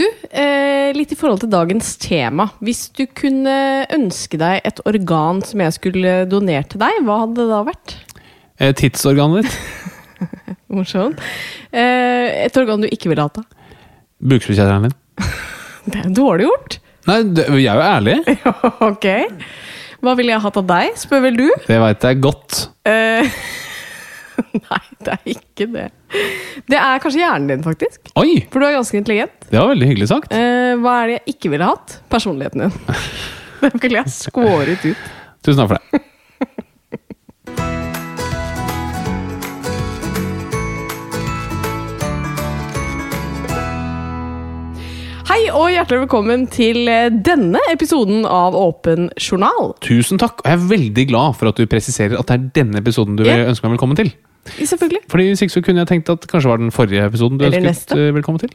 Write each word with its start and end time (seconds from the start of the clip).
Du, 0.00 0.06
eh, 0.30 0.88
litt 0.96 1.10
i 1.12 1.16
forhold 1.18 1.42
til 1.42 1.50
dagens 1.52 1.96
tema. 2.00 2.46
Hvis 2.64 2.86
du 2.96 3.04
kunne 3.12 3.56
ønske 3.92 4.38
deg 4.40 4.62
et 4.64 4.80
organ 4.88 5.42
som 5.44 5.60
jeg 5.60 5.76
skulle 5.76 6.14
donert 6.30 6.70
til 6.72 6.80
deg, 6.80 7.02
hva 7.04 7.18
hadde 7.26 7.36
det 7.42 7.48
da 7.50 7.58
vært? 7.66 7.94
Eh, 8.56 8.72
tidsorganet 8.78 9.44
ditt. 9.44 9.58
Morsomt. 10.72 11.20
Eh, 11.76 12.46
et 12.46 12.56
organ 12.56 12.80
du 12.80 12.88
ikke 12.88 13.12
ville 13.12 13.26
hatt, 13.26 13.36
da? 13.42 13.44
Bukspyttkjertelen 14.22 14.88
min. 14.88 14.96
Det 15.92 15.98
er 15.98 16.12
dårlig 16.14 16.46
gjort. 16.46 16.78
Nei, 17.10 17.16
det, 17.34 17.48
jeg 17.58 17.66
er 17.66 17.80
jo 17.80 17.86
ærlig. 17.88 18.36
ok. 18.92 19.06
Hva 20.02 20.12
ville 20.14 20.30
jeg 20.30 20.44
hatt 20.44 20.60
av 20.60 20.68
deg, 20.68 20.92
spør 21.00 21.24
vel 21.26 21.40
du? 21.40 21.48
Det 21.66 21.78
veit 21.82 22.06
jeg 22.06 22.20
godt. 22.22 22.60
Eh, 22.86 23.40
nei, 24.62 24.84
det 25.02 25.16
er 25.16 25.32
ikke 25.34 25.66
det. 25.74 25.88
Det 26.68 26.78
er 26.78 27.00
kanskje 27.02 27.22
hjernen 27.22 27.48
din, 27.50 27.64
faktisk. 27.64 28.12
Oi! 28.20 28.42
For 28.52 28.60
du 28.60 28.68
er 28.68 28.76
ganske 28.76 28.98
intelligent. 29.00 29.34
Det 29.48 29.58
var 29.58 29.72
veldig 29.72 29.88
hyggelig 29.88 30.08
sagt. 30.12 30.34
Eh, 30.36 30.74
hva 30.82 30.98
er 31.02 31.08
det 31.10 31.18
jeg 31.18 31.36
ikke 31.36 31.52
ville 31.54 31.68
hatt? 31.72 31.98
Personligheten 32.12 32.66
din. 32.66 32.78
Den 33.62 33.82
ville 33.82 34.02
jeg 34.02 34.12
skåret 34.12 34.84
ut. 34.84 35.10
Tusen 35.42 35.62
takk 35.62 35.72
for 35.72 35.78
det. 35.78 36.02
Og 45.52 45.68
hjertelig 45.72 46.06
velkommen 46.06 46.44
til 46.52 46.86
eh, 46.88 47.12
denne 47.12 47.60
episoden 47.72 48.24
av 48.28 48.56
Åpen 48.56 49.10
journal. 49.20 49.72
Tusen 49.84 50.20
takk. 50.20 50.40
Og 50.42 50.48
jeg 50.48 50.58
er 50.58 50.68
veldig 50.70 51.06
glad 51.10 51.38
for 51.38 51.50
at 51.50 51.58
du 51.60 51.68
presiserer 51.70 52.16
at 52.18 52.28
det 52.30 52.36
er 52.38 52.46
denne 52.62 52.80
episoden 52.80 53.18
du 53.18 53.24
yeah. 53.26 53.44
ønsker 53.50 53.68
meg 53.68 53.76
velkommen 53.76 53.98
til. 53.98 54.12
Selvfølgelig. 54.42 55.04
Fordi 55.12 55.26
Hvis 55.28 55.44
ikke 55.44 55.54
så 55.54 55.62
kunne 55.62 55.84
jeg 55.84 55.90
tenkt 55.92 56.08
at 56.10 56.24
kanskje 56.30 56.50
var 56.50 56.58
den 56.58 56.72
forrige 56.74 57.04
episoden 57.06 57.38
du 57.38 57.44
Eller 57.46 57.60
ønsket 57.60 57.68
neste. 57.70 57.98
eh, 58.00 58.14
velkommen 58.16 58.42
til. 58.42 58.54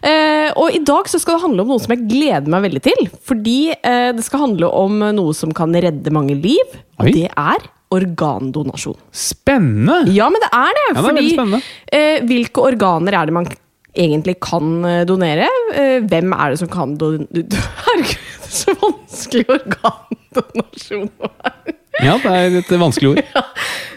Eh, 0.00 0.48
og 0.54 0.72
i 0.72 0.80
dag 0.88 1.10
så 1.10 1.20
skal 1.20 1.36
det 1.36 1.44
handle 1.44 1.66
om 1.66 1.74
noe 1.74 1.82
som 1.84 1.96
jeg 1.96 2.06
gleder 2.08 2.54
meg 2.54 2.64
veldig 2.68 2.84
til. 2.86 3.10
Fordi 3.28 3.58
eh, 3.76 4.10
det 4.16 4.24
skal 4.24 4.46
handle 4.46 4.70
om 4.72 5.02
noe 5.18 5.36
som 5.36 5.52
kan 5.52 5.74
redde 5.74 6.14
mange 6.14 6.38
liv. 6.38 6.78
Og 7.00 7.10
Oi. 7.10 7.16
det 7.18 7.28
er 7.34 7.68
organdonasjon. 7.94 8.98
Spennende! 9.12 10.04
Ja, 10.12 10.28
men 10.32 10.44
det 10.44 10.52
er 10.52 10.76
det! 10.76 10.86
Ja, 10.88 11.00
det 11.00 11.04
er 11.04 11.08
fordi 11.08 11.62
eh, 11.92 12.26
hvilke 12.28 12.68
organer 12.72 13.16
er 13.16 13.28
det 13.28 13.36
man 13.36 13.48
egentlig 13.96 14.38
kan 14.44 14.84
eh, 14.84 15.04
donere? 15.08 15.48
Eh, 15.74 15.98
hvem 16.08 16.32
er 16.36 16.54
det 16.54 16.60
som 16.62 16.70
kan 16.72 16.96
donere 17.00 17.26
Herregud, 17.86 18.48
så 18.48 18.74
vanskelig 18.82 19.46
organdonasjon 19.58 21.10
er. 21.18 21.76
Ja, 21.98 22.14
det 22.22 22.30
er 22.30 22.56
et 22.60 22.70
vanskelig 22.78 23.16
ord. 23.16 23.22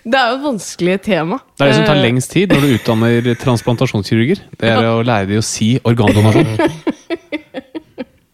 Det 0.01 0.17
er 0.17 0.31
jo 0.31 0.37
et 0.39 0.45
vanskelig 0.47 0.93
tema. 1.05 1.37
Det 1.53 1.61
er 1.61 1.67
det 1.69 1.75
som 1.75 1.83
tar 1.85 1.99
Eh, 1.99 2.05
lengst 2.07 2.31
tid 2.33 2.49
når 2.49 2.63
du 2.63 2.71
utdanner 2.73 3.27
transplantasjonskirurger. 3.37 4.39
Det 4.57 4.71
er 4.71 4.87
å 4.89 5.03
lære 5.05 5.29
dem 5.29 5.43
å 5.43 5.45
si 5.45 5.75
organdonasjon. 5.85 6.57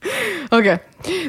Ok. 0.58 0.68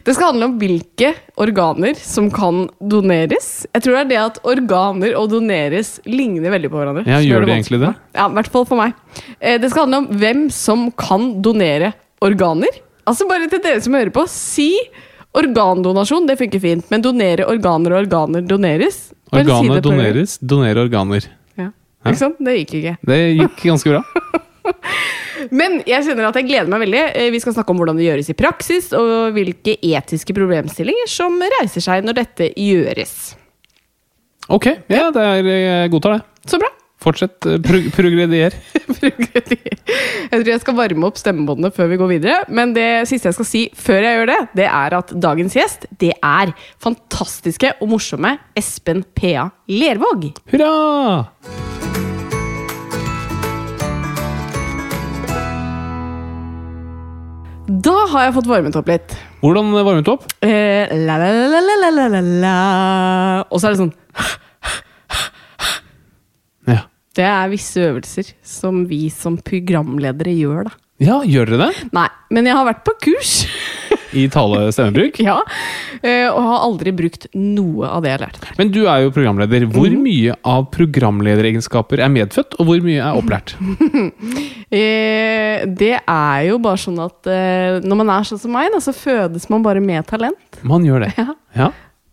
Det 0.04 0.12
skal 0.14 0.28
handle 0.30 0.46
om 0.46 0.56
hvilke 0.60 1.08
organer 1.42 1.96
som 1.98 2.28
kan 2.30 2.68
doneres. 2.78 3.66
Jeg 3.74 3.82
tror 3.84 3.96
det 3.96 4.02
er 4.04 4.10
det 4.12 4.18
at 4.22 4.38
organer 4.46 5.16
og 5.18 5.30
doneres 5.32 5.96
ligner 6.06 6.52
veldig 6.54 6.70
på 6.70 6.78
hverandre. 6.78 7.02
Ja, 7.08 7.18
gjør 7.24 7.46
det 7.46 7.56
egentlig 7.56 7.80
det? 7.82 7.90
Ja, 8.14 8.28
i 8.28 8.36
hvert 8.38 8.50
fall 8.54 8.66
for 8.68 8.78
meg. 8.78 8.94
Eh, 9.40 9.58
Det 9.58 9.70
skal 9.72 9.86
handle 9.86 10.02
om 10.04 10.08
hvem 10.20 10.44
som 10.54 10.88
kan 10.98 11.30
donere 11.42 11.92
organer. 12.24 12.78
Altså 13.08 13.26
bare 13.28 13.48
til 13.50 13.62
dere 13.64 13.80
som 13.82 13.94
hører 13.96 14.12
på, 14.14 14.26
si 14.30 14.70
organdonasjon, 15.38 16.26
det 16.28 16.38
funker 16.40 16.62
fint. 16.62 16.86
Men 16.92 17.02
donere 17.04 17.46
organer 17.48 17.94
og 17.96 18.04
organer 18.06 18.46
doneres. 18.46 19.08
Bare 19.32 19.44
si 19.44 19.50
Organer 19.50 19.74
det 19.80 19.84
doneres, 19.84 20.38
donere 20.40 20.84
organer. 20.86 21.26
Ja. 21.58 21.70
Ikke 22.06 22.20
sant? 22.22 22.38
Det 22.40 22.54
gikk 22.62 22.74
ikke. 22.80 22.94
Det 23.10 23.18
gikk 23.42 23.64
ganske 23.72 23.96
bra. 23.96 24.02
Men 25.54 25.78
jeg 25.86 26.04
kjenner 26.08 26.28
at 26.30 26.38
jeg 26.40 26.48
gleder 26.48 26.70
meg 26.72 26.82
veldig. 26.86 27.02
Eh, 27.14 27.28
Vi 27.34 27.40
skal 27.42 27.54
snakke 27.56 27.70
om 27.74 27.78
hvordan 27.82 27.98
det 28.00 28.08
gjøres 28.08 28.30
i 28.32 28.38
praksis, 28.38 28.90
og 28.96 29.32
hvilke 29.36 29.76
etiske 29.80 30.34
problemstillinger 30.36 31.10
som 31.12 31.36
reiser 31.58 31.84
seg 31.84 32.06
når 32.06 32.18
dette 32.22 32.50
gjøres. 32.58 33.14
Ok, 34.48 34.66
ja, 34.88 35.10
det 35.12 35.22
er, 35.28 35.48
jeg 35.52 35.90
godtar 35.92 36.18
det. 36.18 36.22
Så 36.48 36.58
bra! 36.62 36.70
Fortsett. 36.98 37.46
eh, 37.46 37.60
Pro 37.62 37.78
progredier. 37.98 38.56
Jeg 38.98 40.40
tror 40.40 40.48
jeg 40.50 40.62
skal 40.64 40.74
varme 40.74 41.06
opp 41.06 41.20
stemmebåndene 41.20 41.70
før 41.76 41.92
vi 41.92 41.98
går 42.00 42.10
videre. 42.16 42.40
Men 42.50 42.72
det 42.74 42.88
siste 43.06 43.30
jeg 43.30 43.36
skal 43.38 43.46
si 43.48 43.62
før 43.78 44.02
jeg 44.02 44.18
gjør 44.18 44.32
det, 44.32 44.40
det 44.58 44.66
er 44.66 44.98
at 44.98 45.14
dagens 45.28 45.54
gjest 45.60 45.86
det 46.02 46.10
er 46.18 46.50
fantastiske 46.82 47.76
og 47.78 47.92
morsomme 47.94 48.34
Espen 48.58 49.04
P.A. 49.14 49.46
Lervåg. 49.70 50.30
Hurra! 50.50 51.67
Da 57.78 57.94
har 58.10 58.24
jeg 58.26 58.34
fått 58.34 58.48
varmet 58.48 58.76
opp 58.78 58.88
litt. 58.90 59.12
Hvordan 59.42 59.70
varmet 59.76 60.06
du 60.06 60.10
opp? 60.14 60.24
Eh, 60.42 60.90
la, 61.04 61.18
la, 61.20 61.60
la, 61.62 62.20
la, 62.24 62.54
Og 63.52 63.60
så 63.60 63.68
er 63.68 63.76
det 63.76 63.82
sånn 63.84 63.92
ja. 66.72 66.80
Det 67.14 67.26
er 67.28 67.52
visse 67.52 67.84
øvelser 67.86 68.32
som 68.42 68.82
vi 68.90 69.06
som 69.14 69.38
programledere 69.44 70.34
gjør, 70.34 70.70
da. 70.70 70.74
Ja, 70.98 71.20
gjør 71.22 71.52
dere 71.52 71.68
det? 71.68 71.90
Nei, 71.94 72.08
men 72.34 72.48
jeg 72.48 72.58
har 72.58 72.66
vært 72.66 72.82
på 72.88 72.96
kurs. 73.04 73.34
I 74.16 74.24
tale-stemmebruk? 74.32 75.18
ja, 75.20 75.36
eh, 76.02 76.26
Og 76.30 76.38
har 76.46 76.62
aldri 76.64 76.92
brukt 76.96 77.26
noe 77.34 77.88
av 77.88 78.02
det 78.04 78.14
jeg 78.14 78.22
lærte 78.22 78.40
der. 78.44 78.54
Men 78.58 78.70
du 78.72 78.80
er 78.86 79.02
jo 79.04 79.10
programleder. 79.14 79.66
Hvor 79.74 79.90
mye 79.92 80.36
av 80.48 80.68
programlederegenskaper 80.74 82.00
er 82.04 82.12
medfødt, 82.14 82.56
og 82.58 82.70
hvor 82.70 82.84
mye 82.84 83.02
er 83.04 83.18
opplært? 83.18 83.56
Eh, 84.68 85.62
det 85.64 85.94
er 85.96 86.40
jo 86.44 86.58
bare 86.60 86.76
sånn 86.76 86.98
at 87.00 87.24
eh, 87.32 87.78
når 87.80 87.98
man 88.02 88.10
er 88.12 88.26
sånn 88.28 88.40
som 88.42 88.52
meg, 88.52 88.68
da, 88.74 88.82
så 88.84 88.92
fødes 88.92 89.46
man 89.48 89.62
bare 89.64 89.80
med 89.80 90.04
talent. 90.10 90.58
Man 90.62 90.84
gjør 90.84 91.06
det. 91.06 91.14
Ja. 91.22 91.32
Ja. 91.56 91.70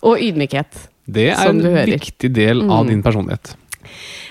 Og 0.08 0.22
ydmykhet. 0.24 0.86
Det 1.06 1.28
er 1.34 1.50
en. 1.50 1.60
Mm. 1.60 1.82
viktig 1.90 2.32
del 2.34 2.64
av 2.72 2.88
din 2.88 3.04
personlighet. 3.04 3.52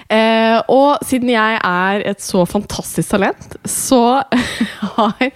Eh, 0.09 0.57
og 0.73 1.05
siden 1.07 1.31
jeg 1.33 1.61
er 1.61 2.03
et 2.11 2.25
så 2.25 2.47
fantastisk 2.49 3.13
talent, 3.13 3.59
så 3.69 4.01
har 4.97 5.29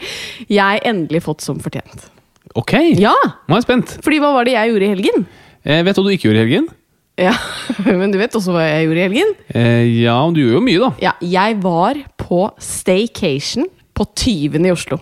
jeg 0.49 0.83
endelig 0.89 1.23
fått 1.29 1.45
som 1.45 1.61
fortjent. 1.63 2.09
Ok, 2.57 2.73
Ja! 2.99 3.13
nå 3.49 3.55
er 3.55 3.61
jeg 3.61 3.67
spent. 3.67 3.97
Fordi 4.05 4.19
hva 4.23 4.33
var 4.35 4.45
det 4.49 4.55
jeg 4.57 4.71
gjorde 4.73 4.87
i 4.87 4.93
helgen? 4.95 5.27
Eh, 5.65 5.83
vet 5.85 5.97
du 5.97 6.01
hva 6.03 6.09
du 6.09 6.15
ikke 6.17 6.29
gjorde 6.31 6.41
i 6.41 6.45
helgen? 6.47 6.69
Ja, 7.19 7.33
Men 7.99 8.13
du 8.15 8.19
vet 8.21 8.35
også 8.39 8.53
hva 8.55 8.63
jeg 8.65 8.87
gjorde 8.87 9.01
i 9.01 9.07
helgen? 9.09 9.33
Eh, 9.51 9.85
ja, 10.05 10.15
du 10.33 10.39
gjør 10.41 10.57
jo 10.61 10.63
mye, 10.65 10.79
da. 10.85 10.91
Ja, 11.03 11.13
jeg 11.21 11.59
var 11.65 11.99
på 12.21 12.45
staycation 12.63 13.67
på 13.99 14.07
Tyven 14.15 14.69
i 14.69 14.73
Oslo. 14.73 15.01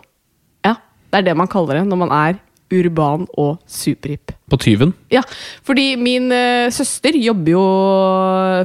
Ja, 0.65 0.75
det 1.13 1.21
er 1.21 1.27
det 1.31 1.37
man 1.37 1.51
kaller 1.53 1.79
det 1.83 1.87
når 1.91 2.01
man 2.07 2.15
er 2.17 2.39
urban 2.73 3.27
og 3.39 3.61
superhipp. 3.71 4.33
På 4.51 4.57
Tyven. 4.63 4.93
Ja, 5.11 5.25
fordi 5.67 5.97
min 5.99 6.29
uh, 6.31 6.71
søster 6.71 7.17
jobber 7.19 7.51
jo 7.51 7.63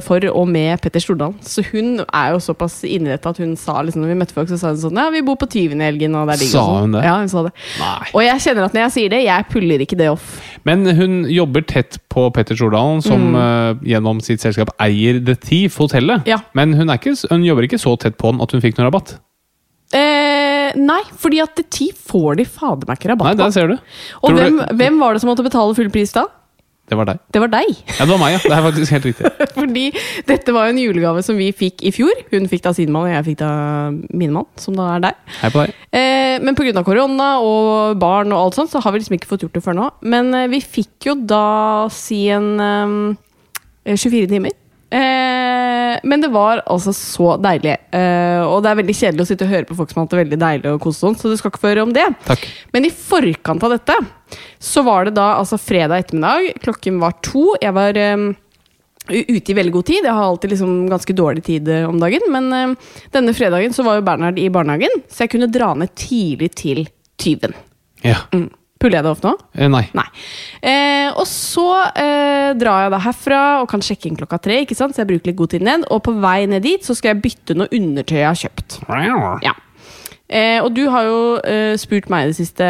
for 0.06 0.22
og 0.30 0.46
med 0.50 0.78
Petter 0.82 1.02
Stordalen. 1.02 1.34
Så 1.42 1.64
hun 1.72 2.04
er 2.04 2.34
jo 2.34 2.38
såpass 2.42 2.80
inni 2.86 3.10
dette 3.10 3.28
at 3.28 3.40
hun 3.42 3.56
sa 3.58 3.80
liksom, 3.82 4.04
når 4.04 4.12
vi 4.12 4.18
møtte 4.20 4.36
folk, 4.36 4.50
så 4.50 4.60
sa 4.60 4.70
hun 4.70 4.78
sånn 4.82 5.00
Ja, 5.00 5.08
vi 5.10 5.24
bor 5.26 5.38
på 5.40 5.48
Tyven 5.50 5.82
i 5.82 5.88
helgen, 5.88 6.14
og 6.18 6.30
det 6.30 6.36
er 6.36 6.44
digg. 6.44 6.52
Sa 6.52 6.62
sånn. 6.68 6.86
hun 6.86 6.96
det? 6.98 7.02
Ja, 7.08 7.16
hun 7.18 7.32
sa 7.32 7.42
det. 7.48 7.52
Nei. 7.80 8.12
Og 8.12 8.22
jeg 8.26 8.44
kjenner 8.46 8.68
at 8.68 8.76
når 8.78 8.84
jeg 8.86 8.94
sier 8.98 9.14
det, 9.16 9.22
jeg 9.26 9.48
puller 9.50 9.86
ikke 9.86 9.98
det 9.98 10.08
off. 10.12 10.30
Men 10.68 10.86
hun 10.86 11.18
jobber 11.30 11.66
tett 11.66 11.98
på 12.12 12.28
Petter 12.36 12.58
Stordalen, 12.58 13.02
som 13.02 13.34
eh, 13.34 13.82
gjennom 13.94 14.22
sitt 14.22 14.44
selskap 14.44 14.70
eier 14.82 15.18
The 15.18 15.34
Thief, 15.34 15.80
hotellet. 15.82 16.30
Ja. 16.30 16.38
Men 16.58 16.76
hun, 16.78 16.94
ikke, 16.94 17.16
hun 17.32 17.42
jobber 17.46 17.66
ikke 17.66 17.82
så 17.82 17.96
tett 17.98 18.18
på 18.20 18.30
den 18.30 18.42
at 18.44 18.54
hun 18.54 18.62
fikk 18.62 18.78
noe 18.78 18.86
rabatt. 18.90 19.16
Eh, 19.92 20.41
nei, 20.76 21.00
fordi 21.18 21.40
at 21.42 21.58
ti 21.70 21.90
får 21.94 22.36
de 22.40 22.44
fader 22.48 22.86
meg 22.88 22.98
ikke 23.00 23.10
Nei, 23.10 23.16
rabatt 23.16 23.36
der 23.40 23.50
på. 23.50 23.52
ser 23.56 23.72
du. 23.72 23.74
Og 24.22 24.30
Tror 24.30 24.36
du- 24.36 24.42
hvem, 24.42 24.62
hvem 24.78 24.98
var 25.02 25.12
det 25.14 25.20
som 25.24 25.30
måtte 25.32 25.44
betale 25.46 25.74
full 25.78 25.90
pris 25.90 26.12
da? 26.12 26.26
Det 26.90 26.96
var 26.98 27.06
deg. 27.08 27.18
Det 27.32 27.40
var 27.40 27.48
deg. 27.48 27.68
Ja, 27.88 28.04
det 28.04 28.08
var 28.10 28.18
meg, 28.20 28.32
ja. 28.34 28.38
Det 28.42 28.52
er 28.52 28.64
faktisk 28.66 28.92
helt 28.92 29.04
riktig. 29.06 29.30
Fordi 29.56 29.84
dette 30.28 30.52
var 30.52 30.66
jo 30.66 30.72
en 30.74 30.80
julegave 30.82 31.22
som 31.24 31.38
vi 31.38 31.46
fikk 31.56 31.84
i 31.88 31.92
fjor. 31.94 32.10
Hun 32.32 32.48
fikk 32.50 32.64
da 32.66 32.72
sin 32.76 32.90
mann, 32.92 33.06
og 33.06 33.14
jeg 33.14 33.24
fikk 33.30 33.38
da 33.40 33.50
min 34.12 34.32
mann, 34.34 34.48
som 34.60 34.74
da 34.76 34.88
er 34.96 35.04
deg. 35.06 35.20
Hei 35.40 35.50
på 35.54 35.62
deg. 35.62 35.76
Eh, 35.94 36.34
men 36.42 36.58
pga. 36.58 36.82
korona 36.84 37.28
og 37.40 37.96
barn 38.02 38.34
og 38.34 38.42
alt 38.48 38.58
sånt, 38.58 38.72
så 38.74 38.82
har 38.82 38.92
vi 38.92 38.98
liksom 39.00 39.16
ikke 39.16 39.30
fått 39.30 39.46
gjort 39.46 39.56
det 39.56 39.62
før 39.64 39.78
nå. 39.78 39.86
Men 40.02 40.34
eh, 40.34 40.48
vi 40.52 40.60
fikk 40.60 41.08
jo 41.08 41.14
da 41.22 41.44
si 41.94 42.26
en 42.34 42.50
eh, 42.60 43.94
24 43.94 44.28
timer. 44.34 44.52
Eh, 44.92 45.51
men 46.02 46.22
det 46.22 46.30
var 46.32 46.62
altså 46.70 46.92
så 46.96 47.34
deilig. 47.42 47.74
Eh, 47.94 48.42
og 48.42 48.62
det 48.64 48.70
er 48.70 48.78
veldig 48.80 48.96
kjedelig 48.98 49.24
å 49.24 49.28
sitte 49.30 49.46
og 49.46 49.52
høre 49.52 49.68
på 49.68 49.76
folk 49.78 49.90
som 49.92 50.00
har 50.00 50.06
hatt 50.06 50.14
det 50.14 50.20
veldig 50.22 50.38
deilig, 50.42 50.72
og 50.72 50.84
kose 50.84 51.02
sånn, 51.02 51.18
så 51.18 51.30
du 51.30 51.36
skal 51.38 51.52
ikke 51.52 51.62
få 51.62 51.72
høre 51.72 51.86
om 51.86 51.94
det. 51.96 52.06
Takk. 52.26 52.46
Men 52.74 52.88
i 52.88 52.92
forkant 52.94 53.66
av 53.66 53.74
dette 53.76 53.98
så 54.62 54.84
var 54.86 55.08
det 55.08 55.16
da 55.18 55.32
altså 55.40 55.58
fredag 55.60 56.04
ettermiddag. 56.04 56.62
Klokken 56.64 57.02
var 57.02 57.18
to. 57.24 57.44
Jeg 57.62 57.76
var 57.76 57.98
eh, 58.00 58.24
ute 59.12 59.52
i 59.52 59.58
veldig 59.58 59.74
god 59.76 59.90
tid. 59.90 60.00
Jeg 60.08 60.16
har 60.18 60.30
alltid 60.30 60.54
liksom 60.54 60.72
ganske 60.92 61.18
dårlig 61.18 61.44
tid 61.50 61.70
eh, 61.72 61.88
om 61.88 62.00
dagen. 62.02 62.26
Men 62.32 62.78
denne 63.14 63.36
fredagen 63.36 63.76
så 63.76 63.86
var 63.86 63.98
jo 64.00 64.06
Bernhard 64.08 64.40
i 64.40 64.48
barnehagen, 64.52 65.04
så 65.10 65.26
jeg 65.26 65.36
kunne 65.36 65.52
dra 65.52 65.74
ned 65.78 65.94
tidlig 65.98 66.52
til 66.58 66.86
Tyven. 67.22 67.54
Ja. 68.02 68.24
Mm. 68.34 68.48
Puller 68.82 68.98
jeg 68.98 69.06
det 69.06 69.12
opp 69.14 69.24
nå? 69.24 69.32
Eh, 69.56 69.68
nei. 69.70 69.84
Nei. 69.96 70.06
Eh, 70.60 71.08
og 71.14 71.26
så 71.30 71.66
eh, 71.94 72.52
drar 72.58 72.86
jeg 72.88 72.94
da 72.96 73.02
herfra 73.06 73.42
og 73.62 73.68
kan 73.70 73.84
sjekke 73.84 74.10
inn 74.10 74.18
klokka 74.18 74.40
tre. 74.42 74.62
ikke 74.66 74.76
sant? 74.78 74.96
Så 74.96 75.04
jeg 75.04 75.12
bruker 75.14 75.30
litt 75.30 75.38
god 75.38 75.52
tid 75.54 75.66
ned. 75.66 75.86
Og 75.94 76.02
på 76.06 76.14
vei 76.22 76.40
ned 76.50 76.66
dit 76.66 76.82
så 76.86 76.96
skal 76.98 77.14
jeg 77.14 77.22
bytte 77.28 77.58
noe 77.58 77.70
undertøy 77.72 78.18
jeg 78.20 78.28
har 78.28 78.40
kjøpt. 78.42 78.80
Ja. 79.46 79.54
Eh, 80.32 80.58
og 80.64 80.70
du 80.72 80.86
har 80.88 81.04
jo 81.04 81.16
eh, 81.44 81.74
spurt 81.76 82.06
meg 82.08 82.24
i 82.24 82.30
det 82.30 82.36
siste, 82.38 82.64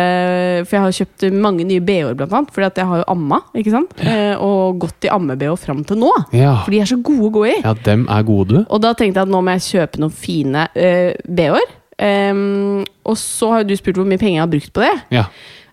for 0.66 0.74
jeg 0.74 0.82
har 0.82 0.96
kjøpt 0.96 1.26
mange 1.44 1.62
nye 1.68 1.82
BH-er, 1.84 2.16
blant 2.18 2.32
annet. 2.34 2.50
Fordi 2.56 2.66
at 2.66 2.80
jeg 2.82 2.88
har 2.90 3.02
jo 3.04 3.06
amma, 3.12 3.38
ikke 3.54 3.74
sant? 3.74 3.92
Eh, 4.02 4.32
og 4.42 4.80
gått 4.82 5.06
i 5.06 5.12
amme-BH 5.14 5.54
fram 5.62 5.84
til 5.86 6.00
nå. 6.02 6.10
Ja. 6.34 6.56
For 6.64 6.74
de 6.74 6.80
er 6.82 6.90
så 6.90 6.98
gode 6.98 7.28
å 7.30 7.34
gå 7.38 7.44
i. 7.52 7.54
ja, 7.62 7.76
dem 7.86 8.08
er 8.10 8.26
gode. 8.26 8.56
du. 8.56 8.66
Og 8.66 8.82
da 8.82 8.90
tenkte 8.98 9.22
jeg 9.22 9.30
at 9.30 9.32
nå 9.32 9.44
må 9.46 9.54
jeg 9.54 9.68
kjøpe 9.68 10.02
noen 10.02 10.16
fine 10.24 10.66
eh, 10.74 11.12
BH-er. 11.22 11.70
Ehm, 12.02 12.82
og 13.06 13.18
så 13.20 13.52
har 13.52 13.62
jo 13.62 13.70
du 13.70 13.76
spurt 13.78 14.00
hvor 14.00 14.08
mye 14.10 14.18
penger 14.18 14.40
jeg 14.40 14.42
har 14.42 14.50
brukt 14.50 14.72
på 14.74 14.82
det. 14.82 14.94
Ja. 15.14 15.28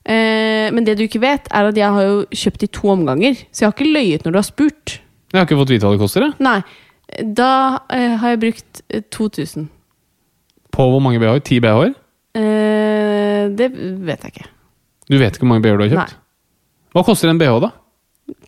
Eh, 0.09 0.67
men 0.73 0.85
det 0.87 0.97
du 0.97 1.05
ikke 1.05 1.21
vet, 1.21 1.49
er 1.53 1.69
at 1.69 1.77
jeg 1.77 1.93
har 1.95 2.05
jo 2.07 2.21
kjøpt 2.33 2.65
i 2.65 2.71
to 2.79 2.91
omganger. 2.95 3.41
Så 3.53 3.63
jeg 3.63 3.69
har 3.69 3.75
ikke 3.77 3.93
løyet 3.93 4.25
når 4.25 4.35
du 4.35 4.39
har 4.41 4.47
spurt. 4.47 4.99
Jeg 5.29 5.37
har 5.37 5.45
ikke 5.45 5.59
fått 5.59 5.73
vite 5.75 5.85
hva 5.85 5.93
det 5.93 6.01
koster. 6.01 6.25
jeg. 6.25 6.37
Nei. 6.41 6.59
Da 7.37 7.51
eh, 7.93 8.15
har 8.21 8.35
jeg 8.35 8.41
brukt 8.45 8.81
eh, 8.89 9.03
2000. 9.13 9.69
På 10.73 10.89
hvor 10.89 11.01
mange 11.03 11.21
BH-er? 11.21 11.41
Ti 11.45 11.59
BH-er? 11.61 11.93
Eh, 12.37 13.45
det 13.57 13.69
vet 13.73 14.25
jeg 14.25 14.33
ikke. 14.35 14.49
Du 15.09 15.17
vet 15.17 15.33
ikke 15.33 15.45
hvor 15.45 15.53
mange 15.53 15.65
BH-er 15.65 15.79
du 15.81 15.85
har 15.87 15.95
kjøpt? 15.95 16.19
Hva 16.93 17.05
koster 17.05 17.29
en 17.29 17.41
BH, 17.41 17.57
da? 17.65 17.73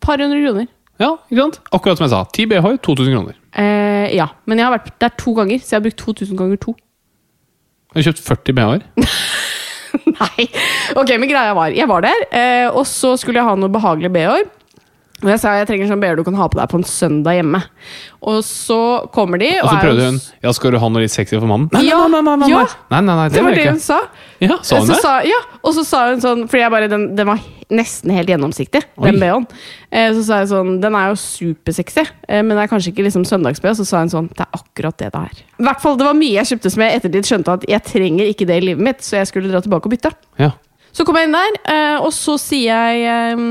Par 0.02 0.22
hundre 0.22 0.42
kroner. 0.42 0.70
Ja, 1.02 1.16
ikke 1.30 1.42
sant? 1.42 1.58
Akkurat 1.74 1.98
som 1.98 2.06
jeg 2.06 2.14
sa. 2.14 2.22
Ti 2.34 2.46
BH-er, 2.50 2.78
2000 2.86 3.16
kroner. 3.16 3.38
Eh, 3.58 4.10
ja, 4.18 4.30
men 4.50 4.62
jeg 4.62 4.68
har 4.68 4.76
vært 4.76 4.94
der 5.02 5.14
to 5.18 5.34
ganger, 5.38 5.62
så 5.62 5.76
jeg 5.76 5.80
har 5.80 5.86
brukt 5.88 6.02
2000 6.02 6.38
ganger 6.42 6.62
to. 6.62 6.76
Jeg 7.92 8.02
har 8.02 8.12
kjøpt 8.12 8.24
40 8.30 8.58
BH-er. 8.58 8.86
Nei. 10.22 10.48
Ok, 10.98 11.14
men 11.20 11.30
greia 11.32 11.54
var 11.58 11.74
Jeg 11.76 11.88
var 11.90 12.04
der, 12.06 12.26
eh, 12.32 12.68
og 12.72 12.86
så 12.90 13.16
skulle 13.20 13.42
jeg 13.42 13.48
ha 13.48 13.56
noe 13.60 13.72
behagelig 13.74 14.12
BH-er. 14.14 14.50
Og 15.22 15.30
jeg 15.30 15.38
sa 15.38 15.52
jeg 15.54 15.68
trenger 15.70 15.90
sånn 15.92 16.02
BH 16.02 16.16
du 16.18 16.24
kan 16.26 16.38
ha 16.40 16.48
på 16.50 16.58
deg 16.58 16.70
på 16.72 16.80
en 16.80 16.86
søndag 16.88 17.36
hjemme. 17.38 17.60
Og 18.26 18.40
så 18.46 18.78
kommer 19.14 19.38
de 19.42 19.52
Og 19.60 19.68
så 19.68 19.76
er 19.76 19.84
prøvde 19.86 20.08
hun 20.08 20.18
Ja, 20.42 20.54
skal 20.58 20.74
du 20.74 20.80
ha 20.82 20.90
noe 20.90 21.04
litt 21.04 21.14
sexy 21.14 21.38
for 21.38 21.46
mannen? 21.50 21.70
Nei, 21.76 21.84
Ja, 21.90 22.00
nei, 22.10 22.22
nei, 22.26 22.36
nei, 22.42 22.48
nei, 22.48 22.50
ja. 22.56 22.64
nei, 22.94 23.02
nei, 23.06 23.16
nei, 23.20 23.28
Det 23.34 23.44
var 23.46 23.58
det 23.58 23.68
hun 23.70 23.82
sa. 23.82 24.00
Ja, 24.42 24.58
sa 24.66 24.80
hun 24.82 24.90
så 24.90 24.96
det? 24.96 25.02
Sa, 25.04 25.14
ja, 25.30 25.38
og 25.62 25.76
så 25.78 25.86
sa 25.86 26.02
hun 26.10 26.24
sånn 26.26 26.48
Fordi 26.50 26.64
jeg 26.64 26.74
bare, 26.74 26.90
den, 26.90 27.06
den 27.18 27.30
var 27.30 27.42
nesten 27.72 28.14
helt 28.16 28.30
gjennomsiktig, 28.32 28.84
den 29.02 29.20
BH-en. 29.22 29.48
Eh, 29.92 30.10
så 30.16 30.24
sa 30.28 30.40
jeg 30.42 30.52
sånn 30.52 30.78
Den 30.84 30.96
er 30.96 31.12
jo 31.12 31.20
supersexy, 31.20 32.04
eh, 32.28 32.42
men 32.44 32.56
det 32.56 32.66
er 32.66 32.72
kanskje 32.72 32.94
ikke 32.94 33.06
liksom 33.08 33.26
søndags-BH. 33.28 33.78
Så 33.82 33.88
sa 33.88 34.04
hun 34.04 34.12
sånn 34.12 34.32
Det 34.32 34.46
er 34.46 34.60
akkurat 34.60 34.98
det 35.02 35.12
det 35.14 35.22
er. 35.22 35.46
I 35.60 35.68
hvert 35.68 35.84
fall, 35.84 35.98
Det 36.00 36.08
var 36.08 36.18
mye 36.18 36.40
jeg 36.40 36.52
kjøpte 36.54 36.74
som 36.74 36.84
jeg 36.86 37.00
ettertid 37.00 37.32
skjønte 37.32 37.56
at 37.60 37.70
jeg 37.70 37.88
trenger 37.88 38.32
ikke 38.32 38.48
det 38.50 38.60
i 38.62 38.68
livet 38.72 38.84
mitt, 38.92 39.06
så 39.06 39.22
jeg 39.22 39.32
skulle 39.32 39.52
dra 39.52 39.64
tilbake 39.64 39.90
og 39.90 39.96
bytte. 39.96 40.14
Ja. 40.42 40.54
Så 40.92 41.06
kom 41.08 41.16
jeg 41.16 41.30
inn 41.30 41.36
der, 41.36 41.58
eh, 41.72 41.98
og 42.04 42.12
så 42.12 42.36
sier 42.42 42.76
jeg 42.76 43.06
eh, 43.08 43.44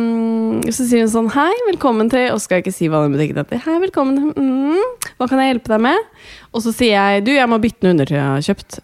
Så 0.76 0.84
sier 0.84 1.06
hun 1.06 1.12
sånn 1.12 1.31
Hei, 1.32 1.52
velkommen 1.70 2.11
til 2.12 2.34
Og 2.34 2.40
skal 2.43 2.58
jeg 2.58 2.66
ikke 2.66 2.76
si 2.76 2.90
hva 2.93 3.00
den 3.05 3.16
butikken 3.16 3.40
heter. 3.40 3.62
Hei, 3.64 3.78
velkommen 3.81 4.34
mm, 4.37 5.06
Hva 5.16 5.28
kan 5.31 5.40
jeg 5.40 5.55
hjelpe 5.55 5.73
deg 5.73 5.82
med? 5.88 6.11
Og 6.52 6.64
så 6.66 6.75
sier 6.76 6.99
jeg 6.99 7.25
Du, 7.25 7.32
jeg 7.32 7.49
må 7.49 7.61
bytte 7.62 7.87
noe 7.87 7.96
undertøy 7.96 8.19
jeg 8.19 8.26
har 8.26 8.44
kjøpt. 8.44 8.78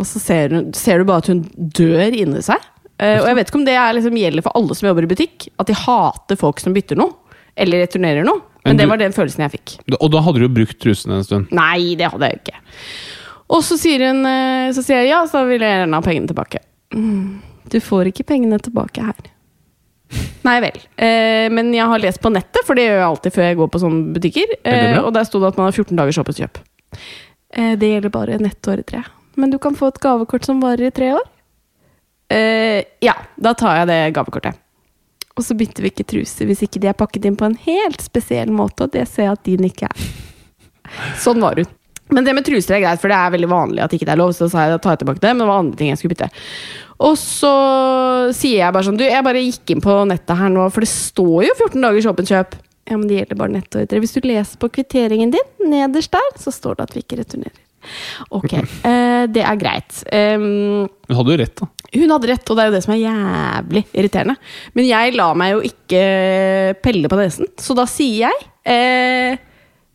Og 0.00 0.06
så 0.08 0.22
ser, 0.22 0.54
hun, 0.56 0.70
ser 0.74 0.98
du 0.98 1.06
bare 1.06 1.22
at 1.22 1.30
hun 1.30 1.42
dør 1.54 2.16
inni 2.16 2.42
seg. 2.42 2.64
Eh, 3.00 3.16
og 3.22 3.28
jeg 3.30 3.38
vet 3.38 3.50
ikke 3.50 3.60
om 3.60 3.66
det 3.66 3.76
er, 3.80 3.94
liksom, 3.96 4.18
gjelder 4.20 4.44
for 4.44 4.60
alle 4.60 4.76
som 4.76 4.90
jobber 4.90 5.06
i 5.06 5.10
butikk. 5.10 5.48
At 5.62 5.70
de 5.70 5.76
hater 5.78 6.40
folk 6.40 6.60
som 6.62 6.76
bytter 6.76 7.00
noe. 7.00 7.16
Eller 7.60 7.84
returnerer 7.84 8.26
noe. 8.26 8.44
Men, 8.60 8.74
Men 8.74 8.82
det 8.82 8.88
var 8.90 9.00
den 9.00 9.16
følelsen 9.16 9.46
jeg 9.46 9.54
fikk. 9.56 9.76
Og 9.96 10.10
da 10.12 10.20
hadde 10.24 10.42
du 10.42 10.46
jo 10.46 10.52
brukt 10.60 10.78
trusene 10.82 11.20
en 11.20 11.26
stund. 11.26 11.52
Nei, 11.56 11.96
det 11.98 12.10
hadde 12.12 12.28
jeg 12.28 12.42
ikke. 12.42 12.60
Og 13.50 13.64
så 13.66 13.74
sier 13.80 14.04
hun 14.04 14.20
eh, 14.28 14.68
Så 14.76 14.84
sier 14.86 15.00
jeg 15.02 15.10
ja, 15.10 15.24
så 15.26 15.42
vil 15.48 15.64
jeg 15.64 15.80
gjerne 15.80 15.98
ha 15.98 16.04
pengene 16.04 16.30
tilbake. 16.30 16.60
Du 17.70 17.78
får 17.82 18.10
ikke 18.10 18.26
pengene 18.28 18.58
tilbake 18.62 19.04
her. 19.06 19.30
Nei 20.46 20.56
vel. 20.64 20.78
Eh, 20.98 21.46
men 21.52 21.72
jeg 21.74 21.86
har 21.86 22.02
lest 22.02 22.20
på 22.22 22.32
nettet, 22.32 22.62
for 22.66 22.78
det 22.78 22.86
gjør 22.88 22.98
jeg 22.98 23.06
alltid 23.06 23.34
før 23.34 23.46
jeg 23.46 23.58
går 23.60 23.72
på 23.72 23.82
sånne 23.82 24.14
butikker. 24.16 24.54
Eh, 24.66 24.98
og 25.00 25.12
der 25.14 25.26
sto 25.28 25.40
det 25.42 25.52
at 25.52 25.60
man 25.60 25.68
har 25.68 25.76
14 25.76 25.98
dagers 25.98 26.20
åpent 26.22 26.40
kjøp. 26.40 26.62
Eh, 27.54 27.74
det 27.80 27.92
gjelder 27.92 28.14
bare 28.14 28.40
nettår 28.42 28.82
i 28.82 28.86
tre. 28.86 29.02
Men 29.40 29.52
du 29.52 29.58
kan 29.62 29.76
få 29.78 29.92
et 29.92 30.00
gavekort 30.02 30.48
som 30.48 30.62
varer 30.62 30.88
i 30.88 30.94
tre 30.94 31.12
år. 31.16 31.26
Eh, 32.30 32.84
ja, 33.02 33.16
da 33.36 33.54
tar 33.58 33.80
jeg 33.80 33.90
det 33.90 34.00
gavekortet. 34.14 34.58
Og 35.38 35.46
så 35.46 35.56
bytter 35.56 35.86
vi 35.86 35.90
ikke 35.92 36.08
truser 36.10 36.48
hvis 36.48 36.62
ikke 36.66 36.82
de 36.82 36.90
er 36.90 36.98
pakket 36.98 37.26
inn 37.26 37.38
på 37.38 37.46
en 37.48 37.58
helt 37.64 38.02
spesiell 38.04 38.50
måte, 38.52 38.86
og 38.86 38.94
det 38.94 39.06
ser 39.08 39.30
jeg 39.30 39.38
at 39.38 39.44
din 39.46 39.66
ikke 39.66 39.88
er. 39.90 40.08
Sånn 41.24 41.42
var 41.42 41.58
hun. 41.58 41.68
Men 42.10 42.26
det 42.26 42.34
med 42.34 42.46
truser 42.46 42.76
er 42.76 42.82
greit, 42.82 43.00
for 43.02 43.12
det 43.12 43.18
er 43.18 43.34
veldig 43.36 43.50
vanlig 43.50 43.82
at 43.84 43.92
ikke 43.94 44.08
det 44.08 44.14
er 44.16 44.18
lov. 44.18 44.32
Så 44.34 44.48
sa 44.50 44.64
jeg 44.66 44.74
da 44.74 44.80
tar 44.82 44.96
jeg 44.96 45.04
tilbake 45.04 45.22
det, 45.22 45.30
men 45.30 45.44
det 45.44 45.50
var 45.50 45.62
andre 45.62 45.78
ting 45.78 45.92
jeg 45.92 46.00
skulle 46.00 46.16
bytte. 46.16 46.30
Og 47.06 47.14
så 47.16 47.52
sier 48.36 48.64
jeg 48.64 48.74
bare 48.74 48.86
sånn 48.88 48.98
Du, 48.98 49.04
jeg 49.06 49.24
bare 49.24 49.44
gikk 49.44 49.72
inn 49.72 49.84
på 49.84 49.94
nettet 50.10 50.36
her 50.36 50.50
nå, 50.52 50.66
for 50.74 50.84
det 50.84 50.90
står 50.90 51.46
jo 51.46 51.54
14 51.54 51.86
dagers 51.86 52.10
åpent 52.10 52.34
kjøp. 52.34 52.58
Ja, 52.90 52.96
men 52.98 53.06
det 53.06 53.20
gjelder 53.20 53.38
bare 53.38 53.54
nettordre. 53.54 54.02
Hvis 54.02 54.16
du 54.16 54.26
leser 54.26 54.58
på 54.58 54.72
kvitteringen 54.74 55.30
din, 55.30 55.50
nederst 55.70 56.10
der, 56.10 56.30
så 56.42 56.50
står 56.54 56.80
det 56.80 56.88
at 56.88 56.96
vi 56.96 57.04
ikke 57.04 57.20
returnerer. 57.22 57.60
Ok, 58.36 58.54
eh, 58.54 59.26
det 59.32 59.44
er 59.44 59.60
greit. 59.60 60.00
Um, 60.12 60.88
hun 61.08 61.20
hadde 61.20 61.34
jo 61.34 61.38
rett, 61.40 61.54
da. 61.60 61.68
hun 61.96 62.14
hadde 62.14 62.30
rett, 62.30 62.50
og 62.50 62.56
det 62.56 62.62
er 62.62 62.70
jo 62.70 62.74
det 62.76 62.82
som 62.86 62.94
er 62.94 63.02
jævlig 63.02 63.84
irriterende. 63.92 64.36
Men 64.78 64.88
jeg 64.88 65.14
lar 65.18 65.38
meg 65.38 65.54
jo 65.54 65.62
ikke 65.70 66.02
pelle 66.84 67.10
på 67.10 67.20
nesen, 67.20 67.50
så 67.60 67.76
da 67.78 67.86
sier 67.90 68.28
jeg 68.28 68.50
eh, 68.68 69.46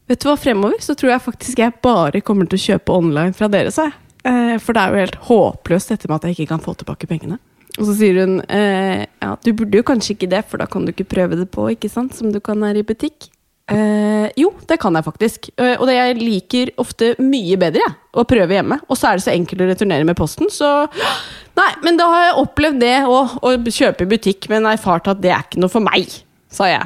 Vet 0.05 0.21
du 0.21 0.27
hva, 0.29 0.35
fremover 0.37 0.77
så 0.85 0.93
tror 0.93 1.15
jeg 1.15 1.23
faktisk 1.25 1.59
jeg 1.63 1.73
bare 1.81 2.19
kommer 2.21 2.45
til 2.45 2.59
å 2.59 2.61
kjøpe 2.61 2.93
online 2.93 3.33
fra 3.33 3.47
dere, 3.49 3.71
sa 3.73 3.87
jeg. 3.87 3.95
Eh, 4.25 4.55
for 4.61 4.77
det 4.77 4.81
er 4.83 4.93
jo 4.93 5.01
helt 5.01 5.19
håpløst 5.29 5.93
dette 5.93 6.09
med 6.09 6.19
at 6.19 6.27
jeg 6.27 6.35
ikke 6.37 6.51
kan 6.53 6.61
få 6.61 6.75
tilbake 6.77 7.09
pengene. 7.09 7.39
Og 7.75 7.87
så 7.89 7.95
sier 7.97 8.21
hun 8.21 8.37
eh, 8.45 9.03
ja, 9.03 9.33
du 9.43 9.51
burde 9.57 9.81
jo 9.81 9.87
kanskje 9.87 10.13
ikke 10.15 10.29
det, 10.31 10.43
for 10.49 10.61
da 10.61 10.67
kan 10.69 10.85
du 10.85 10.93
ikke 10.93 11.07
prøve 11.11 11.39
det 11.39 11.49
på, 11.53 11.67
ikke 11.73 11.91
sant, 11.91 12.15
som 12.17 12.29
du 12.33 12.39
kan 12.43 12.63
her 12.65 12.77
i 12.79 12.85
butikk. 12.87 13.31
Eh, 13.71 14.27
jo, 14.37 14.51
det 14.69 14.77
kan 14.81 14.93
jeg 14.93 15.05
faktisk. 15.07 15.49
Eh, 15.57 15.73
og 15.79 15.87
det 15.89 15.95
jeg 15.97 16.17
liker 16.19 16.71
ofte 16.81 17.13
mye 17.21 17.57
bedre, 17.61 17.81
jeg, 17.81 17.97
å 18.13 18.25
prøve 18.27 18.57
hjemme. 18.57 18.77
Og 18.85 18.99
så 18.99 19.09
er 19.09 19.17
det 19.17 19.25
så 19.25 19.33
enkelt 19.33 19.63
å 19.65 19.69
returnere 19.71 20.07
med 20.07 20.17
posten, 20.19 20.51
så 20.53 20.85
Nei, 21.59 21.69
men 21.85 21.95
da 21.95 22.09
har 22.11 22.25
jeg 22.25 22.39
opplevd 22.41 22.81
det 22.83 22.95
òg, 23.07 23.37
å 23.39 23.53
kjøpe 23.55 24.03
i 24.03 24.09
butikk, 24.11 24.49
men 24.51 24.67
erfart 24.67 25.07
at 25.07 25.21
det 25.23 25.31
er 25.31 25.45
ikke 25.45 25.61
noe 25.63 25.71
for 25.71 25.85
meg, 25.85 26.11
sa 26.51 26.67
jeg. 26.67 26.83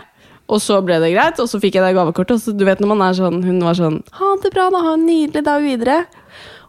Og 0.49 0.61
så 0.61 0.77
ble 0.85 0.99
det 1.01 1.11
greit, 1.13 1.41
og 1.41 1.49
så 1.49 1.59
fikk 1.61 1.77
jeg 1.77 1.85
det 1.85 1.95
gavekortet. 1.97 2.37
Og 2.37 2.41
så, 2.41 2.53
du 2.53 2.63
vet 2.65 2.79
når 2.81 2.91
man 2.93 3.01
er 3.05 3.17
sånn, 3.17 3.41
hun 3.45 3.59
var 3.65 3.77
sånn 3.77 3.99
Ha 4.17 4.29
det 4.43 4.53
bra, 4.53 4.69
da. 4.73 4.81
Ha 4.85 4.93
en 4.97 5.05
nydelig 5.05 5.43
dag 5.45 5.65
videre. 5.65 5.97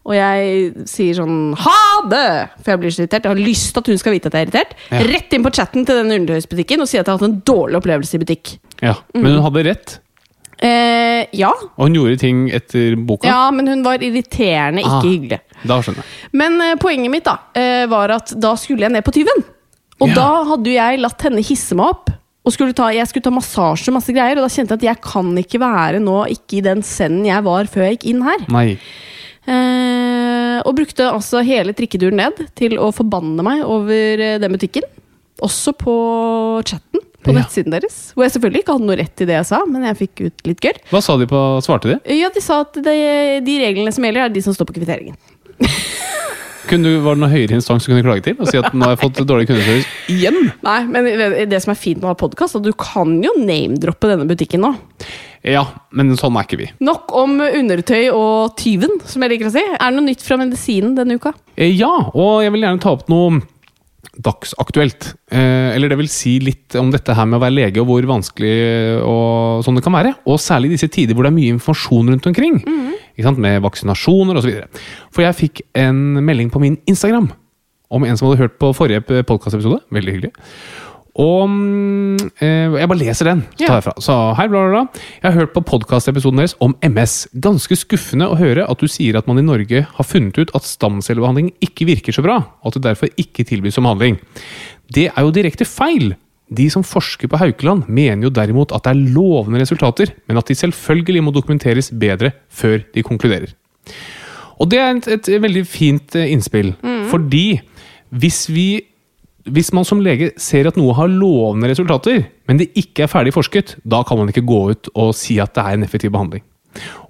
Og 0.09 0.15
jeg 0.17 0.87
sier 0.89 1.15
sånn 1.19 1.55
ha 1.61 1.81
det! 2.09 2.29
For 2.65 2.73
jeg 2.73 2.81
blir 2.81 2.91
så 2.95 3.03
irritert. 3.05 3.27
Jeg 3.29 3.35
har 3.35 3.43
lyst 3.45 3.73
til 3.75 3.83
at 3.83 3.91
hun 3.93 3.99
skal 4.01 4.13
vite 4.17 4.27
at 4.31 4.33
jeg 4.39 4.41
er 4.41 4.47
irritert. 4.49 4.77
Ja. 4.91 5.01
Rett 5.13 5.35
inn 5.37 5.45
på 5.45 5.53
chatten 5.55 5.85
til 5.87 5.99
den 6.01 6.15
undertøysbutikken 6.17 6.81
og 6.81 6.89
si 6.89 6.97
at 6.99 7.05
jeg 7.07 7.13
har 7.13 7.19
hatt 7.21 7.29
en 7.29 7.41
dårlig 7.47 7.77
opplevelse 7.83 8.17
i 8.17 8.23
butikk. 8.23 8.55
Ja, 8.81 8.95
Men 9.15 9.35
hun 9.37 9.43
hadde 9.49 9.65
rett, 9.69 9.99
Eh, 10.61 11.25
ja. 11.33 11.49
og 11.57 11.87
hun 11.87 11.95
gjorde 11.97 12.19
ting 12.21 12.51
etter 12.53 12.93
boka. 12.97 13.25
ja, 13.27 13.51
men 13.51 13.67
hun 13.67 13.83
var 13.83 13.97
irriterende, 14.05 14.83
ikke 14.85 14.99
Ah. 14.99 15.03
hyggelig. 15.07 15.39
Da 15.65 15.79
skjønner 15.81 16.03
jeg. 16.05 16.05
Men 16.37 16.61
eh, 16.61 16.75
poenget 16.77 17.11
mitt 17.11 17.25
da, 17.25 17.39
eh, 17.57 17.87
var 17.87 18.11
at 18.11 18.35
da 18.39 18.55
skulle 18.57 18.81
jeg 18.85 18.93
ned 18.93 19.03
på 19.03 19.11
tyven. 19.13 19.41
Og 20.03 20.09
Ja. 20.09 20.15
da 20.15 20.45
hadde 20.45 20.67
jeg 20.75 21.01
latt 21.01 21.23
henne 21.23 21.41
hisse 21.43 21.75
meg 21.75 21.87
opp. 21.87 22.11
Og 22.45 22.53
skulle 22.53 22.75
ta, 22.75 22.89
jeg 22.93 23.07
skulle 23.09 23.23
ta 23.23 23.31
massasje 23.31 23.89
og 23.89 23.95
masse 23.95 24.13
greier, 24.13 24.37
og 24.37 24.45
da 24.45 24.53
kjente 24.53 24.69
jeg 24.69 24.81
at 24.81 24.83
jeg 24.83 25.01
kan 25.01 25.35
ikke 25.37 25.61
være 25.61 25.99
nå 26.01 26.27
ikke 26.29 26.59
i 26.59 26.61
den 26.61 26.83
senden 26.83 27.25
jeg 27.27 27.43
var 27.45 27.65
før 27.65 27.89
jeg 27.89 27.99
gikk 27.99 28.11
inn 28.11 28.23
her. 28.23 28.39
Nei. 28.49 28.79
Eh, 29.49 30.59
og 30.67 30.75
brukte 30.77 31.07
altså 31.09 31.41
hele 31.47 31.73
trikketuren 31.77 32.19
ned 32.21 32.43
til 32.59 32.77
å 32.81 32.91
forbanne 32.95 33.45
meg 33.47 33.63
over 33.65 34.21
eh, 34.21 34.39
den 34.43 34.53
butikken. 34.57 34.85
Også 35.41 35.73
på 35.73 35.95
chatten 36.69 37.01
på 37.25 37.33
Ja. 37.35 37.41
nettsiden 37.41 37.73
deres. 37.73 38.13
Hvor 38.17 38.25
jeg 38.25 38.33
selvfølgelig 38.37 38.63
ikke 38.65 38.75
hadde 38.77 38.89
noe 38.89 38.97
rett 39.01 39.21
i 39.25 39.27
det 39.29 39.35
jeg 39.39 39.49
sa, 39.51 39.63
men 39.69 39.83
jeg 39.89 39.99
fikk 39.99 40.23
ut 40.29 40.47
litt 40.49 40.61
gørr. 40.65 40.79
Hva 40.93 41.01
sa 41.05 41.17
de 41.21 41.27
på 41.29 41.41
Svarte 41.65 41.91
de? 41.95 41.99
Ja, 42.17 42.29
de 42.33 42.41
sa 42.45 42.61
at 42.65 42.77
det, 42.81 42.95
de 43.45 43.57
reglene 43.61 43.93
som 43.93 44.05
gjelder, 44.05 44.27
er 44.29 44.33
de 44.33 44.43
som 44.45 44.57
står 44.57 44.69
på 44.71 44.77
kvitteringen. 44.81 45.17
Kunne 46.71 46.87
du, 46.87 47.01
var 47.03 47.17
det 47.17 47.23
noen 47.25 47.33
høyere 47.33 47.57
instans 47.57 47.83
du 47.83 47.91
kunne 47.91 48.05
klage 48.07 48.23
til? 48.29 48.37
Og 48.39 48.47
si 48.47 48.59
at 48.61 48.69
nå 48.77 48.85
har 48.87 48.93
jeg 48.95 49.01
fått 49.01 49.21
dårlig 49.27 49.49
kundeservice 49.49 49.89
igjen? 50.13 50.37
Nei, 50.63 50.77
men 50.93 51.09
det, 51.09 51.29
det 51.51 51.59
som 51.65 51.73
er 51.73 51.81
fint 51.81 51.99
med 51.99 52.07
å 52.07 52.13
ha 52.13 52.19
podkast, 52.21 52.55
at 52.61 52.63
du 52.63 52.71
kan 52.79 53.17
jo 53.25 53.33
name-droppe 53.41 54.07
denne 54.13 54.29
butikken 54.29 54.63
nå. 54.63 54.71
Ja, 55.47 55.63
men 55.97 56.13
sånn 56.21 56.37
er 56.37 56.45
ikke 56.45 56.59
vi. 56.61 56.67
Nok 56.85 57.15
om 57.17 57.39
undertøy 57.41 58.11
og 58.13 58.57
tyven, 58.61 58.99
som 59.09 59.23
jeg 59.25 59.33
liker 59.33 59.49
å 59.49 59.55
si. 59.55 59.63
Er 59.73 59.87
det 59.89 59.97
noe 59.97 60.05
nytt 60.11 60.25
fra 60.27 60.37
medisinen 60.41 60.93
denne 60.99 61.17
uka? 61.17 61.33
Eh, 61.57 61.71
Ja, 61.73 62.11
og 62.13 62.43
jeg 62.45 62.53
vil 62.53 62.67
gjerne 62.67 62.83
ta 62.83 62.93
opp 62.93 63.09
noe 63.09 63.41
dagsaktuelt. 64.21 65.15
Eh, 65.33 65.71
eller 65.77 65.89
det 65.93 65.99
vil 66.01 66.11
si 66.13 66.35
litt 66.45 66.75
om 66.81 66.91
dette 66.93 67.15
her 67.17 67.29
med 67.29 67.39
å 67.39 67.43
være 67.45 67.57
lege, 67.57 67.81
og 67.81 67.89
hvor 67.89 68.09
vanskelig 68.11 68.53
og 69.07 69.65
sånn 69.65 69.79
det 69.79 69.85
kan 69.87 69.97
være. 69.97 70.15
Og 70.29 70.41
særlig 70.43 70.71
i 70.73 70.77
disse 70.77 70.91
tider 70.93 71.17
hvor 71.17 71.25
det 71.25 71.33
er 71.33 71.39
mye 71.39 71.55
informasjon 71.57 72.13
rundt 72.13 72.29
omkring. 72.31 72.61
Ikke 73.15 73.27
sant? 73.29 73.41
Med 73.43 73.63
vaksinasjoner 73.65 74.41
osv. 74.41 74.61
For 75.15 75.25
jeg 75.25 75.39
fikk 75.41 75.63
en 75.79 76.21
melding 76.25 76.51
på 76.53 76.61
min 76.63 76.77
Instagram 76.91 77.31
om 77.91 78.05
en 78.07 78.17
som 78.19 78.29
hadde 78.29 78.43
hørt 78.45 78.59
på 78.61 78.75
forrige 78.77 79.03
podkastepisode. 79.27 79.81
Veldig 79.95 80.13
hyggelig. 80.19 80.33
Og 81.21 81.51
mm, 81.51 82.31
eh, 82.41 82.77
jeg 82.81 82.89
bare 82.89 83.01
leser 83.01 83.29
den. 83.29 83.43
Så 83.53 83.67
tar 83.67 83.77
jeg 83.81 83.87
fra. 83.89 83.95
Så 84.01 84.17
hei, 84.39 84.47
bla, 84.49 84.63
bla, 84.65 84.71
bla. 84.73 85.03
Jeg 85.19 85.27
har 85.27 85.37
hørt 85.43 85.53
på 85.57 85.65
podkastepisoden 85.69 86.41
deres 86.41 86.57
om 86.65 86.75
MS. 86.87 87.17
Ganske 87.45 87.77
skuffende 87.77 88.31
å 88.31 88.39
høre 88.41 88.65
at 88.71 88.81
du 88.81 88.89
sier 88.89 89.19
at 89.19 89.29
man 89.29 89.41
i 89.41 89.45
Norge 89.45 89.85
har 89.85 90.09
funnet 90.09 90.41
ut 90.41 90.55
at 90.57 90.69
stamcellebehandling 90.69 91.53
ikke 91.65 91.89
virker 91.91 92.17
så 92.17 92.25
bra, 92.25 92.41
og 92.63 92.71
at 92.71 92.79
det 92.79 92.87
derfor 92.89 93.13
ikke 93.21 93.45
tilbys 93.49 93.77
som 93.77 93.89
handling. 93.91 94.17
Det 94.91 95.11
er 95.11 95.27
jo 95.27 95.35
direkte 95.35 95.69
feil. 95.69 96.15
De 96.51 96.67
som 96.73 96.83
forsker 96.83 97.31
på 97.31 97.39
Haukeland, 97.39 97.85
mener 97.87 98.27
jo 98.27 98.35
derimot 98.35 98.73
at 98.75 98.87
det 98.87 98.95
er 98.95 99.13
lovende 99.15 99.61
resultater, 99.63 100.17
men 100.27 100.41
at 100.41 100.49
de 100.49 100.57
selvfølgelig 100.59 101.23
må 101.23 101.35
dokumenteres 101.37 101.93
bedre 101.95 102.33
før 102.51 102.81
de 102.95 103.05
konkluderer. 103.07 103.53
Og 104.61 104.69
det 104.73 104.81
er 104.81 104.97
et, 104.97 105.29
et 105.31 105.43
veldig 105.43 105.63
fint 105.69 106.17
innspill, 106.19 106.73
innspill. 106.75 107.07
Fordi 107.13 107.45
hvis 108.11 108.49
vi 108.51 108.67
hvis 109.49 109.73
man 109.73 109.87
som 109.89 110.03
lege 110.05 110.33
ser 110.41 110.69
at 110.69 110.77
noe 110.77 110.93
har 110.99 111.09
lovende 111.09 111.71
resultater, 111.71 112.27
men 112.49 112.61
det 112.61 112.71
ikke 112.79 113.07
er 113.07 113.13
ferdig 113.13 113.33
forsket, 113.33 113.77
da 113.89 114.03
kan 114.07 114.21
man 114.21 114.29
ikke 114.33 114.45
gå 114.47 114.61
ut 114.75 114.91
og 114.95 115.15
si 115.17 115.39
at 115.41 115.55
det 115.57 115.65
er 115.65 115.79
en 115.79 115.87
effektiv 115.87 116.13
behandling. 116.13 116.45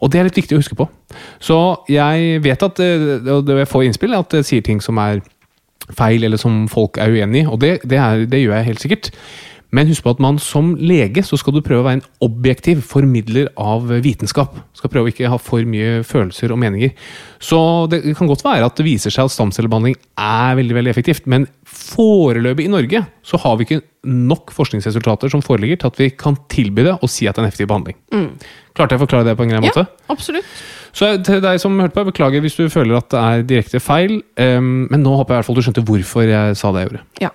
Og 0.00 0.12
det 0.12 0.20
er 0.20 0.28
litt 0.28 0.38
viktig 0.38 0.56
å 0.56 0.62
huske 0.62 0.78
på. 0.78 0.86
Så 1.42 1.58
jeg 1.90 2.40
vet 2.44 2.62
at 2.64 2.80
eh, 2.80 3.18
og 3.34 3.50
jeg 3.50 3.68
får 3.68 3.86
innspill, 3.88 4.16
at 4.16 4.30
det 4.32 4.46
sier 4.48 4.64
ting 4.64 4.80
som 4.84 5.00
er 5.02 5.20
feil, 5.96 6.22
eller 6.24 6.40
som 6.40 6.64
folk 6.70 7.00
er 7.02 7.10
uenig 7.10 7.42
i, 7.42 7.48
og 7.50 7.58
det, 7.62 7.80
det, 7.88 7.98
er, 7.98 8.24
det 8.30 8.44
gjør 8.44 8.56
jeg 8.56 8.68
helt 8.70 8.84
sikkert. 8.84 9.10
Men 9.70 9.86
husk 9.86 10.02
på 10.02 10.10
at 10.10 10.18
man 10.22 10.38
som 10.42 10.72
lege 10.74 11.22
så 11.22 11.36
skal 11.38 11.54
du 11.54 11.60
prøve 11.62 11.84
å 11.84 11.86
være 11.86 12.00
en 12.00 12.06
objektiv 12.26 12.80
formidler 12.82 13.52
av 13.60 13.84
vitenskap. 14.02 14.56
Skal 14.74 14.90
prøve 14.90 15.06
å 15.06 15.12
ikke 15.12 15.30
ha 15.30 15.38
for 15.38 15.62
mye 15.68 16.00
følelser 16.06 16.50
og 16.50 16.58
meninger. 16.58 16.90
Så 17.38 17.60
det 17.92 18.00
kan 18.18 18.26
godt 18.26 18.42
være 18.42 18.66
at 18.66 18.74
det 18.80 18.86
viser 18.88 19.14
seg 19.14 19.28
at 19.28 19.34
stamcellebehandling 19.36 19.94
er 20.18 20.58
veldig 20.58 20.74
veldig 20.80 20.90
effektivt, 20.90 21.28
men 21.30 21.46
foreløpig 21.70 22.66
i 22.66 22.72
Norge 22.72 23.04
så 23.26 23.38
har 23.44 23.56
vi 23.60 23.68
ikke 23.68 23.80
nok 24.10 24.50
forskningsresultater 24.56 25.30
som 25.30 25.42
foreligger 25.44 25.82
til 25.84 25.90
at 25.92 26.02
vi 26.02 26.10
kan 26.18 26.34
tilby 26.50 26.88
det 26.88 26.96
og 26.98 27.06
si 27.12 27.28
at 27.30 27.36
det 27.38 27.44
er 27.44 27.46
en 27.46 27.52
effektiv 27.52 27.70
behandling. 27.70 27.98
Klarte 28.74 28.96
jeg 28.96 29.00
å 29.00 29.04
forklare 29.06 29.28
det 29.30 29.36
på 29.38 29.46
en 29.46 29.54
grei 29.54 29.62
måte? 29.68 29.86
Ja, 29.86 30.10
absolutt. 30.14 30.50
Så 30.90 31.12
til 31.22 31.38
deg 31.44 31.60
som 31.62 31.78
hørte 31.78 31.94
på, 31.94 32.02
jeg 32.02 32.10
beklager 32.10 32.42
hvis 32.42 32.56
du 32.58 32.64
føler 32.72 32.98
at 32.98 33.10
det 33.14 33.20
er 33.22 33.44
direkte 33.46 33.78
feil, 33.82 34.18
em, 34.40 34.88
men 34.90 35.04
nå 35.06 35.14
håper 35.20 35.36
jeg 35.36 35.36
i 35.36 35.40
hvert 35.44 35.50
fall 35.52 35.58
du 35.60 35.62
skjønte 35.68 35.84
hvorfor 35.86 36.26
jeg 36.26 36.56
sa 36.58 36.72
det 36.74 36.82
jeg 36.82 36.90
gjorde. 36.90 37.04
Ja. 37.22 37.30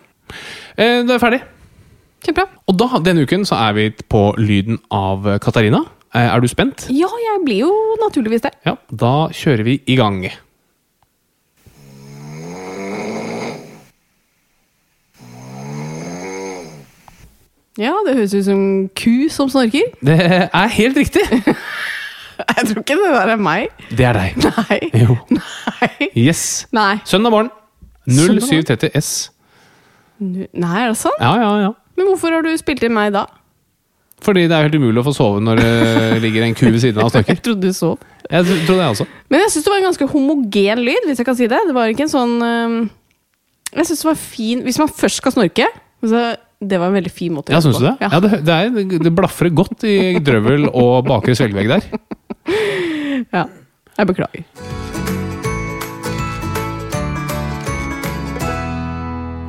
Eh, 0.75 1.03
Det 1.07 1.15
er 1.15 1.21
ferdig. 1.23 1.41
Kjempebra. 2.25 2.47
Og 2.71 2.77
da, 2.81 2.87
denne 3.05 3.25
uken, 3.27 3.45
så 3.45 3.57
er 3.67 3.75
vi 3.77 3.89
på 4.09 4.23
lyden 4.41 4.79
av 4.93 5.27
Katarina. 5.43 5.83
Eh, 6.15 6.25
Er 6.35 6.39
du 6.41 6.47
spent? 6.47 6.87
Ja, 6.89 7.09
jeg 7.27 7.43
blir 7.45 7.59
jo 7.67 7.71
naturligvis 8.01 8.41
det. 8.47 8.53
Ja, 8.65 8.75
da 8.89 9.13
kjører 9.35 9.63
vi 9.67 9.79
i 9.85 9.95
gang. 9.99 10.23
Ja, 17.77 17.91
det 18.07 18.13
høres 18.15 18.33
ut 18.37 18.45
som 18.47 18.61
ku 18.95 19.27
som 19.33 19.49
snorker. 19.51 19.89
Det 20.05 20.15
er 20.47 20.67
helt 20.77 20.97
riktig! 21.01 21.25
Jeg 22.35 22.65
tror 22.67 22.81
ikke 22.81 22.95
det 22.99 23.11
der 23.15 23.29
er 23.31 23.39
meg. 23.39 23.69
Det 23.95 24.03
er 24.09 24.17
deg. 24.17 24.33
Nei. 24.43 24.77
Jo. 25.05 25.15
Nei. 25.31 26.07
Yes. 26.19 26.41
Nei. 26.75 26.97
Søndag 27.07 27.31
barn? 27.31 27.47
0730 28.11 28.89
S. 28.99 29.11
Nei, 30.19 30.81
er 30.83 30.89
det 30.91 30.97
sant? 30.99 31.15
Ja, 31.23 31.31
ja, 31.39 31.53
ja. 31.63 31.69
Men 31.95 32.09
hvorfor 32.11 32.35
har 32.35 32.45
du 32.45 32.51
spilt 32.59 32.83
inn 32.85 32.95
meg 32.95 33.13
da? 33.15 33.25
Fordi 34.25 34.45
det 34.47 34.55
er 34.55 34.67
helt 34.67 34.77
umulig 34.79 35.01
å 35.01 35.05
få 35.09 35.13
sove 35.15 35.41
når 35.43 35.59
det 35.61 36.19
ligger 36.25 36.45
en 36.45 36.55
ku 36.57 36.65
ved 36.69 36.79
siden 36.81 37.01
av 37.01 37.09
og 37.09 37.15
snakker. 37.15 37.35
Jeg 37.35 37.43
trodde 37.45 37.71
du 37.71 37.75
sov. 37.75 37.97
Jeg 38.29 38.47
trodde 38.65 38.79
jeg 38.81 38.93
også. 38.95 39.07
Men 39.29 39.43
jeg 39.43 39.53
syns 39.53 39.67
det 39.67 39.73
var 39.73 39.81
en 39.81 39.89
ganske 39.89 40.07
homogen 40.13 40.83
lyd, 40.87 41.09
hvis 41.09 41.21
jeg 41.21 41.27
kan 41.27 41.37
si 41.37 41.49
det. 41.51 41.59
Det 41.67 41.75
var 41.77 41.91
ikke 41.91 42.07
en 42.07 42.13
sånn 42.13 42.35
øhm, 42.41 42.79
Jeg 43.75 43.89
synes 43.89 44.01
det 44.01 44.07
var 44.09 44.21
fin 44.21 44.63
Hvis 44.65 44.79
man 44.81 44.89
først 44.89 45.21
skal 45.21 45.35
snorke 45.35 45.67
så 46.05 46.23
Det 46.63 46.79
var 46.79 46.89
en 46.89 46.97
veldig 46.97 47.11
fin 47.13 47.33
måte 47.35 47.51
å 47.51 47.55
gjøre 47.55 47.67
syns 47.67 47.83
det? 47.83 47.93
Ja. 48.01 48.09
Ja, 48.13 48.21
det, 48.23 48.39
det, 48.47 48.55
er, 48.55 48.97
det 49.09 49.13
blafrer 49.17 49.53
godt 49.53 49.85
i 49.89 49.97
drøvel 50.25 50.69
og 50.71 51.05
bakre 51.09 51.35
svelgevegg 51.37 51.75
der. 51.75 51.87
ja. 53.37 53.45
Jeg 53.95 54.11
beklager. 54.11 54.84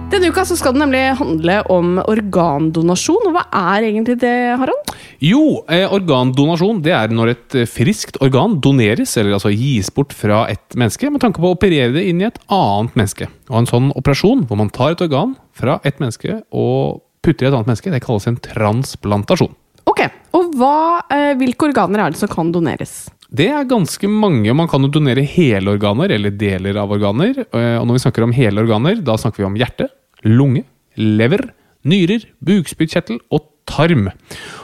Denne 0.07 0.29
uka 0.31 0.45
så 0.47 0.55
skal 0.55 0.77
det 0.77 0.85
nemlig 0.85 1.01
handle 1.19 1.57
om 1.73 1.97
organdonasjon. 1.99 3.25
Og 3.27 3.35
hva 3.35 3.43
er 3.75 3.89
egentlig 3.89 4.15
det, 4.23 4.35
Harald? 4.61 4.93
Jo, 5.19 5.65
eh, 5.73 5.83
organdonasjon 5.91 6.79
det 6.85 6.95
er 6.95 7.11
når 7.11 7.33
et 7.33 7.57
eh, 7.59 7.67
friskt 7.67 8.21
organ 8.23 8.55
doneres, 8.63 9.17
eller 9.19 9.35
altså 9.35 9.51
gis 9.51 9.91
bort 9.91 10.15
fra 10.15 10.45
et 10.53 10.79
menneske, 10.79 11.11
med 11.11 11.25
tanke 11.25 11.43
på 11.43 11.51
å 11.51 11.57
operere 11.57 11.91
det 11.97 12.07
inn 12.07 12.23
i 12.23 12.29
et 12.29 12.39
annet 12.47 12.95
menneske. 12.95 13.27
Og 13.51 13.59
en 13.59 13.71
sånn 13.73 13.91
operasjon, 13.99 14.47
hvor 14.47 14.63
man 14.63 14.71
tar 14.71 14.95
et 14.95 15.03
organ 15.09 15.35
fra 15.57 15.81
et 15.83 15.99
menneske 15.99 16.39
og 16.55 17.03
putter 17.27 17.49
i 17.49 17.51
et 17.51 17.57
annet 17.59 17.73
menneske, 17.73 17.91
det 17.91 18.05
kalles 18.07 18.31
en 18.31 18.39
transplantasjon. 18.47 19.55
Ok, 19.91 20.07
og 20.39 20.55
hva, 20.59 21.03
eh, 21.11 21.35
Hvilke 21.39 21.67
organer 21.73 22.07
er 22.07 22.15
det 22.15 22.23
som 22.23 22.31
kan 22.31 22.55
doneres? 22.55 23.09
Det 23.35 23.49
er 23.51 23.67
ganske 23.69 24.09
mange. 24.11 24.53
Man 24.55 24.69
kan 24.71 24.83
jo 24.87 24.91
donere 24.93 25.25
hele 25.27 25.73
organer, 25.75 26.13
eller 26.15 26.31
deler 26.31 26.79
av 26.79 26.93
organer. 26.95 27.41
Eh, 27.51 27.77
Og 27.81 27.87
når 27.89 27.97
vi 27.99 28.05
snakker 28.05 28.23
om 28.27 28.33
hele 28.37 28.63
organer, 28.63 29.03
da 29.03 29.17
snakker 29.19 29.43
vi 29.43 29.49
om 29.49 29.57
hjerte, 29.59 29.89
lunge, 30.25 30.65
lever, 30.97 31.49
nyrer, 31.85 32.25
bukspyttkjertel 32.45 33.19
og 33.35 33.49
tarm. 33.67 34.09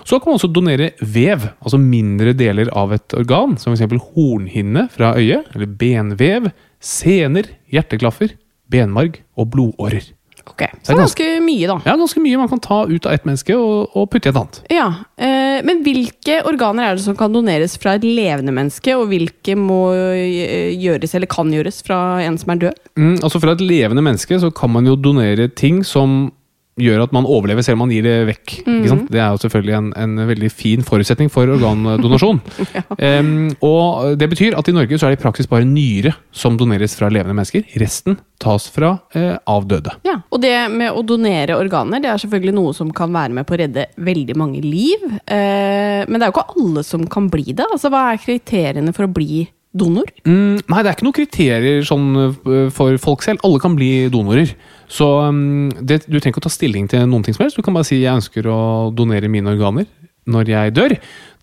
Så 0.07 0.21
kan 0.21 0.31
man 0.31 0.39
også 0.39 0.53
donere 0.55 0.93
vev, 1.03 1.49
altså 1.61 1.79
mindre 1.79 2.33
deler 2.39 2.71
av 2.79 2.93
et 2.95 3.15
organ, 3.19 3.57
som 3.59 3.75
f.eks. 3.75 3.99
hornhinne 4.15 4.89
fra 4.95 5.15
øyet, 5.19 5.51
eller 5.55 5.67
benvev, 5.67 6.53
sener, 6.83 7.51
hjerteklaffer, 7.71 8.37
benmarg 8.71 9.19
og 9.37 9.51
blodårer. 9.51 10.07
Ok, 10.51 10.63
Så 10.83 10.91
det 10.91 10.97
er 10.97 11.01
ganske 11.03 11.29
mye, 11.45 11.69
da. 11.71 11.77
Ja, 11.87 11.95
ganske 12.01 12.23
mye 12.25 12.41
man 12.41 12.51
kan 12.51 12.61
ta 12.63 12.83
ut 12.91 13.07
av 13.07 13.15
ett 13.15 13.27
menneske 13.29 13.55
og, 13.57 13.95
og 13.97 14.09
putte 14.11 14.29
i 14.29 14.33
et 14.33 14.39
annet. 14.41 14.61
Ja, 14.73 14.89
eh, 15.17 15.63
Men 15.67 15.83
hvilke 15.87 16.41
organer 16.49 16.89
er 16.89 16.99
det 16.99 17.05
som 17.07 17.17
kan 17.19 17.33
doneres 17.35 17.77
fra 17.81 17.95
et 17.99 18.07
levende 18.07 18.55
menneske, 18.55 18.97
og 18.99 19.09
hvilke 19.13 19.57
må 19.59 19.81
eh, 19.95 20.75
gjøres 20.83 21.15
eller 21.15 21.31
kan 21.31 21.53
gjøres 21.55 21.83
fra 21.87 22.03
en 22.27 22.39
som 22.41 22.55
er 22.55 22.63
død? 22.67 22.85
Mm, 22.99 23.17
altså 23.23 23.41
Fra 23.43 23.57
et 23.57 23.65
levende 23.65 24.05
menneske 24.05 24.41
så 24.43 24.51
kan 24.55 24.73
man 24.75 24.89
jo 24.89 24.97
donere 24.99 25.49
ting 25.49 25.83
som 25.87 26.33
gjør 26.81 27.03
at 27.05 27.13
man 27.13 27.27
overlever 27.29 27.65
selv 27.65 27.77
om 27.77 27.83
man 27.85 27.93
gir 27.93 28.05
det 28.07 28.15
vekk. 28.31 28.53
Sant? 28.89 29.11
Det 29.13 29.21
er 29.21 29.35
jo 29.35 29.41
selvfølgelig 29.43 29.75
en, 29.77 29.91
en 29.99 30.23
veldig 30.31 30.49
fin 30.53 30.85
forutsetning 30.87 31.29
for 31.33 31.51
organdonasjon. 31.53 32.41
Em, 33.03 33.51
og 33.65 34.17
Det 34.21 34.29
betyr 34.33 34.57
at 34.57 34.69
i 34.71 34.75
Norge 34.77 34.99
så 34.99 35.09
er 35.09 35.15
det 35.15 35.21
i 35.21 35.23
praksis 35.25 35.49
bare 35.51 35.69
nyre 35.69 36.15
som 36.33 36.57
doneres 36.61 36.97
fra 36.97 37.11
levende 37.13 37.37
mennesker. 37.37 37.67
Resten 37.83 38.17
tas 38.43 38.67
fra 38.73 38.95
eh, 39.15 39.37
avdøde. 39.53 39.95
Ja, 40.09 40.19
Og 40.33 40.41
det 40.43 40.55
med 40.73 40.97
å 40.97 41.05
donere 41.07 41.59
organer 41.61 42.03
det 42.03 42.11
er 42.11 42.23
selvfølgelig 42.25 42.57
noe 42.57 42.75
som 42.77 42.91
kan 42.97 43.13
være 43.15 43.37
med 43.37 43.47
på 43.49 43.55
å 43.57 43.61
redde 43.63 43.87
veldig 44.03 44.39
mange 44.41 44.63
liv. 44.65 45.05
Eh, 45.27 46.03
men 46.09 46.17
det 46.17 46.25
er 46.25 46.31
jo 46.33 46.37
ikke 46.39 46.63
alle 46.63 46.87
som 46.89 47.05
kan 47.11 47.29
bli 47.33 47.53
det. 47.53 47.69
Altså, 47.69 47.93
Hva 47.93 48.09
er 48.15 48.23
kriteriene 48.23 48.97
for 48.97 49.07
å 49.07 49.13
bli 49.13 49.45
donor? 49.73 50.09
Mm, 50.27 50.61
nei, 50.69 50.83
det 50.83 50.91
er 50.91 50.97
ikke 50.97 51.07
noen 51.07 51.17
kriterier 51.17 51.87
sånn 51.87 52.07
øh, 52.21 52.69
for 52.75 52.99
folk 53.03 53.25
selv. 53.25 53.43
Alle 53.47 53.63
kan 53.63 53.77
bli 53.79 54.09
donorer. 54.13 54.55
Så 54.93 55.09
um, 55.25 55.73
det, 55.81 56.05
du 56.07 56.19
trenger 56.19 56.35
ikke 56.35 56.45
å 56.45 56.49
ta 56.49 56.53
stilling 56.53 56.89
til 56.93 57.07
noen 57.09 57.25
ting 57.25 57.37
som 57.37 57.47
helst. 57.47 57.59
Du 57.59 57.65
kan 57.65 57.77
bare 57.77 57.89
si 57.89 58.03
jeg 58.03 58.13
ønsker 58.13 58.49
å 58.53 58.61
donere 58.95 59.33
mine 59.33 59.55
organer 59.55 59.89
når 60.31 60.51
jeg 60.53 60.75
dør. 60.77 60.97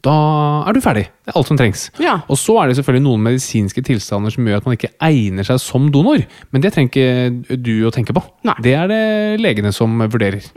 Da 0.05 0.13
er 0.69 0.75
du 0.75 0.79
ferdig. 0.79 1.09
Det 1.25 1.33
er 1.33 1.35
alt 1.35 1.49
som 1.49 1.57
trengs. 1.59 1.89
Ja. 1.99 2.21
Og 2.31 2.39
så 2.39 2.55
er 2.61 2.69
det 2.69 2.77
selvfølgelig 2.77 3.03
noen 3.03 3.25
medisinske 3.25 3.83
tilstander 3.83 4.31
som 4.31 4.47
gjør 4.47 4.61
at 4.61 4.69
man 4.69 4.77
ikke 4.77 4.93
egner 5.03 5.47
seg 5.47 5.59
som 5.59 5.89
donor. 5.91 6.23
Men 6.53 6.63
det 6.63 6.71
trenger 6.75 6.93
ikke 6.93 7.57
du 7.59 7.73
å 7.83 7.91
tenke 7.91 8.15
på. 8.15 8.23
Nei. 8.47 8.55
Det 8.63 8.77
er 8.79 8.87
det 8.91 9.03
legene 9.43 9.73
som 9.75 9.99
vurderer. 9.99 10.47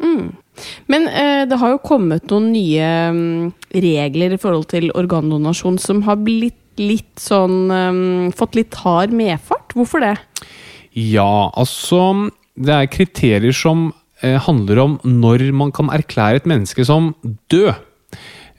Men 0.93 1.09
eh, 1.11 1.43
det 1.51 1.59
har 1.59 1.75
jo 1.75 1.83
kommet 1.83 2.31
noen 2.31 2.53
nye 2.55 2.89
mm, 3.17 3.53
regler 3.83 4.37
i 4.37 4.41
forhold 4.41 4.69
til 4.71 4.93
organdonasjon 4.95 5.81
som 5.83 6.05
har 6.07 6.23
blitt 6.23 6.61
litt 6.81 7.21
sånn 7.21 7.71
um, 7.71 8.31
Fått 8.37 8.57
litt 8.59 8.77
hard 8.85 9.15
medfart. 9.17 9.75
Hvorfor 9.77 10.05
det? 10.05 10.17
Ja, 10.93 11.51
altså 11.57 12.31
Det 12.55 12.75
er 12.75 12.93
kriterier 12.93 13.55
som 13.57 13.91
eh, 14.21 14.39
handler 14.41 14.83
om 14.83 14.99
når 15.05 15.49
man 15.57 15.73
kan 15.73 15.91
erklære 15.93 16.43
et 16.43 16.49
menneske 16.49 16.85
som 16.85 17.15
død. 17.53 17.73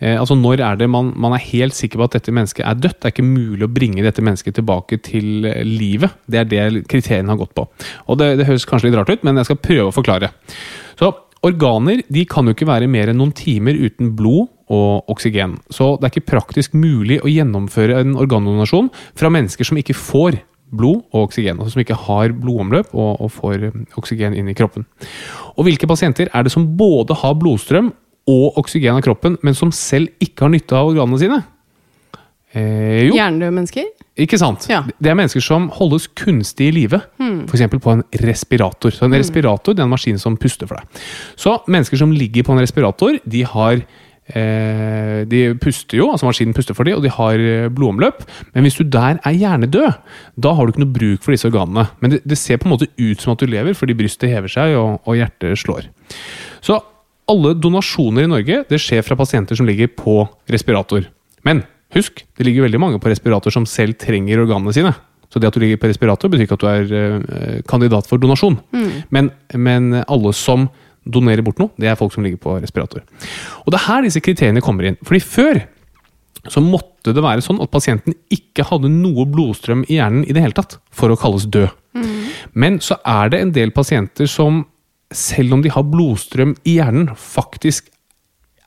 Eh, 0.04 0.20
altså 0.20 0.36
Når 0.36 0.62
er 0.66 0.80
det 0.80 0.90
man, 0.90 1.14
man 1.16 1.36
er 1.38 1.46
helt 1.52 1.78
sikker 1.78 2.02
på 2.02 2.08
at 2.10 2.18
dette 2.18 2.34
mennesket 2.34 2.66
er 2.66 2.80
dødt? 2.80 3.00
Det 3.00 3.10
er 3.10 3.16
ikke 3.16 3.28
mulig 3.28 3.68
å 3.68 3.72
bringe 3.72 4.06
dette 4.06 4.24
mennesket 4.26 4.58
tilbake 4.60 5.00
til 5.06 5.46
eh, 5.50 5.62
livet. 5.68 6.18
Det 6.26 6.42
er 6.42 6.50
det 6.50 6.88
kriteriene 6.92 7.32
har 7.32 7.40
gått 7.40 7.54
på. 7.56 7.68
Og 8.08 8.20
det, 8.20 8.34
det 8.42 8.50
høres 8.50 8.68
kanskje 8.70 8.90
litt 8.90 8.98
rart 9.00 9.14
ut, 9.14 9.24
men 9.24 9.40
jeg 9.40 9.52
skal 9.52 9.62
prøve 9.62 9.92
å 9.92 9.96
forklare. 9.96 10.34
Så 11.00 11.14
Organer 11.44 12.00
de 12.08 12.22
kan 12.30 12.48
jo 12.48 12.54
ikke 12.56 12.70
være 12.70 12.88
mer 12.88 13.10
enn 13.12 13.18
noen 13.20 13.34
timer 13.36 13.76
uten 13.76 14.14
blod 14.16 14.48
og 14.74 15.12
oksygen. 15.14 15.58
Så 15.74 15.94
det 16.00 16.08
er 16.08 16.14
ikke 16.14 16.32
praktisk 16.34 16.76
mulig 16.78 17.20
å 17.22 17.32
gjennomføre 17.32 18.02
en 18.02 18.18
organdonasjon 18.20 18.90
fra 19.20 19.32
mennesker 19.34 19.68
som 19.68 19.80
ikke 19.80 19.98
får 19.98 20.42
blod 20.74 21.04
og 21.14 21.28
oksygen, 21.28 21.60
altså 21.60 21.76
som 21.76 21.84
ikke 21.84 22.00
har 22.08 22.34
blodomløp 22.34 22.94
og, 22.98 23.22
og 23.22 23.34
får 23.36 23.68
oksygen 24.00 24.34
inn 24.38 24.50
i 24.50 24.58
kroppen. 24.58 24.88
Og 25.54 25.68
hvilke 25.68 25.90
pasienter 25.90 26.32
er 26.34 26.46
det 26.46 26.54
som 26.54 26.66
både 26.80 27.18
har 27.22 27.38
blodstrøm 27.38 27.92
og 28.30 28.58
oksygen 28.62 28.98
av 28.98 29.04
kroppen, 29.06 29.38
men 29.44 29.58
som 29.58 29.74
selv 29.76 30.10
ikke 30.24 30.48
har 30.48 30.54
nytte 30.54 30.78
av 30.78 30.94
organene 30.94 31.20
sine? 31.22 31.44
Eh, 32.54 33.10
jo, 33.10 33.18
Hjernedøde 33.18 33.54
mennesker? 33.54 33.92
ikke 34.14 34.38
sant? 34.38 34.68
Ja. 34.70 34.84
Det 35.02 35.10
er 35.10 35.18
mennesker 35.18 35.42
som 35.42 35.68
holdes 35.74 36.06
kunstig 36.18 36.70
i 36.70 36.74
live. 36.76 37.00
For 37.50 37.58
F.eks. 37.58 37.82
på 37.82 37.96
en 37.96 38.04
respirator. 38.22 38.94
Så 38.94 39.08
En 39.08 39.18
respirator 39.18 39.74
det 39.74 39.82
er 39.82 39.88
en 39.88 39.94
maskin 39.94 40.22
som 40.22 40.38
puster 40.38 40.70
for 40.70 40.78
deg. 40.78 41.04
Så 41.36 41.58
mennesker 41.66 41.98
som 41.98 42.14
ligger 42.14 42.46
på 42.46 42.54
en 42.54 42.62
respirator, 42.62 43.18
de 43.26 43.42
har 43.44 43.82
eh, 44.32 45.24
De 45.30 45.42
puster 45.62 46.00
jo, 46.00 46.10
altså 46.14 46.28
maskinen 46.28 46.56
puster 46.56 46.78
for 46.78 46.88
dem, 46.88 46.98
og 47.00 47.04
de 47.06 47.12
har 47.14 47.42
eh, 47.42 47.68
blodomløp. 47.74 48.24
Men 48.54 48.68
hvis 48.68 48.80
du 48.80 48.86
der 48.88 49.20
er 49.24 49.36
hjernedød, 49.36 50.00
da 50.36 50.54
har 50.56 50.66
du 50.66 50.74
ikke 50.74 50.86
noe 50.86 50.96
bruk 50.96 51.26
for 51.26 51.36
disse 51.36 51.50
organene. 51.50 51.88
Men 52.04 52.16
det, 52.16 52.24
det 52.28 52.40
ser 52.40 52.62
på 52.62 52.70
en 52.70 52.76
måte 52.76 52.90
ut 52.98 53.22
som 53.22 53.36
at 53.36 53.44
du 53.44 53.50
lever, 53.52 53.78
fordi 53.78 53.98
brystet 53.98 54.34
hever 54.34 54.52
seg 54.52 54.78
og, 54.80 55.00
og 55.04 55.20
hjertet 55.20 55.60
slår. 55.60 55.90
Så 56.64 56.80
alle 57.32 57.54
donasjoner 57.56 58.26
i 58.26 58.32
Norge 58.32 58.64
det 58.70 58.82
skjer 58.82 59.04
fra 59.06 59.18
pasienter 59.20 59.58
som 59.60 59.68
ligger 59.68 59.92
på 59.96 60.22
respirator. 60.52 61.08
Men 61.48 61.64
husk, 61.96 62.26
det 62.38 62.48
ligger 62.48 62.68
veldig 62.68 62.82
mange 62.82 63.00
på 63.02 63.12
respirator 63.12 63.54
som 63.54 63.68
selv 63.70 63.98
trenger 64.02 64.44
organene 64.44 64.76
sine. 64.76 64.94
Så 65.34 65.42
det 65.42 65.50
at 65.50 65.56
du 65.58 65.64
ligger 65.64 65.80
på 65.82 65.90
respirator, 65.90 66.30
betyr 66.30 66.46
ikke 66.46 66.58
at 66.60 66.64
du 66.64 66.70
er 66.70 66.92
eh, 66.94 67.62
kandidat 67.70 68.06
for 68.06 68.22
donasjon. 68.22 68.60
Men, 69.10 69.32
men 69.58 70.04
alle 70.04 70.34
som 70.38 70.68
donerer 71.06 71.44
bort 71.44 71.60
noe, 71.60 71.74
det 71.80 71.90
er 71.90 71.98
folk 72.00 72.14
som 72.16 72.24
ligger 72.24 72.40
på 72.42 72.58
respirator. 72.64 73.04
Og 73.66 73.72
det 73.74 73.80
er 73.80 73.88
her 73.88 74.04
disse 74.06 74.22
kriteriene 74.24 74.64
kommer 74.64 74.88
inn. 74.88 74.98
Fordi 75.04 75.20
før 75.24 75.62
så 76.52 76.60
måtte 76.60 77.14
det 77.16 77.24
være 77.24 77.44
sånn 77.44 77.62
at 77.64 77.72
pasienten 77.72 78.16
ikke 78.34 78.66
hadde 78.68 78.90
noe 78.92 79.24
blodstrøm 79.32 79.86
i 79.88 79.96
hjernen 80.00 80.26
i 80.28 80.34
det 80.36 80.44
hele 80.44 80.58
tatt 80.58 80.78
for 80.92 81.12
å 81.14 81.20
kalles 81.20 81.46
død. 81.48 81.70
Men 82.54 82.80
så 82.84 82.98
er 83.08 83.30
det 83.32 83.40
en 83.40 83.54
del 83.56 83.72
pasienter 83.72 84.28
som, 84.28 84.66
selv 85.14 85.54
om 85.56 85.64
de 85.64 85.72
har 85.72 85.86
blodstrøm 85.88 86.56
i 86.68 86.78
hjernen, 86.80 87.14
faktisk 87.16 87.88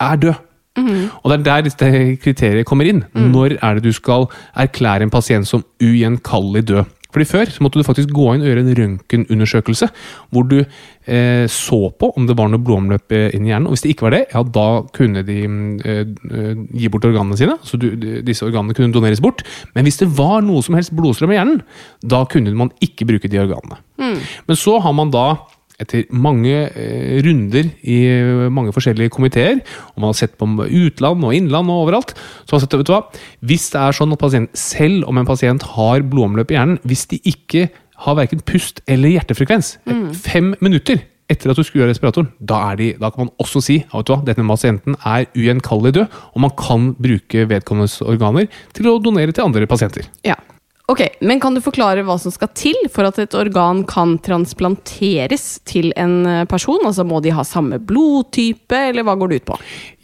er 0.01 0.17
død. 0.17 0.43
Og 0.77 1.31
det 1.33 1.37
er 1.39 1.45
der 1.45 1.63
dette 1.65 1.91
kriteriet 2.21 2.67
kommer 2.69 2.85
inn. 2.89 3.05
Når 3.33 3.59
er 3.65 3.75
det 3.79 3.85
du 3.89 3.93
skal 3.97 4.27
erklære 4.55 5.03
en 5.07 5.13
pasient 5.13 5.49
som 5.49 5.65
ugjenkallelig 5.81 6.67
død? 6.69 6.85
Fordi 7.17 7.29
Før 7.31 7.49
så 7.49 7.65
måtte 7.65 7.81
du 7.81 7.87
faktisk 7.87 8.11
gå 8.13 8.27
inn 8.35 8.43
og 8.45 8.51
gjøre 8.51 8.63
en 8.63 8.75
røntgenundersøkelse, 8.77 9.89
hvor 10.37 10.45
du 10.51 10.59
eh, 10.61 11.47
så 11.49 11.79
på 11.97 12.11
om 12.13 12.27
det 12.29 12.37
var 12.37 12.51
noe 12.53 12.61
blodomløp 12.61 13.15
eh, 13.17 13.31
inn 13.33 13.47
i 13.47 13.55
hjernen. 13.55 13.71
Og 13.71 13.77
Hvis 13.77 13.87
det 13.87 13.95
ikke 13.95 14.09
var 14.11 14.17
det, 14.19 14.23
ja, 14.35 14.43
da 14.59 14.67
kunne 14.97 15.25
de 15.25 15.39
mm, 15.49 15.65
eh, 15.81 16.03
eh, 16.29 16.61
gi 16.77 16.91
bort 16.93 17.09
organene 17.09 17.41
sine. 17.41 17.57
Så 17.65 17.81
du, 17.81 17.89
disse 18.27 18.45
organene 18.45 18.77
kunne 18.77 18.93
doneres 18.93 19.25
bort. 19.25 19.41
Men 19.73 19.89
hvis 19.89 20.03
det 20.03 20.11
var 20.19 20.45
noe 20.45 20.61
som 20.67 20.77
helst 20.77 20.93
blodstrøm 20.97 21.33
i 21.33 21.39
hjernen, 21.39 21.65
da 22.05 22.27
kunne 22.29 22.53
man 22.53 22.75
ikke 22.85 23.09
bruke 23.09 23.33
de 23.33 23.41
organene. 23.41 23.81
Men 23.97 24.59
så 24.61 24.77
har 24.85 24.93
man 24.93 25.09
da 25.15 25.31
etter 25.83 26.07
mange 26.15 26.55
eh, 26.71 27.17
runder 27.25 27.71
i 27.85 27.97
eh, 28.09 28.45
mange 28.53 28.75
forskjellige 28.75 29.13
komiteer, 29.17 29.61
og 29.95 30.03
man 30.03 30.13
har 30.13 30.21
sett 30.21 30.37
på 30.41 30.49
utland 30.49 31.27
og 31.27 31.35
innland 31.37 31.73
og 31.73 31.87
overalt, 31.87 32.15
så 32.45 32.55
har 32.55 32.61
man 32.61 32.65
sett, 32.67 32.79
vet 32.81 32.91
du 32.91 32.95
hva, 32.95 33.03
hvis 33.51 33.67
det 33.75 33.83
er 33.83 33.99
sånn 33.99 34.15
at 34.17 34.23
pasient, 34.23 34.55
selv 34.57 35.09
om 35.11 35.21
en 35.21 35.29
pasient 35.29 35.67
har 35.77 36.07
blodomløp 36.07 36.55
i 36.55 36.59
hjernen, 36.59 36.81
hvis 36.89 37.07
de 37.13 37.21
ikke 37.29 37.69
har 38.07 38.17
hverken 38.19 38.43
pust 38.45 38.83
eller 38.91 39.15
hjertefrekvens, 39.15 39.77
mm. 39.89 40.09
fem 40.27 40.55
minutter 40.65 41.05
etter 41.33 41.51
at 41.51 41.59
du 41.59 41.65
skrur 41.67 41.87
av 41.87 41.91
respiratoren, 41.91 42.29
da, 42.39 42.61
er 42.71 42.79
de, 42.79 42.91
da 43.01 43.11
kan 43.11 43.27
man 43.27 43.33
også 43.43 43.63
si 43.65 43.81
at 43.83 43.97
vet 43.97 44.07
du 44.07 44.13
hva, 44.15 44.21
denne 44.29 44.47
pasienten 44.47 44.99
er 45.01 45.27
ugjenkallelig 45.35 45.97
død, 45.99 46.21
og 46.33 46.45
man 46.45 46.53
kan 46.61 46.93
bruke 47.03 47.49
vedkommendes 47.51 47.99
organer 48.07 48.47
til 48.77 48.93
å 48.93 49.01
donere 49.03 49.35
til 49.35 49.49
andre 49.49 49.67
pasienter. 49.71 50.07
Ja. 50.27 50.39
Ok, 50.87 51.01
Men 51.21 51.41
kan 51.43 51.55
du 51.55 51.59
forklare 51.59 52.05
hva 52.07 52.15
som 52.23 52.31
skal 52.31 52.53
til 52.55 52.77
for 52.95 53.09
at 53.09 53.17
et 53.19 53.35
organ 53.35 53.81
kan 53.91 54.13
transplanteres 54.23 55.59
til 55.67 55.91
en 55.99 56.21
eh, 56.31 56.45
person? 56.47 56.79
Altså 56.87 57.03
Må 57.03 57.19
de 57.25 57.33
ha 57.35 57.43
samme 57.43 57.81
blodtype, 57.83 58.79
eller 58.93 59.03
hva 59.03 59.17
går 59.19 59.33
det 59.33 59.41
ut 59.41 59.49
på? 59.49 59.57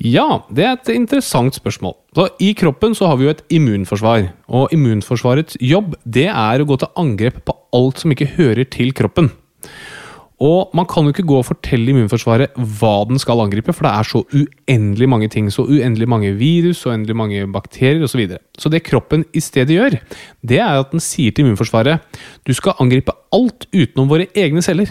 Ja, 0.03 0.41
det 0.51 0.67
er 0.67 0.75
et 0.75 0.91
interessant 0.97 1.55
spørsmål. 1.55 1.95
Så 2.19 2.27
I 2.43 2.51
kroppen 2.59 2.97
så 2.99 3.07
har 3.07 3.21
vi 3.21 3.29
jo 3.29 3.35
et 3.37 3.45
immunforsvar. 3.55 4.27
Og 4.51 4.75
immunforsvarets 4.75 5.61
jobb 5.63 5.95
det 6.03 6.27
er 6.33 6.65
å 6.65 6.67
gå 6.67 6.81
til 6.83 6.91
angrep 6.99 7.39
på 7.47 7.55
alt 7.79 8.03
som 8.03 8.17
ikke 8.17 8.33
hører 8.35 8.67
til 8.67 8.91
kroppen. 8.91 9.31
Og 10.43 10.73
man 10.75 10.89
kan 10.91 11.07
jo 11.07 11.13
ikke 11.15 11.27
gå 11.29 11.37
og 11.39 11.47
fortelle 11.47 11.93
immunforsvaret 11.93 12.57
hva 12.59 12.95
den 13.07 13.21
skal 13.23 13.45
angripe, 13.45 13.75
for 13.77 13.87
det 13.87 13.93
er 13.95 14.09
så 14.09 14.23
uendelig 14.33 15.09
mange 15.11 15.29
ting. 15.31 15.51
Så 15.55 15.67
uendelig 15.69 16.09
mange 16.11 16.33
virus, 16.39 16.83
så 16.83 16.91
uendelig 16.91 17.17
mange 17.19 17.45
bakterier 17.55 18.03
osv. 18.03 18.13
Så, 18.13 18.21
videre. 18.21 18.43
så 18.59 18.69
det 18.73 18.83
kroppen 18.85 19.25
i 19.33 19.41
stedet 19.41 19.77
gjør, 19.77 19.97
det 20.43 20.59
er 20.61 20.81
at 20.81 20.91
den 20.93 21.03
sier 21.03 21.33
til 21.33 21.47
immunforsvaret 21.47 22.03
du 22.47 22.53
skal 22.55 22.77
angripe 22.83 23.15
alt 23.33 23.69
utenom 23.73 24.11
våre 24.11 24.29
egne 24.37 24.63
celler. 24.65 24.91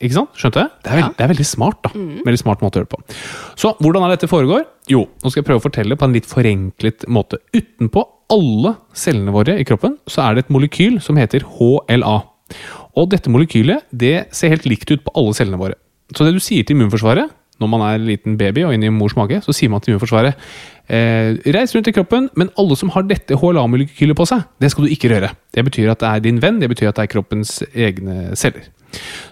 Ikke 0.00 0.16
sant? 0.16 0.32
Skjønte 0.40 0.62
jeg? 0.62 0.72
Det 0.80 0.90
er, 0.90 0.96
veld, 0.96 1.14
det 1.18 1.24
er 1.24 1.30
veldig 1.34 1.44
smart. 1.44 1.80
da. 1.84 1.90
Veldig 2.24 2.40
smart 2.40 2.62
måte 2.64 2.78
å 2.78 2.80
gjøre 2.80 2.88
det 2.88 2.96
på. 2.96 3.18
Så 3.60 3.74
hvordan 3.84 4.06
er 4.06 4.14
dette 4.14 4.30
foregår? 4.32 4.64
Jo, 4.88 5.04
nå 5.20 5.28
skal 5.28 5.42
jeg 5.42 5.48
prøve 5.50 5.60
å 5.60 5.66
fortelle 5.66 5.98
på 6.00 6.08
en 6.08 6.16
litt 6.16 6.28
forenklet 6.30 7.04
måte. 7.12 7.42
Utenpå 7.52 8.06
alle 8.32 8.74
cellene 8.96 9.34
våre 9.34 9.58
i 9.60 9.66
kroppen 9.68 9.98
så 10.08 10.24
er 10.24 10.38
det 10.38 10.46
et 10.46 10.54
molekyl 10.54 10.96
som 11.04 11.20
heter 11.20 11.44
HLA. 11.58 12.16
Og 12.98 13.10
dette 13.12 13.30
molekylet 13.32 13.86
det 13.90 14.30
ser 14.34 14.54
helt 14.54 14.66
likt 14.68 14.90
ut 14.90 15.04
på 15.04 15.14
alle 15.18 15.36
cellene 15.36 15.60
våre. 15.60 15.78
Så 16.16 16.26
det 16.26 16.34
du 16.34 16.42
sier 16.42 16.66
til 16.66 16.78
immunforsvaret 16.78 17.30
når 17.60 17.68
man 17.68 17.84
er 17.84 17.98
en 17.98 18.08
liten 18.08 18.36
baby 18.40 18.64
og 18.64 18.74
inne 18.74 18.88
i 18.88 18.94
mors 18.94 19.14
mage, 19.18 19.40
så 19.44 19.52
sier 19.52 19.68
man 19.72 19.82
til 19.84 19.92
immunforsvaret 19.92 20.32
eh, 20.88 21.36
Reis 21.52 21.74
rundt 21.76 21.90
i 21.90 21.94
kroppen, 21.94 22.30
men 22.40 22.52
alle 22.60 22.76
som 22.80 22.92
har 22.94 23.04
dette 23.08 23.36
HLA-molekylet 23.36 24.16
på 24.16 24.26
seg, 24.28 24.46
det 24.62 24.72
skal 24.72 24.86
du 24.86 24.94
ikke 24.94 25.10
røre. 25.12 25.32
Det 25.52 25.64
betyr 25.68 25.92
at 25.92 26.00
det 26.00 26.08
er 26.08 26.24
din 26.24 26.40
venn, 26.42 26.60
det 26.62 26.70
betyr 26.72 26.88
at 26.90 26.96
det 26.96 27.04
er 27.04 27.12
kroppens 27.12 27.58
egne 27.74 28.32
celler. 28.40 28.70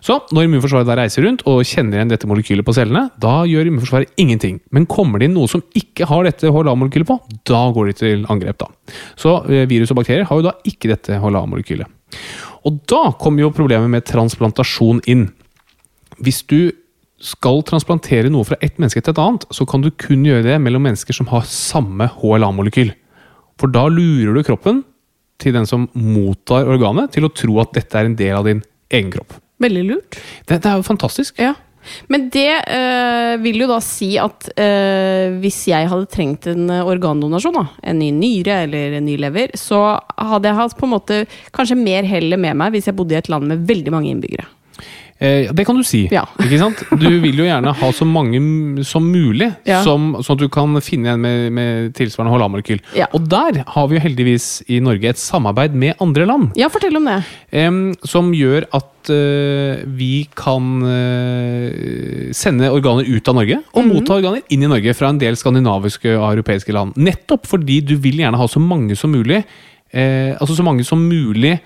Så 0.05 0.21
når 0.31 0.47
immunforsvaret 0.47 0.87
da 0.87 0.99
reiser 1.01 1.25
rundt 1.27 1.43
og 1.51 1.65
kjenner 1.67 1.99
igjen 1.99 2.13
dette 2.13 2.29
molekylet 2.31 2.67
på 2.67 2.75
cellene, 2.77 3.09
da 3.19 3.41
gjør 3.49 3.73
immunforsvaret 3.73 4.13
ingenting. 4.21 4.61
Men 4.77 4.87
kommer 4.91 5.19
det 5.19 5.31
inn 5.31 5.39
noe 5.39 5.51
som 5.51 5.65
ikke 5.79 6.07
har 6.11 6.29
dette 6.29 6.53
HLA-molekylet 6.53 7.09
på, 7.09 7.19
da 7.49 7.65
går 7.75 7.91
de 7.91 7.97
til 8.03 8.29
angrep. 8.31 8.61
da. 8.61 8.69
Så 9.19 9.41
eh, 9.49 9.65
virus 9.71 9.95
og 9.95 10.03
bakterier 10.03 10.29
har 10.29 10.43
jo 10.43 10.51
da 10.51 10.55
ikke 10.69 10.93
dette 10.93 11.17
HLA-molekylet. 11.25 11.97
Og 12.69 12.83
da 12.91 13.09
kommer 13.17 13.47
jo 13.47 13.55
problemet 13.55 13.89
med 13.93 14.05
transplantasjon 14.09 15.01
inn. 15.09 15.31
Hvis 16.21 16.43
du 16.51 16.71
skal 17.19 17.63
transplantere 17.67 18.31
noe 18.31 18.47
fra 18.47 18.59
ett 18.63 18.77
menneske 18.79 19.01
til 19.03 19.15
et 19.15 19.23
annet, 19.23 19.47
så 19.55 19.67
kan 19.67 19.83
du 19.83 19.91
kun 19.91 20.27
gjøre 20.27 20.45
det 20.47 20.59
mellom 20.63 20.85
mennesker 20.87 21.17
som 21.17 21.31
har 21.33 21.49
samme 21.51 22.11
HLA-molekyl. 22.19 22.93
For 23.59 23.73
da 23.75 23.89
lurer 23.91 24.37
du 24.37 24.45
kroppen 24.47 24.85
til 25.43 25.55
den 25.55 25.67
som 25.71 25.89
mottar 25.95 26.69
organet, 26.69 27.13
til 27.15 27.27
å 27.27 27.33
tro 27.35 27.59
at 27.63 27.75
dette 27.75 27.99
er 27.99 28.11
en 28.11 28.19
del 28.19 28.37
av 28.37 28.47
din 28.47 28.63
egen 28.95 29.11
kropp. 29.15 29.39
Veldig 29.63 29.85
lurt. 29.87 30.19
Det, 30.47 30.61
det 30.63 30.71
er 30.71 30.79
jo 30.79 30.87
fantastisk. 30.87 31.39
Ja. 31.43 31.57
Men 32.13 32.29
det 32.35 32.51
øh, 32.65 33.35
vil 33.45 33.63
jo 33.63 33.71
da 33.71 33.79
si 33.85 34.11
at 34.21 34.51
øh, 34.55 35.39
hvis 35.43 35.63
jeg 35.71 35.89
hadde 35.91 36.11
trengt 36.13 36.49
en 36.51 36.69
eh, 36.73 36.87
organdonasjon, 36.87 37.59
da, 37.59 37.65
en 37.91 38.01
ny 38.03 38.11
nyre 38.15 38.63
eller 38.67 38.99
en 38.99 39.09
ny 39.09 39.17
lever, 39.21 39.55
så 39.59 39.99
hadde 40.17 40.51
jeg 40.51 40.61
hatt 40.61 40.79
på 40.79 40.89
en 40.89 40.95
måte 40.97 41.25
kanskje 41.55 41.79
mer 41.81 42.09
hellet 42.09 42.41
med 42.41 42.59
meg 42.59 42.75
hvis 42.75 42.91
jeg 42.91 42.99
bodde 42.99 43.17
i 43.17 43.21
et 43.21 43.33
land 43.33 43.49
med 43.51 43.67
veldig 43.69 43.95
mange 43.95 44.13
innbyggere. 44.13 44.49
Eh, 45.19 45.49
det 45.51 45.65
kan 45.67 45.75
du 45.75 45.83
si. 45.83 46.05
Ja. 46.15 46.23
ikke 46.45 46.61
sant? 46.61 46.83
Du 47.01 47.09
vil 47.23 47.41
jo 47.41 47.47
gjerne 47.47 47.73
ha 47.75 47.89
så 47.95 48.07
mange 48.07 48.39
som 48.87 49.07
mulig, 49.11 49.49
Ja. 49.67 49.81
som, 49.83 50.13
sånn 50.23 50.37
at 50.39 50.45
du 50.45 50.49
kan 50.55 50.77
finne 50.85 51.17
en 51.17 51.21
med, 51.25 51.49
med 51.53 51.95
tilsvarende 51.99 52.37
HLA-molekyl. 52.37 52.79
Ja. 52.95 53.09
Og 53.17 53.27
der 53.31 53.65
har 53.67 53.89
vi 53.91 53.99
jo 53.99 54.05
heldigvis 54.05 54.47
i 54.71 54.79
Norge 54.85 55.11
et 55.11 55.19
samarbeid 55.19 55.75
med 55.75 55.99
andre 56.05 56.27
land. 56.31 56.53
Ja, 56.59 56.71
fortell 56.71 56.97
om 57.01 57.09
det. 57.11 57.19
Eh, 57.51 57.71
som 58.07 58.31
gjør 58.37 58.69
at 58.79 59.11
eh, 59.11 59.83
vi 59.99 60.13
kan 60.39 60.69
eh, 60.87 62.31
sende 62.37 62.71
organer 62.75 63.09
ut 63.09 63.29
av 63.31 63.39
Norge, 63.41 63.59
og 63.75 63.89
motta 63.91 64.19
organer 64.21 64.45
inn 64.55 64.63
i 64.67 64.71
Norge 64.71 64.95
fra 64.97 65.11
en 65.13 65.19
del 65.21 65.37
skandinaviske 65.41 66.15
og 66.19 66.29
europeiske 66.37 66.75
land. 66.77 66.95
Nettopp 66.99 67.49
fordi 67.49 67.81
du 67.91 67.97
vil 68.03 68.23
gjerne 68.23 68.39
ha 68.39 68.47
så 68.51 68.63
mange 68.63 68.97
som 68.99 69.13
mulig, 69.15 69.43
eh, 69.91 70.35
altså 70.39 70.55
så 70.59 70.67
mange 70.67 70.87
som 70.87 71.03
mulig 71.09 71.59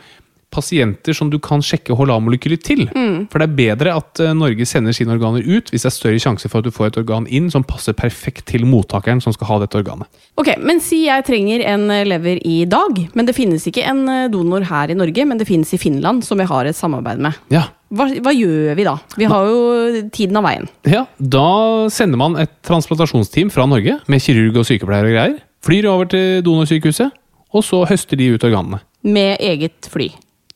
pasienter 0.53 1.17
som 1.17 1.31
du 1.33 1.39
kan 1.43 1.63
sjekke 1.65 1.97
HLA-molekyler 1.99 2.61
til. 2.63 2.85
For 3.33 3.41
det 3.43 3.49
er 3.49 3.57
bedre 3.59 3.95
at 3.99 4.21
eh, 4.23 4.35
Norge 4.37 4.67
sender 4.69 4.95
sine 4.97 5.15
organer 5.17 5.43
ut 5.47 5.73
hvis 5.73 5.83
det 5.87 5.91
er 5.91 5.97
større 5.97 6.21
sjanse 6.23 6.51
for 6.53 6.61
at 6.61 6.69
du 6.69 6.75
får 6.75 6.91
et 6.93 6.99
organ 7.03 7.27
inn 7.33 7.49
som 7.53 7.65
passer 7.67 7.97
perfekt 7.97 8.47
til 8.53 8.67
mottakeren 8.69 9.23
som 9.25 9.35
skal 9.35 9.49
ha 9.51 9.59
dette 9.65 9.81
organet. 9.81 10.09
Ok, 10.39 10.53
men 10.63 10.81
Si 10.85 11.05
jeg 11.07 11.25
trenger 11.27 11.63
en 11.73 11.89
eh, 11.91 12.05
lever 12.07 12.41
i 12.47 12.63
dag, 12.69 12.99
men 13.17 13.29
det 13.29 13.35
finnes 13.37 13.65
ikke 13.71 13.85
en 13.89 14.03
eh, 14.13 14.27
donor 14.33 14.67
her 14.69 14.93
i 14.93 14.99
Norge, 14.99 15.25
men 15.29 15.41
det 15.41 15.49
finnes 15.49 15.73
i 15.73 15.81
Finland, 15.81 16.25
som 16.27 16.39
vi 16.41 16.47
har 16.51 16.69
et 16.69 16.77
samarbeid 16.79 17.23
med. 17.23 17.39
Ja, 17.55 17.67
Hva, 17.93 18.07
hva 18.25 18.33
gjør 18.33 18.75
vi 18.79 18.85
da? 18.87 18.95
Vi 19.21 19.27
har 19.29 19.49
jo 19.51 20.03
tiden 20.15 20.39
av 20.41 20.47
veien. 20.47 20.69
Ja, 20.89 21.03
Da 21.19 21.89
sender 21.93 22.21
man 22.21 22.37
et 22.41 22.55
transplantasjonsteam 22.65 23.51
fra 23.53 23.67
Norge 23.69 23.99
med 24.09 24.23
kirurg 24.25 24.57
og 24.63 24.69
sykepleier 24.69 25.09
og 25.11 25.17
greier. 25.17 25.35
Flyr 25.63 25.87
over 25.93 26.09
til 26.11 26.41
donorsykehuset, 26.47 27.13
og 27.53 27.63
så 27.67 27.83
høster 27.87 28.17
de 28.19 28.31
ut 28.35 28.45
organene. 28.49 28.81
Med 29.05 29.37
eget 29.45 29.87
fly. 29.93 30.09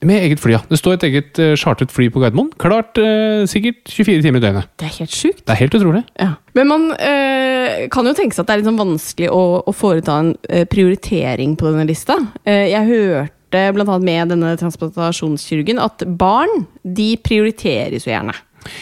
Med 0.07 0.23
eget 0.23 0.43
fly, 0.43 0.55
ja. 0.55 0.63
Det 0.71 0.79
står 0.79 0.97
et 0.97 1.07
eget 1.09 1.41
uh, 1.43 1.53
chartret 1.59 1.93
fly 1.95 2.09
på 2.13 2.23
Gardermoen. 2.23 2.53
Klart 2.63 2.99
uh, 3.03 3.43
sikkert 3.51 3.89
24 3.91 4.23
timer 4.23 4.39
i 4.39 4.45
døgnet. 4.45 4.71
Det 4.79 4.87
er 4.87 4.99
helt 5.01 5.15
sjukt. 5.15 5.43
Det 5.43 5.55
er 5.55 5.63
helt 5.65 5.79
utrolig. 5.79 6.05
Ja. 6.21 6.37
Men 6.57 6.71
man 6.71 6.91
uh, 6.95 7.87
kan 7.93 8.07
jo 8.09 8.15
tenke 8.17 8.37
seg 8.37 8.45
at 8.45 8.51
det 8.51 8.55
er 8.55 8.63
litt 8.63 8.71
sånn 8.71 8.81
vanskelig 8.81 9.31
å, 9.33 9.45
å 9.67 9.75
foreta 9.75 10.21
en 10.23 10.35
eh, 10.49 10.67
prioritering 10.71 11.57
på 11.59 11.69
denne 11.69 11.87
lista. 11.89 12.19
Eh, 12.47 12.71
jeg 12.73 12.89
hørte 12.91 13.63
annet 13.73 14.05
med 14.05 14.33
denne 14.35 14.53
transplantasjonskirurgen 14.61 15.81
at 15.81 16.05
barn 16.19 16.67
de 16.83 17.15
prioriteres 17.25 18.07
jo 18.07 18.13
gjerne. 18.13 18.35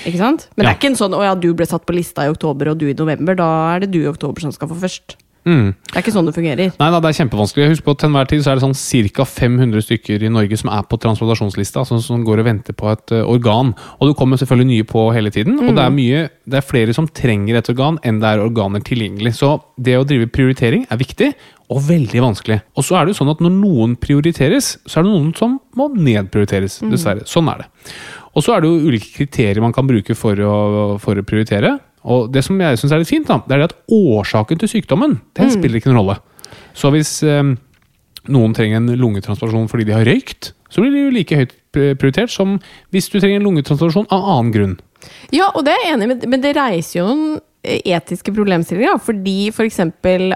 Ikke 0.08 0.20
sant? 0.20 0.48
Men 0.54 0.64
det 0.64 0.70
er 0.72 0.78
ikke 0.78 0.90
en 0.92 0.98
sånn 0.98 1.14
'å 1.14 1.22
ja, 1.24 1.34
du 1.36 1.52
ble 1.54 1.66
satt 1.68 1.84
på 1.86 1.94
lista 1.94 2.24
i 2.24 2.32
oktober, 2.32 2.72
og 2.72 2.78
du 2.78 2.88
i 2.88 2.96
november'. 2.96 3.36
Da 3.36 3.74
er 3.74 3.84
det 3.84 3.92
du 3.92 4.00
i 4.02 4.08
oktober 4.10 4.40
som 4.40 4.52
skal 4.52 4.68
få 4.68 4.80
først. 4.80 5.16
Mm. 5.44 5.74
Det 5.76 5.92
er 5.92 6.00
ikke 6.00 6.14
sånn 6.14 6.28
det 6.28 6.34
fungerer. 6.36 6.70
Nei 6.80 6.88
da, 6.92 7.00
det 7.04 7.10
er 7.10 7.18
kjempevanskelig. 7.18 7.66
Husk 7.74 7.84
på 7.84 7.94
at 7.94 8.00
Til 8.00 8.08
enhver 8.08 8.28
tid 8.30 8.44
så 8.44 8.52
er 8.52 8.58
det 8.58 8.64
sånn 8.64 9.10
ca. 9.16 9.26
500 9.28 9.84
stykker 9.84 10.24
i 10.24 10.30
Norge 10.32 10.58
som 10.60 10.70
er 10.72 10.86
på 10.88 10.98
transplantasjonslista, 11.02 11.82
altså 11.84 12.00
som 12.02 12.24
går 12.26 12.42
og 12.42 12.48
venter 12.48 12.76
på 12.76 12.88
et 12.92 13.14
uh, 13.16 13.22
organ. 13.28 13.74
Og 13.98 14.10
det 14.10 14.16
kommer 14.20 14.40
selvfølgelig 14.40 14.70
nye 14.70 14.88
på 14.88 15.04
hele 15.16 15.32
tiden. 15.34 15.60
Og 15.60 15.76
det 15.76 15.84
er, 15.84 15.94
mye, 15.94 16.24
det 16.48 16.60
er 16.60 16.66
flere 16.66 16.96
som 16.96 17.08
trenger 17.08 17.60
et 17.60 17.70
organ 17.72 18.00
enn 18.04 18.22
det 18.22 18.32
er 18.32 18.44
organer 18.44 18.84
tilgjengelig. 18.84 19.36
Så 19.40 19.58
det 19.76 19.98
å 20.00 20.08
drive 20.08 20.30
prioritering 20.32 20.88
er 20.88 21.00
viktig, 21.00 21.32
og 21.72 21.80
veldig 21.86 22.20
vanskelig. 22.20 22.58
Og 22.76 22.84
så 22.84 22.98
er 22.98 23.06
det 23.06 23.14
jo 23.14 23.20
sånn 23.22 23.32
at 23.32 23.40
når 23.44 23.54
noen 23.56 23.94
prioriteres, 24.00 24.74
så 24.84 25.00
er 25.00 25.06
det 25.06 25.14
noen 25.14 25.32
som 25.36 25.56
må 25.78 25.88
nedprioriteres. 25.96 26.82
Dessverre. 26.92 27.24
Sånn 27.28 27.48
er 27.52 27.64
det. 27.64 27.70
Og 28.34 28.44
så 28.44 28.54
er 28.54 28.62
det 28.62 28.70
jo 28.70 28.90
ulike 28.90 29.12
kriterier 29.14 29.62
man 29.62 29.74
kan 29.74 29.88
bruke 29.88 30.16
for 30.18 30.38
å, 30.44 30.54
for 31.02 31.18
å 31.18 31.26
prioritere. 31.26 31.76
Og 32.04 32.28
det 32.32 32.44
som 32.44 32.58
jeg 32.60 32.80
syns 32.80 32.92
er 32.92 33.00
litt 33.00 33.10
fint, 33.10 33.28
da, 33.28 33.40
det 33.46 33.56
er 33.56 33.62
det 33.62 33.70
at 33.72 33.92
årsaken 33.92 34.60
til 34.60 34.70
sykdommen 34.70 35.18
den 35.38 35.52
spiller 35.52 35.80
ikke 35.80 35.92
noen 35.92 36.02
rolle. 36.02 36.18
Så 36.76 36.90
hvis 36.92 37.16
eh, 37.24 37.54
noen 38.34 38.56
trenger 38.56 38.80
en 38.80 38.92
lungetransplantasjon 39.00 39.70
fordi 39.72 39.88
de 39.88 39.96
har 39.96 40.06
røykt, 40.08 40.52
så 40.72 40.82
blir 40.82 40.92
det 40.92 41.04
jo 41.04 41.14
like 41.14 41.38
høyt 41.40 41.54
prioritert 41.74 42.32
som 42.32 42.58
hvis 42.94 43.08
du 43.10 43.18
trenger 43.18 43.40
en 43.40 43.48
lungetransplantasjon 43.48 44.10
av 44.14 44.28
annen 44.34 44.52
grunn. 44.54 44.76
Ja, 45.34 45.50
og 45.52 45.64
det 45.66 45.74
er 45.74 45.82
jeg 45.84 45.96
enig 45.96 46.10
med, 46.12 46.28
men 46.32 46.44
det 46.44 46.54
reiser 46.56 47.00
jo 47.00 47.08
noen 47.10 47.24
etiske 47.64 48.32
problemstillinger. 48.34 48.98
Fordi 49.02 49.48
f.eks. 49.50 49.80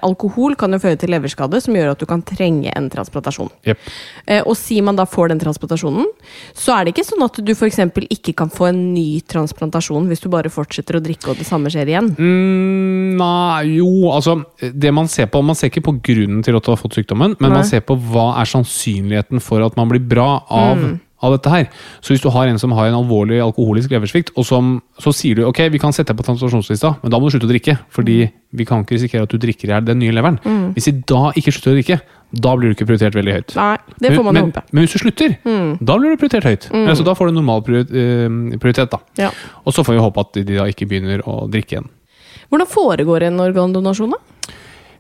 alkohol 0.03 0.57
kan 0.59 0.75
jo 0.75 0.81
føre 0.83 0.99
til 1.01 1.13
leverskade, 1.13 1.61
som 1.63 1.77
gjør 1.77 1.93
at 1.93 2.03
du 2.03 2.07
kan 2.09 2.23
trenge 2.27 2.73
en 2.75 2.89
transplantasjon. 2.93 3.51
Jepp. 3.69 3.83
Eh, 4.27 4.43
og 4.43 4.57
sier 4.59 4.85
man 4.87 4.99
da 4.99 5.07
får 5.09 5.33
den 5.33 5.43
transplantasjonen, 5.43 6.09
så 6.57 6.77
er 6.77 6.87
det 6.87 6.95
ikke 6.95 7.07
sånn 7.09 7.27
at 7.27 7.41
du 7.45 7.53
f.eks. 7.55 7.81
ikke 8.09 8.35
kan 8.39 8.53
få 8.53 8.71
en 8.71 8.81
ny 8.95 9.21
transplantasjon 9.29 10.09
hvis 10.09 10.25
du 10.25 10.31
bare 10.33 10.53
fortsetter 10.53 10.99
å 10.99 11.05
drikke 11.05 11.33
og 11.33 11.41
det 11.41 11.49
samme 11.49 11.73
skjer 11.73 11.93
igjen. 11.93 12.13
Mm, 12.19 13.19
nei, 13.19 13.79
jo, 13.79 13.89
altså 14.13 14.39
Det 14.59 14.91
man 14.95 15.09
ser 15.11 15.29
på 15.31 15.41
Man 15.45 15.57
ser 15.59 15.71
ikke 15.71 15.85
på 15.87 15.97
grunnen 16.05 16.43
til 16.45 16.57
at 16.57 16.65
du 16.65 16.71
har 16.73 16.81
fått 16.81 16.99
sykdommen, 16.99 17.37
men 17.39 17.51
Nei. 17.51 17.61
man 17.61 17.69
ser 17.69 17.83
på 17.87 17.97
hva 18.09 18.31
er 18.41 18.49
sannsynligheten 18.49 19.43
for 19.45 19.65
at 19.65 19.77
man 19.79 19.91
blir 19.91 20.03
bra 20.05 20.31
av, 20.45 20.81
av 21.25 21.35
dette 21.35 21.53
her. 21.53 21.67
Så 22.01 22.15
hvis 22.15 22.23
du 22.23 22.29
har 22.35 22.51
en 22.51 22.61
som 22.61 22.73
har 22.77 22.91
en 22.91 22.99
alvorlig 23.01 23.41
alkoholisk 23.43 23.91
leversvikt, 23.95 24.31
og 24.39 24.47
som, 24.47 24.77
så 25.03 25.13
sier 25.15 25.39
du 25.39 25.47
ok, 25.49 25.65
vi 25.75 25.81
kan 25.83 25.95
sette 25.95 26.13
deg 26.13 26.21
på 26.21 26.27
transplantasjonslista, 26.29 26.95
men 27.03 27.13
da 27.13 27.19
må 27.19 27.29
du 27.29 27.35
slutte 27.35 27.49
å 27.49 27.53
drikke. 27.53 27.75
Fordi 27.95 28.21
vi 28.59 28.67
kan 28.69 28.85
ikke 28.85 28.97
risikere 28.97 29.27
at 29.27 29.35
du 29.35 29.41
drikker 29.43 29.69
i 29.69 29.75
hjel 29.75 29.89
den 29.89 30.01
nye 30.03 30.15
leveren. 30.15 30.39
Hvis 30.77 30.89
de 30.91 30.95
da 31.11 31.33
ikke 31.37 31.53
slutter 31.55 31.75
å 31.75 31.79
drikke, 31.81 31.99
da 32.29 32.55
blir 32.57 32.71
du 32.71 32.77
ikke 32.77 32.87
prioritert 32.89 33.17
veldig 33.17 33.35
høyt. 33.35 33.55
Nei, 33.57 33.75
det 34.05 34.13
får 34.13 34.25
man 34.27 34.37
men, 34.37 34.49
håpe. 34.51 34.63
men 34.71 34.85
hvis 34.85 34.95
du 34.95 35.03
slutter, 35.03 35.37
da 35.81 35.99
blir 35.99 36.13
du 36.13 36.21
prioritert 36.21 36.49
høyt. 36.49 36.71
Altså, 36.85 37.07
da 37.07 37.17
får 37.19 37.31
du 37.31 37.39
normal 37.39 37.65
eh, 37.65 38.59
prioritet. 38.61 38.93
da. 38.93 39.01
Ja. 39.19 39.31
Og 39.65 39.75
så 39.75 39.85
får 39.87 39.97
vi 39.97 40.05
håpe 40.05 40.27
at 40.27 40.41
de 40.41 40.59
da 40.59 40.69
ikke 40.71 40.89
begynner 40.91 41.25
å 41.29 41.47
drikke 41.51 41.79
igjen. 41.79 41.89
Hvordan 42.49 42.69
foregår 42.71 43.27
en 43.29 43.41
organdonasjon, 43.45 44.15
da? 44.15 44.55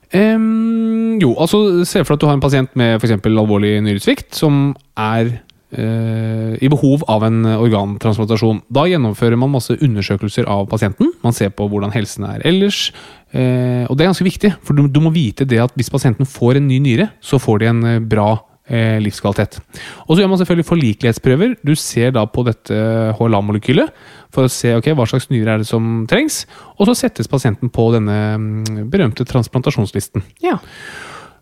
Um, 0.09 1.19
jo, 1.21 1.35
altså 1.37 1.85
se 1.85 2.01
for 2.01 2.15
deg 2.15 2.17
at 2.17 2.23
du 2.23 2.29
har 2.31 2.37
en 2.39 2.41
pasient 2.41 2.77
med 2.81 2.95
for 2.97 3.05
eksempel 3.05 3.37
alvorlig 3.37 3.75
nyresvikt 3.85 4.39
som 4.39 4.71
er 4.97 5.35
i 5.69 6.69
behov 6.73 7.03
av 7.13 7.27
en 7.27 7.43
organtransplantasjon. 7.45 8.63
Da 8.73 8.87
gjennomfører 8.89 9.37
man 9.37 9.53
masse 9.53 9.75
undersøkelser 9.77 10.49
av 10.49 10.65
pasienten. 10.71 11.11
Man 11.21 11.37
ser 11.37 11.53
på 11.53 11.67
hvordan 11.69 11.93
helsen 11.93 12.25
er 12.25 12.45
ellers. 12.49 12.93
eh, 13.33 13.85
og 13.85 13.97
det 13.97 14.05
er 14.07 14.09
ganske 14.09 14.25
viktig, 14.25 14.55
for 14.65 14.73
du, 14.73 15.01
må 15.05 15.13
vite 15.13 15.45
det 15.45 15.61
at 15.61 15.75
hvis 15.77 15.93
pasienten 15.93 16.25
får 16.25 16.57
en 16.57 16.69
ny 16.69 16.79
nyre, 16.81 17.11
så 17.21 17.37
får 17.37 17.59
de 17.61 17.69
en 17.69 17.85
eh, 17.85 17.99
bra 18.01 18.31
eh, 18.69 18.97
livskvalitet. 19.03 19.59
Og 20.07 20.15
så 20.15 20.23
gjør 20.23 20.31
man 20.33 20.41
selvfølgelig 20.41 20.69
forlikelighetsprøver. 20.69 21.55
Du 21.67 21.75
ser 21.75 22.15
da 22.17 22.25
på 22.25 22.45
dette 22.47 22.79
HLA-molekylet 23.19 23.93
for 24.35 24.47
å 24.47 24.53
se 24.53 24.75
okay, 24.77 24.97
hva 24.97 25.07
slags 25.09 25.29
nyre 25.33 25.57
er 25.57 25.63
det 25.63 25.69
som 25.69 26.07
trengs. 26.11 26.45
Og 26.79 26.89
så 26.89 26.97
settes 26.97 27.31
pasienten 27.31 27.73
på 27.73 27.91
denne 27.97 28.19
mm, 28.39 28.89
berømte 28.93 29.27
transplantasjonslisten. 29.29 30.25
Ja. 30.45 30.59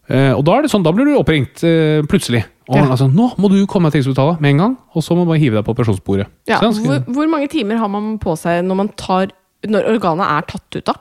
Eh, 0.07 0.33
og 0.33 0.45
da 0.47 0.57
er 0.57 0.67
det 0.67 0.73
sånn, 0.73 0.87
da 0.87 0.95
blir 0.95 1.09
du 1.09 1.17
oppringt 1.19 1.65
eh, 1.67 2.03
plutselig. 2.09 2.45
Og 2.69 2.77
Ja. 2.77 2.87
altså, 2.91 3.07
nå 3.13 3.31
må 3.39 3.49
du 3.53 3.61
komme 3.67 3.87
deg 3.91 3.93
til 3.93 4.03
Rikshospitalet 4.03 4.41
med 4.43 4.51
en 4.51 4.59
gang, 4.65 4.77
og 4.95 5.03
så 5.03 5.15
må 5.15 5.23
du 5.25 5.31
bare 5.31 5.39
hive 5.39 5.55
deg 5.55 5.65
på 5.65 5.75
operasjonsbordet. 5.77 6.27
ja. 6.51 6.59
Hvor, 6.61 7.05
hvor 7.15 7.29
mange 7.31 7.49
timer 7.49 7.77
har 7.79 7.89
man 7.89 8.19
på 8.19 8.35
seg 8.37 8.65
når, 8.67 8.77
man 8.77 8.89
tar, 8.99 9.29
når 9.67 9.87
organet 9.95 10.27
er 10.27 10.43
tatt 10.51 10.77
ut, 10.81 10.85
da? 10.85 10.95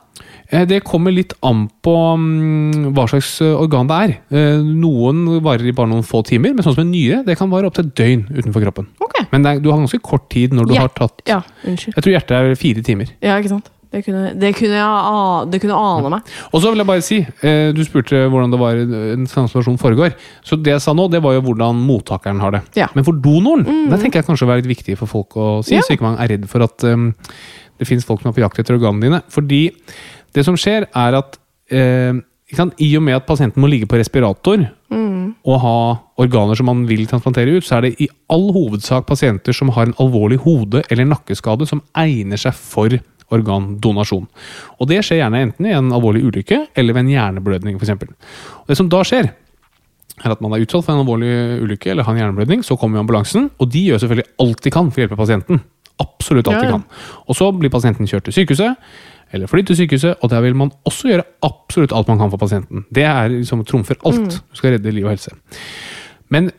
Eh, 0.51 0.63
Det 0.65 0.84
kommer 0.86 1.12
litt 1.12 1.34
an 1.43 1.65
på 1.84 1.93
mm, 2.17 2.93
hva 2.93 3.08
slags 3.10 3.41
eh, 3.41 3.51
organ 3.58 3.88
det 3.89 3.97
er. 3.97 4.13
Eh, 4.32 4.62
Noen 4.62 5.41
varer 5.43 5.65
i 5.65 5.73
bare 5.75 5.89
noen 5.89 6.06
få 6.06 6.21
timer, 6.23 6.54
men 6.54 6.63
sånn 6.63 6.75
som 6.78 6.86
en 6.86 6.91
nyre 6.93 7.23
det 7.25 7.36
kan 7.38 7.49
vare 7.49 7.65
opptil 7.67 7.88
et 7.89 7.95
døgn 7.97 8.28
utenfor 8.30 8.62
kroppen. 8.63 8.88
Okay. 9.01 9.25
Men 9.32 9.41
det 9.43 9.51
er, 9.56 9.60
du 9.65 9.71
har 9.71 9.80
ganske 9.82 9.99
kort 10.06 10.30
tid 10.30 10.54
når 10.54 10.67
du 10.69 10.73
Hjert, 10.78 10.82
har 10.99 11.10
tatt 11.10 11.21
Ja. 11.28 11.41
Jeg 11.65 11.97
tror 11.97 12.13
hjertet 12.13 12.32
er 12.38 12.56
fire 12.56 12.82
timer. 12.86 13.10
Ja, 13.25 13.39
ikke 13.41 13.49
sant? 13.58 13.71
Det 13.91 14.02
kunne, 14.06 14.34
det 14.39 14.52
kunne, 14.58 14.76
jeg, 14.80 15.50
det 15.52 15.60
kunne 15.63 15.78
ane 15.80 16.10
meg. 16.15 16.32
Og 16.52 16.62
så 16.63 16.71
vil 16.71 16.82
jeg 16.82 16.88
bare 16.89 17.04
si, 17.06 17.19
eh, 17.48 17.71
Du 17.76 17.82
spurte 17.86 18.26
hvordan 18.32 18.52
det 18.52 18.60
var 18.60 18.80
en 18.82 19.26
transformasjon 19.30 19.78
foregår. 19.82 20.15
Så 20.43 20.58
det 20.62 20.74
jeg 20.76 20.84
sa 20.84 20.93
nå, 20.98 21.08
det 21.12 21.21
var 21.24 21.38
jo 21.38 21.43
hvordan 21.48 21.80
mottakeren 21.86 22.41
har 22.43 22.52
det. 22.58 22.62
Ja. 22.80 22.88
Men 22.95 23.06
for 23.08 23.13
donoren, 23.13 23.65
det 23.91 24.02
tenker 24.02 24.19
jeg 24.21 24.28
kanskje 24.30 24.48
var 24.50 24.62
litt 24.62 24.69
viktig 24.71 24.98
for 25.00 25.08
folk 25.12 25.36
å 25.39 25.50
si, 25.65 25.76
Ja. 25.76 25.82
så 25.86 25.95
ikke 25.95 26.08
man 26.08 26.19
er 26.19 26.34
redd 26.36 26.48
for 26.52 26.63
at 26.65 26.84
um, 26.84 27.12
det 27.80 27.88
finnes 27.88 28.06
folk 28.08 28.21
som 28.21 28.32
er 28.32 28.38
på 28.38 28.43
jakt 28.43 28.60
etter 28.60 28.78
organene 28.78 29.02
dine. 29.08 29.21
Fordi 29.30 29.63
det 30.36 30.45
som 30.48 30.56
skjer, 30.60 30.88
er 30.93 31.19
at 31.21 31.38
uh, 31.71 32.13
i 32.80 32.89
og 32.95 33.02
med 33.04 33.15
at 33.17 33.26
pasienten 33.28 33.60
må 33.63 33.67
ligge 33.71 33.88
på 33.89 33.98
respirator 33.98 34.67
og 35.45 35.56
ha 35.62 35.78
organer 36.21 36.56
som 36.58 36.67
man 36.69 36.84
vil 36.88 37.04
transplantere 37.10 37.58
ut, 37.58 37.65
så 37.65 37.78
er 37.78 37.82
det 37.88 38.02
i 38.02 38.08
all 38.32 38.48
hovedsak 38.54 39.06
pasienter 39.10 39.54
som 39.54 39.69
har 39.76 39.89
en 39.89 39.95
alvorlig 40.02 40.38
hode- 40.41 40.84
eller 40.89 41.06
nakkeskade 41.10 41.67
som 41.67 41.82
egner 41.98 42.38
seg 42.39 42.54
for 42.56 42.93
organdonasjon. 43.33 44.27
Og 44.79 44.89
det 44.89 45.01
skjer 45.05 45.23
gjerne 45.23 45.41
enten 45.47 45.69
i 45.69 45.73
en 45.75 45.93
alvorlig 45.95 46.25
ulykke 46.27 46.59
eller 46.77 46.95
ved 46.95 47.05
en 47.05 47.13
hjerneblødning 47.15 47.79
f.eks. 47.79 47.95
Det 48.69 48.77
som 48.77 48.91
da 48.91 49.01
skjer, 49.07 49.31
er 50.23 50.31
at 50.31 50.43
man 50.43 50.53
er 50.55 50.63
utsatt 50.63 50.85
for 50.85 50.95
en 50.95 51.03
alvorlig 51.03 51.31
ulykke 51.65 51.91
eller 51.91 52.07
har 52.07 52.15
en 52.15 52.21
hjerneblødning, 52.21 52.63
så 52.63 52.77
kommer 52.79 53.01
ambulansen, 53.01 53.49
og 53.59 53.71
de 53.71 53.88
gjør 53.89 54.03
selvfølgelig 54.03 54.29
alt 54.45 54.63
de 54.63 54.73
kan 54.73 54.91
for 54.91 55.01
å 55.01 55.03
hjelpe 55.03 55.19
pasienten. 55.19 55.61
Absolutt 56.01 56.47
alt 56.51 56.59
Ja, 56.59 56.63
de 56.63 56.77
kan. 56.77 56.85
Og 57.27 57.38
så 57.38 57.49
blir 57.55 57.71
pasienten 57.71 58.07
kjørt 58.07 58.27
til 58.27 58.35
sykehuset, 58.35 58.79
eller 59.35 59.51
flyttet 59.51 59.73
til 59.73 59.83
sykehuset, 59.83 60.19
og 60.21 60.31
der 60.31 60.43
vil 60.45 60.55
man 60.55 60.71
også 60.88 61.09
gjøre 61.11 61.25
absolutt 61.43 61.95
alt 61.95 62.11
man 62.11 62.21
kan 62.21 62.31
for 62.31 62.41
pasienten. 62.41 62.85
Det 62.93 63.03
er 63.07 63.31
liksom 63.33 63.63
trumfer 63.67 63.99
alt. 64.03 64.21
Mm. 64.27 64.51
Du 64.51 64.59
skal 64.59 64.75
redde 64.75 64.93
liv 64.95 65.07
og 65.07 65.15
helse. 65.15 65.33
Men 66.31 66.51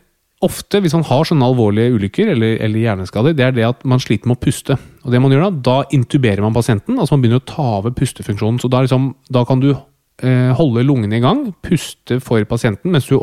ofte, 0.44 0.82
hvis 0.84 0.94
man 0.96 1.06
har 1.08 1.24
sånne 1.24 1.46
alvorlige 1.48 1.96
ulykker 1.96 2.30
eller, 2.34 2.58
eller 2.64 2.82
hjerneskader, 2.82 3.36
det 3.36 3.44
er 3.46 3.56
det 3.56 3.66
at 3.70 3.84
man 3.88 4.02
sliter 4.02 4.28
med 4.28 4.36
å 4.36 4.42
puste. 4.42 4.76
Og 5.06 5.12
det 5.12 5.20
man 5.22 5.32
gjør 5.32 5.46
Da 5.46 5.52
da 5.70 5.76
intuberer 5.96 6.44
man 6.44 6.56
pasienten, 6.56 6.98
altså 6.98 7.16
man 7.16 7.24
begynner 7.24 7.40
å 7.40 7.48
ta 7.48 7.68
over 7.78 7.94
pustefunksjonen. 7.96 8.60
Så 8.60 8.68
da, 8.72 8.82
liksom, 8.84 9.14
da 9.32 9.46
kan 9.48 9.62
du 9.62 9.70
eh, 9.72 10.52
holde 10.58 10.84
lungene 10.84 11.16
i 11.16 11.22
gang, 11.24 11.46
puste 11.64 12.18
for 12.24 12.44
pasienten, 12.48 12.92
mens 12.92 13.08
du 13.08 13.16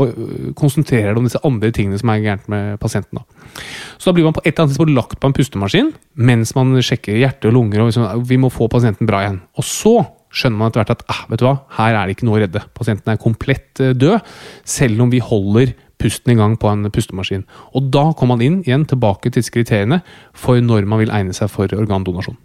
konsentrerer 0.58 1.14
deg 1.14 1.22
om 1.22 1.30
disse 1.30 1.44
andre 1.46 1.70
tingene 1.76 2.02
som 2.02 2.10
er 2.14 2.26
gærent 2.26 2.50
med 2.52 2.82
pasienten. 2.82 3.22
Da. 3.22 3.62
Så 4.00 4.10
da 4.10 4.18
blir 4.18 4.26
man 4.26 4.36
på 4.36 4.42
et 4.44 4.50
eller 4.56 4.66
annet 4.66 4.74
tidspunkt 4.74 4.98
lagt 4.98 5.20
på 5.22 5.30
en 5.30 5.38
pustemaskin 5.38 5.94
mens 6.18 6.56
man 6.58 6.74
sjekker 6.82 7.22
hjerte 7.22 7.52
og 7.52 7.58
lunger. 7.60 7.84
og 7.84 7.94
liksom, 7.94 8.26
Vi 8.26 8.42
må 8.42 8.50
få 8.54 8.72
pasienten 8.74 9.10
bra 9.10 9.22
igjen. 9.22 9.42
Og 9.62 9.70
så 9.70 10.00
skjønner 10.34 10.58
man 10.58 10.72
etter 10.72 10.82
hvert 10.82 10.96
at 10.96 11.06
ah, 11.14 11.24
vet 11.30 11.44
du 11.44 11.46
hva, 11.46 11.58
her 11.78 11.94
er 11.94 12.08
det 12.10 12.18
ikke 12.18 12.26
noe 12.26 12.40
å 12.40 12.44
redde. 12.48 12.66
Pasienten 12.74 13.14
er 13.14 13.22
komplett 13.22 13.78
død, 13.78 14.34
selv 14.66 15.06
om 15.06 15.14
vi 15.14 15.22
holder 15.22 15.76
pusten 16.02 16.34
i 16.34 16.40
gang 16.40 16.56
på 16.60 16.70
en 16.72 16.88
pustemaskin. 16.92 17.46
Og 17.76 17.92
da 17.94 18.10
kommer 18.14 18.38
man 18.38 18.46
inn 18.46 18.62
igjen 18.66 18.88
tilbake 18.90 19.32
til 19.34 19.46
kriteriene 19.54 20.02
for 20.34 20.60
når 20.62 20.88
man 20.90 21.04
vil 21.04 21.14
egne 21.14 21.36
seg 21.36 21.52
for 21.54 21.72
organdonasjon. 21.78 22.38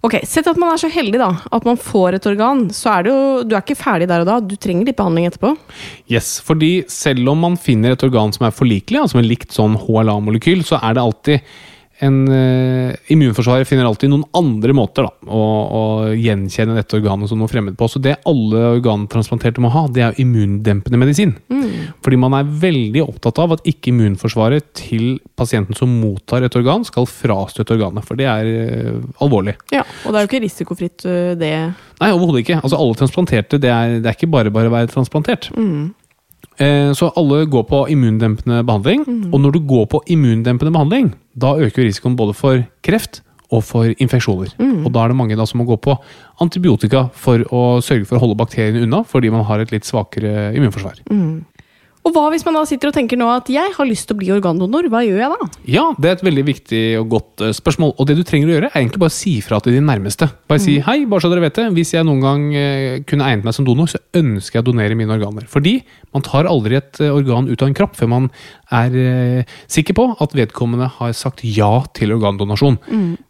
Ok, 0.00 0.14
Sett 0.24 0.46
at 0.48 0.56
man 0.56 0.72
er 0.72 0.80
så 0.80 0.88
heldig 0.88 1.18
da, 1.20 1.28
at 1.52 1.66
man 1.68 1.76
får 1.76 2.16
et 2.16 2.28
organ. 2.30 2.62
Så 2.72 2.88
er 2.88 3.04
det 3.04 3.12
jo, 3.12 3.24
Du 3.44 3.52
er 3.52 3.60
ikke 3.60 3.76
ferdig 3.76 4.08
der 4.08 4.22
og 4.24 4.30
da. 4.30 4.38
Du 4.40 4.54
trenger 4.56 4.88
litt 4.88 4.96
behandling 4.96 5.28
etterpå. 5.28 5.52
Yes, 6.08 6.38
fordi 6.40 6.86
selv 6.88 7.28
om 7.28 7.44
man 7.44 7.58
finner 7.60 7.92
et 7.92 8.06
organ 8.06 8.32
som 8.32 8.46
er 8.48 8.56
forlikelig, 8.56 9.02
altså 9.02 9.20
med 9.20 9.28
likt 9.28 9.52
sånn 9.52 9.76
HLA-molekyl, 9.76 10.64
så 10.64 10.80
er 10.80 10.96
det 10.96 11.04
alltid 11.04 11.52
en 12.04 12.16
uh, 12.28 13.12
Immunforsvaret 13.12 13.68
finner 13.68 13.88
alltid 13.88 14.12
noen 14.12 14.24
andre 14.36 14.74
måter 14.76 15.06
da, 15.06 15.12
å, 15.28 15.40
å 15.40 15.82
gjenkjenne 16.16 16.76
dette 16.78 16.96
organet 16.98 17.30
som 17.30 17.40
noe 17.40 17.50
fremmed 17.50 17.76
på. 17.78 17.88
Så 17.90 18.02
det 18.02 18.16
alle 18.28 18.62
organtransplanterte 18.76 19.62
må 19.62 19.72
ha, 19.74 19.86
det 19.92 20.04
er 20.06 20.20
immundempende 20.22 21.00
medisin. 21.00 21.36
Fordi 22.00 22.18
man 22.20 22.36
er 22.38 22.48
veldig 22.62 23.02
opptatt 23.04 23.40
av 23.42 23.56
at 23.56 23.66
ikke 23.68 23.92
immunforsvaret 23.92 24.70
til 24.78 25.18
pasienten 25.38 25.76
som 25.76 25.92
mottar 26.00 26.46
et 26.46 26.56
organ, 26.58 26.84
skal 26.86 27.08
frastøte 27.10 27.76
organet. 27.76 28.06
For 28.06 28.18
det 28.20 28.28
er 28.30 28.48
uh, 28.48 29.22
alvorlig. 29.24 29.56
Ja, 29.74 29.84
Og 30.04 30.12
det 30.12 30.20
er 30.20 30.26
jo 30.26 30.30
ikke 30.30 30.44
risikofritt 30.44 31.06
øh, 31.08 31.32
det. 31.38 31.54
Nei, 32.00 32.12
overhodet 32.14 32.44
ikke. 32.44 32.60
Altså 32.62 32.78
Alle 32.80 32.96
transplanterte, 32.98 33.60
det 33.60 33.72
er, 33.72 33.98
det 34.00 34.08
er 34.08 34.16
ikke 34.16 34.30
bare 34.32 34.52
bare 34.54 34.70
å 34.70 34.74
være 34.74 34.90
transplantert. 34.92 35.50
Eh, 35.52 35.80
Så 36.60 37.08
alle 37.16 37.46
går 37.48 37.62
på 37.70 37.78
immundempende 37.88 38.60
behandling. 38.68 39.06
Og 39.32 39.40
når 39.40 39.54
du 39.56 39.60
går 39.64 39.86
på 39.94 40.02
immundempende 40.12 40.72
behandling, 40.74 41.14
da 41.32 41.54
øker 41.56 41.86
risikoen 41.86 42.16
både 42.18 42.34
for 42.36 42.60
kreft 42.84 43.22
og 43.50 43.64
for 43.64 43.88
infeksjoner. 43.96 44.52
Og 44.84 44.92
da 44.92 45.04
er 45.04 45.08
det 45.08 45.16
mange 45.16 45.38
da 45.40 45.46
som 45.48 45.58
må 45.62 45.64
gå 45.66 45.78
på 45.80 45.96
antibiotika 46.44 47.06
for 47.16 47.42
å 47.48 47.62
sørge 47.82 48.04
for 48.06 48.18
å 48.18 48.22
holde 48.26 48.36
bakteriene 48.38 48.84
unna, 48.84 49.00
fordi 49.08 49.32
man 49.32 49.46
har 49.48 49.64
et 49.64 49.72
litt 49.72 49.88
svakere 49.88 50.52
immunforsvar. 50.54 51.00
Og 52.00 52.14
hva 52.14 52.28
hvis 52.32 52.46
man 52.46 52.56
da 52.56 52.62
sitter 52.68 52.88
og 52.88 52.94
tenker 52.96 53.18
nå 53.20 53.26
at 53.28 53.50
jeg 53.52 53.74
har 53.76 53.86
lyst 53.88 54.06
til 54.08 54.16
å 54.16 54.20
bli 54.22 54.30
organdonor? 54.32 54.86
Hva 54.88 55.02
gjør 55.04 55.20
jeg 55.20 55.32
da? 55.34 55.48
Ja, 55.68 55.82
det 56.00 56.08
er 56.08 56.14
et 56.16 56.24
veldig 56.24 56.44
viktig 56.48 56.80
og 57.02 57.10
godt 57.12 57.44
eh, 57.44 57.52
spørsmål. 57.56 57.92
Og 58.00 58.08
det 58.08 58.16
du 58.16 58.22
trenger 58.24 58.48
å 58.48 58.54
gjøre, 58.54 58.70
er 58.70 58.80
egentlig 58.80 59.02
bare 59.02 59.12
å 59.12 59.16
si 59.18 59.34
fra 59.44 59.58
til 59.60 59.76
din 59.76 59.84
nærmeste. 59.88 60.30
Bare 60.48 60.62
si 60.64 60.78
hei, 60.86 61.02
bare 61.10 61.24
så 61.24 61.30
dere 61.32 61.44
vet 61.44 61.60
det. 61.60 61.66
Hvis 61.76 61.92
jeg 61.92 62.06
noen 62.08 62.24
gang 62.24 62.46
eh, 62.56 62.94
kunne 63.08 63.28
egnet 63.28 63.44
meg 63.44 63.56
som 63.56 63.68
donor, 63.68 63.90
så 63.92 64.00
ønsker 64.16 64.58
jeg 64.58 64.64
å 64.64 64.68
donere 64.70 64.96
mine 64.96 65.12
organer. 65.12 65.44
Fordi 65.50 65.76
man 66.16 66.24
tar 66.24 66.48
aldri 66.48 66.80
et 66.80 67.02
eh, 67.04 67.12
organ 67.12 67.50
ut 67.50 67.60
av 67.60 67.68
en 67.68 67.76
kropp 67.76 68.00
før 68.00 68.12
man 68.14 68.30
er 68.70 68.94
sikker 69.66 69.96
på 69.98 70.04
at 70.22 70.34
vedkommende 70.38 70.86
har 70.94 71.14
sagt 71.18 71.42
ja 71.42 71.82
til 71.98 72.14
organdonasjon. 72.14 72.78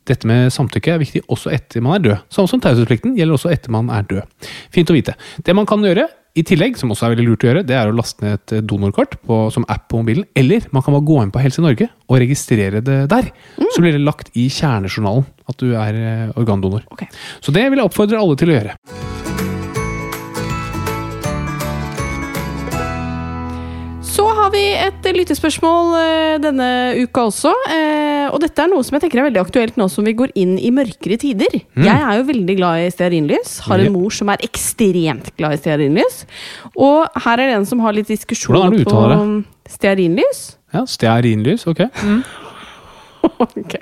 Dette 0.09 0.29
med 0.29 0.53
samtykke 0.53 0.95
er 0.95 1.01
viktig 1.01 1.23
også 1.33 1.53
etter 1.55 1.83
man 1.85 1.97
er 1.97 2.05
død. 2.05 2.25
Samme 2.37 2.51
som 2.53 2.61
taushetsplikten 2.63 3.17
gjelder 3.17 3.39
også 3.39 3.53
etter 3.55 3.73
man 3.73 3.89
er 3.95 4.05
død. 4.11 4.51
Fint 4.75 4.93
å 4.93 4.97
vite. 4.99 5.17
Det 5.47 5.57
man 5.57 5.69
kan 5.69 5.81
gjøre, 5.87 6.11
i 6.39 6.45
tillegg, 6.47 6.79
som 6.79 6.93
også 6.95 7.09
er 7.09 7.15
veldig 7.17 7.27
lurt 7.27 7.45
å 7.45 7.51
gjøre, 7.51 7.65
det 7.67 7.77
er 7.77 7.91
å 7.91 7.97
laste 7.97 8.23
ned 8.23 8.39
et 8.39 8.67
donorkort 8.71 9.17
på, 9.27 9.43
som 9.55 9.67
app 9.73 9.89
på 9.91 10.03
mobilen. 10.03 10.29
Eller 10.39 10.69
man 10.75 10.85
kan 10.87 10.95
bare 10.95 11.09
gå 11.09 11.19
inn 11.25 11.35
på 11.35 11.43
Helse 11.43 11.65
Norge 11.65 11.91
og 12.07 12.21
registrere 12.23 12.83
det 12.87 13.03
der. 13.11 13.33
Så 13.75 13.83
blir 13.83 13.97
det 13.97 14.05
lagt 14.05 14.31
i 14.39 14.47
kjernejournalen 14.53 15.27
at 15.51 15.63
du 15.63 15.73
er 15.75 15.99
eh, 15.99 16.27
organdonor. 16.39 16.87
Okay. 16.95 17.11
Så 17.43 17.55
det 17.55 17.67
vil 17.67 17.83
jeg 17.83 17.91
oppfordre 17.91 18.23
alle 18.23 18.39
til 18.39 18.53
å 18.53 18.61
gjøre. 18.61 19.10
Har 24.51 24.57
vi 24.59 24.71
et 24.83 25.05
lyttespørsmål 25.15 25.91
eh, 26.01 26.37
denne 26.43 26.67
uka 27.05 27.23
også. 27.29 27.53
eh, 27.71 28.27
Og 28.35 28.41
dette 28.43 28.63
er 28.65 28.71
noe 28.73 28.83
som 28.83 28.97
jeg 28.97 29.05
tenker 29.05 29.21
er 29.21 29.27
veldig 29.29 29.43
aktuelt 29.45 29.77
nå 29.79 29.87
som 29.91 30.07
vi 30.07 30.15
går 30.19 30.33
inn 30.39 30.57
i 30.59 30.73
mørkere 30.75 31.19
tider. 31.23 31.55
Jeg 31.79 31.95
er 31.95 32.19
jo 32.19 32.27
veldig 32.27 32.57
glad 32.59 32.83
i 32.83 32.91
stearinlys. 32.91 33.61
Har 33.69 33.79
en 33.79 33.93
mor 33.95 34.11
som 34.15 34.31
er 34.35 34.43
ekstremt 34.43 35.31
glad 35.39 35.55
i 35.55 35.61
stearinlys. 35.63 36.25
Og 36.75 37.07
her 37.27 37.39
er 37.45 37.53
det 37.53 37.57
en 37.61 37.69
som 37.71 37.83
har 37.85 37.95
litt 37.95 38.11
diskusjon 38.11 38.75
på 38.83 39.05
stearinlys. 39.71 40.43
Ja, 40.75 40.83
Stearinlys, 40.87 41.67
ok. 41.71 41.87
Ok. 43.41 43.75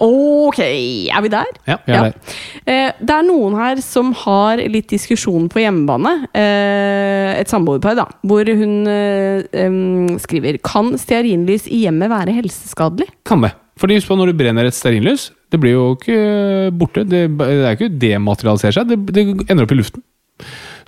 Ok, 0.00 0.58
er 0.60 1.22
vi 1.24 1.30
der? 1.32 1.48
Ja, 1.68 1.76
vi 1.86 1.92
er 1.92 1.96
Ja. 1.96 2.02
der. 2.02 2.36
Eh, 2.66 2.92
det 3.00 3.14
er 3.16 3.22
noen 3.26 3.56
her 3.58 3.80
som 3.84 4.12
har 4.12 4.56
litt 4.58 4.88
diskusjon 4.88 5.48
på 5.52 5.60
hjemmebane. 5.62 6.12
Eh, 6.34 7.40
et 7.40 7.48
samboerpar, 7.52 7.96
da. 7.98 8.06
Hvor 8.24 8.44
hun 8.46 8.86
eh, 8.86 10.18
skriver 10.22 10.58
Kan 10.62 10.94
stearinlys 10.98 11.66
i 11.68 11.84
hjemmet 11.86 12.10
være 12.10 12.32
helseskadelig? 12.40 13.08
Kan 13.24 13.42
det. 13.42 13.52
Fordi 13.80 13.96
husk 13.96 14.08
på 14.08 14.16
når 14.18 14.32
du 14.32 14.38
brenner 14.42 14.66
et 14.68 14.74
stearinlys, 14.76 15.30
det 15.50 15.60
blir 15.60 15.72
jo 15.72 15.94
ikke 15.96 16.70
borte. 16.76 17.04
Det, 17.08 17.24
det 17.38 17.48
er 17.64 17.76
ikke 17.78 17.92
dematerialiserer 18.00 18.76
seg, 18.76 18.88
det, 18.92 18.98
det 19.14 19.24
ender 19.50 19.64
opp 19.64 19.72
i 19.72 19.78
luften. 19.80 20.02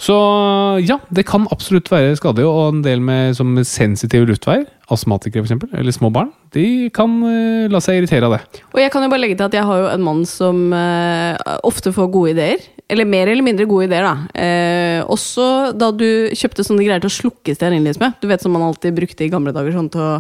Så 0.00 0.16
ja, 0.86 0.98
det 1.12 1.24
kan 1.28 1.48
absolutt 1.52 1.90
være 1.92 2.16
skadelig, 2.18 2.46
og 2.48 2.76
en 2.76 2.84
del 2.84 3.02
med 3.04 3.36
som 3.38 3.54
sensitive 3.66 4.28
luftveier, 4.30 4.66
astmatikere 4.92 5.44
f.eks., 5.46 5.68
eller 5.72 5.94
små 5.94 6.10
barn, 6.12 6.32
de 6.52 6.90
kan 6.94 7.14
uh, 7.24 7.70
la 7.72 7.80
seg 7.82 8.00
irritere 8.00 8.28
av 8.28 8.36
det. 8.36 8.62
Og 8.74 8.82
jeg 8.82 8.92
kan 8.92 9.04
jo 9.04 9.12
bare 9.12 9.24
legge 9.24 9.38
til 9.40 9.48
at 9.48 9.56
jeg 9.56 9.66
har 9.68 9.82
jo 9.82 9.90
en 9.92 10.06
mann 10.06 10.22
som 10.28 10.64
uh, 10.74 11.36
ofte 11.66 11.94
får 11.94 12.12
gode 12.12 12.36
ideer. 12.36 12.68
Eller 12.92 13.08
mer 13.08 13.30
eller 13.30 13.44
mindre 13.46 13.64
gode 13.64 13.86
ideer, 13.86 14.04
da. 14.04 14.26
Eh, 14.36 14.98
også 15.08 15.46
da 15.78 15.88
du 15.96 16.28
kjøpte 16.36 16.66
sånne 16.66 16.82
greier 16.84 17.00
til 17.00 17.08
å 17.08 17.14
slukke 17.14 17.54
stearinlys 17.56 17.96
med. 18.02 18.18
Du 18.20 18.26
vet 18.28 18.42
som 18.44 18.52
man 18.52 18.66
alltid 18.66 18.92
brukte 18.98 19.24
i 19.24 19.30
gamle 19.32 19.54
dager, 19.54 19.72
sånn 19.72 19.88
til 19.92 20.04
å 20.04 20.12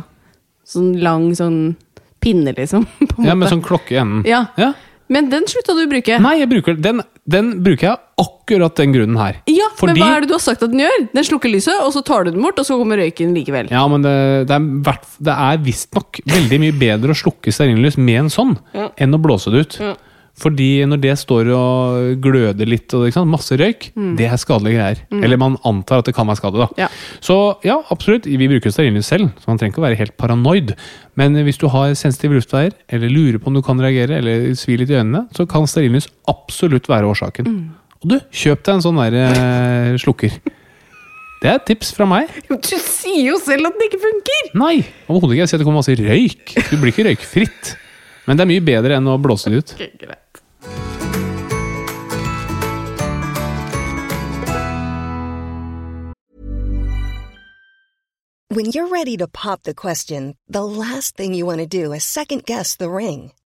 Sånn 0.62 0.92
lang 1.02 1.32
sånn 1.34 1.74
pinne, 2.22 2.54
liksom. 2.54 2.86
Ja, 3.26 3.34
Med 3.34 3.50
sånn 3.50 3.64
klokke 3.66 3.96
i 3.96 4.00
enden. 4.00 4.22
Ja. 4.28 4.44
ja. 4.54 4.70
Men 5.12 5.28
den 5.32 5.48
slutta 5.50 5.74
du 5.76 5.82
å 5.84 5.90
bruke. 5.90 6.20
Nei, 6.22 6.36
jeg 6.40 6.48
bruker, 6.52 6.78
den, 6.78 7.02
den 7.28 7.56
bruker 7.64 7.90
jeg 7.90 7.98
akkurat 8.22 8.76
den 8.78 8.94
grunnen 8.94 9.18
her. 9.20 9.40
Ja, 9.50 9.68
Fordi- 9.78 9.94
Men 9.98 10.02
hva 10.02 10.10
er 10.16 10.20
det 10.24 10.28
du 10.30 10.36
har 10.36 10.44
sagt 10.44 10.62
at 10.62 10.70
den 10.70 10.80
gjør? 10.84 11.08
Den 11.12 11.24
slukker 11.28 11.50
lyset, 11.52 11.74
og 11.82 11.92
så 11.94 12.04
tar 12.04 12.24
du 12.24 12.30
den 12.32 12.42
bort, 12.42 12.58
og 12.62 12.64
så 12.68 12.78
kommer 12.78 12.98
røyken 13.02 13.34
likevel. 13.36 13.68
Ja, 13.70 13.82
men 13.88 14.02
det, 14.06 14.14
det 14.48 14.56
er, 14.56 15.02
det 15.28 15.36
er 15.48 15.58
visstnok 15.66 16.22
veldig 16.26 16.60
mye 16.62 16.78
bedre 16.78 17.12
å 17.14 17.18
slukke 17.18 17.52
stearinlys 17.52 17.98
med 17.98 18.24
en 18.26 18.32
sånn 18.32 18.56
Ja. 18.74 18.88
enn 18.98 19.14
å 19.14 19.20
blåse 19.22 19.50
det 19.52 19.66
ut. 19.66 19.78
Ja. 19.80 19.94
Fordi 20.42 20.80
når 20.88 20.96
det 21.02 21.12
står 21.20 21.50
og 21.52 22.22
gløder 22.24 22.64
litt, 22.66 22.88
og 22.96 23.12
masse 23.28 23.52
røyk, 23.52 23.90
det 24.16 24.24
er 24.32 24.38
skadelige 24.40 24.78
greier. 24.78 25.02
Eller 25.22 25.36
man 25.36 25.58
antar 25.62 25.98
at 26.00 26.06
det 26.08 26.14
kan 26.16 26.26
være 26.26 26.40
skadelig. 26.40 26.70
da. 26.72 26.86
Ja. 26.86 26.88
Så 27.20 27.36
ja, 27.62 27.76
absolutt, 27.92 28.24
vi 28.24 28.48
bruker 28.48 28.72
stearinlys 28.72 29.10
selv, 29.12 29.28
så 29.36 29.48
man 29.52 29.58
trenger 29.60 29.74
ikke 29.74 29.82
å 29.84 29.88
være 29.90 29.98
helt 30.00 30.16
paranoid. 30.16 30.72
Men 31.20 31.36
hvis 31.44 31.58
du 31.60 31.68
har 31.68 31.92
sensitive 31.92 32.32
luftveier, 32.40 32.72
eller 32.88 33.12
lurer 33.12 33.38
på 33.44 33.48
om 33.52 33.54
du 33.54 33.62
kan 33.62 33.78
reagere, 33.78 34.16
eller 34.22 34.54
svir 34.56 34.78
litt 34.80 34.88
i 34.88 34.96
øynene, 34.96 35.26
så 35.36 35.46
kan 35.46 35.68
stearinlys 35.68 36.08
absolutt 36.26 36.88
være 36.88 37.12
årsaken. 37.12 37.70
Og 38.02 38.10
du, 38.10 38.16
kjøp 38.34 38.64
deg 38.66 38.74
en 38.74 38.82
sånn 38.82 38.98
der 38.98 39.14
eh, 39.14 39.92
slukker. 40.02 40.34
Det 41.42 41.50
er 41.50 41.58
et 41.58 41.64
tips 41.70 41.92
fra 41.94 42.06
meg. 42.06 42.30
Du 42.50 42.78
sier 42.78 43.28
jo 43.28 43.38
selv 43.42 43.70
at 43.70 43.78
den 43.78 43.86
ikke 43.86 44.00
funker! 44.02 44.50
Nei, 44.58 44.74
overhodet 45.06 45.36
ikke. 45.36 45.42
Jeg 45.44 45.50
sier 45.50 45.58
at 45.58 45.62
det 45.62 45.68
kommer 45.68 45.82
masse 45.82 45.96
røyk. 45.98 46.54
Du 46.70 46.76
blir 46.78 46.90
ikke 46.90 47.06
røykfritt. 47.06 47.72
Men 48.26 48.38
det 48.38 48.44
er 48.44 48.50
mye 48.50 48.64
bedre 48.66 48.98
enn 48.98 49.10
å 49.10 49.18
blåse 49.22 49.50
det 49.50 49.62
ut. 49.62 49.74
Ok, 49.78 49.86
greit. 50.02 50.18
When 58.52 58.66
you're 58.66 58.90
ready 58.92 59.16
to 59.16 59.26
pop 59.26 59.62
the 59.62 59.74
question, 59.74 60.36
the 60.46 60.64
last 60.64 61.16
thing 61.16 61.32
you 61.34 61.46
want 61.46 61.62
to 61.62 61.66
do 61.66 61.94
is 61.94 62.04
second 62.04 62.44
guess 62.44 62.76
the 62.76 62.90
ring. 62.90 63.32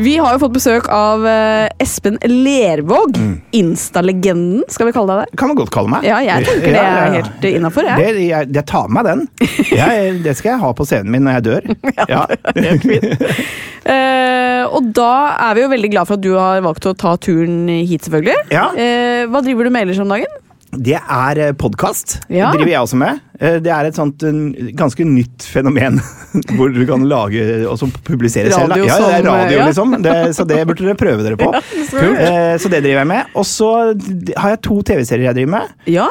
Vi 0.00 0.14
har 0.16 0.32
jo 0.32 0.40
fått 0.40 0.54
besøk 0.54 0.86
av 0.94 1.26
eh, 1.28 1.66
Espen 1.82 2.16
Lervåg. 2.24 3.18
Insta-legenden, 3.56 4.62
skal 4.72 4.88
vi 4.88 4.94
kalle 4.96 5.12
deg 5.18 5.28
det? 5.28 5.40
Kan 5.40 5.52
man 5.52 5.58
godt 5.58 5.72
kalle 5.74 5.92
meg. 5.92 6.06
Ja, 6.08 6.22
jeg 6.24 6.46
tenker 6.48 6.72
det 6.72 6.84
er 6.84 7.16
helt 7.18 7.44
innafor, 7.50 7.88
jeg. 7.90 8.00
Det, 8.00 8.24
jeg, 8.24 8.48
jeg 8.56 8.66
tar 8.70 8.88
med 8.96 9.08
den. 9.10 9.26
Jeg, 9.68 10.14
det 10.24 10.34
skal 10.38 10.54
jeg 10.54 10.62
ha 10.62 10.72
på 10.76 10.86
scenen 10.88 11.12
min 11.12 11.28
når 11.28 11.40
jeg 11.40 11.48
dør. 11.50 11.68
Ja. 12.10 12.24
Eh, 13.90 14.62
og 14.72 14.88
da 14.96 15.12
er 15.48 15.56
vi 15.56 15.62
jo 15.62 15.70
veldig 15.72 15.90
glad 15.92 16.08
for 16.08 16.16
at 16.16 16.24
du 16.24 16.32
har 16.34 16.62
valgt 16.64 16.88
å 16.88 16.94
ta 16.96 17.14
turen 17.20 17.68
hit, 17.68 18.06
selvfølgelig. 18.06 18.48
Ja. 18.52 18.68
Uh, 18.76 19.28
hva 19.30 19.42
driver 19.44 19.66
du 19.66 19.72
med 19.74 19.86
ellers 19.86 20.00
om 20.02 20.10
dagen? 20.12 20.39
Det 20.70 20.94
er 20.96 21.52
podkast. 21.58 22.20
Ja. 22.30 22.50
Det 22.52 22.60
driver 22.60 22.70
jeg 22.70 22.80
også 22.84 22.98
med. 23.00 23.20
Eh, 23.40 23.56
Det 23.62 23.72
er 23.74 23.88
et 23.88 23.96
sånt 23.98 24.22
eh, 24.22 24.70
ganske 24.78 25.02
nytt 25.04 25.42
fenomen 25.50 25.98
hvor 26.56 26.70
du 26.70 26.84
kan 26.86 27.02
lage 27.10 27.42
og 27.66 27.82
publisere 28.06 28.52
selv. 28.54 28.76
Ja, 28.78 28.98
det 29.02 29.16
er 29.18 29.26
radio, 29.26 29.56
ja. 29.58 29.66
liksom. 29.66 29.96
Det, 30.04 30.14
så 30.36 30.46
det 30.46 30.60
burde 30.68 30.86
dere 30.86 30.98
prøve 31.00 31.26
dere 31.26 31.40
på. 31.40 31.50
Eh, 32.00 32.54
Så 32.60 32.68
det 32.70 32.82
driver 32.84 33.00
jeg 33.02 33.08
med. 33.10 33.32
Og 33.34 33.44
så 33.48 33.66
har 34.38 34.54
jeg 34.54 34.60
to 34.64 34.78
TV-serier 34.86 35.26
jeg 35.30 35.40
driver 35.40 35.52
med. 35.58 35.74
Ja. 35.90 36.06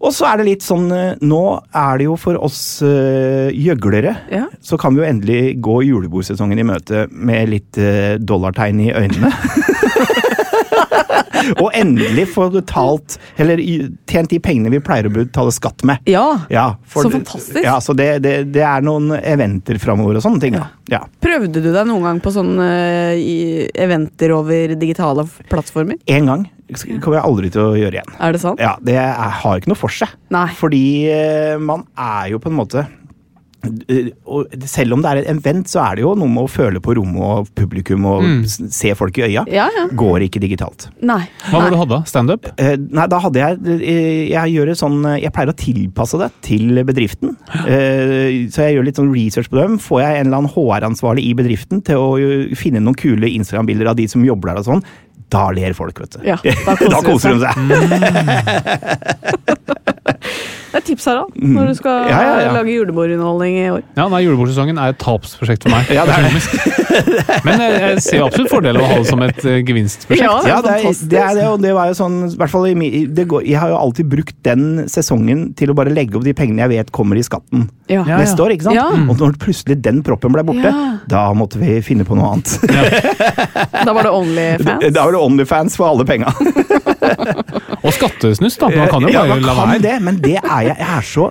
Og 0.00 0.14
så 0.16 0.24
er 0.30 0.40
det 0.40 0.46
litt 0.48 0.64
sånn 0.64 0.86
eh, 0.96 1.18
Nå 1.20 1.40
er 1.76 2.00
det 2.00 2.06
jo 2.08 2.16
for 2.20 2.38
oss 2.40 2.80
uh, 2.80 3.50
gjøglere, 3.52 4.14
Ja. 4.32 4.46
så 4.64 4.78
kan 4.80 4.96
vi 4.96 5.02
jo 5.02 5.08
endelig 5.10 5.42
gå 5.60 5.80
julebordsesongen 5.84 6.58
i 6.62 6.64
møte 6.64 7.04
med 7.12 7.52
litt 7.52 7.76
uh, 7.76 8.16
dollartegn 8.16 8.80
i 8.86 8.92
øynene. 8.96 9.32
Og 11.62 11.70
endelig 11.76 12.26
få 12.34 12.48
betalt, 12.54 13.18
eller 13.40 13.60
tjent 14.10 14.30
de 14.32 14.40
pengene 14.42 14.72
vi 14.72 14.80
pleier 14.84 15.08
å 15.08 15.14
betale 15.14 15.52
skatt 15.54 15.84
med. 15.88 16.02
ja. 16.10 16.26
Ja, 16.50 16.66
for 16.88 17.06
Så 17.06 17.10
fantastisk. 17.14 17.60
Ja, 17.64 17.78
så 17.82 17.94
det, 17.96 18.08
det, 18.24 18.34
det 18.54 18.62
er 18.66 18.82
noen 18.84 19.12
eventer 19.18 19.78
framover 19.82 20.18
og 20.18 20.24
sånne 20.24 20.42
ting. 20.42 20.56
Ja. 20.58 20.68
Ja. 20.90 21.04
Prøvde 21.22 21.62
du 21.62 21.68
deg 21.70 21.86
noen 21.86 22.02
gang 22.08 22.18
på 22.22 22.32
sånne 22.34 22.66
eventer 23.78 24.32
over 24.34 24.74
digitale 24.80 25.26
plattformer? 25.50 25.98
En 26.10 26.26
gang. 26.30 26.46
Det 26.70 27.00
kommer 27.02 27.18
jeg 27.18 27.26
aldri 27.26 27.50
til 27.50 27.62
å 27.64 27.74
gjøre 27.78 27.98
igjen. 27.98 28.12
Er 28.22 28.34
det 28.34 28.40
sant? 28.42 28.60
Ja, 28.62 28.76
Det 28.82 28.94
er, 28.94 29.14
har 29.42 29.58
ikke 29.58 29.72
noe 29.72 29.78
for 29.80 29.90
seg. 29.94 30.12
Nei. 30.30 30.46
Fordi 30.58 30.84
eh, 31.10 31.56
man 31.58 31.82
er 31.98 32.30
jo 32.34 32.38
på 32.42 32.50
en 32.50 32.58
måte 32.60 32.84
selv 33.60 34.96
om 34.96 35.02
det 35.04 35.10
er 35.10 35.26
en 35.28 35.40
vent, 35.44 35.68
så 35.68 35.82
er 35.82 35.98
det 35.98 36.04
jo 36.04 36.14
noe 36.16 36.30
med 36.32 36.46
å 36.46 36.50
føle 36.50 36.80
på 36.82 36.94
rommet 36.96 37.20
og 37.20 37.50
publikum 37.58 38.06
og 38.08 38.24
mm. 38.24 38.44
se 38.72 38.94
folk 38.96 39.18
i 39.20 39.26
øya. 39.26 39.44
Ja, 39.52 39.66
ja. 39.76 39.84
Går 40.00 40.24
ikke 40.26 40.40
digitalt. 40.42 40.88
Nei. 41.04 41.20
Hva 41.48 41.58
var 41.58 41.68
det 41.68 41.76
du 41.76 41.80
hadde? 41.82 41.98
Standup? 42.08 42.48
Eh, 42.56 42.76
nei, 42.80 43.06
da 43.10 43.18
hadde 43.20 43.42
jeg 43.42 43.58
eh, 43.76 44.22
Jeg 44.30 44.54
gjør 44.54 44.70
det 44.70 44.76
sånn 44.80 44.98
eh, 45.04 45.18
Jeg 45.24 45.32
pleier 45.36 45.52
å 45.52 45.56
tilpasse 45.60 46.20
det 46.20 46.30
til 46.46 46.80
bedriften. 46.88 47.36
Eh, 47.66 48.48
så 48.52 48.64
jeg 48.66 48.78
gjør 48.78 48.88
litt 48.88 49.00
sånn 49.00 49.12
research 49.12 49.50
på 49.52 49.60
dem. 49.60 49.76
Får 49.82 50.04
jeg 50.04 50.12
en 50.22 50.26
eller 50.30 50.38
annen 50.40 50.54
HR-ansvarlig 50.54 51.26
i 51.28 51.36
bedriften 51.36 51.84
til 51.86 51.96
å 52.00 52.10
eh, 52.20 52.56
finne 52.58 52.80
noen 52.82 52.98
kule 52.98 53.28
Instagram-bilder 53.28 53.92
av 53.92 54.00
de 54.00 54.08
som 54.10 54.24
jobber 54.24 54.54
der 54.54 54.62
og 54.64 54.68
sånn, 54.70 54.84
da 55.30 55.44
ler 55.54 55.76
folk, 55.78 56.00
vet 56.02 56.16
du. 56.16 56.20
Ja, 56.26 56.40
da 56.42 56.74
koser 56.80 56.90
da 56.96 57.00
koser 57.06 57.30
de 57.36 57.40
seg. 57.44 57.54
Det 60.70 60.78
er 60.78 60.84
tips, 60.86 61.04
Harald, 61.10 61.32
når 61.34 61.66
du 61.70 61.74
skal 61.74 62.04
Ja, 62.10 62.18
ja, 62.22 62.34
ja. 62.44 62.50
lage 62.54 62.70
julebordunderholdning 62.70 63.56
i 63.58 63.64
år. 63.74 63.80
Ja, 63.96 64.04
nei, 64.12 64.20
Julebordsesongen 64.22 64.78
er 64.78 64.92
et 64.94 64.98
tapsprosjekt 65.02 65.64
for 65.66 65.74
meg. 65.74 65.88
Ja, 65.96 66.04
det 66.06 66.14
er 66.14 66.22
det. 66.28 67.40
Men 67.46 67.60
jeg, 67.62 67.74
jeg 67.80 68.02
ser 68.04 68.16
jo 68.20 68.26
absolutt 68.28 68.50
fordelen 68.52 68.78
av 68.80 68.86
å 68.86 68.90
ha 68.92 68.98
det 69.02 69.08
som 69.10 69.22
et 69.26 69.40
eh, 69.46 69.58
gevinstprosjekt. 69.66 70.22
Ja, 70.22 70.36
det 70.42 70.50
er 70.50 70.54
Ja, 70.54 70.60
det 70.62 70.74
er, 70.76 71.02
det 71.10 71.20
er 71.24 71.34
det, 71.38 71.46
og 71.50 71.60
det 71.64 71.72
var 71.76 71.90
jo 71.90 71.96
sånn 71.98 72.16
i 72.28 72.30
hvert 72.38 72.52
fall 72.52 72.66
i 72.70 73.02
det 73.06 73.26
går, 73.30 73.44
Jeg 73.46 73.58
har 73.62 73.72
jo 73.72 73.78
alltid 73.80 74.08
brukt 74.10 74.36
den 74.46 74.64
sesongen 74.90 75.48
til 75.58 75.70
å 75.72 75.76
bare 75.78 75.90
legge 75.94 76.18
opp 76.18 76.26
de 76.26 76.34
pengene 76.38 76.62
jeg 76.66 76.72
vet 76.76 76.92
kommer 76.94 77.18
i 77.18 77.24
skatten 77.26 77.66
neste 77.90 78.38
år. 78.44 78.54
ikke 78.54 78.68
sant? 78.68 78.78
Ja. 78.78 78.86
Og 79.10 79.18
når 79.18 79.34
plutselig 79.42 79.80
den 79.82 80.02
proppen 80.06 80.34
ble 80.34 80.44
borte, 80.46 80.70
Ja. 80.70 80.86
da 81.10 81.24
måtte 81.34 81.58
vi 81.58 81.80
finne 81.82 82.06
på 82.06 82.14
noe 82.18 82.36
annet. 82.36 82.54
Da 83.80 83.94
var 83.96 84.04
det 84.04 84.10
Onlyfans. 84.12 84.90
Da 84.94 85.04
var 85.06 85.14
det 85.14 85.20
Onlyfans 85.24 85.76
for 85.78 85.88
alle 85.90 86.04
penga. 86.06 86.30
Og 87.80 87.92
skattesnuss, 87.96 88.58
da. 88.60 88.68
Man 88.74 88.90
kan 88.92 89.06
jo 89.06 89.12
Ja, 89.14 89.24
man 89.30 89.40
la 89.42 89.54
kan 89.56 89.70
være. 89.72 89.82
det, 89.84 89.94
men 90.04 90.18
det 90.22 90.36
er 90.42 90.59
jeg. 90.66 90.78
Jeg 90.80 90.96
er 90.96 91.10
så 91.10 91.30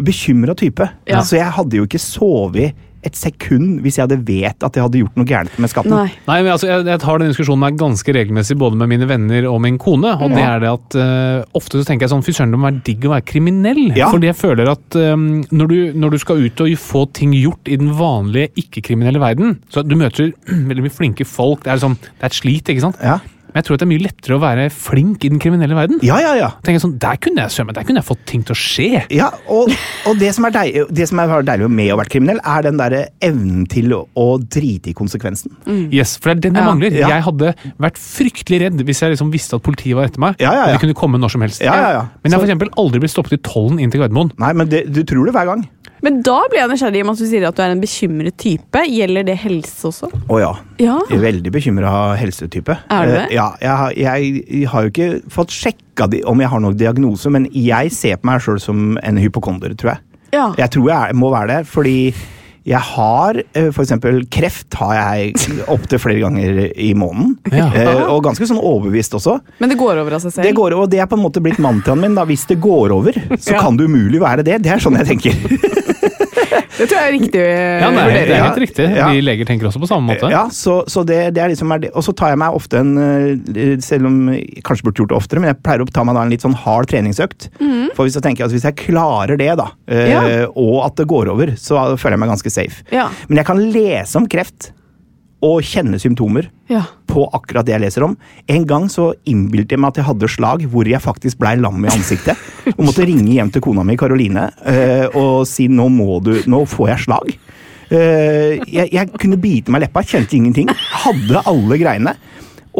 bekymra 0.00 0.54
type. 0.58 0.86
Ja. 1.08 1.24
Så 1.26 1.38
jeg 1.38 1.50
hadde 1.56 1.80
jo 1.80 1.88
ikke 1.88 2.02
sovet 2.02 2.86
et 3.00 3.16
sekund 3.16 3.78
hvis 3.80 3.96
jeg 3.96 4.04
hadde 4.04 4.18
vet 4.28 4.64
at 4.66 4.76
jeg 4.76 4.84
hadde 4.84 5.00
gjort 5.00 5.14
noe 5.16 5.28
gærent 5.28 5.54
med 5.62 5.72
skatten. 5.72 5.94
Nei. 5.94 6.10
Nei, 6.26 6.36
men 6.42 6.52
altså, 6.52 6.68
jeg, 6.68 6.84
jeg 6.90 7.00
tar 7.00 7.22
den 7.22 7.30
diskusjonen 7.32 7.64
her 7.64 7.78
ganske 7.80 8.14
regelmessig 8.16 8.58
både 8.60 8.76
med 8.80 8.90
mine 8.92 9.08
venner 9.08 9.48
og 9.48 9.60
min 9.64 9.78
kone. 9.80 10.12
Og 10.20 10.34
det 10.34 10.44
er 10.44 10.60
det 10.62 10.72
at 10.72 10.98
uh, 11.00 11.56
ofte 11.56 11.80
så 11.80 11.88
tenker 11.88 12.06
jeg 12.06 12.12
sånn 12.12 12.26
Fy 12.26 12.34
søren, 12.36 12.52
det 12.52 12.60
må 12.60 12.68
være 12.68 12.84
digg 12.90 13.08
å 13.08 13.14
være 13.14 13.26
kriminell. 13.30 13.82
Ja. 13.96 14.10
Fordi 14.12 14.28
jeg 14.28 14.36
føler 14.36 14.72
at 14.74 15.00
um, 15.00 15.26
når, 15.48 15.72
du, 15.72 15.78
når 16.04 16.14
du 16.14 16.20
skal 16.22 16.44
ut 16.44 16.64
og 16.64 16.76
få 16.80 17.06
ting 17.16 17.34
gjort 17.38 17.72
i 17.72 17.80
den 17.80 17.94
vanlige 17.96 18.52
ikke-kriminelle 18.60 19.20
verden 19.22 19.58
Så 19.72 19.84
Du 19.86 19.96
møter 19.98 20.34
veldig 20.70 20.84
mye 20.84 20.98
flinke 21.00 21.28
folk. 21.28 21.64
Det 21.64 21.72
er, 21.72 21.80
liksom, 21.80 21.96
det 22.04 22.26
er 22.26 22.32
et 22.34 22.40
slit, 22.42 22.74
ikke 22.74 22.88
sant? 22.90 23.00
Ja. 23.00 23.20
Men 23.50 23.60
jeg 23.60 23.66
tror 23.66 23.76
at 23.76 23.82
det 23.82 23.86
er 23.86 23.90
mye 23.92 24.04
lettere 24.04 24.36
å 24.36 24.40
være 24.42 24.64
flink 24.72 25.24
i 25.26 25.30
den 25.32 25.40
kriminelle 25.42 25.74
verden. 25.76 25.98
Ja, 26.06 26.18
ja, 26.22 26.32
ja. 26.38 26.48
Tenker 26.62 26.78
jeg 26.78 26.84
sånn, 26.84 26.96
Der 27.02 27.16
kunne 27.22 27.42
jeg 27.44 27.54
sømme, 27.54 27.74
der 27.76 27.86
kunne 27.88 28.00
jeg 28.02 28.06
fått 28.08 28.24
ting 28.30 28.44
til 28.46 28.54
å 28.54 28.58
skje. 28.58 29.02
Ja, 29.14 29.30
og, 29.50 29.72
og 30.06 30.18
det, 30.20 30.30
som 30.36 30.46
er 30.48 30.54
deilig, 30.54 30.84
det 30.94 31.08
som 31.10 31.18
er 31.22 31.34
deilig 31.48 31.68
med 31.70 31.90
å 31.94 31.98
være 32.00 32.12
kriminell, 32.14 32.40
er 32.46 32.66
den 32.68 32.78
derre 32.80 33.02
evnen 33.26 33.66
til 33.70 33.92
å, 33.96 34.00
å 34.18 34.26
drite 34.42 34.92
i 34.92 34.96
konsekvensen. 34.96 35.54
Yes, 35.92 36.16
For 36.20 36.30
det 36.32 36.38
er 36.38 36.44
den 36.48 36.60
jeg 36.60 36.64
Ja. 36.64 36.68
mangler. 36.70 36.96
Ja. 37.00 37.08
Jeg 37.16 37.26
hadde 37.26 37.54
vært 37.82 37.98
fryktelig 38.00 38.60
redd 38.64 38.84
hvis 38.86 39.02
jeg 39.02 39.14
liksom 39.16 39.32
visste 39.34 39.56
at 39.58 39.62
politiet 39.66 39.96
var 39.98 40.06
etter 40.10 40.22
meg. 40.22 40.36
Ja, 40.42 40.52
ja, 40.54 40.64
ja. 40.70 40.76
Det 40.76 40.84
kunne 40.86 40.94
komme 40.98 41.18
når 41.20 41.34
som 41.34 41.42
helst. 41.44 41.60
Ja, 41.64 41.74
ja, 41.74 41.90
ja. 41.98 42.02
Men 42.22 42.30
jeg 42.32 42.38
har 42.38 42.44
for 42.44 42.50
eksempel 42.50 42.72
aldri 42.80 43.00
blitt 43.02 43.14
stoppet 43.14 43.36
i 43.38 43.42
tollen 43.42 43.80
inn 43.82 43.90
til 43.92 44.00
Gardermoen. 44.04 44.30
Nei, 44.40 44.52
men 44.56 44.68
det, 44.70 44.84
du 44.94 45.02
tror 45.04 45.26
det 45.28 45.34
hver 45.36 45.50
gang. 45.52 45.66
Men 46.02 46.22
da 46.24 46.38
blir 46.48 46.62
jeg 46.62 46.70
nysgjerrig 46.72 47.02
om 47.04 47.10
at 47.12 47.18
du 47.20 47.26
sier 47.28 47.44
at 47.48 47.56
du 47.58 47.62
er 47.62 47.74
en 47.74 47.80
bekymret 47.82 48.36
type. 48.40 48.82
Gjelder 48.88 49.26
det 49.28 49.36
helse 49.42 49.88
også? 49.90 50.08
Å 50.32 50.38
ja. 50.40 50.52
Ja. 50.80 50.96
Jeg 51.10 51.18
er 51.18 51.24
veldig 51.26 51.52
bekymra 51.52 51.92
helsetype. 52.20 52.76
Er 52.90 53.06
du 53.06 53.12
det? 53.12 53.24
Eh, 53.30 53.34
Ja, 53.36 53.48
jeg, 53.60 53.70
har- 53.82 53.92
jeg, 53.96 54.44
jeg 54.48 54.68
har 54.72 54.82
jo 54.86 54.92
ikke 54.94 55.10
fått 55.30 55.50
sjekka 55.52 56.08
om 56.26 56.40
jeg 56.40 56.48
har 56.48 56.60
noen 56.64 56.76
diagnose, 56.80 57.28
men 57.30 57.46
jeg 57.52 57.92
ser 57.92 58.16
på 58.16 58.30
meg 58.30 58.40
sjøl 58.40 58.60
som 58.60 58.96
en 59.02 59.16
hypokonder, 59.20 59.74
tror 59.76 59.92
jeg. 59.94 60.00
Ja. 60.32 60.46
Jeg 60.56 60.70
tror 60.70 60.88
jeg 60.88 61.14
må 61.18 61.30
være 61.34 61.48
det, 61.58 61.66
fordi 61.68 62.14
jeg 62.66 62.80
har 62.80 63.38
f.eks. 63.40 63.74
for 63.74 63.82
eksempel 63.84 64.18
kreft 64.30 64.74
har 64.80 64.94
jeg 64.98 65.62
opptil 65.72 65.98
flere 66.02 66.20
ganger 66.20 66.60
i 66.76 66.90
måneden. 66.94 67.36
Ja. 67.52 67.70
Eh, 67.72 68.02
Og 68.12 68.22
ganske 68.26 68.46
sånn 68.46 68.60
overbevist 68.60 69.14
også. 69.16 69.38
Men 69.62 69.72
det 69.72 69.78
går 69.80 69.96
over 70.02 70.18
av 70.18 70.20
seg 70.20 70.32
selv? 70.34 70.44
Det 70.44 70.54
går, 70.58 70.74
over, 70.76 70.84
og 70.84 70.90
det 70.92 71.00
er 71.00 71.06
på 71.10 71.16
en 71.16 71.24
måte 71.24 71.40
blitt 71.42 71.58
mantraen 71.62 72.00
min. 72.04 72.14
da, 72.14 72.24
Hvis 72.28 72.46
det 72.50 72.60
går 72.60 72.92
over, 72.92 73.12
så 73.38 73.52
Ja. 73.56 73.60
kan 73.64 73.76
det 73.76 73.86
umulig 73.88 74.20
være 74.20 74.44
det. 74.44 74.62
Det 74.62 74.72
er 74.72 74.78
sånn 74.78 74.96
jeg 75.00 75.06
tenker. 75.06 75.34
Det 76.80 76.86
tror 76.88 76.96
jeg 77.02 77.10
er 77.10 77.14
riktig 77.18 77.40
eh, 77.44 77.82
Ja, 77.82 77.90
nei, 77.92 78.04
det 78.14 78.22
er 78.32 78.44
helt 78.46 78.60
riktig. 78.62 78.86
Ja. 78.96 79.10
Vi 79.12 79.20
leger 79.24 79.48
tenker 79.48 79.68
også 79.68 79.82
på 79.82 79.88
samme 79.90 80.14
måte. 80.14 80.30
Ja, 80.32 80.46
så, 80.54 80.78
så 80.88 81.04
det, 81.06 81.18
det 81.36 81.42
er 81.44 81.52
liksom 81.52 81.74
er. 81.76 81.86
Og 81.92 82.04
så 82.06 82.14
tar 82.16 82.32
jeg 82.32 82.40
meg 82.40 82.56
ofte 82.56 82.80
en 82.80 82.94
eh, 82.96 83.76
Selv 83.84 84.08
om 84.08 84.16
jeg 84.32 84.64
kanskje 84.66 84.88
burde 84.88 85.02
gjort 85.04 85.12
det 85.12 85.18
oftere, 85.20 85.42
men 85.44 85.52
jeg 85.52 85.60
pleier 85.64 85.84
å 85.84 85.88
ta 85.92 86.04
meg 86.08 86.16
da 86.16 86.24
en 86.24 86.32
litt 86.32 86.44
sånn 86.46 86.56
hard 86.64 86.88
treningsøkt. 86.90 87.50
For 87.96 88.06
hvis 88.06 88.16
jeg 88.18 88.24
tenker 88.24 88.46
at 88.48 88.54
hvis 88.54 88.64
jeg 88.66 88.78
klarer 88.80 89.36
det, 89.40 89.52
da, 89.60 89.70
eh, 89.90 90.08
Ja. 90.10 90.22
og 90.54 90.80
at 90.88 90.96
det 91.00 91.08
går 91.10 91.30
over, 91.32 91.54
så 91.60 91.84
føler 92.00 92.16
jeg 92.16 92.24
meg 92.24 92.32
ganske 92.32 92.52
safe. 92.54 92.84
Ja. 92.94 93.08
Men 93.28 93.42
jeg 93.42 93.48
kan 93.50 93.60
lese 93.74 94.20
om 94.20 94.28
kreft 94.30 94.72
og 95.42 95.62
kjenne 95.64 95.96
symptomer 96.00 96.50
Ja. 96.68 96.82
på 97.08 97.24
akkurat 97.32 97.64
det 97.66 97.72
jeg 97.72 97.80
leser 97.86 98.04
om. 98.04 98.16
En 98.48 98.66
gang 98.68 98.88
så 98.92 99.14
innbilte 99.24 99.72
jeg 99.74 99.80
meg 99.80 99.88
at 99.94 100.00
jeg 100.02 100.08
hadde 100.10 100.28
slag 100.28 100.66
hvor 100.68 100.84
jeg 100.86 101.00
faktisk 101.00 101.38
blei 101.40 101.54
lam 101.56 101.80
i 101.84 101.88
ansiktet. 101.88 102.36
Og 102.76 102.84
måtte 102.84 103.06
ringe 103.08 103.32
hjem 103.32 103.50
til 103.50 103.62
kona 103.64 103.82
mi, 103.82 103.96
Karoline, 103.96 104.50
eh, 104.68 105.06
og 105.16 105.46
si 105.48 105.66
nå 105.72 105.88
må 105.90 106.20
du, 106.22 106.34
nå 106.46 106.60
får 106.68 106.92
jeg 106.92 107.04
slag. 107.06 107.32
Eh, 107.90 108.60
jeg, 108.70 108.92
jeg 108.92 109.10
kunne 109.18 109.40
bite 109.40 109.72
meg 109.72 109.82
i 109.82 109.86
leppa, 109.88 110.04
kjente 110.06 110.36
ingenting. 110.38 110.68
Hadde 111.02 111.42
alle 111.50 111.80
greiene. 111.80 112.14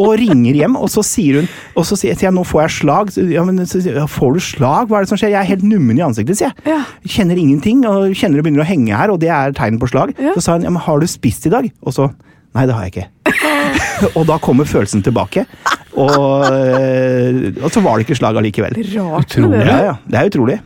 Og 0.00 0.12
ringer 0.20 0.54
hjem, 0.54 0.76
og 0.78 0.86
så 0.86 1.02
sier 1.02 1.40
hun 1.40 1.48
Og 1.74 1.82
så 1.82 1.96
sier 1.98 2.14
jeg 2.14 2.30
nå 2.30 2.44
får 2.46 2.60
jeg 2.62 2.74
slag. 2.76 3.08
Ja, 3.32 3.42
men 3.42 3.58
Får 3.66 4.36
du 4.36 4.40
slag? 4.44 4.86
Hva 4.86 5.00
er 5.00 5.02
det 5.02 5.10
som 5.10 5.18
skjer? 5.18 5.32
Jeg 5.34 5.40
er 5.42 5.48
helt 5.50 5.64
nummen 5.66 5.98
i 5.98 6.04
ansiktet, 6.06 6.38
sier 6.38 6.52
jeg. 6.52 6.70
Ja. 6.70 6.84
Kjenner 7.10 7.40
ingenting, 7.42 7.82
og 7.90 8.14
kjenner 8.14 8.38
det 8.38 8.44
begynner 8.46 8.62
å 8.62 8.68
henge 8.70 8.94
her, 8.94 9.10
og 9.10 9.18
det 9.24 9.32
er 9.34 9.56
tegn 9.58 9.80
på 9.82 9.90
slag. 9.90 10.14
Ja. 10.20 10.36
Så 10.36 10.44
sa 10.46 10.54
hun 10.54 10.68
ja, 10.68 10.70
men 10.70 10.84
har 10.86 11.02
du 11.02 11.08
spist 11.10 11.48
i 11.50 11.52
dag? 11.56 11.66
Og 11.82 11.96
så 11.96 12.06
Nei, 12.56 12.66
det 12.66 12.74
har 12.74 12.86
jeg 12.86 12.94
ikke. 12.94 13.36
og 14.18 14.24
da 14.28 14.40
kommer 14.42 14.66
følelsen 14.68 15.05
tilbake. 15.07 15.46
Og, 15.98 16.46
øh, 16.51 17.46
og 17.61 17.70
så 17.70 17.82
var 17.84 17.96
det 17.96 18.07
ikke 18.07 18.18
slag 18.18 18.38
allikevel. 18.40 18.76
Rart 18.96 19.30
Utrolig. 19.36 19.61
det. 19.61 19.70
Ja, 19.70 19.78
ja, 19.90 19.94
det 20.07 20.20
er 20.20 20.30
utrolig. 20.32 20.59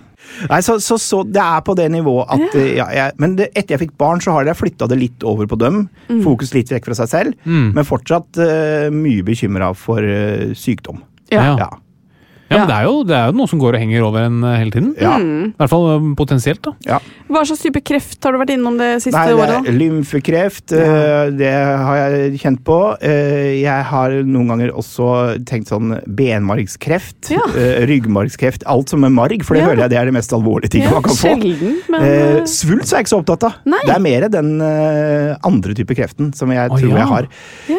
Nei, 0.49 0.59
så, 0.65 0.79
så, 0.83 0.97
så 0.99 1.21
det 1.29 1.43
er 1.43 1.61
på 1.63 1.77
det 1.79 1.87
nivået 1.93 2.31
at 2.33 2.57
eh, 2.59 2.73
ja, 2.79 2.89
jeg, 2.91 3.15
Men 3.23 3.37
det, 3.39 3.51
etter 3.53 3.77
jeg 3.77 3.85
fikk 3.85 3.93
barn, 4.01 4.23
så 4.25 4.33
har 4.35 4.49
jeg 4.49 4.59
flytta 4.59 4.89
det 4.91 4.99
litt 4.99 5.27
over 5.29 5.47
på 5.51 5.59
dem. 5.61 5.85
Fokus 6.25 6.55
litt 6.57 6.73
vekk 6.73 6.89
fra 6.89 6.99
seg 7.03 7.13
selv. 7.13 7.39
Men 7.45 7.87
fortsatt 7.87 8.41
uh, 8.41 8.89
mye 8.95 9.25
bekymra 9.27 9.71
for 9.79 10.03
uh, 10.03 10.51
sykdom. 10.59 11.05
Ja. 11.33 11.53
Ja. 11.61 11.71
Ja, 12.55 12.61
men 12.65 12.71
det 12.71 12.77
er, 12.79 12.85
jo, 12.89 13.03
det 13.05 13.15
er 13.19 13.27
jo 13.31 13.37
noe 13.41 13.51
som 13.51 13.59
går 13.61 13.77
og 13.77 13.83
henger 13.83 14.05
over 14.07 14.25
en 14.29 14.39
eh, 14.47 14.57
hele 14.63 14.71
tiden. 14.75 14.93
Ja. 15.01 15.17
I 15.19 15.53
hvert 15.59 15.73
fall 15.73 15.87
eh, 15.97 16.07
potensielt. 16.19 16.63
da. 16.63 16.73
ja. 16.87 16.99
Hva 17.29 17.43
slags 17.49 17.63
type 17.65 17.81
kreft 17.85 18.23
har 18.25 18.33
du 18.37 18.39
vært 18.39 18.53
innom 18.55 18.77
det 18.79 18.91
siste 19.03 19.17
Nei, 19.17 19.27
det 19.33 19.37
året? 19.39 19.65
da? 19.67 19.75
lymfekreft. 19.81 20.73
eh, 20.77 21.31
Det 21.35 21.53
har 21.53 21.97
jeg 22.05 22.39
kjent 22.45 22.63
på. 22.67 22.79
Eh, 23.03 23.61
Jeg 23.65 23.85
har 23.91 24.11
noen 24.25 24.49
ganger 24.53 24.73
også 24.77 25.09
tenkt 25.49 25.69
sånn 25.73 25.97
benmargskreft. 26.07 27.31
Ja. 27.35 27.45
Ryggmargskreft. 27.89 28.65
Alt 28.71 28.93
som 28.93 29.05
er 29.05 29.11
marg, 29.15 29.43
for 29.45 29.55
det 29.55 29.63
Ja. 29.65 29.69
hører 29.73 29.83
jeg 29.85 29.91
det 29.91 29.99
er 29.99 30.05
det 30.11 30.15
mest 30.15 30.33
alvorlige 30.33 30.71
ting 30.71 30.83
Ja, 30.85 30.91
man 30.91 31.03
kan 31.03 31.13
få. 31.17 31.35
sjelden, 31.35 31.77
men 31.91 32.47
svulst 32.47 32.93
er 32.93 32.99
jeg 33.01 33.07
ikke 33.07 33.15
så 33.15 33.21
opptatt 33.23 33.45
av. 33.49 33.55
Nei. 33.65 33.81
Det 33.87 33.95
er 33.95 34.01
mer 34.01 34.29
den 34.29 34.61
andre 34.63 35.75
type 35.75 35.95
kreften 35.97 36.33
som 36.37 36.51
jeg 36.53 36.71
tror 36.71 36.91
ja. 36.91 36.97
jeg 36.99 37.09
har. 37.11 37.29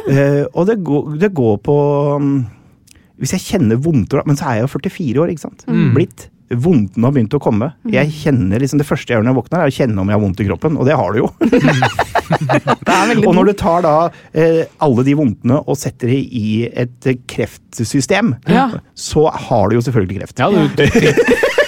Eh, 0.09 0.45
og 0.53 0.67
det 0.67 0.77
går, 0.83 1.17
det 1.21 1.31
går 1.33 1.57
på 1.65 1.75
mm, 2.21 2.45
Hvis 3.21 3.31
jeg 3.35 3.43
kjenner 3.45 3.79
vondter 3.79 4.25
Men 4.27 4.35
så 4.39 4.49
er 4.49 4.57
jeg 4.59 4.65
jo 4.65 4.71
44 4.79 5.21
år, 5.23 5.29
ikke 5.33 5.45
sant? 5.45 5.63
Mm. 5.69 5.93
Blitt. 5.95 6.29
Vondtene 6.53 7.07
har 7.07 7.13
begynt 7.15 7.33
å 7.33 7.39
komme. 7.41 7.71
Jeg 7.89 8.11
kjenner 8.13 8.61
liksom 8.61 8.77
Det 8.77 8.85
første 8.85 9.09
jeg 9.09 9.17
gjør 9.17 9.23
når 9.25 9.31
jeg 9.33 9.39
våkner, 9.39 9.63
er 9.63 9.71
å 9.71 9.75
kjenne 9.79 10.01
om 10.03 10.11
jeg 10.11 10.17
har 10.17 10.21
vondt 10.21 10.43
i 10.43 10.45
kroppen, 10.45 10.75
og 10.77 10.85
det 10.85 10.97
har 10.99 11.15
du 11.15 11.21
jo. 11.23 11.29
og 13.25 13.31
når 13.33 13.49
du 13.49 13.53
tar 13.57 13.81
da 13.85 13.93
eh, 14.37 14.61
alle 14.85 15.05
de 15.07 15.15
vondtene 15.17 15.57
og 15.65 15.79
setter 15.79 16.11
det 16.13 16.19
i 16.37 16.45
et 16.69 17.09
kreftsystem, 17.31 18.35
Ja. 18.51 18.67
så 18.93 19.25
har 19.31 19.69
du 19.69 19.79
jo 19.79 19.85
selvfølgelig 19.87 20.19
kreft. 20.21 20.39
Ja, 20.39 20.51
du, 20.53 20.85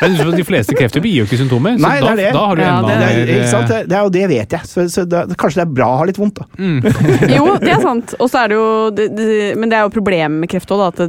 men 0.00 0.34
de 0.36 0.44
fleste 0.48 0.74
krefter 0.78 1.02
gir 1.04 1.20
jo 1.20 1.26
ikke 1.28 1.38
symptomer, 1.40 1.76
så 1.76 1.84
Nei, 1.84 1.94
det 2.00 2.04
da, 2.04 2.10
er 2.12 2.16
det. 2.20 2.28
da 2.34 2.42
har 2.46 2.56
du 2.56 2.62
Ja, 2.62 2.72
enda 2.78 2.88
det 2.88 2.98
Det 3.00 3.20
er, 3.20 3.30
ikke 3.40 3.50
sant? 3.50 3.70
eh, 3.76 3.82
Det, 3.90 3.96
er 3.98 4.02
jo 4.06 4.12
det 4.14 4.24
vet 4.30 4.54
jeg, 4.56 4.68
så, 4.70 4.84
så 4.92 5.04
da, 5.08 5.22
kanskje 5.40 5.60
det 5.60 5.64
er 5.66 5.72
bra 5.76 5.88
å 5.92 5.98
ha 6.00 6.06
litt 6.08 6.20
vondt. 6.20 6.40
da. 6.40 6.46
Jo, 7.36 7.44
det 7.60 7.72
er 7.74 7.82
sant. 7.84 8.14
Og 8.20 8.30
så 8.32 8.42
er 8.44 8.52
det 8.52 8.56
jo 8.58 8.66
det, 8.96 9.06
det, 9.18 9.26
Men 9.60 9.68
det 9.72 9.78
er 9.78 9.84
jo 9.86 9.92
problemet 9.94 10.40
med 10.44 10.50
kreft 10.52 10.72
òg, 10.74 10.82
at 10.88 11.02
det, 11.02 11.08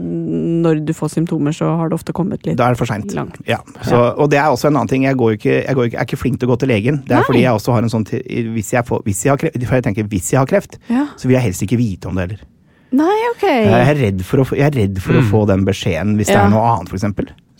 når 0.66 0.84
du 0.88 0.94
får 0.98 1.14
symptomer, 1.16 1.56
så 1.56 1.72
har 1.80 1.90
det 1.92 1.98
ofte 2.00 2.14
kommet 2.18 2.46
litt 2.48 2.58
Da 2.60 2.68
er 2.70 2.76
det 2.76 2.82
for 2.82 2.90
seint. 2.92 3.16
Ja. 3.48 3.60
Så, 3.88 3.96
og 4.18 4.30
det 4.34 4.40
er 4.42 4.50
også 4.52 4.68
en 4.72 4.76
annen 4.80 4.92
ting. 4.92 5.06
Jeg, 5.08 5.18
går 5.20 5.38
ikke, 5.40 5.58
jeg, 5.66 5.76
går 5.78 5.90
ikke, 5.92 5.98
er 6.04 6.10
ikke 6.10 6.22
flink 6.22 6.40
til 6.42 6.50
å 6.50 6.54
gå 6.54 6.60
til 6.66 6.74
legen. 6.74 7.02
Det 7.08 7.16
er 7.16 7.22
Nei. 7.24 7.28
fordi 7.30 7.44
jeg 7.46 7.58
også 7.60 7.76
har 7.78 7.86
en 7.88 7.94
sånn 7.94 8.08
hvis 8.12 8.74
jeg, 8.76 8.86
får, 8.88 9.04
hvis 9.08 9.24
jeg 9.26 9.32
har 9.34 9.40
kreft, 9.42 9.62
For 9.68 9.78
jeg 9.80 9.86
tenker, 9.88 10.08
hvis 10.12 10.32
jeg 10.34 10.40
har 10.42 10.50
kreft, 10.50 10.78
Ja. 10.92 11.06
så 11.18 11.28
vil 11.30 11.38
jeg 11.40 11.48
helst 11.50 11.64
ikke 11.66 11.78
vite 11.80 12.10
om 12.12 12.18
det 12.20 12.28
heller. 12.28 12.42
Nei, 12.92 13.18
ok. 13.32 13.44
Jeg 13.48 13.88
er 13.88 13.96
redd 14.02 14.24
for 14.28 14.44
å, 14.44 14.46
jeg 14.52 14.66
er 14.68 14.76
redd 14.76 14.98
for 15.00 15.16
å 15.16 15.22
få 15.30 15.46
den 15.48 15.62
beskjeden 15.64 16.18
hvis 16.20 16.28
det 16.28 16.36
er 16.36 16.50
noe 16.52 16.66
annet, 16.74 16.92
f.eks. 16.92 17.06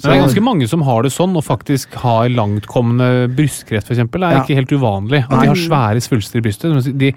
Men 0.04 0.12
det 0.12 0.18
er 0.18 0.26
ganske 0.28 0.44
mange 0.44 0.68
som 0.68 0.82
har 0.88 1.04
det 1.06 1.12
sånn, 1.14 1.36
og 1.38 1.44
faktisk 1.46 1.94
har 2.02 2.30
langtkommende 2.34 3.30
brystkreft 3.36 3.88
f.eks. 3.92 4.02
Det 4.12 4.22
er 4.22 4.32
Ja. 4.32 4.42
ikke 4.44 4.56
helt 4.58 4.72
uvanlig. 4.74 5.24
At 5.30 5.42
de 5.42 5.48
har 5.52 5.56
svære 5.56 6.02
svulster 6.02 6.38
i 6.40 6.42
brystet. 6.42 6.98
De, 6.98 7.14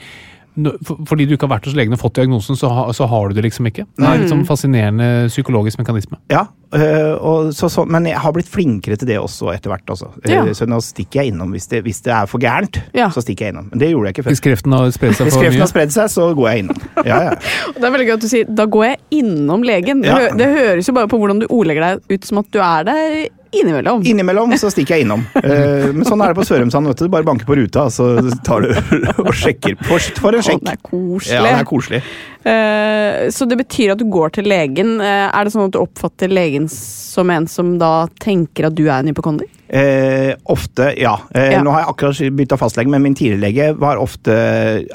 fordi 1.09 1.27
du 1.27 1.35
ikke 1.35 1.49
har 1.49 1.57
vært 1.59 1.65
hos 1.67 1.75
legen 1.75 1.93
og 1.97 1.99
fått 1.99 2.15
diagnosen, 2.21 2.55
så, 2.59 2.69
ha, 2.71 2.85
så 2.95 3.09
har 3.11 3.29
du 3.29 3.35
det 3.35 3.43
liksom 3.49 3.67
ikke. 3.67 3.87
Det 3.99 4.07
er 4.07 4.21
litt 4.23 4.31
sånn 4.31 4.45
fascinerende 4.47 5.09
psykologisk 5.33 5.81
mekanisme. 5.81 6.19
Ja, 6.31 6.45
øh, 6.79 7.15
og 7.19 7.51
så, 7.59 7.67
så, 7.73 7.85
men 7.91 8.07
jeg 8.07 8.21
har 8.23 8.33
blitt 8.37 8.47
flinkere 8.51 8.97
til 9.01 9.09
det 9.11 9.19
også 9.19 9.51
etter 9.55 9.73
hvert. 9.73 9.87
Altså. 9.91 10.13
Ja. 10.31 10.45
Eh, 10.45 10.53
Så 10.55 10.69
nå 10.71 10.79
stikker 10.85 11.23
jeg 11.25 11.33
innom 11.35 11.51
hvis 11.57 11.67
det, 11.73 11.83
hvis 11.87 12.01
det 12.07 12.13
er 12.15 12.27
for 12.31 12.39
gærent. 12.39 12.79
Ja. 12.95 13.09
Så 13.11 13.25
stikker 13.27 13.49
jeg 13.49 13.55
innom. 13.57 13.69
Men 13.73 13.83
det 13.83 13.91
gjorde 13.91 14.07
jeg 14.13 14.17
ikke 14.19 14.29
Hvis 14.31 14.41
før. 14.43 14.49
kreften 14.51 14.73
har 14.79 14.91
spredt 14.95 15.17
seg 15.19 15.27
Hvis 15.27 15.35
for 15.35 15.43
kreften 15.43 15.61
har 15.61 15.67
mye. 15.67 15.75
spredd 15.75 15.93
seg, 15.99 16.11
så 16.15 16.29
går 16.39 16.51
jeg 16.53 16.65
innom. 16.65 16.83
Ja, 17.05 17.19
ja. 17.31 17.35
Det 17.79 17.83
er 17.89 17.91
veldig 17.97 18.07
gøy 18.09 18.15
at 18.15 18.21
du 18.23 18.29
sier 18.31 18.45
'da 18.55 18.67
går 18.71 18.85
jeg 18.85 18.99
innom 19.23 19.63
legen'. 19.67 20.03
Det, 20.07 20.13
hø 20.15 20.29
det 20.39 20.47
høres 20.55 20.89
jo 20.89 20.95
bare 20.95 21.09
på 21.11 21.19
hvordan 21.19 21.41
du 21.43 21.47
ordlegger 21.51 21.83
deg 21.89 22.15
ut 22.15 22.25
som 22.25 22.39
at 22.39 22.51
du 22.55 22.61
er 22.63 22.85
der 22.87 23.29
innimellom. 23.61 24.03
Innimellom 24.11 24.55
så 24.61 24.71
stikker 24.75 24.97
jeg 24.99 25.07
innom. 25.07 25.25
Eh, 25.45 25.91
men 25.93 26.07
sånn 26.09 26.23
er 26.25 26.33
det 26.33 26.39
på 26.39 26.45
Sørumsand. 26.49 26.89
vet 26.91 27.03
du. 27.05 27.09
Bare 27.13 27.27
banker 27.27 27.47
på 27.49 27.57
ruta, 27.59 27.87
så 27.93 28.15
tar 28.47 28.65
du 28.65 28.71
og 29.27 29.33
sjekker. 29.37 29.77
For, 29.85 30.01
for 30.21 30.35
en 30.37 30.41
Å, 30.43 30.47
sjekk. 30.47 30.63
det 30.65 30.73
er 30.77 30.81
koselig. 30.89 31.35
Ja, 31.37 31.43
det 31.45 31.53
er 31.59 31.69
koselig. 31.69 32.01
Eh, 32.45 33.31
så 33.33 33.47
det 33.49 33.57
betyr 33.63 33.95
at 33.95 34.01
du 34.03 34.05
går 34.13 34.35
til 34.37 34.49
legen. 34.51 34.99
Eh, 35.01 35.27
er 35.33 35.45
det 35.47 35.53
sånn 35.55 35.67
at 35.69 35.75
du 35.75 35.81
oppfatter 35.81 36.29
legen 36.33 36.69
som 36.71 37.31
en 37.33 37.47
som 37.49 37.77
da 37.81 38.07
tenker 38.21 38.69
at 38.69 38.75
du 38.77 38.85
er 38.89 38.99
en 39.01 39.09
hypokonder? 39.09 39.49
Eh, 39.75 40.35
ofte, 40.53 40.91
ja. 41.01 41.15
Eh, 41.35 41.53
Ja. 41.55 41.63
Nå 41.65 41.73
har 41.73 41.81
jeg 41.83 41.89
akkurat 41.95 42.37
bytta 42.37 42.59
fastlege, 42.61 42.91
men 42.93 43.03
min 43.03 43.15
tidligere 43.17 43.41
lege 43.41 43.69
var 43.81 43.97
ofte 43.97 44.35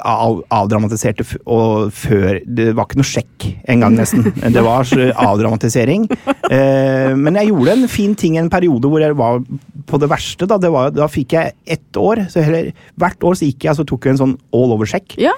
av, 0.00 0.42
avdramatisert. 0.50 1.20
og 1.46 1.90
før 1.92 2.38
Det 2.46 2.70
var 2.76 2.86
ikke 2.86 3.00
noe 3.00 3.08
sjekk 3.10 3.48
engang, 3.68 3.96
nesten. 3.98 4.30
Det 4.54 4.62
var 4.62 4.86
avdramatisering. 4.86 6.06
Eh, 6.50 7.14
men 7.18 7.34
jeg 7.34 7.50
gjorde 7.50 7.72
en 7.76 7.88
fin 7.88 8.14
ting 8.14 8.38
en 8.38 8.48
periode 8.52 8.88
hvor 8.88 9.02
jeg 9.02 9.16
var 9.18 9.42
på 9.90 9.98
det 10.00 10.08
verste. 10.08 10.46
Da, 10.46 10.56
det 10.56 10.70
var, 10.70 10.90
da 10.94 11.08
fikk 11.10 11.34
jeg 11.34 11.52
ett 11.66 11.98
år. 11.98 12.28
Så 12.30 12.40
heller, 12.46 12.70
hvert 12.96 13.20
år 13.26 13.34
så 13.34 13.50
gikk 13.50 13.66
jeg 13.66 13.76
så 13.76 13.84
tok 13.84 14.06
jeg 14.06 14.14
en 14.16 14.22
sånn 14.22 14.36
all 14.54 14.76
over-sjekk. 14.78 15.18
Ja. 15.18 15.34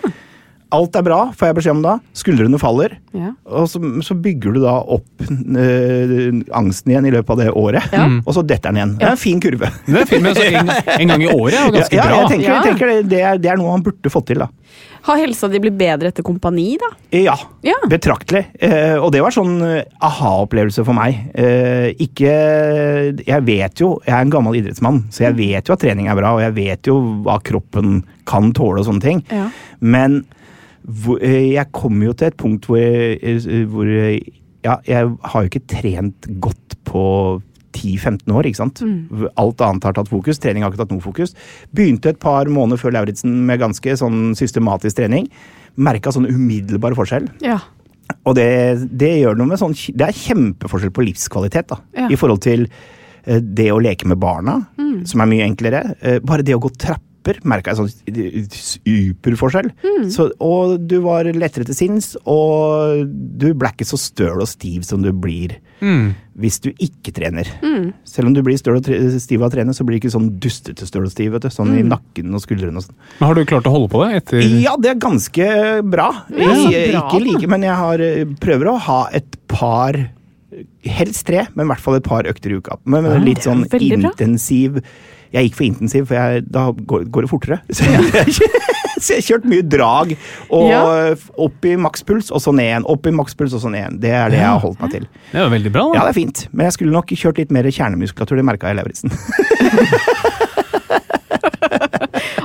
Alt 0.73 0.97
er 0.97 1.05
bra, 1.05 1.19
får 1.37 1.51
jeg 1.51 1.57
beskjed 1.59 1.75
om 1.77 1.83
da. 1.85 1.95
Skuldrene 2.17 2.59
faller. 2.63 2.95
ja. 3.13 3.33
Og 3.53 3.67
så, 3.69 3.81
så 4.07 4.15
bygger 4.17 4.55
du 4.57 4.61
da 4.65 4.79
opp 4.97 5.25
øh, 5.29 6.41
angsten 6.57 6.93
igjen 6.95 7.09
i 7.11 7.13
løpet 7.13 7.35
av 7.35 7.43
det 7.43 7.51
året. 7.53 7.91
Ja. 7.93 8.07
Og 8.25 8.33
så 8.37 8.45
detter 8.47 8.71
den 8.73 8.81
igjen. 8.81 8.95
Det 9.01 9.07
er 9.09 9.17
en 9.17 9.21
fin 9.21 9.43
kurve. 9.43 9.69
Det 9.87 10.01
er 10.01 10.09
fin, 10.09 10.23
men 10.25 10.33
altså, 10.33 10.47
en, 10.49 10.73
en 11.03 11.13
gang 11.13 11.27
i 11.27 11.31
året 11.35 11.59
er 11.59 11.67
jo 11.69 11.75
ganske 11.77 11.99
ja, 11.99 12.07
bra. 12.09 12.17
jeg 12.23 12.33
tenker, 12.33 12.49
jeg 12.49 12.67
tenker 12.71 12.93
det, 12.93 12.99
det, 13.13 13.21
er, 13.29 13.43
det 13.45 13.53
er 13.53 13.61
noe 13.61 13.75
han 13.77 13.85
burde 13.85 14.13
fått 14.13 14.31
til, 14.33 14.41
da. 14.47 14.49
Har 15.03 15.19
helsa 15.19 15.49
di 15.51 15.59
blitt 15.59 15.75
bedre 15.77 16.13
etter 16.13 16.23
kompani, 16.25 16.77
da? 16.79 16.89
Ja, 17.19 17.35
Ja. 17.67 17.75
betraktelig. 17.91 18.45
Eh, 18.63 18.95
og 19.03 19.11
det 19.13 19.21
var 19.25 19.35
sånn 19.35 19.57
eh, 19.67 19.83
aha-opplevelse 20.07 20.85
for 20.87 20.95
meg. 20.95 21.19
Eh, 21.35 21.89
ikke 22.07 22.31
Jeg 23.27 23.43
vet 23.49 23.83
jo, 23.83 23.97
jeg 24.07 24.15
er 24.15 24.23
en 24.23 24.31
gammel 24.33 24.61
idrettsmann, 24.61 25.03
så 25.13 25.27
jeg 25.27 25.37
vet 25.41 25.67
jo 25.69 25.75
at 25.75 25.83
trening 25.83 26.07
er 26.09 26.17
bra, 26.19 26.37
og 26.39 26.45
jeg 26.45 26.55
vet 26.57 26.87
jo 26.93 27.01
hva 27.27 27.41
kroppen 27.45 28.05
kan 28.31 28.53
tåle 28.55 28.79
og 28.85 28.87
sånne 28.89 29.03
ting. 29.05 29.25
Ja. 29.35 29.49
Men 29.83 30.23
jeg 31.23 31.71
kommer 31.73 32.09
jo 32.09 32.15
til 32.17 32.31
et 32.31 32.39
punkt 32.39 32.67
hvor, 32.67 32.79
eh, 32.79 33.67
hvor 33.71 33.87
eh, 33.87 34.21
Ja, 34.63 34.77
jeg 34.87 35.09
har 35.27 35.43
jo 35.43 35.51
ikke 35.51 35.67
trent 35.67 36.29
godt 36.39 36.77
på 36.87 37.43
10-15 37.73 38.31
år, 38.31 38.47
ikke 38.47 38.61
sant. 38.61 38.83
Alt 39.41 39.63
annet 39.65 39.87
har 39.89 39.97
tatt 39.97 40.11
fokus. 40.13 40.39
Trening 40.39 40.63
har 40.63 40.71
ikke 40.71 40.85
tatt 40.85 40.93
noe 40.93 41.03
fokus. 41.03 41.35
Begynte 41.75 42.13
et 42.13 42.21
par 42.23 42.47
måneder 42.47 42.79
før 42.79 42.95
Lauritzen 42.95 43.41
med 43.49 43.59
ganske 43.63 43.97
sånn 43.99 44.37
systematisk 44.39 45.01
trening. 45.01 45.27
Merka 45.75 46.13
sånn 46.15 46.29
umiddelbar 46.31 46.95
forskjell. 46.95 47.27
Ja. 47.43 47.59
Og 48.29 48.37
det, 48.39 48.49
det 48.93 49.15
gjør 49.23 49.39
noe 49.39 49.51
med 49.51 49.61
sånn 49.61 49.75
Det 49.75 50.05
er 50.05 50.15
kjempeforskjell 50.15 50.93
på 50.95 51.07
livskvalitet, 51.09 51.73
da. 51.73 51.81
Ja. 51.97 52.11
I 52.13 52.19
forhold 52.21 52.45
til 52.45 52.69
eh, 52.69 53.41
det 53.41 53.71
å 53.73 53.81
leke 53.83 54.07
med 54.11 54.21
barna, 54.23 54.61
som 55.09 55.25
er 55.25 55.33
mye 55.33 55.49
enklere. 55.49 55.87
Eh, 56.01 56.21
bare 56.23 56.47
det 56.47 56.55
å 56.55 56.63
gå 56.63 56.71
trapper 57.23 57.41
merka 57.49 57.73
jeg 57.73 57.79
sånn 57.79 58.53
superforskjell. 58.53 59.71
Så, 60.13 60.29
og 60.43 60.79
du 60.89 60.99
var 61.05 61.25
lettere 61.37 61.67
til 61.69 61.77
sinns, 61.77 62.13
og 62.29 63.07
du 63.09 63.53
ble 63.55 63.71
ikke 63.73 63.87
så 63.89 63.99
støl 64.01 64.43
og 64.43 64.49
stiv 64.51 64.85
som 64.89 65.03
du 65.05 65.13
blir 65.13 65.59
Mm. 65.83 66.13
hvis 66.39 66.61
du 66.63 66.69
ikke 66.79 67.11
trener. 67.11 67.49
Selv 68.07 68.29
om 68.29 68.35
du 68.37 68.39
blir 68.47 68.55
støl 68.55 68.77
og 68.79 68.85
tre 68.87 69.01
stiv 69.19 69.43
av 69.43 69.51
å 69.51 69.53
trene, 69.57 69.73
så 69.75 69.83
blir 69.83 69.99
du 69.99 70.05
ikke 70.07 70.13
sånn 70.15 70.29
dustete 70.39 70.87
støl 70.87 71.09
og 71.09 71.11
stiv. 71.11 71.33
vet 71.33 71.43
du, 71.43 71.49
Sånn 71.51 71.73
i 71.75 71.83
nakken 71.83 72.31
og 72.33 72.41
skuldrene 72.45 72.77
og 72.79 72.85
sånn. 72.85 72.95
Men 73.19 73.27
har 73.27 73.35
du 73.35 73.45
klart 73.51 73.67
å 73.67 73.73
holde 73.75 73.91
på 73.91 74.05
det 74.07 74.21
etter 74.21 74.63
Ja, 74.63 74.77
det 74.77 74.93
er 74.93 75.01
ganske 75.03 75.83
bra. 75.83 76.25
Ja, 76.31 76.55
bra, 76.55 77.03
ikke 77.11 77.19
like, 77.25 77.49
men 77.51 77.63
jeg 77.67 77.75
har, 77.75 77.99
eh, 78.01 78.25
prøver 78.39 78.71
å 78.71 78.79
ha 78.79 79.09
et 79.13 79.37
par 79.49 79.99
Helst 80.85 81.25
tre, 81.27 81.47
men 81.57 81.65
i 81.65 81.69
hvert 81.73 81.81
fall 81.81 81.95
et 81.97 82.05
par 82.05 82.25
økter 82.29 82.53
i 82.53 82.59
uka. 82.61 82.77
Men 82.85 83.05
med 83.05 83.25
litt 83.25 83.39
sånn 83.41 83.65
er 83.65 83.97
bra. 84.03 84.11
Jeg 85.33 85.49
gikk 85.49 85.55
for 85.59 85.65
intensiv, 85.67 86.07
for 86.11 86.15
jeg, 86.19 86.43
da 86.53 86.67
går, 86.73 87.07
går 87.13 87.25
det 87.27 87.31
fortere. 87.33 87.59
Så 87.73 87.85
jeg, 87.89 88.29
så 89.03 89.15
jeg 89.17 89.23
har 89.23 89.25
kjørt 89.27 89.47
mye 89.51 89.63
drag. 89.67 90.11
Og 90.55 90.67
Ja. 90.71 90.83
opp 91.43 91.65
i 91.67 91.73
makspuls, 91.81 92.29
og 92.31 92.39
så 92.45 92.53
ned 92.55 92.69
igjen. 92.69 92.85
Opp 92.93 93.07
i 93.09 93.11
makspuls, 93.17 93.55
og 93.57 93.63
så 93.65 93.71
ned 93.73 93.81
igjen. 93.81 93.97
Det 94.05 94.13
er 94.15 94.31
det 94.31 94.39
jeg 94.39 94.47
har 94.53 94.61
holdt 94.63 94.79
meg 94.85 94.93
til. 94.93 95.07
Det 95.33 95.41
er 95.43 95.49
veldig 95.51 95.73
bra. 95.75 95.87
da. 95.89 95.97
Ja, 95.97 96.05
det 96.07 96.13
er 96.13 96.19
fint, 96.21 96.45
men 96.53 96.69
jeg 96.69 96.77
skulle 96.77 96.95
nok 96.95 97.11
kjørt 97.19 97.41
litt 97.43 97.51
mer 97.57 97.67
kjernemuskulatur. 97.67 98.39
Det 98.39 98.45
merka 98.47 98.71
jeg 98.71 98.77
i 98.77 98.79
Lauritzen. 98.79 99.11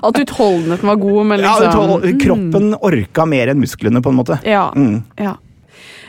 At 0.08 0.18
utholdenheten 0.22 0.88
var 0.88 0.96
god, 1.02 1.26
men 1.26 1.40
Ja, 1.44 1.56
liksom 1.60 1.84
uthold- 1.84 2.22
kroppen 2.22 2.72
orka 2.80 3.26
mer 3.28 3.48
enn 3.52 3.60
musklene, 3.62 4.02
på 4.02 4.10
en 4.14 4.18
måte. 4.22 4.40
Ja. 4.48 4.70
Mm. 4.76 5.04
ja. 5.20 5.36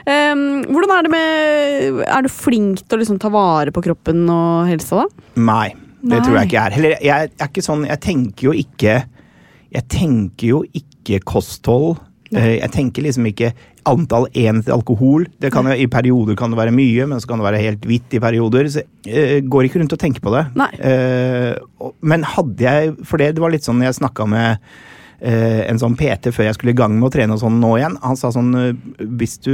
Um, 0.09 0.63
hvordan 0.73 0.93
er 0.95 1.03
det 1.05 1.11
med 1.13 1.99
Er 2.09 2.23
du 2.25 2.29
flink 2.33 2.79
til 2.89 2.97
å 2.97 3.01
liksom 3.03 3.19
ta 3.21 3.29
vare 3.29 3.69
på 3.75 3.83
kroppen 3.85 4.23
og 4.33 4.69
helsa, 4.71 5.03
da? 5.03 5.27
Nei, 5.37 5.75
det 6.03 6.21
tror 6.25 6.37
jeg 6.39 6.49
ikke 6.51 6.61
er. 6.63 6.77
Heller, 6.77 6.99
jeg 7.03 7.31
er 7.31 7.49
ikke 7.49 7.65
sånn 7.65 7.87
Jeg 7.89 8.01
tenker 8.05 8.49
jo 8.49 8.53
ikke 8.55 8.93
Jeg 9.75 9.89
tenker 9.91 10.47
jo 10.47 10.61
ikke 10.77 11.19
kosthold. 11.27 11.99
Nei. 12.35 12.59
Jeg 12.59 12.71
tenker 12.75 13.05
liksom 13.07 13.27
ikke 13.31 13.53
antall 13.89 14.27
enheter 14.37 14.75
alkohol. 14.75 15.25
Det 15.41 15.49
kan 15.53 15.69
jo, 15.69 15.73
I 15.73 15.89
perioder 15.89 16.37
kan 16.37 16.53
det 16.53 16.59
være 16.61 16.75
mye, 16.77 17.07
men 17.09 17.23
så 17.23 17.31
kan 17.31 17.41
det 17.41 17.47
være 17.47 17.63
helt 17.63 17.87
hvitt 17.89 18.17
i 18.17 18.21
perioder. 18.21 18.69
Så 18.73 18.85
jeg 19.09 19.47
går 19.49 19.69
ikke 19.69 19.81
rundt 19.81 19.97
og 19.97 20.03
tenker 20.03 20.25
på 20.25 20.35
det. 20.35 20.45
Nei. 20.61 20.69
Eh, 20.77 21.91
men 22.05 22.27
hadde 22.29 22.67
jeg 22.67 22.93
For 23.09 23.21
det, 23.21 23.33
det 23.37 23.45
var 23.45 23.55
litt 23.55 23.65
sånn 23.65 23.81
jeg 23.85 23.97
snakka 23.97 24.29
med 24.29 24.51
eh, 24.51 24.87
en 25.21 25.79
sånn 25.83 25.97
PT 25.99 26.31
før 26.35 26.47
jeg 26.47 26.55
skulle 26.55 26.71
i 26.75 26.79
gang 26.79 26.93
med 26.95 27.09
å 27.09 27.11
trene 27.11 27.35
og 27.35 27.41
sånn 27.43 27.57
nå 27.59 27.73
igjen. 27.81 27.97
Han 28.05 28.17
sa 28.21 28.31
sånn 28.31 28.53
eh, 28.55 28.73
Hvis 29.19 29.39
du 29.43 29.53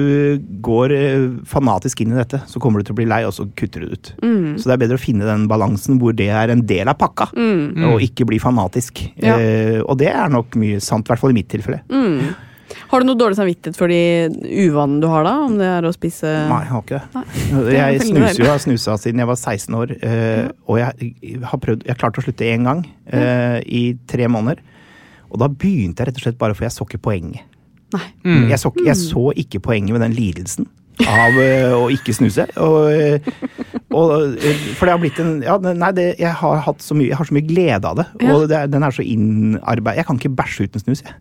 går 0.64 0.92
eh, 0.92 1.26
fanatisk 1.48 2.02
inn 2.04 2.12
i 2.12 2.18
dette, 2.20 2.42
så 2.50 2.60
kommer 2.60 2.80
du 2.82 2.88
til 2.90 2.96
å 2.96 3.00
bli 3.00 3.06
lei, 3.08 3.22
og 3.24 3.32
så 3.32 3.46
kutter 3.56 3.80
du 3.80 3.88
det 3.88 3.96
ut. 3.98 4.12
Så 4.60 4.68
det 4.68 4.74
er 4.76 4.82
bedre 4.84 4.98
å 5.00 5.04
finne 5.04 5.24
den 5.28 5.46
balansen 5.48 5.96
hvor 6.02 6.12
det 6.16 6.28
er 6.28 6.52
en 6.52 6.66
del 6.68 6.88
av 6.92 6.98
pakka, 7.00 7.30
og 7.88 8.02
ikke 8.04 8.26
bli 8.28 8.38
fanatisk. 8.42 9.06
Ja. 9.16 9.38
Eh, 9.40 9.80
og 9.84 9.96
det 10.04 10.12
er 10.12 10.28
nok 10.32 10.54
mye 10.60 10.80
sant, 10.84 11.08
i 11.08 11.14
hvert 11.14 11.22
fall 11.24 11.32
i 11.32 11.38
mitt 11.40 11.48
tilfelle. 11.52 11.80
Har 12.90 13.00
du 13.02 13.06
noe 13.06 13.18
dårlig 13.18 13.36
samvittighet 13.38 13.76
for 13.78 13.90
de 13.92 13.98
uvanene 14.66 15.00
du 15.02 15.06
har, 15.10 15.24
da? 15.26 15.34
Om 15.46 15.56
det 15.60 15.66
er 15.68 15.86
å 15.86 15.92
spise 15.94 16.26
Nei, 16.48 16.60
jeg 16.64 16.72
har 16.72 16.82
ikke 16.84 17.00
det. 17.00 17.74
Jeg 17.74 18.00
snuser 18.08 18.38
jo, 18.40 18.44
jeg 18.44 18.50
har 18.52 18.62
snusa 18.64 18.96
siden 19.00 19.22
jeg 19.22 19.28
var 19.30 19.38
16 19.38 19.76
år. 19.78 19.92
eh, 20.02 20.48
Og 20.68 20.78
jeg 20.80 21.40
har 21.44 21.60
prøvd 21.62 21.84
Jeg 21.86 21.98
klarte 22.00 22.22
å 22.22 22.24
slutte 22.26 22.48
én 22.50 22.66
gang 22.66 22.82
eh, 23.06 23.58
i 23.66 23.82
tre 24.10 24.26
måneder. 24.32 24.62
Og 25.34 25.40
da 25.42 25.48
begynte 25.50 26.00
jeg 26.04 26.08
rett 26.12 26.20
og 26.20 26.24
slett 26.28 26.38
bare 26.40 26.54
for 26.54 26.64
jeg 26.68 26.74
så 26.76 26.86
ikke 26.86 27.02
poenget. 27.10 27.42
Nei. 27.94 28.06
Jeg, 28.50 28.58
så, 28.62 28.70
jeg 28.86 28.96
så 28.98 29.28
ikke 29.38 29.60
poenget 29.62 29.94
med 29.94 30.02
den 30.02 30.14
lidelsen 30.16 30.66
av 31.10 31.34
eh, 31.42 31.72
å 31.74 31.88
ikke 31.90 32.14
snuse. 32.14 32.44
Og, 32.62 32.86
eh, 32.94 33.26
og, 33.94 34.12
eh, 34.38 34.60
for 34.78 34.86
det 34.86 34.92
har 34.94 35.00
blitt 35.02 35.18
en 35.22 35.32
ja, 35.42 35.56
Nei, 35.62 35.90
det, 35.94 36.04
jeg 36.22 36.30
har 36.38 36.60
hatt 36.68 36.82
så 36.82 36.94
mye 36.94 37.10
Jeg 37.10 37.18
har 37.18 37.26
så 37.28 37.34
mye 37.34 37.46
glede 37.48 37.90
av 37.90 37.98
det. 37.98 38.06
Ja. 38.22 38.34
Og 38.36 38.46
det, 38.50 38.60
den 38.74 38.86
er 38.86 38.94
så 38.94 39.02
innarbeid... 39.06 39.98
Jeg 39.98 40.06
kan 40.08 40.18
ikke 40.22 40.32
bæsje 40.38 40.68
uten 40.68 40.84
snus, 40.84 41.02
jeg. 41.02 41.14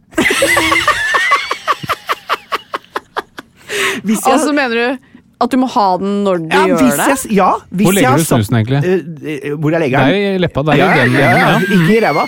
Hvis 4.04 4.22
jeg- 4.26 4.34
Altså, 4.34 4.52
mener 4.54 4.76
du 4.76 5.13
at 5.42 5.52
du 5.52 5.58
må 5.60 5.68
ha 5.74 5.86
den 6.00 6.20
når 6.26 6.42
du 6.44 6.54
ja, 6.54 6.62
gjør 6.70 6.84
det? 6.84 7.08
Jeg, 7.14 7.32
ja, 7.40 7.50
hvis 7.70 7.88
Hvor 7.88 7.96
legger 7.98 8.10
jeg 8.10 8.20
du 8.20 8.28
snusen, 8.30 8.58
egentlig? 8.60 8.82
Eh, 8.84 9.56
hvor 9.58 9.74
jeg 9.76 9.82
legger 9.84 9.98
Det 10.06 10.14
den? 10.14 10.28
er 10.28 10.36
i 10.38 10.44
leppa. 10.44 10.64
Det 10.64 10.74
er 10.76 10.80
ja, 10.80 10.90
i 10.94 11.00
den 11.00 11.18
ja, 11.18 11.32
ja, 11.32 11.48
ja. 11.54 11.60
Ikke 11.80 11.96
i 11.98 12.02
ræva. 12.06 12.28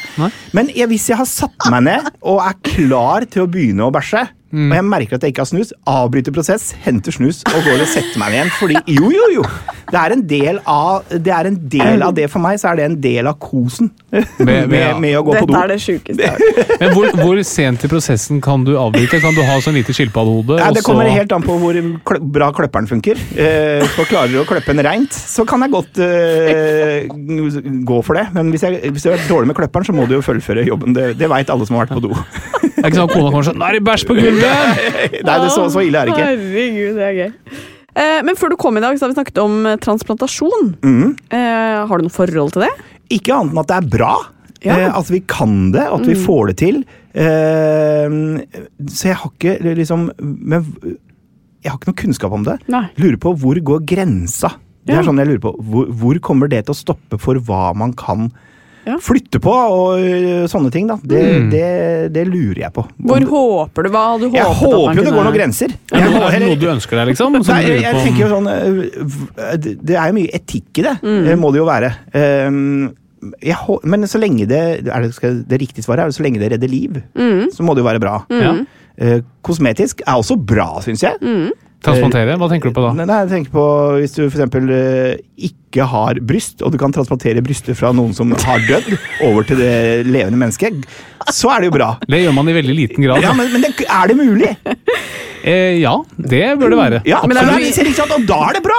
Men 0.57 0.71
jeg, 0.75 0.87
hvis 0.91 1.09
jeg 1.09 1.17
har 1.21 1.29
satt 1.29 1.69
meg 1.71 1.85
ned 1.87 2.09
og 2.21 2.41
er 2.43 2.57
klar 2.71 3.27
til 3.29 3.45
å 3.45 3.47
begynne 3.51 3.87
å 3.87 3.93
bæsje, 3.95 4.25
Mm. 4.55 4.69
og 4.71 4.75
jeg 4.77 4.85
merker 4.87 5.17
at 5.17 5.23
jeg 5.25 5.33
ikke 5.33 5.43
har 5.43 5.49
snus, 5.49 5.71
avbryter 5.91 6.31
prosess, 6.35 6.69
henter 6.85 7.11
snus 7.11 7.41
og 7.51 7.57
går 7.65 7.81
og 7.83 7.89
setter 7.91 8.21
meg 8.21 8.37
igjen. 8.37 8.51
Fordi 8.55 8.77
jo, 8.95 9.09
jo, 9.11 9.25
jo! 9.35 9.43
Det 9.91 9.99
er 9.99 10.13
en 10.15 10.21
del 10.27 10.59
av 10.71 11.03
det, 11.11 11.31
er 11.35 11.49
en 11.51 11.57
del, 11.69 12.01
av 12.07 12.13
det 12.15 12.29
for 12.31 12.41
meg, 12.41 12.55
så 12.61 12.71
er 12.71 12.79
det 12.79 12.85
en 12.87 12.95
del 13.03 13.27
av 13.29 13.35
kosen 13.43 13.91
med, 14.15 14.69
med- 14.71 15.01
med, 15.03 15.11
å 15.19 15.25
gå 15.27 15.35
på 15.35 15.43
Dette 15.43 15.51
do. 15.51 15.57
er 15.59 15.73
det 15.73 15.77
sjukeste 15.83 16.23
jeg. 16.29 16.55
Men 16.81 16.93
hvor, 16.95 17.09
hvor 17.19 17.41
sent 17.45 17.83
i 17.85 17.91
prosessen 17.91 18.39
kan 18.43 18.63
du 18.65 18.73
avbryte? 18.79 19.19
Kan 19.23 19.35
du 19.37 19.43
ha 19.45 19.59
sånn 19.63 19.75
lite 19.77 19.93
skilpaddehode? 19.97 20.57
Ja, 20.61 20.69
og 20.71 20.79
det 20.79 20.85
så- 20.85 20.89
kommer 20.93 21.11
helt 21.11 21.35
an 21.35 21.43
på 21.45 21.57
hvor 21.61 21.77
klø 22.07 22.21
bra 22.39 22.49
kløpperen 22.55 22.87
funker. 22.89 23.19
Eh, 23.35 23.83
for 23.95 24.07
klarer 24.09 24.31
du 24.33 24.39
å 24.41 24.47
kløppe 24.49 24.71
en 24.73 24.81
reint, 24.87 25.13
så 25.13 25.45
kan 25.47 25.61
jeg 25.67 25.73
godt 25.75 25.99
eh, 26.05 27.05
gå 27.11 27.99
for 28.05 28.17
det. 28.19 28.25
Men 28.35 28.49
hvis, 28.53 28.63
jeg, 28.65 28.81
hvis 28.95 29.05
du 29.05 29.11
er 29.13 29.21
dårlig 29.29 29.51
med 29.51 29.57
kløpperen, 29.59 29.87
så 29.87 29.95
må 29.95 30.07
du 30.09 30.15
jo 30.17 30.23
fullføre 30.25 30.65
jobben. 30.67 30.95
Det, 30.95 31.11
det 31.19 31.29
veit 31.31 31.51
alle 31.53 31.67
som 31.67 31.77
har 31.77 31.85
vært 31.85 31.97
på 31.99 32.05
do. 32.07 32.13
Det 32.15 32.73
er 32.85 32.89
ikke 32.89 32.99
sånn 33.01 33.09
at 33.09 33.15
kona 33.15 33.29
kommer 33.33 33.45
sånn 33.47 33.59
Nå 33.61 33.67
er 33.69 33.77
det 33.79 33.83
bæsj 33.87 34.03
på 34.09 34.17
gulvet! 34.17 34.44
Nei, 35.27 35.37
det, 35.41 35.49
så, 35.53 35.65
så 35.73 35.81
ille 35.85 36.01
er 36.01 36.09
det 36.09 36.15
ikke. 36.15 36.27
Herregud, 36.29 36.99
det 36.99 37.07
er 37.09 37.17
gøy. 37.19 37.31
Eh, 37.95 38.19
men 38.27 38.35
før 38.39 38.51
du 38.51 38.57
kom 38.59 38.75
i 38.77 38.83
dag, 38.83 38.97
så 38.99 39.05
har 39.05 39.13
vi 39.13 39.17
snakket 39.19 39.39
om 39.43 39.53
eh, 39.69 39.77
transplantasjon. 39.83 40.73
Mm. 40.83 41.13
Eh, 41.31 41.77
har 41.87 42.01
du 42.01 42.07
noe 42.07 42.13
forhold 42.15 42.55
til 42.55 42.65
det? 42.65 42.71
Ikke 43.15 43.35
annet 43.37 43.53
enn 43.55 43.61
at 43.63 43.71
det 43.71 43.77
er 43.79 43.89
bra. 43.95 44.13
Ja. 44.65 44.75
Eh, 44.81 44.89
at 44.97 45.11
vi 45.13 45.21
kan 45.29 45.71
det, 45.75 45.85
at 45.93 46.05
vi 46.09 46.17
får 46.17 46.51
det 46.51 46.57
til. 46.63 46.81
Eh, 47.15 48.17
så 48.91 49.11
jeg 49.11 49.19
har 49.21 49.31
ikke 49.31 49.53
liksom 49.77 50.09
men, 50.19 50.65
Jeg 51.63 51.71
har 51.71 51.79
ikke 51.79 51.89
noe 51.93 52.01
kunnskap 52.03 52.33
om 52.35 52.43
det. 52.45 52.57
Nei. 52.69 52.83
Lurer 53.01 53.19
på 53.21 53.31
hvor 53.41 53.61
går 53.71 53.85
grensa? 53.89 54.51
Det 54.85 54.93
Ja. 54.93 54.99
er 54.99 55.07
sånn 55.07 55.17
jeg 55.17 55.31
lurer 55.31 55.41
på. 55.41 55.55
Hvor, 55.65 55.87
hvor 55.89 56.19
kommer 56.21 56.49
det 56.51 56.65
til 56.67 56.75
å 56.75 56.77
stoppe 56.77 57.17
for 57.21 57.39
hva 57.41 57.71
man 57.73 57.93
kan 57.97 58.27
Ja. 58.85 58.97
flytte 59.01 59.39
på 59.41 59.49
og 59.51 59.99
øh, 59.99 60.45
sånne 60.51 60.71
ting? 60.71 60.87
da? 60.87 60.95
Det, 61.01 61.21
Mm. 61.25 61.49
det, 61.51 62.13
det 62.13 62.27
lurer 62.27 62.59
jeg 62.65 62.73
på. 62.73 62.83
Hvor 63.01 63.17
Om- 63.17 63.29
håper 63.31 63.83
du? 63.83 63.89
Hva 63.89 64.03
hadde 64.11 64.21
du 64.21 64.27
håpet 64.29 64.37
jeg 64.37 64.59
håper 64.59 64.75
jo 64.75 64.85
det 64.93 65.05
kunne- 65.05 65.15
går 65.17 65.23
noen 65.25 65.37
grenser. 65.39 65.69
Ja, 65.91 65.97
Jeg, 65.99 66.11
noe, 66.13 66.29
eller- 66.31 66.47
noe 66.47 66.55
du 66.61 66.67
ønsker 66.67 66.95
deg, 67.01 67.07
liksom? 67.13 67.31
Nei, 67.33 67.61
jeg, 67.65 67.81
jeg 67.81 67.95
tenker 68.05 68.19
jo 68.27 68.29
sånn 68.35 68.47
øh, 68.51 69.57
Det 69.85 69.95
er 69.95 70.07
jo 70.07 70.13
mye 70.19 70.29
etikk 70.33 70.77
i 70.79 70.81
det, 70.85 70.95
Mm. 71.01 71.27
eh, 71.27 71.35
må 71.35 71.51
det 71.51 71.59
jo 71.59 71.65
være. 71.65 71.91
Um, 72.13 72.93
jeg, 73.41 73.57
men 73.83 74.01
så 74.05 74.19
lenge 74.21 74.45
det 74.47 74.85
er 74.87 75.01
det, 75.01 75.13
skal, 75.15 75.43
det 75.43 75.59
riktige 75.59 75.83
svaret 75.83 75.99
er 76.05 76.05
det 76.11 76.15
så 76.19 76.23
lenge 76.23 76.39
det 76.39 76.51
redder 76.51 76.69
liv, 76.69 77.01
Mm. 77.17 77.49
så 77.51 77.63
må 77.65 77.73
det 77.75 77.81
jo 77.83 77.89
være 77.89 77.99
bra. 77.99 78.25
Ja. 78.29 78.53
Uh, 79.01 79.21
kosmetisk 79.43 80.01
er 80.07 80.13
også 80.15 80.37
bra, 80.37 80.79
syns 80.85 81.01
jeg. 81.03 81.17
Mm. 81.21 81.49
Transplantere? 81.85 82.37
Hva 82.41 82.49
tenker 82.51 82.71
du 82.71 82.75
på 82.75 82.83
da? 82.83 82.93
Nei, 82.97 83.19
jeg 83.23 83.31
tenker 83.31 83.53
på 83.55 83.65
Hvis 84.01 84.15
du 84.17 84.23
f.eks. 84.25 84.43
Uh, 84.55 85.15
ikke 85.49 85.87
har 85.91 86.19
bryst, 86.23 86.63
og 86.63 86.71
du 86.71 86.79
kan 86.79 86.93
transplantere 86.95 87.43
brystet 87.45 87.75
fra 87.77 87.91
noen 87.95 88.15
som 88.15 88.31
har 88.31 88.63
dødd, 88.63 88.93
over 89.27 89.47
til 89.47 89.59
det 89.59 90.05
levende 90.07 90.39
mennesket, 90.39 90.85
så 91.35 91.51
er 91.51 91.63
det 91.63 91.71
jo 91.71 91.75
bra. 91.75 91.89
Det 92.07 92.21
gjør 92.21 92.35
man 92.37 92.49
i 92.51 92.55
veldig 92.55 92.75
liten 92.77 93.05
grad. 93.05 93.23
Ja, 93.25 93.33
men, 93.35 93.51
men 93.51 93.65
det, 93.65 93.73
er 93.83 94.11
det 94.11 94.15
mulig? 94.19 94.53
Eh, 95.45 95.75
ja, 95.77 95.91
det 96.17 96.41
bør 96.57 96.71
det 96.73 96.77
være. 96.79 96.99
Ja, 97.05 97.19
Men 97.21 97.37
det 97.37 97.43
er 97.43 97.51
da- 97.51 97.57
ikke 97.69 97.93
sant? 97.93 98.13
Og 98.15 98.23
da 98.25 98.37
er 98.49 98.53
det 98.57 98.61
bra! 98.65 98.77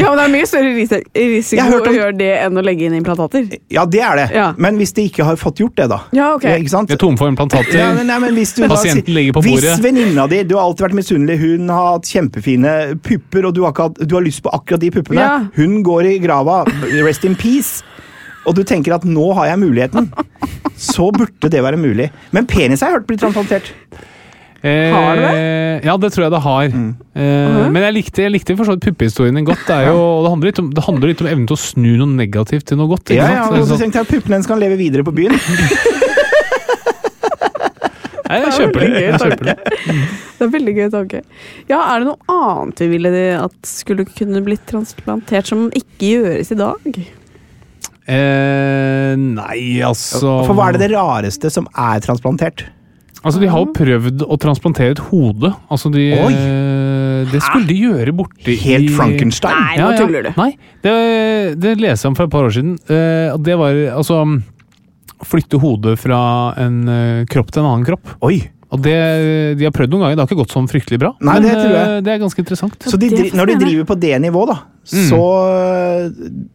Ja, 0.00 0.08
men 0.10 0.16
det 0.18 0.24
er 0.24 0.30
mye 0.32 0.46
større 0.48 0.70
risiko 0.72 1.66
om... 1.66 1.88
å 1.90 1.92
gjøre 1.92 2.16
det 2.18 2.30
enn 2.40 2.56
å 2.56 2.62
legge 2.64 2.86
inn 2.88 2.94
implantater. 2.96 3.44
Ja, 3.70 3.84
det 3.84 4.00
er 4.00 4.16
det. 4.22 4.24
Ja. 4.34 4.46
Men 4.56 4.78
hvis 4.80 4.94
de 4.96 5.04
ikke 5.10 5.26
har 5.28 5.36
fått 5.36 5.60
gjort 5.60 5.76
det, 5.76 5.88
da? 5.92 5.98
Ja, 6.16 6.30
ok. 6.38 6.46
ikke 6.56 6.72
sant? 6.72 6.88
Vi 6.88 6.96
er 6.96 7.02
tomme 7.02 7.20
for 7.20 7.28
implantater. 7.28 7.76
Ja, 7.76 7.90
men, 7.98 8.08
nei, 8.08 8.16
men 8.24 8.34
hvis 8.38 8.54
du 8.56 8.62
da 8.64 8.70
Pasienten 8.72 9.04
sier- 9.04 9.18
ligger 9.18 9.36
på 9.36 9.44
bordet. 9.44 9.74
Hvis 9.74 9.84
venninna 9.84 10.24
di 10.30 10.40
Du 10.48 10.56
har 10.56 10.64
alltid 10.70 10.86
vært 10.88 10.96
misunnelig. 11.02 11.36
Hun 11.44 11.68
har 11.68 11.90
hatt 11.98 12.08
kjempefine 12.08 12.74
pupper, 13.04 13.50
og 13.50 13.54
du 13.54 13.62
har, 13.66 13.76
hatt, 13.76 14.00
du 14.00 14.14
har 14.16 14.24
lyst 14.24 14.42
på 14.42 14.50
akkurat 14.56 14.80
de 14.80 14.90
puppene. 14.96 15.20
Ja. 15.20 15.36
Hun 15.60 15.82
går 15.84 16.10
i 16.14 16.16
grava. 16.24 16.62
Rest 17.04 17.24
in 17.28 17.36
peace. 17.36 17.82
Og 18.48 18.56
du 18.56 18.64
tenker 18.64 18.96
at 18.96 19.04
nå 19.08 19.30
har 19.36 19.52
jeg 19.52 19.60
muligheten. 19.62 20.08
Så 20.80 21.10
burde 21.14 21.48
det 21.52 21.62
være 21.64 21.76
mulig. 21.80 22.10
Men 22.32 22.46
penis 22.50 22.80
har 22.84 22.90
jeg 22.92 23.00
hørt 23.00 23.06
blir 23.12 23.20
transplantert. 23.20 23.70
Eh, 24.64 24.94
Har 24.94 25.18
det? 25.20 25.32
Ja, 25.84 25.96
det 26.00 26.08
tror 26.14 26.24
jeg 26.24 26.32
det 26.32 26.40
har. 26.40 26.68
Mm. 26.72 26.92
Eh, 27.12 27.70
Men 27.74 27.82
jeg 27.84 27.94
likte, 27.98 28.22
jeg 28.24 28.32
likte 28.32 28.56
for 28.56 28.64
så 28.64 28.76
vidt 28.76 28.86
puppehistorien 28.86 29.36
din 29.36 29.44
godt. 29.44 29.66
Det, 29.68 29.76
jo, 29.90 29.98
det, 30.24 30.30
handler 30.32 30.60
om, 30.62 30.70
det 30.72 30.84
handler 30.86 31.10
litt 31.12 31.20
om 31.20 31.28
evnen 31.28 31.48
til 31.50 31.58
å 31.58 31.60
snu 31.60 31.90
noe 32.00 32.08
negativt 32.14 32.64
til 32.70 32.80
noe 32.80 32.88
godt. 32.88 33.12
Ja, 33.12 33.28
ja, 33.28 33.42
og 33.50 33.66
så 33.68 33.74
Det 33.74 33.82
tenkte 33.84 34.00
jeg 34.00 34.08
at 34.08 34.12
puppene 34.14 34.38
hennes 34.38 34.48
kan 34.48 34.62
leve 34.62 34.78
videre 34.80 35.04
på 35.04 35.12
byen. 35.16 35.36
Nei, 38.24 38.38
jeg 38.40 38.54
kjøper 38.56 38.80
det. 38.80 39.02
Jeg 39.04 39.18
kjøper 39.20 39.48
det. 39.50 39.56
Det 40.34 40.46
er 40.46 40.52
veldig 40.54 40.72
gøy 40.74 40.86
tanke. 40.94 41.20
Ja, 41.68 41.82
er 41.92 42.00
det 42.00 42.08
noe 42.08 42.34
annet 42.34 42.80
vi 42.80 42.88
ville 42.94 43.10
at 43.36 43.68
skulle 43.68 44.06
kunne 44.08 44.40
blitt 44.46 44.64
transplantert 44.70 45.50
som 45.52 45.66
ikke 45.76 46.14
gjøres 46.14 46.50
i 46.54 46.58
dag? 46.58 46.96
Eh, 48.04 49.12
nei, 49.20 49.60
altså 49.84 50.40
For 50.48 50.56
hva 50.56 50.70
er 50.70 50.76
det 50.76 50.88
det 50.88 50.96
rareste 50.96 51.52
som 51.52 51.68
er 51.76 52.02
transplantert? 52.04 52.66
Altså, 53.24 53.40
De 53.40 53.48
har 53.48 53.62
jo 53.64 53.72
prøvd 53.72 54.24
å 54.28 54.36
transplantere 54.40 54.94
et 54.94 55.02
hode. 55.10 55.50
Altså, 55.72 55.90
de, 55.94 56.04
Oi. 56.12 56.32
eh, 56.32 57.30
Det 57.32 57.40
skulle 57.42 57.66
de 57.70 57.76
gjøre 57.80 58.12
borte 58.16 58.56
Helt 58.64 58.90
Frankenstein? 58.92 59.56
Nei, 59.56 59.76
nå 59.80 59.92
tuller 59.96 60.28
du. 60.28 60.32
Nei, 60.36 60.50
det, 60.84 60.94
det 61.62 61.76
leste 61.80 62.04
jeg 62.04 62.12
om 62.12 62.18
for 62.18 62.28
et 62.28 62.34
par 62.34 62.44
år 62.50 62.52
siden. 62.54 62.74
Eh, 62.84 63.36
det 63.40 63.56
var 63.60 63.80
altså 63.96 64.20
Flytte 65.24 65.56
hodet 65.62 65.94
fra 66.02 66.18
en 66.60 66.82
eh, 66.90 67.20
kropp 67.30 67.48
til 67.54 67.62
en 67.62 67.68
annen 67.70 67.84
kropp. 67.86 68.10
Oi! 68.26 68.42
Og 68.74 68.82
det, 68.82 68.96
De 69.60 69.68
har 69.68 69.74
prøvd 69.76 69.92
noen 69.94 70.02
ganger, 70.08 70.18
det 70.18 70.24
har 70.24 70.30
ikke 70.32 70.40
gått 70.42 70.54
sånn 70.56 70.66
fryktelig 70.70 70.98
bra. 71.04 71.12
Nei, 71.22 71.36
men 71.38 71.46
det 71.46 71.54
tror 71.54 71.74
jeg. 71.74 71.88
eh, 71.94 72.00
det 72.04 72.10
er 72.16 72.22
ganske 72.24 72.42
interessant. 72.42 72.78
Så 72.90 72.98
de, 72.98 73.10
når 73.38 73.52
de 73.52 73.58
driver 73.62 73.86
på 73.94 73.98
det 74.02 74.14
nivået, 74.26 74.50
da, 74.54 74.58
Mm. 74.84 75.06
så 75.08 75.18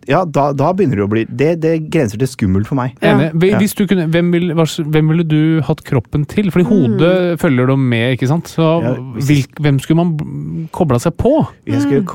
Ja, 0.06 0.20
da, 0.24 0.52
da 0.54 0.68
begynner 0.78 1.00
det 1.00 1.06
å 1.08 1.10
bli 1.10 1.24
det, 1.26 1.48
det 1.64 1.72
grenser 1.90 2.20
til 2.22 2.28
skummelt 2.30 2.68
for 2.70 2.78
meg. 2.78 2.92
Ja. 3.02 3.16
Enig. 3.18 3.32
Hvis- 3.58 3.74
du 3.74 3.88
kunne, 3.90 4.06
hvem, 4.12 4.30
vil, 4.32 4.52
hvem 4.54 5.08
ville 5.10 5.24
du 5.26 5.62
hatt 5.66 5.82
kroppen 5.84 6.28
til? 6.30 6.52
Fordi 6.52 6.66
hodet 6.70 7.40
følger 7.42 7.66
du 7.72 7.76
med, 7.78 8.14
ikke 8.20 8.28
sant? 8.30 8.46
Så 8.46 8.62
Ja, 8.84 8.94
hvis- 9.16 9.26
hvil, 9.26 9.46
hvem 9.60 9.80
skulle 9.82 9.98
man 10.04 10.70
kobla 10.72 11.00
seg 11.02 11.18
på? 11.18 11.48
Jeg 11.66 11.82
skulle 11.82 12.06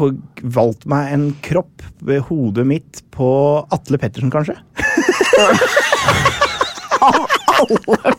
valgt 0.44 0.86
meg 0.86 1.12
en 1.12 1.32
kropp 1.42 1.82
ved 2.00 2.22
hodet 2.28 2.64
mitt 2.66 3.02
på 3.10 3.66
Atle 3.72 3.98
Pettersen, 3.98 4.30
kanskje? 4.30 4.54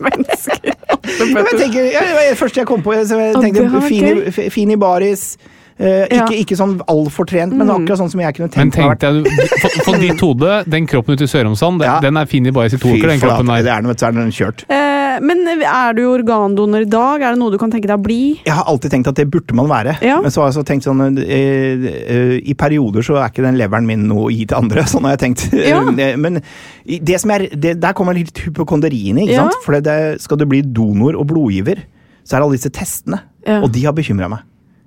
Mennesker. 0.08 0.60
Ja, 0.66 1.26
jeg 1.26 1.60
tenker, 1.60 1.84
ja, 1.92 2.02
det 2.02 2.14
var 2.18 2.24
det 2.30 2.38
første 2.40 2.60
jeg 2.60 2.68
kom 2.68 2.82
på. 2.86 2.94
Jeg 2.94 3.08
tenkte 3.42 3.82
Fini. 3.88 4.50
Fini 4.50 4.76
Baris. 4.80 5.36
Eh, 5.80 6.08
Ja. 6.12 6.26
ikke, 6.26 6.38
ikke 6.46 6.56
sånn 6.60 6.78
altfor 6.88 7.26
trent, 7.28 7.54
men 7.54 7.68
akkurat 7.70 8.00
sånn 8.00 8.12
som 8.12 8.20
jeg 8.22 8.36
kunne 8.36 8.50
tenkt 8.50 8.78
meg. 8.78 8.88
Men 8.88 8.98
tenk 8.98 9.26
deg, 9.26 9.84
for, 9.84 9.98
ditt 10.00 10.20
hode, 10.24 10.64
den 10.70 10.88
kroppen 10.88 11.16
ute 11.18 11.24
i 11.28 11.32
Sørumsand, 11.32 11.80
den, 11.82 11.90
Ja. 11.90 12.00
den 12.00 12.18
er 12.18 12.26
fin 12.26 12.46
i 12.46 12.52
bare 12.52 12.70
sitt 12.70 12.82
to 12.82 12.88
uker, 12.94 13.08
den 13.08 13.20
kroppen 13.20 13.46
der. 13.48 13.64
det 13.64 13.72
er 13.72 13.94
så 13.96 14.08
er 14.08 14.12
den 14.12 14.32
kjørt. 14.32 14.64
Eh, 14.70 15.20
men 15.22 15.48
er 15.48 15.94
du 15.94 16.02
organdonor 16.12 16.82
i 16.82 16.90
dag? 16.90 17.22
Er 17.22 17.32
det 17.36 17.40
noe 17.40 17.52
du 17.52 17.58
kan 17.58 17.72
tenke 17.72 17.88
deg 17.88 17.98
å 18.00 18.04
bli? 18.04 18.42
Jeg 18.46 18.54
har 18.54 18.66
alltid 18.66 18.92
tenkt 18.92 19.08
at 19.08 19.16
det 19.16 19.30
burde 19.32 19.54
man 19.56 19.68
være. 19.68 19.98
Ja. 20.02 20.20
Men 20.22 20.32
så 20.32 20.42
har 20.44 20.52
jeg 20.52 20.58
så 20.60 20.66
tenkt 20.68 20.84
sånn 20.88 21.18
eh, 21.20 21.86
eh, 21.86 22.42
I 22.44 22.54
perioder 22.54 23.02
så 23.06 23.16
er 23.22 23.30
ikke 23.30 23.44
den 23.46 23.58
leveren 23.60 23.86
min 23.86 24.08
noe 24.08 24.28
å 24.28 24.32
gi 24.34 24.46
til 24.46 24.58
andre. 24.58 24.84
Sånn 24.92 25.04
har 25.08 25.16
jeg 25.18 25.24
tenkt. 25.36 25.54
Ja. 25.54 25.82
Eh, 25.88 26.16
Men 26.18 26.42
det 26.86 27.20
som 27.22 27.32
er, 27.32 27.48
det, 27.56 27.80
der 27.82 27.94
kommer 27.94 28.14
litt 28.14 28.32
hypokonderiene. 28.46 29.24
ikke 29.26 29.34
Ja. 29.38 29.44
sant? 29.50 29.56
For 29.66 29.80
det, 29.80 30.22
skal 30.22 30.38
du 30.38 30.46
bli 30.46 30.62
donor 30.62 31.16
og 31.20 31.28
blodgiver, 31.28 31.84
så 32.26 32.36
er 32.36 32.40
det 32.40 32.46
alle 32.48 32.58
disse 32.58 32.72
testene. 32.72 33.22
Ja. 33.48 33.62
Og 33.62 33.72
de 33.72 33.84
har 33.86 33.94
bekymra 33.94 34.30
meg. 34.30 34.40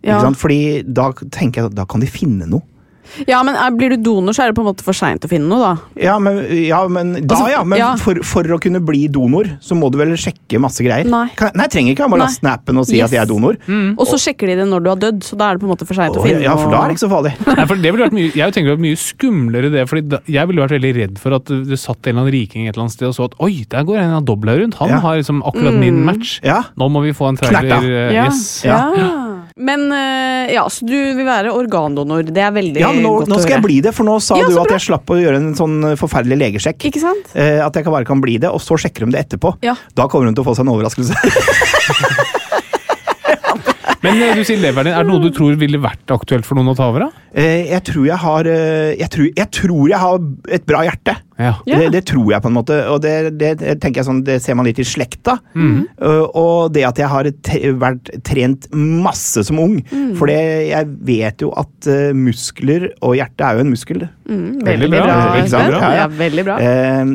Ja. 0.03 0.16
Ikke 0.18 0.26
sant? 0.30 0.36
Fordi 0.38 0.61
da 0.86 1.11
tenker 1.30 1.62
jeg 1.62 1.70
at 1.72 1.78
da 1.78 1.84
kan 1.84 2.01
de 2.01 2.07
finne 2.07 2.46
noe. 2.49 2.62
Ja, 3.24 3.38
men 3.42 3.57
Blir 3.78 3.94
du 3.96 4.03
donor, 4.05 4.34
så 4.36 4.42
er 4.44 4.51
det 4.51 4.57
på 4.59 4.61
en 4.61 4.66
måte 4.68 4.84
for 4.84 4.92
seint 4.92 5.22
å 5.24 5.28
finne 5.30 5.49
noe, 5.49 5.59
da. 5.64 6.03
Ja, 6.05 6.18
men, 6.20 6.42
ja, 6.66 6.82
men 6.92 7.14
da, 7.24 7.38
Altså, 7.38 7.46
ja. 7.49 7.62
Men 7.64 7.78
ja. 7.80 7.86
For, 7.96 8.18
for 8.22 8.44
å 8.53 8.59
kunne 8.61 8.82
bli 8.84 9.07
donor, 9.09 9.49
så 9.64 9.72
må 9.74 9.88
du 9.90 9.96
vel 9.96 10.12
sjekke 10.20 10.61
masse 10.61 10.84
greier? 10.84 11.09
Nei. 11.09 11.30
Kan, 11.34 11.49
nei 11.57 11.64
trenger 11.72 11.94
ikke. 11.94 12.05
Jeg 12.05 12.12
må 12.12 12.18
laste 12.20 12.44
appen 12.53 12.76
og 12.76 12.84
si 12.84 12.99
Yes. 12.99 13.09
at 13.09 13.16
jeg 13.16 13.22
er 13.22 13.30
donor. 13.30 13.57
Og 13.96 14.05
så 14.11 14.18
sjekker 14.20 14.53
de 14.53 14.59
det 14.61 14.66
når 14.68 14.84
du 14.84 14.90
har 14.92 15.01
dødd, 15.07 15.22
så 15.24 15.38
da 15.40 15.49
er 15.49 15.57
det 15.57 15.62
på 15.64 15.70
en 15.70 15.72
måte 15.72 15.88
for 15.88 15.96
seint 15.96 16.18
å 16.20 16.22
finne 16.26 16.44
ja, 16.44 16.53
for 16.61 16.68
da 16.68 16.82
er 16.84 16.92
det 16.92 16.99
ikke 16.99 17.05
så 17.07 17.11
farlig. 17.14 17.32
Nei, 17.49 17.64
for 17.72 17.80
det 17.80 17.94
ville 17.96 18.05
vært 18.11 18.18
mye, 18.18 18.28
jeg 18.42 18.53
tenker 18.59 18.68
det 18.68 18.76
var 18.76 18.84
mye 18.84 19.01
skumlere 19.07 19.72
det, 19.72 19.86
fordi 19.88 20.05
da, 20.12 20.20
jeg 20.36 20.51
ville 20.53 20.66
vært 20.66 20.76
veldig 20.76 20.92
redd 21.01 21.18
for 21.24 21.38
at 21.40 21.49
det 21.72 21.80
satt 21.80 21.96
en 22.05 22.12
eller 22.12 22.26
annen 22.26 22.34
riking 22.36 22.68
et 22.68 22.74
eller 22.76 22.84
annet 22.84 22.99
sted 22.99 23.09
og 23.09 23.16
så 23.16 23.30
at 23.32 23.38
oi, 23.40 23.55
der 23.72 23.88
går 23.88 24.03
en 24.05 24.18
av 24.20 24.28
dobla 24.28 24.59
rundt. 24.61 24.76
Han 24.84 24.92
Ja. 24.92 25.01
har 25.01 25.16
liksom 25.22 25.40
akkurat 25.49 25.80
min 25.80 26.05
match. 26.05 26.36
Ja. 26.44 26.61
Nå 26.76 26.92
må 26.92 27.01
vi 27.09 27.16
få 27.16 27.32
en 27.32 27.40
trailer. 27.40 27.72
Knerta. 27.72 27.80
eh, 27.88 28.12
Ja. 28.20 28.28
Yes. 28.28 28.44
ja. 28.68 28.84
Men 29.59 29.89
eh, 29.93 30.53
ja, 30.55 30.63
så 30.71 30.87
du 30.87 30.95
vil 30.95 31.27
være 31.27 31.51
organdonor. 31.55 32.23
Det 32.27 32.43
er 32.45 32.53
veldig 32.55 32.83
Ja, 32.83 32.93
men 32.95 33.03
nå, 33.03 33.15
godt 33.21 33.33
nå 33.33 33.39
å 33.39 33.43
skal 33.43 33.57
jeg 33.59 33.65
bli 33.67 33.79
det, 33.85 33.93
for 33.97 34.07
nå 34.07 34.19
sa 34.23 34.39
Ja, 34.39 34.47
du 34.47 34.55
at 34.55 34.69
bra. 34.69 34.77
jeg 34.79 34.87
slapp 34.87 35.11
å 35.11 35.19
gjøre 35.19 35.41
en 35.43 35.51
sånn 35.59 35.77
eh, 35.91 35.97
forferdelig 35.99 36.39
legesjekk. 36.45 36.89
Ikke 36.93 37.03
sant? 37.03 37.33
Eh, 37.35 37.59
at 37.65 37.75
jeg 37.75 37.89
bare 37.91 38.07
kan 38.09 38.23
bli 38.23 38.39
det, 38.43 38.53
og 38.55 38.63
så 38.63 38.79
sjekker 38.79 39.07
de 39.09 39.17
det 39.17 39.27
etterpå. 39.27 39.57
Ja. 39.67 39.75
Da 39.99 40.07
kommer 40.11 40.31
hun 40.31 40.39
til 40.39 40.47
å 40.47 40.49
få 40.51 40.55
seg 40.59 40.67
en 40.69 40.75
overraskelse. 40.77 41.15
Men 44.05 44.20
eh, 44.22 44.34
du 44.38 44.44
sier 44.46 44.61
leveren 44.62 44.90
din. 44.90 44.96
Er 44.96 45.07
det 45.07 45.11
noe 45.11 45.22
du 45.22 45.32
tror 45.34 45.57
ville 45.59 45.80
vært 45.82 46.12
aktuelt 46.14 46.46
for 46.46 46.59
noen 46.59 46.72
å 46.72 46.76
ta 46.78 46.88
over? 46.90 47.07
da? 47.07 47.24
Eh, 47.38 47.68
jeg 47.68 47.84
tror 47.90 48.07
jeg 48.09 48.18
har 48.22 48.49
eh, 48.51 48.92
jeg 48.99 49.11
tror, 49.14 49.26
jeg 49.36 49.51
tror 49.55 49.90
jeg 49.90 50.01
har 50.03 50.28
et 50.59 50.68
bra 50.68 50.82
hjerte. 50.86 51.14
Ja. 51.38 51.53
Det, 51.66 51.90
det 51.94 52.03
tror 52.11 52.32
jeg 52.32 52.42
på 52.42 52.51
en 52.51 52.57
måte, 52.57 52.78
og 52.90 53.03
det, 53.05 53.12
det, 53.38 53.53
det 53.61 53.76
tenker 53.82 54.01
jeg 54.01 54.09
sånn, 54.09 54.24
det 54.26 54.40
ser 54.42 54.57
man 54.59 54.66
litt 54.66 54.80
i 54.82 54.86
slekta. 54.86 55.36
Mm. 55.55 55.84
Uh, 56.03 56.24
og 56.26 56.72
det 56.74 56.82
at 56.88 56.99
jeg 56.99 57.11
har 57.12 57.28
vært 57.78 58.11
trent 58.26 58.66
masse 58.74 59.44
som 59.46 59.61
ung. 59.62 59.76
Mm. 59.86 60.16
For 60.18 60.32
jeg 60.32 60.88
vet 61.07 61.44
jo 61.46 61.53
at 61.59 61.90
uh, 61.90 62.11
muskler 62.16 62.88
og 62.99 63.14
hjerte 63.20 63.46
er 63.46 63.59
jo 63.59 63.66
en 63.66 63.70
muskel. 63.70 64.09
Mm, 64.26 64.64
Veldig 64.66 64.90
bra. 64.96 65.20
Ikke 65.38 65.53
sant? 65.55 65.78
Ja, 65.78 65.78
ja. 65.78 65.94
Ja, 66.03 66.11
veldig 66.18 66.44
bra. 66.49 66.59
Eh, 66.59 67.14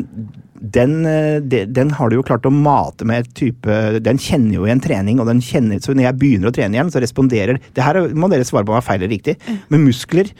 den, 0.72 1.04
eh, 1.06 1.64
den 1.66 1.90
har 1.90 2.10
du 2.10 2.16
jo 2.16 2.24
klart 2.26 2.46
å 2.48 2.52
mate 2.52 3.04
med 3.04 3.28
type 3.36 4.00
Den 4.00 4.18
kjenner 4.18 4.54
jo 4.54 4.66
igjen 4.66 4.82
trening, 4.82 5.20
og 5.20 5.28
den 5.28 5.42
kjenner, 5.44 5.80
så 5.82 5.94
når 5.94 6.08
jeg 6.08 6.18
begynner 6.20 6.50
å 6.50 6.54
trene 6.54 6.78
igjen, 6.78 6.92
så 6.92 7.02
responderer 7.02 7.60
Det 7.74 7.84
her 7.84 8.00
må 8.14 8.30
dere 8.32 8.46
svare 8.46 8.64
på 8.64 8.72
om 8.72 8.80
er 8.80 8.86
feil 8.86 9.02
eller 9.02 9.12
riktig, 9.12 9.36
men 9.68 9.84
muskler 9.84 10.30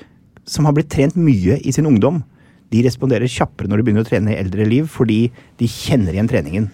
som 0.47 0.65
har 0.69 0.75
blitt 0.77 0.91
trent 0.93 1.17
mye 1.17 1.59
i 1.65 1.73
sin 1.73 1.87
ungdom, 1.89 2.23
de 2.71 2.83
responderer 2.85 3.31
kjappere 3.31 3.69
når 3.71 3.81
de 3.81 3.87
begynner 3.87 4.05
å 4.05 4.09
trene 4.09 4.35
i 4.35 4.41
eldre 4.41 4.67
liv, 4.69 4.89
fordi 4.91 5.31
de 5.61 5.69
kjenner 5.71 6.13
igjen 6.13 6.29
treningen. 6.29 6.67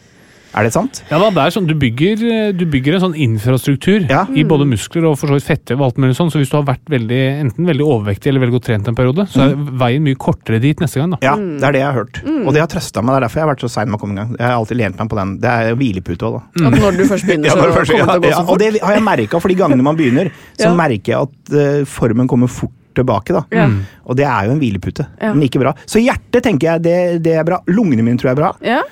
Er 0.52 0.64
det 0.66 0.72
sant? 0.74 1.02
Ja 1.10 1.18
da, 1.22 1.28
det 1.30 1.42
er 1.44 1.52
sånn, 1.54 1.66
du 1.68 1.74
bygger, 1.78 2.22
eh, 2.26 2.52
du 2.58 2.64
bygger 2.66 2.96
en 2.96 3.02
sånn 3.04 3.14
infrastruktur 3.14 4.08
Ja. 4.10 4.24
i 4.34 4.42
både 4.42 4.66
muskler 4.66 5.04
og 5.06 5.16
for 5.18 5.28
så 5.30 5.36
vidt 5.38 5.46
fettvev. 5.46 5.78
og 5.78 5.84
alt 5.86 5.98
mulig 6.02 6.16
sånn, 6.18 6.30
så 6.32 6.38
Hvis 6.40 6.50
du 6.50 6.56
har 6.56 6.64
vært 6.66 6.84
veldig, 6.90 7.20
enten 7.44 7.66
veldig 7.66 7.84
overvektig 7.86 8.26
eller 8.32 8.40
veldig 8.40 8.56
godt 8.58 8.64
trent 8.66 8.88
en 8.88 8.94
periode, 8.96 9.26
så 9.30 9.44
er 9.50 9.54
veien 9.54 10.02
mye 10.02 10.16
kortere 10.16 10.60
dit 10.60 10.76
neste 10.80 10.98
gang. 10.98 11.10
da. 11.10 11.18
Ja, 11.22 11.36
det 11.36 11.62
er 11.62 11.72
det 11.72 11.80
jeg 11.80 11.86
har 11.92 11.98
hørt. 12.00 12.22
Og 12.46 12.52
det 12.52 12.60
har 12.60 12.66
trøsta 12.66 13.02
meg. 13.02 13.14
Det 13.14 13.16
er 13.22 13.26
derfor 13.28 13.38
jeg 13.40 13.46
har 13.46 13.54
vært 13.54 13.60
så 13.62 13.70
sein 13.70 13.88
med 13.90 14.00
å 14.00 14.02
komme 14.02 14.12
i 14.12 14.16
gang. 14.16 14.30
Jeg 14.38 14.46
har 14.46 14.56
alltid 14.58 14.76
lent 14.76 14.98
meg 14.98 15.08
på 15.08 15.16
den. 15.16 15.38
Det 15.38 15.50
er 15.50 15.74
hvilepute 15.76 16.22
òg, 16.26 16.32
da. 16.40 16.66
At 16.66 16.74
når 16.80 16.96
du 16.98 17.04
først 17.04 17.26
begynner, 17.26 17.50
så 17.54 17.70
først- 17.70 17.70
kommer 17.70 17.80
det 17.80 17.86
til 17.86 18.00
å 18.00 18.20
gå 18.20 18.30
så 18.30 18.30
ja, 18.30 18.52
og 18.52 18.58
det 18.58 18.80
har 18.82 18.94
jeg 18.94 19.02
merka, 19.06 19.40
for 19.40 19.48
de 19.48 19.54
gangene 19.54 19.82
man 19.82 19.96
begynner, 19.96 20.30
så 20.58 20.64
Ja. 20.66 20.74
merker 20.74 21.04
jeg 21.04 21.20
at 21.20 21.54
uh, 21.54 21.84
formen 21.84 22.26
kommer 22.26 22.48
fort 22.48 22.70
tilbake. 22.94 23.30
da. 23.32 23.44
Ja. 23.52 23.68
Og 24.04 24.16
det 24.16 24.26
er 24.26 24.46
jo 24.46 24.50
en 24.50 24.58
hvilepute, 24.60 25.06
Ja. 25.22 25.32
men 25.32 25.46
ikke 25.48 25.60
bra. 25.60 25.74
Så 25.86 26.02
hjertet 26.02 26.42
tenker 26.42 26.72
jeg 26.74 26.82
det, 26.82 27.22
det 27.22 27.36
er 27.38 27.44
bra. 27.44 27.60
Lungene 27.68 28.02
mine 28.02 28.18
tror 28.18 28.30
jeg 28.34 28.38
er 28.38 28.42
bra. 28.42 28.52
Ja. 28.60 28.82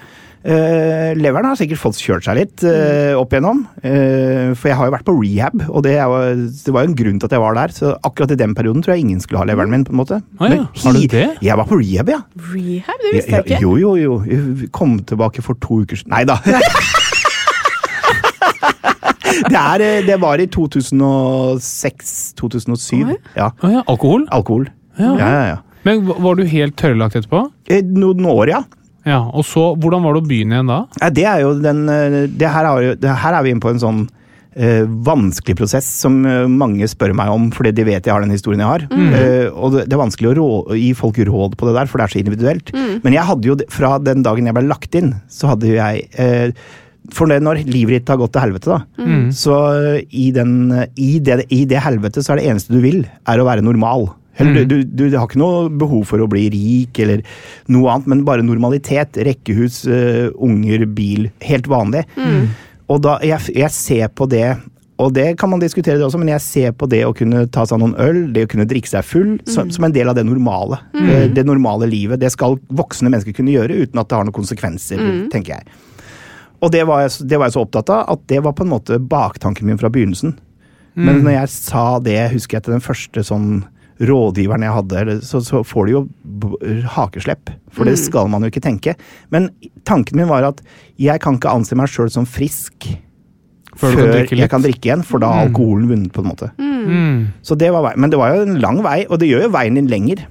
Eh, 0.44 1.14
leveren 1.18 1.48
har 1.50 1.56
sikkert 1.58 1.80
fått 1.82 1.98
kjørt 1.98 2.22
seg 2.28 2.36
litt 2.38 2.62
eh, 2.68 3.10
opp 3.18 3.32
igjennom. 3.34 3.64
Eh, 3.82 4.54
for 4.54 4.68
jeg 4.70 4.76
har 4.78 4.86
jo 4.86 4.94
vært 4.94 5.06
på 5.08 5.14
rehab, 5.18 5.56
og 5.66 5.80
det, 5.84 5.96
er 5.98 6.06
det 6.38 6.70
var 6.74 6.80
jo 6.84 6.88
en 6.92 6.98
grunn 7.00 7.18
til 7.18 7.26
at 7.26 7.34
jeg 7.34 7.42
var 7.42 7.54
der. 7.58 7.70
Så 7.74 7.86
akkurat 8.06 8.30
i 8.36 8.38
den 8.38 8.54
perioden 8.54 8.82
tror 8.84 8.92
jeg 8.94 9.02
ingen 9.06 9.20
skulle 9.24 9.40
ha 9.42 9.46
leveren 9.50 9.72
min. 9.74 9.84
på 9.88 9.92
en 9.92 9.98
måte. 10.02 10.16
Ah, 10.38 10.46
ja, 10.46 10.50
Men 10.62 10.68
har 10.84 10.92
du 10.94 10.98
det? 11.16 11.26
Jeg 11.44 11.54
var 11.58 11.66
på 11.68 11.76
rehab, 11.82 12.08
ja. 12.14 12.20
Rehab, 12.54 12.98
det 13.02 13.10
visste 13.16 13.32
jeg 13.34 13.42
ikke. 13.48 13.60
Jo, 13.66 13.72
jo, 13.82 13.90
jo. 13.98 14.14
Jeg 14.30 14.40
kom 14.78 14.90
tilbake 15.10 15.40
for 15.44 15.54
to 15.64 15.72
uker 15.82 15.96
siden 15.98 16.12
Nei 16.14 16.24
da. 16.28 16.36
det, 19.52 19.58
er, 19.58 19.78
det 20.06 20.16
var 20.22 20.38
i 20.40 20.46
2006-2007. 20.46 23.04
Oh, 23.04 23.10
Ja. 23.36 23.50
oh, 23.62 23.72
ja, 23.72 23.82
alkohol? 23.86 24.26
Alkohol. 24.30 24.68
Ja. 24.98 25.12
Ja, 25.18 25.28
ja, 25.34 25.44
ja. 25.54 25.58
Men 25.86 26.06
var 26.08 26.34
du 26.36 26.42
helt 26.50 26.74
tørrlagt 26.76 27.14
etterpå? 27.16 27.44
Noen 27.94 28.24
år, 28.28 28.48
ja. 28.50 28.62
Ja, 29.08 29.22
og 29.32 29.46
så, 29.48 29.72
Hvordan 29.80 30.04
var 30.04 30.16
det 30.16 30.22
å 30.22 30.28
begynne 30.28 30.58
igjen 30.58 30.70
da? 30.70 30.78
Ja, 31.00 31.10
Det 31.14 31.26
er 31.30 31.42
jo 31.44 31.56
den 31.62 31.84
eh, 31.92 32.22
det 32.28 32.54
her, 32.54 32.68
er 32.68 32.86
jo, 32.86 32.94
det 33.00 33.18
her 33.24 33.36
er 33.38 33.44
vi 33.46 33.54
inne 33.54 33.64
på 33.64 33.72
en 33.72 33.82
sånn 33.82 34.02
uh, 34.08 34.84
vanskelig 35.06 35.56
prosess 35.58 35.86
som 36.02 36.18
eh, 36.26 36.44
mange 36.50 36.86
spør 36.90 37.14
meg 37.16 37.30
om 37.32 37.46
fordi 37.54 37.72
de 37.76 37.86
vet 37.88 38.04
jeg 38.06 38.14
har 38.14 38.24
den 38.24 38.34
historien 38.34 38.64
jeg 38.64 38.72
har. 38.72 38.84
Eh, 38.90 39.46
og 39.52 39.76
det, 39.76 39.86
det 39.88 39.96
er 39.96 40.02
vanskelig 40.02 40.32
å 40.32 40.34
rå, 40.38 40.48
gi 40.78 40.90
folk 40.98 41.20
råd 41.30 41.56
på 41.58 41.68
det 41.68 41.76
der, 41.78 41.90
for 41.90 42.00
det 42.00 42.08
er 42.08 42.14
så 42.14 42.20
individuelt. 42.22 42.74
Men 43.04 43.16
jeg 43.16 43.28
hadde 43.30 43.50
jo, 43.50 43.56
fra 43.72 43.96
den 44.02 44.26
dagen 44.26 44.50
jeg 44.50 44.58
ble 44.58 44.66
lagt 44.68 44.98
inn, 44.98 45.14
så 45.32 45.54
hadde 45.54 45.72
jo 45.72 45.78
jeg 45.78 46.06
uh, 46.18 46.68
for 47.14 47.30
det, 47.30 47.38
når 47.44 47.62
livet 47.68 48.02
ditt 48.02 48.10
har 48.12 48.18
gått 48.20 48.34
til 48.36 48.44
helvete, 48.44 48.74
da, 48.74 49.06
så 49.34 49.56
eh, 49.78 50.00
i, 50.12 50.28
den, 50.34 50.52
i, 51.00 51.16
det, 51.24 51.40
i 51.54 51.62
det 51.68 51.80
helvete 51.84 52.24
så 52.24 52.34
er 52.34 52.40
det 52.40 52.50
eneste 52.50 52.74
du 52.74 52.82
vil, 52.84 53.04
er 53.28 53.40
å 53.40 53.46
være 53.48 53.64
normal. 53.64 54.10
Eller, 54.38 54.64
du, 54.70 54.76
du, 54.86 55.04
du 55.10 55.16
har 55.18 55.26
ikke 55.26 55.40
noe 55.42 55.66
behov 55.68 56.04
for 56.12 56.22
å 56.22 56.28
bli 56.30 56.46
rik 56.54 56.98
eller 57.02 57.22
noe 57.74 57.90
annet, 57.92 58.06
men 58.12 58.24
bare 58.26 58.44
normalitet. 58.46 59.18
Rekkehus, 59.26 59.82
uh, 59.90 60.28
unger, 60.38 60.86
bil. 60.94 61.28
Helt 61.42 61.66
vanlig. 61.70 62.04
Og 62.88 63.02
da, 63.04 63.18
jeg, 63.26 63.50
jeg 63.58 63.74
ser 63.74 64.12
på 64.14 64.28
det 64.30 64.56
og 64.98 65.12
det 65.14 65.36
kan 65.38 65.46
man 65.46 65.60
diskutere 65.62 65.94
det 65.94 66.02
også, 66.02 66.18
men 66.18 66.32
jeg 66.32 66.42
ser 66.42 66.72
på 66.74 66.88
det 66.90 67.04
å 67.06 67.12
kunne 67.14 67.44
ta 67.54 67.62
seg 67.70 67.78
noen 67.78 67.92
øl, 68.02 68.16
det 68.34 68.48
å 68.48 68.50
kunne 68.50 68.64
drikke 68.66 68.90
seg 68.90 69.04
full, 69.06 69.36
som, 69.46 69.68
som 69.70 69.84
en 69.86 69.92
del 69.94 70.10
av 70.10 70.16
det 70.18 70.24
normale. 70.26 70.80
Eh, 70.98 71.28
Det 71.30 71.44
normale 71.46 71.86
livet. 71.86 72.18
Det 72.18 72.32
skal 72.34 72.56
voksne 72.66 73.06
mennesker 73.06 73.36
kunne 73.36 73.54
gjøre 73.54 73.76
uten 73.84 74.00
at 74.02 74.08
det 74.10 74.16
har 74.18 74.26
noen 74.26 74.34
konsekvenser, 74.34 74.98
tenker 75.30 75.54
jeg. 75.54 75.68
Og 76.58 76.72
det 76.74 76.82
var, 76.90 77.04
jeg, 77.04 77.28
det 77.30 77.38
var 77.38 77.46
jeg 77.46 77.54
så 77.54 77.62
opptatt 77.62 77.92
av, 77.94 78.08
at 78.16 78.26
det 78.26 78.42
var 78.42 78.56
på 78.58 78.66
en 78.66 78.72
måte 78.72 78.98
baktanken 78.98 79.70
min 79.70 79.78
fra 79.78 79.86
begynnelsen. 79.94 80.34
Men 80.98 81.22
når 81.22 81.36
jeg 81.36 81.52
sa 81.54 81.84
det, 82.02 82.18
husker 82.32 82.58
jeg 82.58 82.66
til 82.66 82.74
den 82.74 82.82
første 82.82 83.22
sånn 83.22 83.52
rådgiveren 83.98 84.62
jeg 84.62 84.74
hadde, 84.76 85.18
så, 85.26 85.40
så 85.42 85.64
får 85.66 85.88
du 85.88 85.92
jo 85.92 86.02
hakeslepp. 86.94 87.50
For 87.74 87.88
det 87.88 87.96
skal 88.00 88.30
man 88.30 88.44
jo 88.44 88.52
ikke 88.52 88.62
tenke. 88.64 88.94
Men 89.34 89.50
tanken 89.88 90.18
min 90.20 90.30
var 90.30 90.46
at 90.46 90.62
jeg 91.00 91.22
kan 91.24 91.38
ikke 91.38 91.52
anse 91.52 91.78
meg 91.78 91.90
sjøl 91.90 92.10
som 92.12 92.28
frisk 92.28 92.90
Før 93.78 93.94
før 93.94 94.24
kan 94.26 94.40
jeg 94.40 94.50
kan 94.50 94.62
drikke 94.64 94.88
igjen, 94.88 95.04
for 95.06 95.22
da 95.22 95.28
har 95.30 95.44
alkoholen 95.46 95.84
vunnet, 95.86 96.10
på 96.10 96.24
en 96.24 96.26
måte. 96.26 96.48
Mm. 96.58 97.28
Så 97.46 97.54
det 97.54 97.68
var 97.70 97.84
vei. 97.84 97.92
Men 97.94 98.10
det 98.10 98.18
var 98.18 98.34
jo 98.34 98.46
en 98.48 98.56
lang 98.58 98.80
vei, 98.82 99.04
og 99.06 99.20
det 99.22 99.28
gjør 99.28 99.44
jo 99.44 99.52
veien 99.54 99.78
din 99.78 99.90
lenger. 99.90 100.24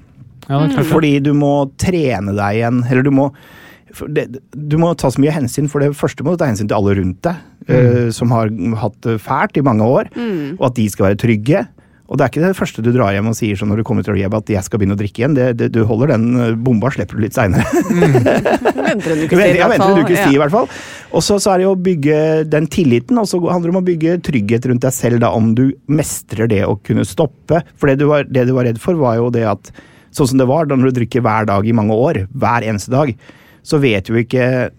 Ja. 0.50 0.58
Fordi 0.84 1.14
du 1.24 1.30
må 1.36 1.70
trene 1.80 2.34
deg 2.36 2.58
igjen, 2.58 2.82
eller 2.90 3.06
du 3.06 3.12
må 3.14 3.30
det, 4.12 4.26
du 4.52 4.76
må 4.80 4.92
ta 5.00 5.08
så 5.10 5.20
mye 5.22 5.32
hensyn, 5.32 5.68
for 5.70 5.80
det 5.80 5.94
første 5.96 6.24
må 6.24 6.34
du 6.34 6.42
ta 6.42 6.50
hensyn 6.50 6.68
til 6.68 6.76
alle 6.76 6.98
rundt 6.98 7.22
deg, 7.24 7.40
eh, 7.72 8.08
som 8.14 8.32
har 8.34 8.52
hatt 8.82 8.98
det 9.06 9.16
fælt 9.24 9.56
i 9.56 9.64
mange 9.64 9.86
år, 9.86 10.10
og 10.58 10.66
at 10.68 10.76
de 10.76 10.88
skal 10.92 11.08
være 11.08 11.20
trygge. 11.24 11.64
Og 12.08 12.16
det 12.16 12.24
er 12.24 12.30
ikke 12.32 12.40
det 12.40 12.56
første 12.56 12.82
du 12.84 12.88
drar 12.94 13.12
hjem 13.12 13.26
og 13.28 13.36
sier 13.36 13.58
sånn 13.58 13.68
når 13.68 13.82
du 13.82 13.84
kommer 13.84 14.04
til 14.04 14.14
rehab 14.16 14.38
at 14.38 14.48
jeg 14.48 14.64
skal 14.64 14.80
begynne 14.80 14.96
å 14.96 15.00
drikke 15.00 15.20
igjen. 15.20 15.34
Det, 15.36 15.48
det, 15.60 15.66
du 15.74 15.82
holder 15.88 16.14
den 16.14 16.24
eh, 16.40 16.54
bomba, 16.56 16.88
slipper 16.94 17.18
du 17.18 17.24
litt 17.26 17.36
seinere. 17.36 17.68
Venter 18.88 19.12
en 19.12 19.24
ukes 19.26 19.42
tid, 19.42 20.00
ukes 20.00 20.22
tid, 20.22 20.32
i 20.32 20.40
hvert 20.40 20.54
fall. 20.54 20.70
Og 21.12 21.24
så 21.24 21.36
så 21.36 21.52
er 21.52 21.60
det 21.60 21.66
jo 21.66 21.74
å 21.74 21.82
bygge 21.88 22.22
den 22.48 22.70
tilliten, 22.72 23.20
og 23.20 23.28
så 23.28 23.42
handler 23.44 23.68
det 23.68 23.74
om 23.74 23.82
å 23.82 23.84
bygge 23.90 24.16
trygghet 24.24 24.70
rundt 24.70 24.86
deg 24.86 24.96
selv, 24.96 25.20
da, 25.24 25.34
om 25.36 25.52
du 25.58 25.66
mestrer 25.92 26.48
det 26.48 26.62
å 26.64 26.78
kunne 26.80 27.04
stoppe. 27.08 27.60
For 27.76 27.92
det 27.92 28.00
du 28.00 28.08
var, 28.08 28.24
det 28.24 28.48
du 28.48 28.54
var 28.56 28.70
redd 28.70 28.80
for, 28.80 28.96
var 28.96 29.20
jo 29.20 29.28
det 29.34 29.44
at 29.52 29.72
sånn 30.16 30.32
som 30.32 30.40
det 30.40 30.48
var 30.48 30.64
da 30.64 30.78
når 30.78 30.88
du 30.88 31.02
drikker 31.02 31.24
hver 31.24 31.48
dag 31.50 31.68
i 31.68 31.76
mange 31.76 31.96
år, 31.96 32.24
hver 32.32 32.64
eneste 32.64 32.94
dag, 32.94 33.12
så 33.60 33.80
vet 33.84 34.08
du 34.08 34.16
ikke 34.16 34.70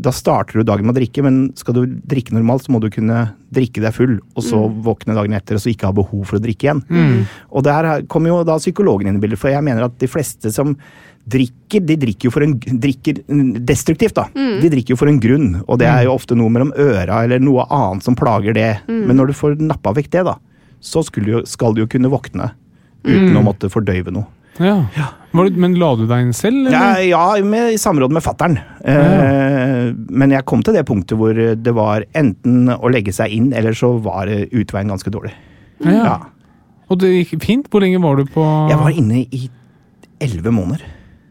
da 0.00 0.10
starter 0.14 0.60
du 0.60 0.64
dagen 0.64 0.86
med 0.86 0.94
å 0.94 0.98
drikke, 1.00 1.22
men 1.26 1.52
skal 1.58 1.74
du 1.76 1.82
drikke 1.86 2.32
normalt, 2.36 2.64
så 2.66 2.72
må 2.72 2.80
du 2.82 2.88
kunne 2.90 3.34
drikke 3.52 3.82
deg 3.82 3.92
full, 3.96 4.18
og 4.36 4.42
så 4.46 4.60
våkne 4.86 5.14
dagen 5.16 5.34
etter 5.36 5.56
og 5.58 5.62
så 5.64 5.70
ikke 5.72 5.88
ha 5.90 5.92
behov 5.96 6.24
for 6.28 6.38
å 6.38 6.42
drikke 6.44 6.66
igjen. 6.68 6.82
Og 7.50 7.64
der 7.66 8.02
kommer 8.10 8.30
jo 8.32 8.40
da 8.44 8.56
psykologen 8.58 9.08
inn 9.10 9.16
i 9.20 9.22
bildet, 9.24 9.38
for 9.42 9.50
jeg 9.52 9.62
mener 9.66 9.84
at 9.88 9.98
de 9.98 10.06
fleste 10.10 10.52
som 10.54 10.76
drikker, 11.30 11.84
de 11.84 11.96
drikker 12.00 12.26
jo 12.26 12.32
for 12.32 12.42
en 12.46 12.54
drikker 12.58 13.20
destruktivt, 13.68 14.14
da. 14.16 14.24
De 14.62 14.70
drikker 14.72 14.94
jo 14.94 15.00
for 15.00 15.10
en 15.10 15.20
grunn, 15.20 15.50
og 15.68 15.78
det 15.82 15.86
er 15.90 16.04
jo 16.08 16.14
ofte 16.16 16.34
noe 16.38 16.48
mellom 16.50 16.72
øra 16.80 17.24
eller 17.26 17.38
noe 17.42 17.66
annet 17.70 18.02
som 18.06 18.16
plager 18.16 18.54
det. 18.56 18.70
Men 18.88 19.16
når 19.20 19.26
du 19.30 19.32
får 19.36 19.58
nappa 19.60 19.92
vekk 19.94 20.10
det, 20.10 20.24
da, 20.24 20.36
så 20.80 21.02
du, 21.12 21.20
jo- 21.30 21.44
skal 21.46 21.74
du 21.76 21.82
jo 21.82 21.86
kunne 21.92 22.08
våkne 22.10 22.52
uten 23.04 23.36
å 23.36 23.42
måtte 23.44 23.68
fordøyve 23.72 24.10
noe. 24.12 24.26
Ja. 24.58 24.84
Var 25.30 25.44
Det, 25.46 25.56
men 25.62 25.74
la 25.78 25.92
du 25.96 26.06
deg 26.10 26.24
inn 26.26 26.32
selv? 26.34 26.66
Ja, 26.72 26.96
Eller? 26.96 27.06
ja 27.06 27.44
med, 27.46 27.72
i 27.74 27.78
samråd 27.78 28.10
med 28.12 28.22
fattern. 28.24 28.56
Eh, 28.82 29.92
men 30.10 30.30
jeg 30.34 30.44
kom 30.48 30.62
til 30.66 30.74
det 30.74 30.82
punktet 30.88 31.16
hvor 31.20 31.34
det 31.38 31.74
var 31.76 32.04
enten 32.18 32.66
å 32.74 32.90
legge 32.90 33.12
seg 33.14 33.30
inn, 33.36 33.52
eller 33.54 33.76
så 33.78 33.92
var 34.02 34.26
eh, 34.32 34.46
utveien 34.50 34.90
ganske 34.90 35.12
dårlig. 35.14 35.32
Ja. 35.86 35.94
Ja. 36.02 36.16
Og 36.90 36.98
det 36.98 37.12
gikk 37.14 37.36
fint? 37.46 37.68
Hvor 37.70 37.80
lenge 37.84 38.00
var 38.02 38.18
du 38.18 38.24
på 38.26 38.42
Jeg 38.68 38.80
var 38.80 38.90
inne 38.90 39.22
i 39.30 39.44
elleve 40.20 40.50
måneder. 40.52 40.82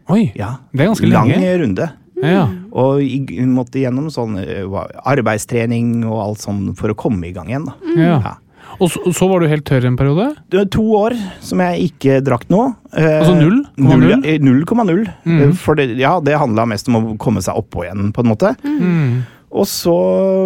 Oi, 0.10 0.32
Ja. 0.40 0.56
det 0.74 0.82
er 0.86 0.88
ganske 0.94 1.10
Lang 1.12 1.28
lenge. 1.30 1.58
runde. 1.62 1.90
Ja. 2.24 2.48
Og 2.72 3.04
måtte 3.52 3.80
gjennom 3.84 4.08
sånn 4.12 4.40
eh, 4.42 4.64
arbeidstrening 5.06 6.06
og 6.08 6.18
alt 6.24 6.40
sånn 6.44 6.72
for 6.80 6.90
å 6.92 6.98
komme 6.98 7.28
i 7.30 7.34
gang 7.36 7.52
igjen. 7.52 7.68
da. 7.68 7.76
Ja. 8.00 8.34
Og 8.80 8.92
så, 8.92 9.02
så 9.16 9.28
var 9.28 9.44
du 9.44 9.50
helt 9.52 9.66
tørr 9.68 9.86
en 9.90 9.98
periode? 10.00 10.30
Det 10.52 10.62
var 10.62 10.70
to 10.72 10.86
år 11.00 11.16
som 11.44 11.60
jeg 11.64 11.90
ikke 11.90 12.20
drakk 12.26 12.46
noe. 12.52 12.70
Eh, 12.94 13.18
Altså 13.20 13.36
null? 13.36 13.58
Null, 13.76 14.06
0,0? 14.24 14.64
0,0. 14.66 15.02
Mm. 15.26 15.42
Eh, 15.44 15.52
For 15.60 15.80
det, 15.80 15.90
ja, 16.00 16.14
det 16.24 16.38
handla 16.40 16.68
mest 16.70 16.88
om 16.92 17.00
å 17.00 17.04
komme 17.20 17.44
seg 17.44 17.60
oppå 17.60 17.84
igjen, 17.86 18.14
på 18.16 18.24
en 18.24 18.32
måte. 18.32 18.54
Mm. 18.64 19.20
Og 19.50 19.66
så 19.66 19.96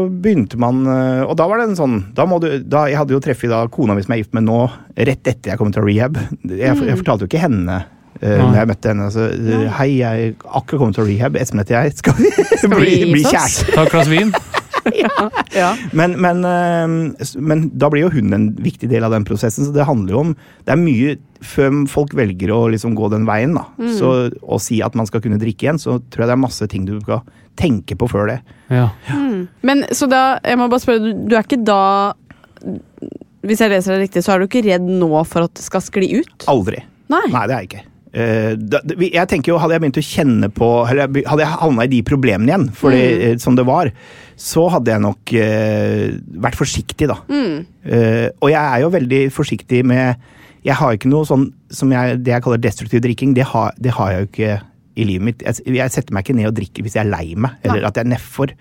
begynte 0.08 0.56
man 0.64 0.78
eh, 0.88 1.26
Og 1.28 1.34
da 1.36 1.44
var 1.52 1.60
det 1.60 1.66
en 1.68 1.76
sånn 1.76 1.98
da 2.16 2.24
må 2.24 2.38
du, 2.40 2.46
da, 2.64 2.86
Jeg 2.88 2.96
hadde 3.02 3.12
jo 3.12 3.20
treffet 3.20 3.52
da 3.52 3.66
kona 3.68 3.98
mi 3.98 4.04
som 4.06 4.14
jeg 4.14 4.22
er 4.22 4.24
gift 4.24 4.38
med 4.38 4.46
nå, 4.48 4.62
rett 4.96 5.28
etter 5.28 5.52
jeg 5.52 5.60
kom 5.60 5.74
til 5.76 5.84
rehab. 5.84 6.16
Jeg, 6.48 6.72
jeg 6.88 7.02
fortalte 7.02 7.28
jo 7.28 7.32
ikke 7.34 7.44
henne 7.44 7.82
Uh, 8.24 8.38
når 8.40 8.56
jeg 8.56 8.68
møtte 8.70 8.92
henne. 8.92 9.06
Så, 9.12 9.24
eh, 9.36 9.64
Hei, 9.80 9.88
jeg 9.98 10.36
akkurat 10.46 10.80
kommet 10.80 10.96
til 10.96 11.08
rehab. 11.10 11.36
Espen 11.42 11.60
heter 11.60 11.76
jeg. 11.82 11.96
Skal 11.98 12.14
vi, 12.16 12.30
vi 12.38 12.70
bli, 12.78 12.94
bli 13.10 13.24
kjærester? 13.26 13.74
Ta 13.74 13.84
et 13.84 13.92
glass 13.92 14.08
vin? 14.08 14.30
Ja. 15.54 15.70
Men, 15.94 16.16
men, 16.22 16.42
eh, 16.48 17.28
men 17.38 17.68
da 17.78 17.90
blir 17.94 18.08
jo 18.08 18.14
hun 18.16 18.34
en 18.36 18.48
viktig 18.64 18.90
del 18.92 19.06
av 19.06 19.14
den 19.14 19.26
prosessen, 19.28 19.68
så 19.68 19.74
det 19.76 19.86
handler 19.88 20.16
jo 20.16 20.22
om 20.24 20.32
Det 20.66 20.74
er 20.74 20.80
mye 20.82 21.16
Før 21.44 21.84
folk 21.92 22.16
velger 22.18 22.54
å 22.56 22.66
liksom 22.74 22.96
gå 22.98 23.10
den 23.14 23.28
veien, 23.28 23.54
da, 23.58 23.66
så, 23.98 24.14
og 24.42 24.62
si 24.64 24.80
at 24.86 24.96
man 24.96 25.10
skal 25.10 25.22
kunne 25.24 25.40
drikke 25.42 25.68
igjen, 25.68 25.82
så 25.82 25.98
tror 26.08 26.24
jeg 26.24 26.32
det 26.32 26.36
er 26.38 26.44
masse 26.46 26.68
ting 26.72 26.86
du 26.88 26.94
skal 27.02 27.20
tenke 27.60 27.98
på 28.00 28.08
før 28.08 28.32
det. 28.32 28.38
Ja. 28.72 28.88
Men 29.62 29.84
så 29.92 30.08
da, 30.10 30.40
jeg 30.40 30.60
må 30.62 30.70
bare 30.72 30.86
spørre, 30.86 31.04
du, 31.04 31.26
du 31.28 31.36
er 31.36 31.44
ikke 31.44 31.60
da 31.68 32.14
Hvis 33.44 33.60
jeg 33.60 33.74
leser 33.74 33.98
det 33.98 34.06
riktig, 34.06 34.24
så 34.24 34.34
er 34.34 34.40
du 34.40 34.48
ikke 34.48 34.64
redd 34.64 34.88
nå 34.88 35.12
for 35.28 35.50
at 35.50 35.58
det 35.60 35.68
skal 35.68 35.84
skli 35.84 36.14
ut? 36.24 36.48
Aldri. 36.48 36.80
Nei. 37.12 37.26
Nei, 37.28 37.44
det 37.44 37.58
er 37.58 37.66
jeg 37.66 37.74
ikke. 37.74 37.84
Eh, 38.14 38.53
jeg 39.09 39.26
tenker 39.26 39.49
jo, 39.49 39.55
Hadde 39.57 39.74
jeg 39.74 39.82
begynt 39.82 39.97
å 39.97 40.03
kjenne 40.05 40.49
på 40.53 40.68
Eller 40.86 41.07
hadde 41.26 41.41
jeg 41.41 41.49
havna 41.49 41.88
i 41.88 41.89
de 41.89 42.01
problemene 42.05 42.51
igjen, 42.51 42.68
for 42.78 42.93
det, 42.93 43.07
eh, 43.26 43.38
som 43.41 43.57
det 43.57 43.66
var, 43.66 43.89
så 44.38 44.68
hadde 44.70 44.93
jeg 44.93 45.01
nok 45.01 45.34
eh, 45.34 46.14
vært 46.45 46.59
forsiktig, 46.59 47.07
da. 47.09 47.18
Eh, 47.34 48.28
og 48.38 48.51
jeg 48.51 48.61
er 48.61 48.84
jo 48.84 48.91
veldig 48.93 49.24
forsiktig 49.34 49.82
med 49.89 50.22
Jeg 50.66 50.78
har 50.78 50.93
ikke 50.93 51.09
noe 51.09 51.26
sånn 51.26 51.47
som 51.74 51.89
jeg, 51.93 52.20
det 52.22 52.36
jeg 52.36 52.45
kaller 52.45 52.61
destruktiv 52.61 53.01
drikking. 53.03 53.34
Det 53.36 53.49
har, 53.49 53.74
det 53.82 53.95
har 53.97 54.14
jeg 54.14 54.22
jo 54.22 54.30
ikke 54.30 54.53
i 54.93 55.07
livet 55.09 55.28
mitt. 55.28 55.41
Jeg, 55.43 55.74
jeg 55.74 55.93
setter 55.93 56.16
meg 56.16 56.24
ikke 56.24 56.38
ned 56.38 56.51
og 56.51 56.57
drikker 56.59 56.86
hvis 56.86 56.95
jeg 56.99 57.03
er 57.03 57.11
lei 57.11 57.34
meg, 57.34 57.57
eller 57.66 57.82
Nei. 57.82 57.89
at 57.89 57.97
jeg 57.97 58.05
er 58.05 58.11
nedfor. 58.14 58.53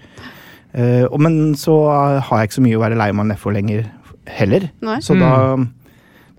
Uh, 0.73 1.05
men 1.21 1.53
så 1.61 1.77
har 1.93 2.41
jeg 2.41 2.49
ikke 2.49 2.57
så 2.57 2.65
mye 2.65 2.79
å 2.79 2.83
være 2.83 2.99
lei 2.99 3.11
meg 3.15 3.29
nedfor 3.29 3.55
lenger 3.55 3.85
heller. 4.33 4.67
Nei. 4.83 4.99
Så 5.05 5.15
da, 5.21 5.31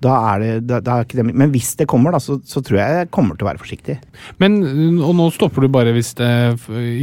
da 0.04 0.16
er 0.34 0.42
det 0.44 0.52
da, 0.68 0.80
da 0.84 0.98
er 0.98 1.08
ikke 1.08 1.20
det 1.20 1.26
Men 1.32 1.52
hvis 1.54 1.74
det 1.80 1.88
kommer, 1.90 2.14
da, 2.16 2.22
så, 2.24 2.38
så 2.48 2.62
tror 2.66 2.80
jeg 2.80 2.98
jeg 3.00 3.10
kommer 3.14 3.38
til 3.38 3.46
å 3.46 3.50
være 3.50 3.62
forsiktig. 3.62 3.98
Men, 4.42 4.60
og 5.04 5.14
nå 5.18 5.30
stopper 5.36 5.66
du 5.66 5.72
bare 5.74 5.94
hvis 5.96 6.14
det 6.20 6.30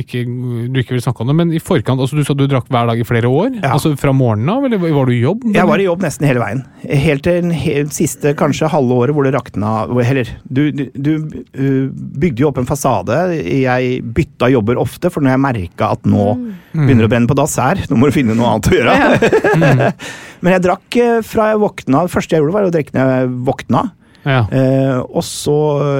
ikke, 0.02 0.24
du 0.70 0.80
ikke 0.82 0.96
vil 0.96 1.04
snakke 1.04 1.24
om 1.24 1.32
det, 1.32 1.36
men 1.40 1.54
i 1.56 1.62
forkant, 1.62 2.02
altså 2.02 2.18
du 2.18 2.24
sa 2.26 2.36
du 2.36 2.46
drakk 2.50 2.68
hver 2.72 2.90
dag 2.90 3.00
i 3.00 3.06
flere 3.06 3.30
år? 3.30 3.60
Ja. 3.60 3.74
Altså 3.74 3.94
fra 4.00 4.14
morgenen 4.16 4.52
av, 4.52 4.66
eller 4.68 4.80
var 4.82 5.08
du 5.08 5.14
i 5.14 5.20
jobb? 5.22 5.46
Jeg 5.54 5.68
var 5.70 5.82
i 5.82 5.88
jobb 5.88 6.04
nesten 6.04 6.28
hele 6.28 6.42
veien. 6.42 6.64
Helt 7.06 7.26
til 7.26 7.50
den 7.50 7.92
siste 7.94 8.34
kanskje 8.38 8.70
halve 8.72 8.96
året 9.02 9.16
hvor 9.16 9.26
det 9.26 9.34
rakna 9.34 9.72
Eller, 10.04 10.30
du, 10.44 10.62
du, 10.74 10.86
du 10.94 11.12
uh, 11.20 11.90
bygde 11.90 12.44
jo 12.44 12.50
opp 12.50 12.60
en 12.62 12.68
fasade. 12.68 13.18
Jeg 13.44 14.00
bytta 14.16 14.50
jobber 14.52 14.80
ofte, 14.80 15.12
for 15.12 15.24
når 15.24 15.36
jeg 15.36 15.44
merka 15.46 15.92
at 15.96 16.08
nå 16.08 16.26
begynner 16.72 17.04
det 17.04 17.08
å 17.08 17.12
brenne 17.12 17.30
på 17.30 17.38
dass 17.38 17.56
her, 17.60 17.80
nå 17.90 17.98
må 17.98 18.08
du 18.08 18.14
finne 18.14 18.36
noe 18.38 18.54
annet 18.54 18.70
å 18.70 18.76
gjøre. 18.78 19.92
Men 20.42 20.54
jeg 20.56 20.62
drakk 20.64 20.96
eh, 20.96 21.20
fra 21.26 21.50
jeg 21.52 21.60
våkna. 21.62 22.04
Det 22.06 22.12
første 22.14 22.36
jeg 22.36 22.42
gjorde, 22.44 22.54
var 22.56 22.68
å 22.68 22.72
drikke 22.74 22.94
når 22.96 23.10
jeg 23.14 23.32
våkna. 23.48 23.82
Ja. 24.20 24.40
Eh, 24.52 24.98
og 25.00 25.22
så 25.24 25.54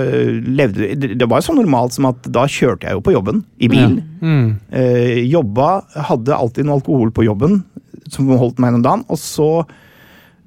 eh, 0.05 0.33
levde 0.45 0.91
det- 1.01 1.15
Det 1.19 1.29
var 1.29 1.41
jo 1.41 1.47
så 1.49 1.57
normalt 1.57 1.93
som 1.97 2.05
at 2.11 2.23
da 2.31 2.43
kjørte 2.45 2.85
jeg 2.85 2.93
jo 2.99 3.01
på 3.01 3.13
jobben 3.17 3.45
i 3.61 3.69
bil. 3.69 4.03
Mm. 4.21 4.61
Eh, 4.73 5.21
jobba, 5.31 5.85
hadde 6.09 6.37
alltid 6.37 6.65
noe 6.69 6.81
alkohol 6.81 7.11
på 7.17 7.25
jobben 7.25 7.63
som 8.09 8.29
holdt 8.29 8.59
meg 8.59 8.73
gjennom 8.73 8.83
dagen. 8.85 9.05
Og 9.09 9.17
så, 9.19 9.65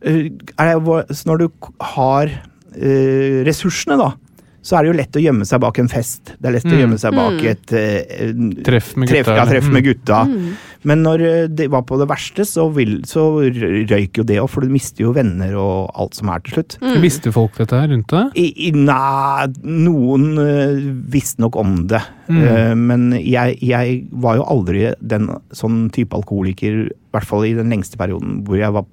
er 0.04 0.30
det, 0.80 1.16
så 1.18 1.26
når 1.32 1.38
du 1.40 1.48
har 1.94 2.28
eh, 2.76 3.40
ressursene, 3.48 3.98
da, 3.98 4.12
så 4.64 4.78
er 4.78 4.84
det 4.86 4.92
jo 4.94 4.98
lett 5.02 5.18
å 5.20 5.24
gjemme 5.24 5.46
seg 5.48 5.60
bak 5.64 5.80
en 5.82 5.90
fest. 5.92 6.34
Det 6.40 6.48
er 6.50 6.54
lett 6.56 6.66
å 6.70 6.72
Mm. 6.72 6.80
gjemme 6.84 7.00
seg 7.00 7.16
bak 7.18 7.42
et 7.44 7.74
eh, 7.74 8.34
Treff 8.64 8.94
med 8.96 9.10
treff, 9.10 9.28
ja, 9.28 9.46
treff 9.46 9.68
med 9.70 9.84
Mm. 10.26 10.54
Men 10.88 11.04
når 11.06 11.24
eh, 11.28 11.46
det 11.52 11.70
var 11.74 11.86
på 11.88 11.98
det 12.02 12.08
verste, 12.12 12.46
så, 12.48 12.68
vil, 12.76 12.98
så 13.08 13.26
røyk 13.44 14.20
jo 14.20 14.26
det 14.28 14.40
òg, 14.42 14.50
for 14.52 14.66
du 14.66 14.74
mister 14.74 15.06
jo 15.06 15.14
venner 15.16 15.56
og 15.60 15.92
alt 16.00 16.18
som 16.20 16.32
er 16.34 16.44
til 16.44 16.58
slutt. 16.58 16.78
Visste 17.04 17.34
folk 17.36 17.58
dette 17.60 17.80
her 17.80 17.92
rundt 17.92 18.12
deg? 18.14 18.42
Nei, 18.78 19.48
noen 19.64 20.28
uh, 20.40 20.90
visste 21.14 21.44
nok 21.44 21.60
om 21.62 21.78
det. 21.92 22.02
Mm. 22.28 22.42
Eh, 22.42 22.74
men 22.80 23.08
jeg, 23.20 23.58
jeg 23.64 24.02
var 24.24 24.40
jo 24.40 24.50
aldri 24.56 24.90
den 25.00 25.32
sånn 25.56 25.88
type 25.94 26.18
alkoholiker, 26.18 26.84
i 26.88 27.16
hvert 27.16 27.30
fall 27.30 27.48
i 27.48 27.56
den 27.58 27.72
lengste 27.74 28.00
perioden, 28.00 28.42
hvor 28.48 28.60
jeg 28.60 28.76
var 28.76 28.90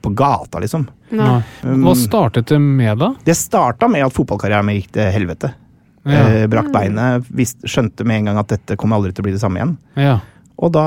på 0.00 0.10
gata, 0.16 0.60
liksom. 0.62 0.86
Nei. 1.12 1.40
Hva 1.60 1.92
startet 1.98 2.48
det 2.48 2.58
med, 2.62 2.96
da? 3.02 3.10
Det 3.26 3.34
starta 3.36 3.90
med 3.92 4.06
at 4.06 4.14
fotballkarrieren 4.16 4.64
min 4.64 4.78
gikk 4.80 4.94
til 4.96 5.10
helvete. 5.12 5.50
Ja. 6.04 6.20
Eh, 6.28 6.46
brakk 6.52 6.70
beinet, 6.72 7.28
visst, 7.32 7.62
skjønte 7.68 8.04
med 8.08 8.22
en 8.22 8.30
gang 8.30 8.40
at 8.40 8.52
dette 8.52 8.76
kommer 8.80 9.00
aldri 9.00 9.12
til 9.12 9.24
å 9.24 9.28
bli 9.28 9.34
det 9.36 9.42
samme 9.42 9.60
igjen. 9.60 9.76
Ja. 10.00 10.16
Og 10.62 10.70
da, 10.74 10.84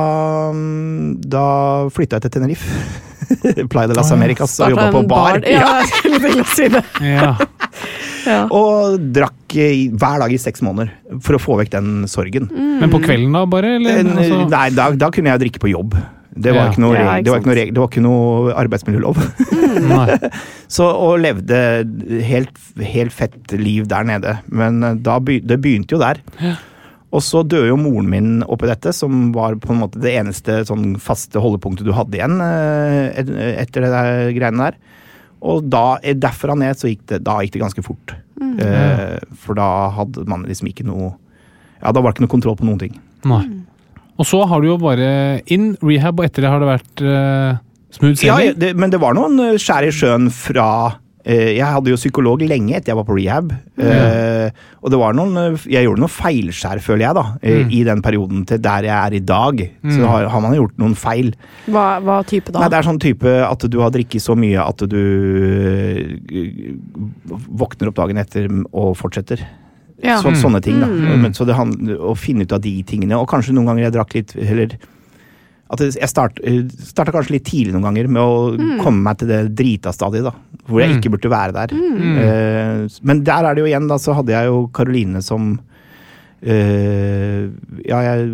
mm, 0.55 1.17
da 1.27 1.43
flytta 1.93 2.17
jeg 2.19 2.27
til 2.27 2.37
Tenerife. 2.37 2.69
Playa 3.71 3.89
de 3.91 3.97
las 3.97 4.11
Americas 4.15 4.53
og 4.63 4.71
jobba 4.71 4.87
på 4.93 5.01
bar. 5.09 5.41
Ja, 5.43 5.81
jeg 5.81 5.89
skulle 5.91 6.45
si 6.55 6.69
det. 6.77 6.83
ja. 7.03 7.33
Ja. 8.27 8.41
Og 8.51 8.97
drakk 9.15 9.53
hver 9.55 10.17
dag 10.19 10.33
i 10.35 10.39
seks 10.41 10.59
måneder 10.65 10.89
for 11.23 11.37
å 11.37 11.39
få 11.39 11.55
vekk 11.61 11.69
den 11.77 11.91
sorgen. 12.11 12.49
Men 12.51 12.91
på 12.91 12.99
kvelden, 12.99 13.31
da, 13.31 13.45
bare? 13.47 13.77
Eller? 13.77 14.01
Altså, 14.03 14.39
Nei, 14.51 14.65
da, 14.75 14.89
da 14.99 15.07
kunne 15.15 15.31
jeg 15.31 15.43
drikke 15.45 15.61
på 15.63 15.69
jobb. 15.71 15.95
Det 16.37 16.51
var, 16.51 16.65
Ja. 16.67 16.71
ikke, 16.73 16.81
noe, 16.83 16.97
Ja, 16.97 17.13
ikke 17.15 17.23
det, 17.23 17.31
var 17.31 17.39
ikke 17.39 17.47
noe, 17.47 17.55
det 17.71 17.81
var 17.81 17.87
ikke 17.93 18.03
noe 18.03 18.57
arbeidsmiljølov. 18.65 19.21
nei. 19.87 20.17
Så, 20.75 20.89
og 20.91 21.21
levde 21.23 21.61
helt, 22.27 22.59
helt 22.83 23.15
fett 23.15 23.55
liv 23.55 23.87
der 23.87 24.03
nede. 24.11 24.35
Men 24.51 24.83
eh, 24.83 24.99
da 24.99 25.21
det 25.23 25.61
begynte 25.63 25.95
jo 25.95 26.01
der. 26.03 26.19
Og 27.15 27.21
så 27.23 27.39
døde 27.47 27.69
jo 27.69 27.77
moren 27.79 28.09
min 28.11 28.31
oppi 28.43 28.67
dette, 28.67 28.91
som 28.93 29.29
var 29.31 29.55
på 29.63 29.71
en 29.71 29.79
måte 29.79 30.01
det 30.03 30.11
eneste 30.19 30.59
sånn 30.67 30.97
faste 30.99 31.39
holdepunktet 31.39 31.87
du 31.87 31.93
hadde 31.95 32.17
igjen 32.19 32.41
eh, 32.43 33.13
et- 33.21 33.31
etter 33.63 33.85
det 33.85 33.91
der 33.93 34.31
greiene 34.35 34.65
der. 34.67 34.75
Og 35.41 35.69
da, 35.69 35.99
eh, 36.03 36.13
derfra 36.19 36.55
ned 36.57 36.75
så 36.75 36.89
gikk 36.91 37.05
det, 37.07 37.21
da 37.23 37.37
gikk 37.39 37.53
det 37.55 37.61
ganske 37.63 37.83
fort. 37.85 38.15
Eh, 38.59 39.17
for 39.39 39.55
da 39.55 39.89
hadde 39.95 40.27
man 40.27 40.43
liksom 40.45 40.67
ikke 40.69 40.85
noe 40.85 41.13
Ja, 41.81 41.91
da 41.93 42.01
var 42.01 42.11
det 42.11 42.17
ikke 42.17 42.25
noe 42.25 42.33
kontroll 42.33 42.55
på 42.57 42.65
noen 42.65 42.79
ting. 42.79 42.99
nei. 43.23 43.43
Og 44.19 44.25
så 44.25 44.39
har 44.49 44.59
du 44.61 44.67
jo 44.67 44.77
bare 44.81 45.41
inn 45.45 45.75
rehab, 45.77 46.19
og 46.19 46.25
etter 46.25 46.41
det 46.41 46.49
har 46.49 46.59
det 46.59 46.69
vært 46.71 47.01
eh, 47.05 47.57
smooth 47.93 48.23
Ja, 48.25 48.37
det, 48.53 48.75
men 48.75 48.89
det 48.89 48.99
var 48.99 49.13
noen 49.13 49.37
skjær 49.61 49.85
i 49.85 49.91
sjøen 49.93 50.31
fra 50.33 50.97
Jeg 51.27 51.67
hadde 51.67 51.91
jo 51.91 51.97
psykolog 51.99 52.43
lenge 52.47 52.77
etter 52.77 52.93
jeg 52.93 52.99
var 52.99 53.07
på 53.07 53.17
rehab. 53.17 53.51
Eh, 53.75 54.47
og 54.79 54.93
det 54.93 54.99
var 55.01 55.15
noen 55.17 55.35
eh, 55.41 55.65
Jeg 55.73 55.83
gjorde 55.83 56.03
noen 56.05 56.13
feilskjær, 56.13 56.79
føler 56.83 57.03
jeg, 57.03 57.17
da. 57.17 57.25
mm. 57.43 57.73
I 57.75 57.81
den 57.89 58.03
perioden 58.05 58.45
til 58.47 58.61
der 58.63 58.87
jeg 58.87 58.95
er 58.95 59.17
i 59.17 59.23
dag. 59.33 59.63
Så 59.83 60.07
har, 60.07 60.29
har 60.31 60.43
man 60.45 60.55
gjort 60.55 60.79
noen 60.79 60.95
feil. 60.95 61.33
Hva, 61.67 61.85
hva 62.05 62.21
type 62.27 62.53
da? 62.53 62.63
Nei, 62.63 62.71
det 62.71 62.79
er 62.79 62.87
sånn 62.87 63.01
type 63.03 63.37
at 63.43 63.67
du 63.67 63.79
har 63.83 63.91
drikket 63.93 64.23
så 64.23 64.37
mye 64.39 64.63
at 64.63 64.87
du 64.87 64.99
eh, 65.67 66.75
våkner 67.27 67.91
opp 67.91 67.99
dagen 67.99 68.23
etter 68.23 68.47
og 68.71 68.93
fortsetter. 68.99 69.43
Ja. 70.03 70.19
Så, 70.21 70.31
sånne 70.37 70.61
ting, 70.61 70.77
da. 70.79 70.87
Mm. 70.87 71.23
Men, 71.25 71.33
så 71.33 71.45
det 71.49 71.57
handler 71.57 72.01
å 72.05 72.13
finne 72.17 72.45
ut 72.45 72.53
av 72.53 72.61
de 72.63 72.75
tingene. 72.87 73.17
Og 73.17 73.27
kanskje 73.29 73.55
noen 73.57 73.71
ganger 73.71 73.87
jeg 73.87 73.95
drakk 73.97 74.13
litt 74.13 74.35
Eller 74.37 74.77
at 75.69 75.79
jeg 75.83 76.07
start, 76.09 76.37
starta 76.87 77.11
kanskje 77.11 77.33
litt 77.35 77.45
tidlig 77.49 77.73
noen 77.75 77.83
ganger 77.89 78.07
med 78.07 78.21
å 78.23 78.81
komme 78.83 79.01
meg 79.03 79.17
til 79.19 79.27
det 79.27 79.39
drita-stadiet, 79.59 80.23
da. 80.23 80.31
Hvor 80.67 80.79
jeg 80.81 80.93
Mm. 80.93 80.97
ikke 81.01 81.11
burde 81.15 81.29
være 81.31 81.53
der. 81.55 81.73
Eh, 81.75 82.87
men 83.03 83.23
der 83.23 83.43
er 83.49 83.55
det 83.55 83.63
jo 83.65 83.67
igjen, 83.71 83.87
da, 83.89 83.97
så 83.99 84.15
hadde 84.15 84.31
jeg 84.31 84.45
jo 84.47 84.67
Karoline 84.71 85.21
som 85.23 85.59
uh, 86.45 87.43
Ja, 87.87 87.99
jeg 88.05 88.27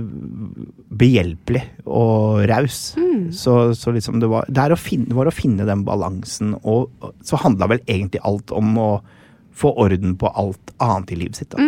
Behjelpelig 0.94 1.64
og 1.90 2.44
raus. 2.50 2.96
Så, 3.34 3.74
så 3.78 3.94
liksom 3.96 4.20
det 4.22 4.30
var 4.30 4.46
Det, 4.48 4.62
er 4.62 4.76
å 4.76 4.78
finne, 4.78 5.08
det 5.10 5.16
var 5.18 5.30
å 5.30 5.34
finne 5.34 5.66
den 5.66 5.82
balansen, 5.88 6.54
og 6.64 6.92
og 7.02 7.14
så 7.26 7.40
handla 7.42 7.68
vel 7.72 7.82
egentlig 7.88 8.22
alt 8.24 8.52
om 8.54 8.76
å 8.78 8.90
få 9.54 9.72
orden 9.78 10.16
på 10.18 10.30
alt 10.38 10.74
annet 10.82 11.12
i 11.14 11.16
livet 11.24 11.36
sitt. 11.40 11.50
Da. 11.54 11.62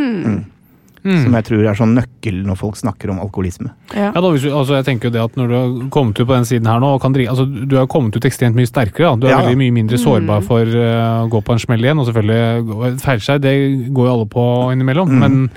Mm. 1.05 1.19
Som 1.23 1.35
jeg 1.37 1.45
tror 1.45 1.59
er 1.69 1.75
sånn 1.77 1.91
nøkkel 1.93 2.39
når 2.47 2.55
folk 2.57 2.75
snakker 2.79 3.11
om 3.13 3.19
alkoholisme. 3.21 3.69
Ja. 3.93 4.07
Ja, 4.15 4.21
da, 4.25 4.29
hvis 4.33 4.41
du, 4.41 4.49
altså, 4.49 4.73
jeg 4.79 4.85
tenker 4.87 5.11
jo 5.11 5.13
det 5.13 5.21
at 5.21 5.35
Når 5.37 5.47
du 5.47 5.53
har 5.53 5.89
kommet 5.93 6.17
ut 6.19 6.25
på 6.25 6.33
den 6.33 6.45
siden 6.49 6.65
her 6.65 6.79
nå 6.81 6.95
og 6.95 7.01
kan 7.03 7.13
drikke, 7.13 7.29
altså, 7.29 7.45
Du 7.45 7.75
har 7.77 7.85
kommet 7.85 8.15
ut 8.17 8.25
ekstremt 8.25 8.55
mye 8.57 8.65
sterkere. 8.65 9.11
Da. 9.11 9.15
Du 9.21 9.27
er 9.27 9.31
Ja, 9.35 9.37
ja. 9.37 9.45
veldig 9.45 9.59
mye 9.61 9.75
mindre 9.77 9.97
sårbar 10.01 10.41
for 10.43 10.61
eh, 10.65 11.21
å 11.21 11.29
gå 11.29 11.43
på 11.45 11.53
en 11.53 11.59
smell 11.61 11.85
igjen. 11.85 11.99
Og 12.01 12.07
selvfølgelig, 12.09 12.65
gå- 12.71 12.93
feilskjær 13.05 13.39
det 13.45 13.55
går 13.93 14.07
jo 14.09 14.13
alle 14.15 14.25
på 14.33 14.45
innimellom. 14.73 15.09
Mm. 15.13 15.19
Men 15.19 15.49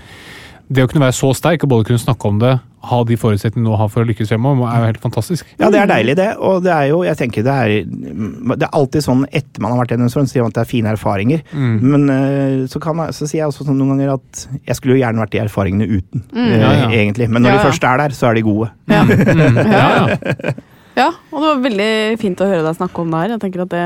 det 0.69 0.85
å 0.85 0.89
kunne 0.93 1.07
være 1.09 1.17
så 1.17 1.33
sterk 1.35 1.65
og 1.65 1.71
både 1.73 1.89
kunne 1.89 1.99
snakke 2.05 2.29
om 2.29 2.39
det, 2.45 2.59
ha 2.87 2.99
de 3.05 3.17
forutsetningene 3.19 3.67
du 3.67 3.73
nå 3.73 3.79
har 3.81 3.89
for 3.91 4.05
å 4.05 4.09
lykkes 4.09 4.31
fremover, 4.31 4.69
er 4.71 4.83
jo 4.83 4.89
helt 4.93 5.03
fantastisk. 5.03 5.49
Ja, 5.59 5.71
det 5.75 5.81
er 5.83 5.91
deilig, 5.91 6.15
det. 6.21 6.29
Og 6.45 6.63
det 6.63 6.73
er 6.75 6.87
jo, 6.93 7.01
jeg 7.07 7.19
tenker 7.19 7.47
det 7.47 7.55
er 7.55 7.75
Det 7.89 8.69
er 8.69 8.77
alltid 8.79 9.05
sånn 9.05 9.25
etter 9.27 9.65
man 9.65 9.75
har 9.75 9.83
vært 9.83 9.97
gjennom 9.97 10.13
sånn, 10.13 10.31
sier 10.31 10.47
man 10.47 10.55
at 10.55 10.61
det 10.61 10.65
er 10.65 10.71
fine 10.71 10.95
erfaringer. 10.95 11.43
Mm. 11.51 11.75
Men 11.83 12.09
eh, 12.15 12.65
så, 12.71 12.81
kan, 12.83 13.03
så 13.15 13.27
sier 13.27 13.43
jeg 13.43 13.51
også 13.51 13.67
sånn 13.67 13.79
noen 13.81 13.97
ganger 13.97 14.15
at 14.15 14.47
jeg 14.71 14.79
skulle 14.79 14.97
jo 14.97 15.03
gjerne 15.03 15.25
vært 15.25 15.35
de 15.35 15.43
erfaringene 15.43 15.91
uten, 15.91 16.25
mm. 16.31 16.49
Ja, 16.55 16.73
ja. 16.85 16.89
egentlig. 17.03 17.29
Men 17.33 17.47
når 17.47 17.57
Ja, 17.57 17.61
de 17.61 17.69
først 17.71 17.89
er 17.91 18.03
der, 18.05 18.17
så 18.17 18.31
er 18.31 18.39
de 18.39 18.47
gode. 18.47 18.73
Ja. 18.91 19.05
Mm. 19.09 19.63
Ja, 19.69 19.87
ja. 20.15 20.53
Ja, 20.99 21.13
og 21.31 21.39
det 21.39 21.47
var 21.47 21.61
veldig 21.63 21.91
fint 22.19 22.41
å 22.43 22.47
høre 22.51 22.65
deg 22.65 22.75
snakke 22.75 23.03
om 23.05 23.13
det 23.13 23.21
her. 23.23 23.35
Jeg 23.37 23.43
tenker 23.45 23.63
at 23.63 23.71
Det 23.71 23.83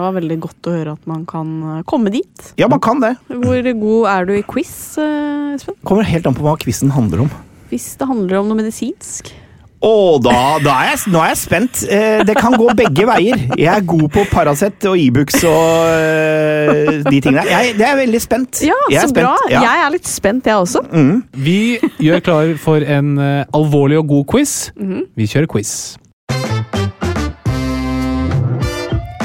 var 0.00 0.14
veldig 0.16 0.38
godt 0.46 0.68
å 0.70 0.72
høre 0.72 0.94
at 0.96 1.10
man 1.10 1.26
kan 1.28 1.50
eh, 1.74 1.82
komme 1.88 2.12
dit. 2.14 2.46
Ja, 2.56 2.68
man 2.72 2.80
kan 2.80 3.02
det. 3.02 3.12
Hvor 3.28 3.68
god 3.82 4.08
er 4.14 4.28
du 4.28 4.32
i 4.38 4.44
quiz, 4.46 4.72
eh, 5.02 5.52
Espen? 5.56 5.76
Kommer 5.84 6.08
helt 6.08 6.28
an 6.28 6.36
på 6.36 6.46
hva 6.46 6.56
quizen 6.62 6.94
handler 6.96 7.26
om. 7.26 7.34
Hvis 7.70 7.96
det 7.98 8.06
handler 8.08 8.40
om 8.40 8.48
noe 8.50 8.60
medisinsk? 8.60 9.32
Å, 9.86 10.16
da, 10.24 10.32
da 10.64 10.72
er 10.82 10.88
jeg, 10.94 11.00
nå 11.12 11.20
er 11.20 11.28
jeg 11.34 11.38
spent. 11.42 11.82
Eh, 11.92 12.22
det 12.26 12.34
kan 12.38 12.54
gå 12.56 12.70
begge 12.78 13.04
veier. 13.06 13.42
Jeg 13.60 13.68
er 13.70 13.84
god 13.86 14.06
på 14.14 14.24
Paracet 14.30 14.86
og 14.88 14.96
Ibux 14.98 15.36
og 15.44 15.90
eh, 15.92 17.02
de 17.04 17.20
tingene. 17.20 17.44
Jeg, 17.50 17.76
det 17.76 17.84
er 17.86 17.98
veldig 18.00 18.22
spent. 18.24 18.62
Ja, 18.64 18.78
jeg 18.90 19.04
så 19.10 19.14
bra. 19.14 19.34
ja. 19.52 19.60
Jeg 19.66 19.84
er 19.84 19.92
litt 19.94 20.08
spent, 20.08 20.48
jeg 20.48 20.64
også. 20.64 20.82
Vi 21.36 21.76
gjør 22.02 22.24
klar 22.24 22.56
for 22.62 22.82
en 22.82 23.14
uh, 23.20 23.44
alvorlig 23.56 24.00
og 24.00 24.08
god 24.14 24.26
quiz. 24.32 24.56
Vi 24.76 25.28
kjører 25.28 25.50
quiz. 25.52 25.76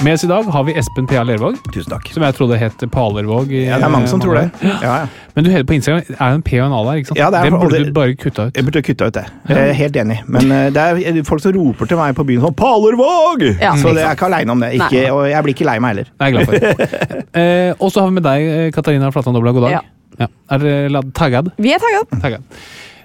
Med 0.01 0.13
oss 0.17 0.23
i 0.23 0.27
dag 0.27 0.43
har 0.49 0.63
vi 0.65 0.73
Espen 0.79 1.05
P.A. 1.07 1.21
Lervåg, 1.23 1.59
Tusen 1.73 1.91
takk. 1.93 2.07
som 2.09 2.23
jeg 2.25 2.33
trodde 2.33 2.57
het 2.57 2.79
Palervåg. 2.91 3.51
i- 3.51 3.65
Ja, 3.67 3.75
det 3.77 3.83
er 3.85 3.89
mange 3.89 4.07
som 4.07 4.19
tror 4.19 4.33
det. 4.33 4.51
Ja. 4.63 4.77
Ja, 4.81 4.95
ja. 5.01 5.07
Men 5.35 5.43
du 5.45 5.49
heter 5.51 5.63
på 5.63 5.73
Instagram 5.75 6.01
er 6.09 6.29
det 6.31 6.33
en 6.33 6.41
P 6.41 6.53
og 6.59 6.65
en 6.65 6.73
A 6.73 6.83
der, 6.87 6.97
ikke 6.97 7.07
sant? 7.11 7.17
Ja, 7.19 7.29
det 7.29 7.39
er- 7.45 7.51
burde 7.51 7.69
det- 7.77 7.85
du 7.85 7.91
bare 7.93 8.15
kutta 8.15 8.47
ut. 8.47 8.55
Jeg 8.57 8.65
burde 8.65 8.81
kutta 8.81 9.05
ut 9.05 9.13
det. 9.13 9.25
Jeg 9.49 9.69
er 9.69 9.73
helt 9.73 9.95
enig. 9.95 10.19
Men 10.27 10.51
eh, 10.51 10.69
det 10.71 10.77
er 11.05 11.23
folk 11.23 11.41
som 11.41 11.51
roper 11.53 11.85
til 11.85 11.97
meg 11.97 12.15
på 12.15 12.25
byen 12.25 12.41
sånn 12.41 12.55
'Palervåg!' 12.55 13.59
Ja, 13.61 13.73
så 13.75 13.87
jeg 13.87 13.95
det 13.95 14.03
er 14.03 14.15
ikke 14.15 14.25
aleine 14.25 14.49
om 14.51 14.59
det. 14.59 14.73
Ikke, 14.73 15.11
og 15.13 15.29
jeg 15.29 15.43
blir 15.43 15.53
ikke 15.53 15.65
lei 15.65 15.79
meg 15.79 15.87
heller. 15.95 16.03
Det 16.03 16.19
er 16.19 16.25
jeg 16.25 16.33
glad 16.33 16.45
for. 16.47 17.23
eh, 17.39 17.73
og 17.79 17.91
så 17.91 17.99
har 18.01 18.07
vi 18.07 18.13
med 18.13 18.23
deg, 18.23 18.41
eh, 18.41 18.71
Katarina 18.71 19.11
Flatland 19.11 19.35
Dobla. 19.37 19.51
God 19.51 19.61
dag. 19.61 19.71
Ja. 19.71 19.79
Ja. 20.19 20.27
Er 20.49 20.57
dere 20.57 21.01
taggad? 21.13 21.51
Vi 21.59 21.71
er 21.73 21.77
tagga. 21.77 22.19
Taggad. 22.21 22.41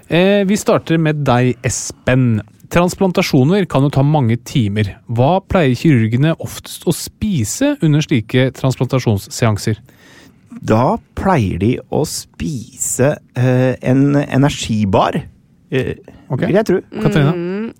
Eh, 0.09 0.43
vi 0.45 0.55
starter 0.55 0.97
med 0.97 1.23
deg, 1.23 1.57
Espen. 1.63 2.41
Transplantasjoner 2.73 3.65
kan 3.71 3.85
jo 3.85 3.91
ta 3.93 4.03
mange 4.03 4.35
timer. 4.47 4.97
Hva 5.07 5.37
pleier 5.47 5.75
kirurgene 5.79 6.33
oftest 6.43 6.83
å 6.87 6.93
spise 6.95 7.75
under 7.85 8.03
slike 8.03 8.49
transplantasjonsseanser? 8.57 9.79
Da 10.67 10.97
pleier 11.15 11.61
de 11.61 11.71
å 11.93 12.01
spise 12.07 13.13
eh, 13.37 13.73
en 13.81 14.17
energibar. 14.19 15.21
eh, 15.71 15.95
okay. 16.29 16.47
Vil 16.47 16.59
jeg 16.59 16.67
tro. 16.67 16.81
Katarina? 17.01 17.33
Mm. 17.35 17.73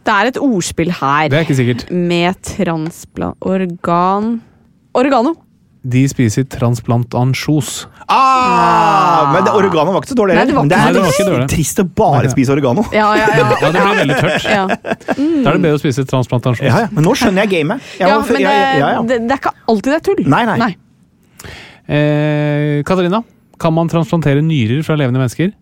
Det 0.00 0.14
er 0.16 0.30
et 0.30 0.38
ordspill 0.40 0.90
her 0.96 1.28
Det 1.28 1.38
er 1.38 1.44
ikke 1.44 1.58
sikkert. 1.58 1.90
med 1.90 2.38
transplant... 2.46 3.36
Organ... 3.40 4.40
Oregano. 4.94 5.34
De 5.82 6.02
spiser 6.12 6.44
transplantansjos. 6.44 7.86
Ah, 8.10 9.30
men 9.32 9.46
det, 9.46 9.52
oregano 9.56 9.94
var 9.94 10.02
ikke 10.02 10.10
så 10.12 10.16
dårlig. 10.18 10.34
Nei, 10.36 10.42
det 10.50 10.52
var 10.56 10.66
men 10.66 10.68
det 10.72 10.76
er. 10.76 10.82
Nei, 10.84 10.92
det 10.92 11.00
var 11.06 11.14
ikke 11.14 11.26
dårlig. 11.30 11.46
trist 11.54 11.80
å 11.80 11.84
bare 12.02 12.32
spise 12.32 12.52
oregano. 12.52 12.84
Ja, 12.92 13.06
ja, 13.16 13.28
ja. 13.32 13.38
Ja, 13.40 13.70
det 13.72 13.80
blir 13.80 13.96
veldig 14.02 14.18
tørt. 14.20 14.44
ja. 14.44 14.66
Da 14.68 15.14
er 15.16 15.56
det 15.56 15.62
bedre 15.64 15.78
å 15.78 15.80
spise 15.80 16.04
transplantansjos. 16.10 16.66
Ja, 16.68 16.82
ja. 16.84 16.90
Men 16.92 17.06
nå 17.08 17.14
skjønner 17.16 17.46
jeg 17.46 17.52
gamet. 17.54 17.80
Jeg 17.96 18.04
ja 18.08 18.18
var- 18.18 18.26
men 18.28 18.36
det, 18.36 18.42
ja, 18.44 18.52
ja, 18.52 18.90
ja. 18.98 19.02
Det, 19.08 19.18
det 19.24 19.36
er 19.36 19.40
ikke 19.40 19.54
alltid 19.72 19.90
det 19.94 19.98
er 20.00 20.04
tull. 20.10 20.22
Nei, 20.36 20.42
nei. 20.50 20.70
Eh, 21.90 22.82
Katarina, 22.86 23.22
kan 23.58 23.74
man 23.74 23.88
transplantere 23.88 24.42
nyrer 24.44 24.82
fra 24.84 24.96
levende 25.00 25.18
mennesker? 25.22 25.54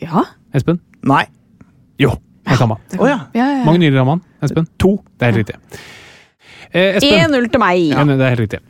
Ja. 0.00 0.22
Espen? 0.54 0.78
Nei. 1.02 1.24
Jo, 1.98 2.14
det 2.46 2.58
kan 2.58 2.70
man. 2.70 2.78
Å 2.98 3.08
ja. 3.10 3.18
ja, 3.34 3.48
ja. 3.58 3.64
Mange 3.66 3.82
nyrer 3.82 3.98
har 4.04 4.08
man? 4.08 4.22
Espen? 4.42 4.70
To. 4.82 4.96
Det 5.18 5.26
er 5.28 5.34
helt 5.34 5.42
riktig. 5.42 5.82
Eh, 6.72 6.96
Espen. 6.98 7.30
1-0 7.30 7.48
til 7.52 7.60
meg. 7.62 7.80
Ja. 7.92 8.04
det 8.08 8.18
er 8.18 8.34
helt 8.34 8.44
riktig. 8.46 8.60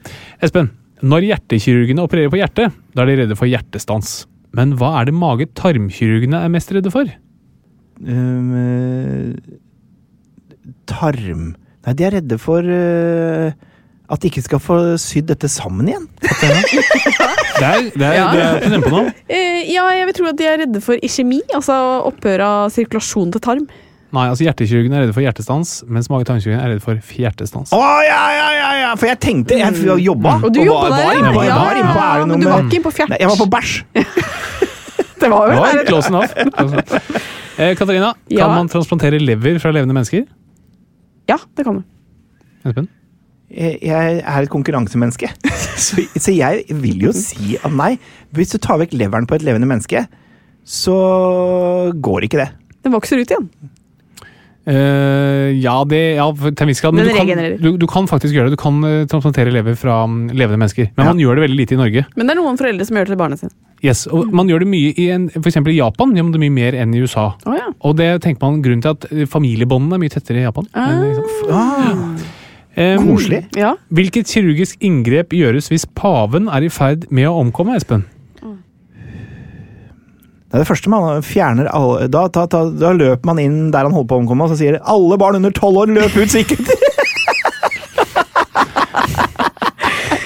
Espen, 0.42 0.70
når 1.02 1.26
hjertekirurgene 1.30 2.04
opererer 2.04 2.32
på 2.32 2.40
hjertet, 2.40 2.78
da 2.94 3.04
er 3.04 3.10
de 3.12 3.18
redde 3.22 3.38
for 3.38 3.50
hjertestans. 3.50 4.14
Men 4.56 4.74
hva 4.78 4.94
er 5.00 5.08
det 5.08 5.14
mage-tarmkirurgene 5.16 6.42
er 6.44 6.52
mest 6.52 6.72
redde 6.74 6.92
for? 6.92 7.08
Um, 8.02 8.48
eh, 8.58 9.58
tarm 10.90 11.52
Nei, 11.82 11.92
de 11.98 12.04
er 12.06 12.14
redde 12.16 12.36
for 12.38 12.66
uh, 12.66 13.50
at 14.12 14.22
de 14.22 14.28
ikke 14.30 14.42
skal 14.44 14.60
få 14.62 14.76
sydd 15.02 15.30
dette 15.30 15.48
sammen 15.50 15.88
igjen. 15.90 16.06
Det 17.62 17.68
er, 17.68 17.82
det 17.94 18.06
er, 18.06 18.14
Ja. 18.16 18.28
det 18.58 18.74
er 18.74 18.82
på 18.82 18.90
nå. 18.90 19.02
Eh, 19.30 19.68
ja, 19.70 19.84
jeg 19.94 20.06
vil 20.08 20.14
tro 20.16 20.24
at 20.30 20.38
de 20.40 20.46
er 20.48 20.56
redde 20.64 20.80
for 20.82 20.98
iskjemi, 21.04 21.38
altså 21.54 21.74
opphør 22.08 22.42
av 22.42 22.72
sirkulasjon 22.74 23.30
til 23.34 23.42
tarm. 23.44 23.66
Nei, 24.12 24.26
altså 24.28 24.44
hjertekirurgen 24.44 24.92
er 24.92 25.00
redde 25.06 25.14
for 25.16 25.24
hjertestans, 25.24 25.70
mens 25.88 26.10
mage-tarmkirurgen 26.12 26.60
er 26.60 26.68
redde 26.74 26.82
for 26.84 26.98
fjertestans. 27.00 27.70
Å 27.72 27.78
ja, 28.04 28.18
ja, 28.36 28.48
ja, 28.58 28.70
ja! 28.82 28.90
For 29.00 29.08
jeg 29.08 29.18
tenkte 29.24 29.56
Jeg 29.56 29.64
har 29.72 30.02
jobba. 30.04 30.34
Og 30.44 30.52
du 30.52 30.58
var- 30.60 30.66
jobba 30.68 30.88
der, 30.90 30.98
var 30.98 31.32
var, 31.38 31.44
Ja, 31.46 31.56
var 31.56 31.72
ja, 31.72 31.72
er 31.72 32.20
det 32.20 32.26
noe 32.28 32.36
men 32.36 32.40
du 32.44 32.48
var 32.50 32.60
ikke 32.66 32.76
inne 32.76 32.84
på 32.84 32.92
fjert. 32.92 33.08
Nei, 33.14 33.18
Jeg 33.22 33.28
var 33.32 33.40
på 33.40 33.48
bæsj. 33.56 33.72
Det 35.22 35.28
var 35.30 35.52
jo 35.54 35.58
det. 35.78 35.86
close 35.86 36.08
enough. 36.10 36.32
Eh, 37.56 37.74
Katarina, 37.78 38.08
kan 38.28 38.36
Ja. 38.38 38.48
man 38.48 38.68
transplantere 38.68 39.20
lever 39.22 39.60
fra 39.62 39.70
levende 39.70 39.94
mennesker? 39.94 40.24
Ja, 41.30 41.36
det 41.56 41.64
kan 41.64 41.76
du. 41.78 41.84
Espen? 42.66 42.88
Jeg 43.52 43.78
jeg 43.82 44.18
er 44.24 44.42
et 44.42 44.50
konkurransemenneske. 44.50 45.28
Så, 45.82 46.02
så 46.18 46.34
jeg 46.34 46.64
vil 46.68 47.00
jo 47.06 47.12
si 47.12 47.56
at 47.62 47.70
nei. 47.72 47.98
Hvis 48.34 48.50
du 48.52 48.58
tar 48.58 48.78
vekk 48.82 48.92
leveren 48.98 49.26
på 49.26 49.34
et 49.38 49.42
levende 49.46 49.66
menneske, 49.66 50.04
så 50.68 51.92
går 51.96 52.26
ikke 52.28 52.38
det. 52.42 52.50
Den 52.84 52.92
vokser 52.92 53.18
ut 53.22 53.30
igjen. 53.30 53.48
Eh, 54.62 55.48
ja, 55.58 55.74
det 55.90 56.00
ja, 56.16 56.28
til 56.38 56.62
en 56.64 56.70
viss 56.70 56.80
grad. 56.84 56.94
Men 56.94 57.08
du 57.08 57.14
kan, 57.16 57.42
du, 57.58 57.68
du 57.82 57.86
kan 57.90 58.06
faktisk 58.06 58.34
gjøre 58.36 58.50
det. 58.50 58.56
Du 58.58 58.62
kan 58.62 58.78
uh, 58.86 59.02
transplantere 59.10 59.50
lever 59.50 59.74
fra 59.78 60.04
um, 60.06 60.28
levende 60.30 60.60
mennesker. 60.62 60.92
Men 60.96 61.04
Ja. 61.06 61.10
man 61.10 61.18
gjør 61.22 61.34
det 61.40 61.44
veldig 61.48 61.58
lite 61.58 61.74
i 61.74 61.80
Norge. 61.80 62.04
Men 62.14 62.28
det 62.30 62.36
er 62.36 62.40
noen 62.42 62.58
foreldre 62.60 62.86
som 62.86 62.96
gjør 62.96 63.08
det 63.10 63.14
til 63.16 63.20
barna 63.24 63.38
sine. 63.40 63.50
Yes, 63.82 64.04
og 64.06 64.30
Man 64.30 64.46
gjør 64.46 64.62
det 64.62 64.68
mye 64.70 64.92
i 64.94 65.08
en, 65.10 65.24
for 65.34 65.48
eksempel 65.50 65.72
i 65.74 65.80
Japan 65.80 66.12
gjør 66.14 66.28
man 66.28 66.36
det 66.36 66.42
mye 66.44 66.54
mer 66.54 66.76
enn 66.78 66.94
i 66.94 67.00
USA. 67.02 67.32
Oh, 67.42 67.56
ja. 67.58 67.72
Og 67.82 67.96
det 67.98 68.12
tenker 68.22 68.44
man 68.46 68.62
grunnen 68.62 68.84
til 68.84 68.94
at 68.94 69.08
eh, 69.10 69.24
familiebåndene 69.26 69.98
er 69.98 70.04
mye 70.04 70.14
tettere 70.14 70.38
i 70.44 70.46
Japan. 70.46 70.68
Ah, 70.74 72.14
Um, 72.72 73.02
koselig. 73.10 73.42
ja. 73.52 73.74
Hvilket 73.92 74.30
kirurgisk 74.32 74.78
inngrep 74.80 75.34
gjøres 75.36 75.66
hvis 75.68 75.84
paven 75.92 76.46
er 76.48 76.64
i 76.64 76.70
ferd 76.72 77.02
med 77.12 77.26
å 77.28 77.34
omkomme, 77.42 77.74
Espen? 77.76 78.06
Det 80.52 80.58
er 80.58 80.64
det 80.66 80.68
første 80.68 80.90
man 80.92 81.22
fjerner 81.24 81.68
alle, 81.72 82.08
da, 82.12 82.26
da, 82.28 82.42
da, 82.52 82.58
da 82.76 82.90
løper 82.92 83.24
man 83.24 83.38
inn 83.40 83.70
der 83.72 83.86
han 83.88 83.94
holder 83.96 84.10
på 84.10 84.18
å 84.18 84.20
omkomme, 84.20 84.44
og 84.44 84.52
så 84.52 84.58
sier 84.60 84.76
alle 84.84 85.16
barn 85.16 85.38
under 85.38 85.54
tolv 85.56 85.78
år 85.86 85.92
løp 85.96 86.12
ut 86.20 86.28
sikkert! 86.34 86.68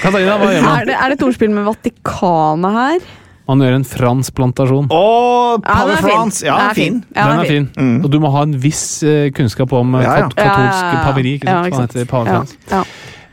Katarina, 0.03 0.35
hva 0.41 0.49
gjør 0.51 0.67
Er 0.67 0.89
det, 0.89 0.97
er 0.97 1.13
det 1.13 1.15
et 1.17 1.23
ordspill 1.29 1.53
med 1.55 1.63
Vatikanet 1.67 2.75
her? 2.75 3.07
Man 3.47 3.63
gjør 3.63 3.77
en 3.77 3.85
fransplantasjon. 3.87 4.89
Oh, 4.91 5.55
Ja, 5.63 5.79
den 5.87 5.95
er 5.95 6.03
fin. 6.03 6.31
Ja, 6.43 6.57
Den 6.59 6.67
er 6.67 6.75
fin. 6.75 6.97
Ja, 7.15 7.27
Den 7.31 7.39
er 7.39 7.47
fin. 7.47 7.69
Mm. 7.79 7.97
Og 8.03 8.11
du 8.11 8.19
må 8.19 8.31
ha 8.35 8.43
en 8.43 8.57
viss 8.59 8.83
eh, 9.07 9.29
kunnskap 9.31 9.71
om 9.79 9.95
eh, 9.95 10.03
Ja, 10.03 10.17
ja. 10.19 10.27
kat 10.27 10.35
katolsk 10.43 11.05
paveri. 11.07 11.37
Ikke 11.39 11.47
sant? 11.47 11.55
Ja, 11.55 11.71
ikke 11.71 11.79
sant. 11.79 11.95
heter 11.95 12.09
pave 12.11 12.27
Ja, 12.35 12.41
ja. 12.75 12.83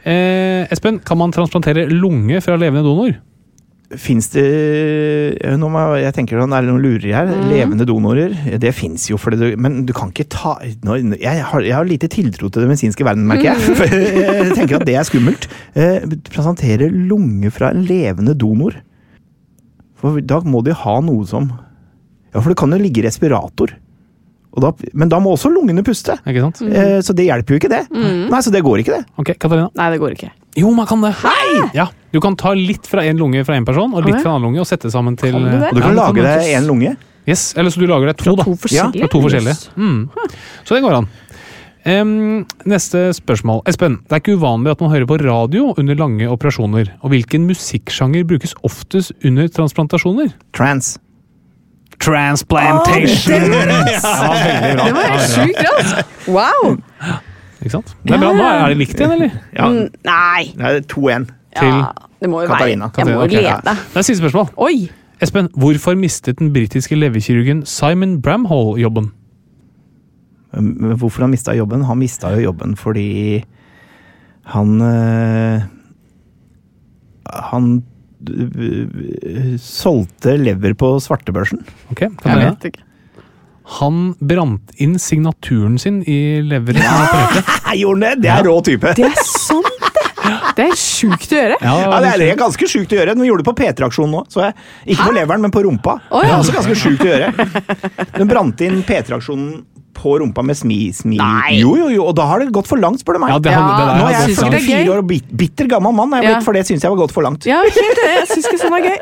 Eh, 0.05 0.71
Espen, 0.71 1.01
kan 1.03 1.19
man 1.19 1.35
transplantere 1.35 1.89
lunge 1.91 2.39
fra 2.45 2.55
levende 2.61 2.87
donor? 2.87 3.17
Fins 4.01 4.29
det 4.33 4.45
noe 5.45 5.59
nå 5.61 5.69
må 5.73 5.83
jeg, 5.95 6.05
jeg 6.07 6.15
tenker 6.17 6.39
det 6.41 6.47
Er 6.47 6.67
noen 6.69 6.83
lureri 6.83 7.13
her? 7.15 7.29
Mm. 7.31 7.45
Levende 7.51 7.87
donorer? 7.89 8.35
Det 8.61 8.73
fins 8.77 9.07
jo, 9.11 9.19
det, 9.35 9.53
men 9.61 9.83
du 9.89 9.93
kan 9.97 10.13
ikke 10.13 10.27
ta 10.33 10.57
jeg, 10.65 11.45
har, 11.51 11.65
jeg 11.65 11.75
har 11.77 11.89
lite 11.89 12.11
tiltro 12.13 12.49
til 12.49 12.65
det 12.65 12.71
medisinske 12.71 13.07
verden, 13.07 13.27
merker 13.29 13.53
jeg. 13.53 13.61
Mm. 13.61 13.77
For 13.79 13.95
jeg 14.25 14.57
tenker 14.59 14.81
at 14.81 14.89
det 14.89 14.97
er 14.99 15.07
skummelt. 15.09 15.49
Eh, 15.75 16.09
Presentere 16.31 16.91
lunge 16.91 17.53
fra 17.55 17.73
en 17.75 17.85
levende 17.89 18.37
donor. 18.39 18.81
For 20.01 20.21
da 20.21 20.41
må 20.45 20.65
de 20.67 20.77
ha 20.77 20.99
noe 21.05 21.25
som 21.29 21.49
Ja, 22.35 22.41
for 22.41 22.51
det 22.51 22.59
kan 22.59 22.75
jo 22.75 22.81
ligge 22.83 23.05
respirator. 23.05 23.77
Og 24.55 24.63
da, 24.63 24.71
men 24.95 25.11
da 25.11 25.19
må 25.23 25.33
også 25.35 25.51
lungene 25.51 25.83
puste. 25.87 26.15
Ikke 26.23 26.45
sant? 26.45 26.63
Eh, 26.63 27.01
Så 27.03 27.15
det 27.17 27.27
hjelper 27.27 27.57
jo 27.57 27.61
ikke, 27.63 27.71
det. 27.73 27.83
Nei, 27.91 28.41
så 28.45 28.53
det 28.55 28.63
går 28.63 28.85
ikke, 28.85 29.01
det. 29.01 29.07
Ok, 29.19 29.33
Katarina? 29.35 29.69
Nei, 29.75 29.89
det 29.95 30.01
går 30.03 30.15
ikke. 30.15 30.31
Jo, 30.61 30.71
man 30.71 30.87
kan 30.87 31.03
det! 31.03 31.15
Ja, 31.75 31.89
Du 32.15 32.21
kan 32.23 32.37
ta 32.39 32.53
litt 32.55 32.87
fra 32.87 33.03
en 33.03 33.19
lunge 33.19 33.43
fra 33.47 33.57
en 33.59 33.67
person 33.67 33.91
og 33.91 34.05
litt 34.05 34.15
okay. 34.15 34.23
fra 34.23 34.31
en 34.31 34.37
annen 34.39 34.53
lunge 34.53 34.63
og 34.63 34.69
sette 34.71 34.91
sammen 34.95 35.17
til 35.19 35.35
Kan 35.35 35.49
du 35.49 35.51
det? 35.51 35.73
Og 35.73 35.75
du 35.75 35.83
kan 35.83 35.97
Ja, 35.99 36.05
lage 36.07 36.23
deg 36.23 36.53
en 36.55 36.69
lunge. 36.71 36.95
Yes, 37.27 37.55
Eller 37.59 37.73
så 37.75 37.81
du 37.81 37.89
lager 37.89 38.13
deg 38.13 38.21
to, 38.21 38.37
da. 38.39 38.45
To 38.47 38.55
forskjellige? 38.55 39.01
Ja, 39.01 39.09
fra 39.09 39.13
to 39.17 39.23
forskjellige. 39.25 39.57
Mm. 39.75 40.01
Så 40.69 40.77
det 40.77 40.83
går 40.85 40.99
an. 41.01 41.09
Um, 41.85 42.45
neste 42.65 43.11
spørsmål. 43.13 43.61
Espen, 43.69 43.99
det 44.09 44.17
er 44.17 44.23
ikke 44.23 44.39
uvanlig 44.39 44.73
at 44.73 44.81
man 44.85 44.93
hører 44.93 45.09
på 45.09 45.19
radio 45.21 45.73
under 45.77 45.99
lange 45.99 46.29
operasjoner. 46.33 46.95
Og 47.05 47.13
hvilken 47.13 47.45
musikksjanger 47.49 48.25
brukes 48.29 48.55
oftest 48.65 49.13
under 49.25 49.51
transplantasjoner? 49.53 50.31
Trans. 50.57 50.95
Transplantation! 52.01 53.43
Oh, 53.43 53.51
veldig 53.51 54.75
bra. 54.77 54.85
Det 54.85 54.95
var 54.95 55.09
helt 55.13 55.31
sjukt 55.31 55.61
raskt! 55.67 56.29
Wow! 56.29 56.77
Ikke 57.63 57.71
sant? 57.71 57.95
Det 58.05 58.15
er 58.15 58.19
bra. 58.21 58.33
Nå 58.37 58.45
er 58.45 58.69
det 58.75 58.77
likt 58.83 58.99
igjen, 59.01 59.13
eller? 59.17 59.31
Ja, 59.57 59.69
Mm, 59.69 59.89
Nei. 60.05 60.43
det 60.57 60.65
er 60.67 60.81
2-1. 60.91 61.27
Til 61.55 61.69
Ja, 61.69 61.89
det 62.21 62.29
må 62.31 62.41
jo 62.43 62.49
Katarina. 62.51 62.89
være 62.91 62.99
Jeg 62.99 63.07
må 63.07 63.23
jo 63.23 63.27
lede. 63.41 63.61
Det 63.65 63.97
er 63.97 64.03
siste 64.03 64.21
spørsmål. 64.23 64.49
Oi! 64.57 64.91
Espen, 65.23 65.49
hvorfor 65.57 65.95
mistet 65.97 66.39
den 66.39 66.53
britiske 66.53 66.97
leverkirurgen 66.99 67.65
Simon 67.67 68.21
Bramhall 68.23 68.79
jobben? 68.81 69.13
Men 70.53 70.97
Hvorfor 70.99 71.21
han 71.23 71.31
mista 71.31 71.53
jobben? 71.57 71.85
Han 71.85 71.99
mista 71.99 72.29
jo 72.35 72.41
jobben 72.51 72.77
fordi 72.77 73.45
han 74.45 74.81
øh, 74.83 75.61
Han 77.33 77.83
solgte 79.61 80.37
lever 80.41 80.75
på 80.79 80.95
svartebørsen. 81.03 81.63
Ok, 81.93 82.07
Jeg 82.09 82.41
vet 82.41 82.69
ikke. 82.73 82.85
Han 83.79 84.11
brant 84.21 84.75
inn 84.77 84.99
signaturen 85.01 85.79
sin 85.81 86.03
i 86.05 86.41
leveren. 86.45 86.83
Ja. 86.85 86.91
Han 86.93 87.07
opererte. 87.09 87.77
Gjorde 87.81 87.95
han 87.95 88.21
det? 88.21 88.27
Det 88.27 88.33
er 88.35 88.45
rå 88.45 88.57
type. 88.67 88.93
Det 88.99 89.07
er 89.09 89.23
sant, 89.25 89.71
det! 89.95 90.03
Det 90.55 90.67
er 90.71 90.77
sjukt 90.79 91.33
å 91.33 91.39
gjøre. 91.39 91.57
Ja, 91.61 91.73
Ja, 91.81 91.97
det 92.01 92.11
er, 92.13 92.19
det 92.21 92.27
er 92.33 92.39
ganske 92.41 92.69
sjukt 92.71 92.93
å 92.93 92.99
gjøre. 92.99 93.15
Den 93.17 93.27
gjorde 93.27 93.43
det 93.43 93.49
på 93.49 93.57
P3-aksjonen 93.59 94.13
nå. 94.15 94.21
Så 94.33 94.45
jeg, 94.45 94.55
ikke 94.95 95.09
på 95.09 95.15
leveren, 95.17 95.43
men 95.45 95.53
på 95.53 95.65
rumpa. 95.67 95.97
Å, 96.09 96.21
Det 96.23 96.29
er 96.31 96.37
også 96.39 96.55
ganske 96.55 96.77
sjukt 96.79 97.03
å 97.05 97.09
gjøre. 97.11 97.49
Den 98.15 98.31
brant 98.31 98.63
inn 98.65 98.79
P3-aksjonen 98.87 99.65
på 100.05 100.13
rumpa 100.21 100.45
med 100.45 100.59
smi, 100.61 100.77
smi. 100.93 101.17
Nei. 101.17 101.55
Jo, 101.63 101.73
jo, 101.81 101.89
jo, 101.95 102.05
og 102.11 102.15
da 102.19 102.27
har 102.29 102.45
det 102.45 102.51
gått 102.53 102.69
for 102.69 102.77
langt, 102.83 103.01
spør 103.01 103.17
du 103.17 103.23
meg. 103.25 103.33
Ja, 103.33 103.39
det, 103.41 103.55
han, 103.57 103.65
det 103.73 103.87
der 103.89 103.99
Nå 104.03 104.05
er 104.05 104.13
jeg 104.13 104.21
gått 104.21 104.29
synes 104.29 104.43
ikke 104.45 104.53
det 104.53 104.61
er 104.61 104.67
44 104.69 104.93
år 104.95 105.01
og 105.03 105.09
bit, 105.11 105.27
bitter 105.43 105.71
gammel 105.73 105.97
mann, 105.97 106.13
jeg 106.21 106.29
Ja. 106.31 106.41
for 106.45 106.53
det 106.53 106.63
syns 106.69 106.85
jeg 106.85 106.93
var 106.93 107.01
gått 107.01 107.15
for 107.17 107.25
langt. 107.27 107.49
Ja, 107.49 107.63
helt 107.65 107.99
det. 108.03 108.07
Jeg 108.21 108.29
syns 108.35 108.47
ikke 108.53 108.61
sånn 108.63 108.77
er 108.79 108.85
gøy. 108.91 108.99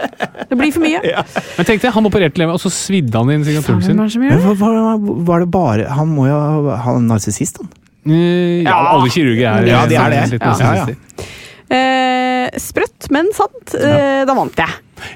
Det 0.53 0.59
blir 0.63 0.73
for 0.79 0.87
mye. 0.87 1.03
Men 1.59 1.69
tenk 1.69 1.83
deg, 1.85 1.93
han 1.99 2.07
opererte 2.09 2.39
leveren, 2.41 2.55
og 2.57 2.63
så 2.63 2.71
svidde 2.73 3.19
han 3.19 3.35
inn 3.35 3.45
signaturen 3.45 3.83
sin. 3.83 3.99
Men 3.99 4.41
hva- 4.63 5.25
Var 5.33 5.41
det 5.47 5.51
bare 5.53 5.91
Han 5.99 6.09
må 6.15 6.29
jo 6.31 6.39
ha 6.87 6.97
en 6.97 7.07
narsissist, 7.11 7.59
han. 7.63 7.69
Eh, 8.07 8.63
Ja, 8.67 8.79
alle 8.97 9.11
kirurger 9.15 9.47
er 9.61 9.67
Ja, 9.69 9.87
de 9.87 9.95
er 9.99 10.11
det. 10.11 10.23
litt 10.37 10.43
Ja, 10.43 10.55
ja, 10.59 10.59
ja. 10.59 10.87
narsissister. 10.87 11.31
Eh, 11.73 12.59
sprøtt, 12.61 13.11
men 13.15 13.31
sant. 13.37 13.75
Eh, 13.79 14.25
da 14.29 14.35
vant 14.37 14.57
jeg. 14.59 14.69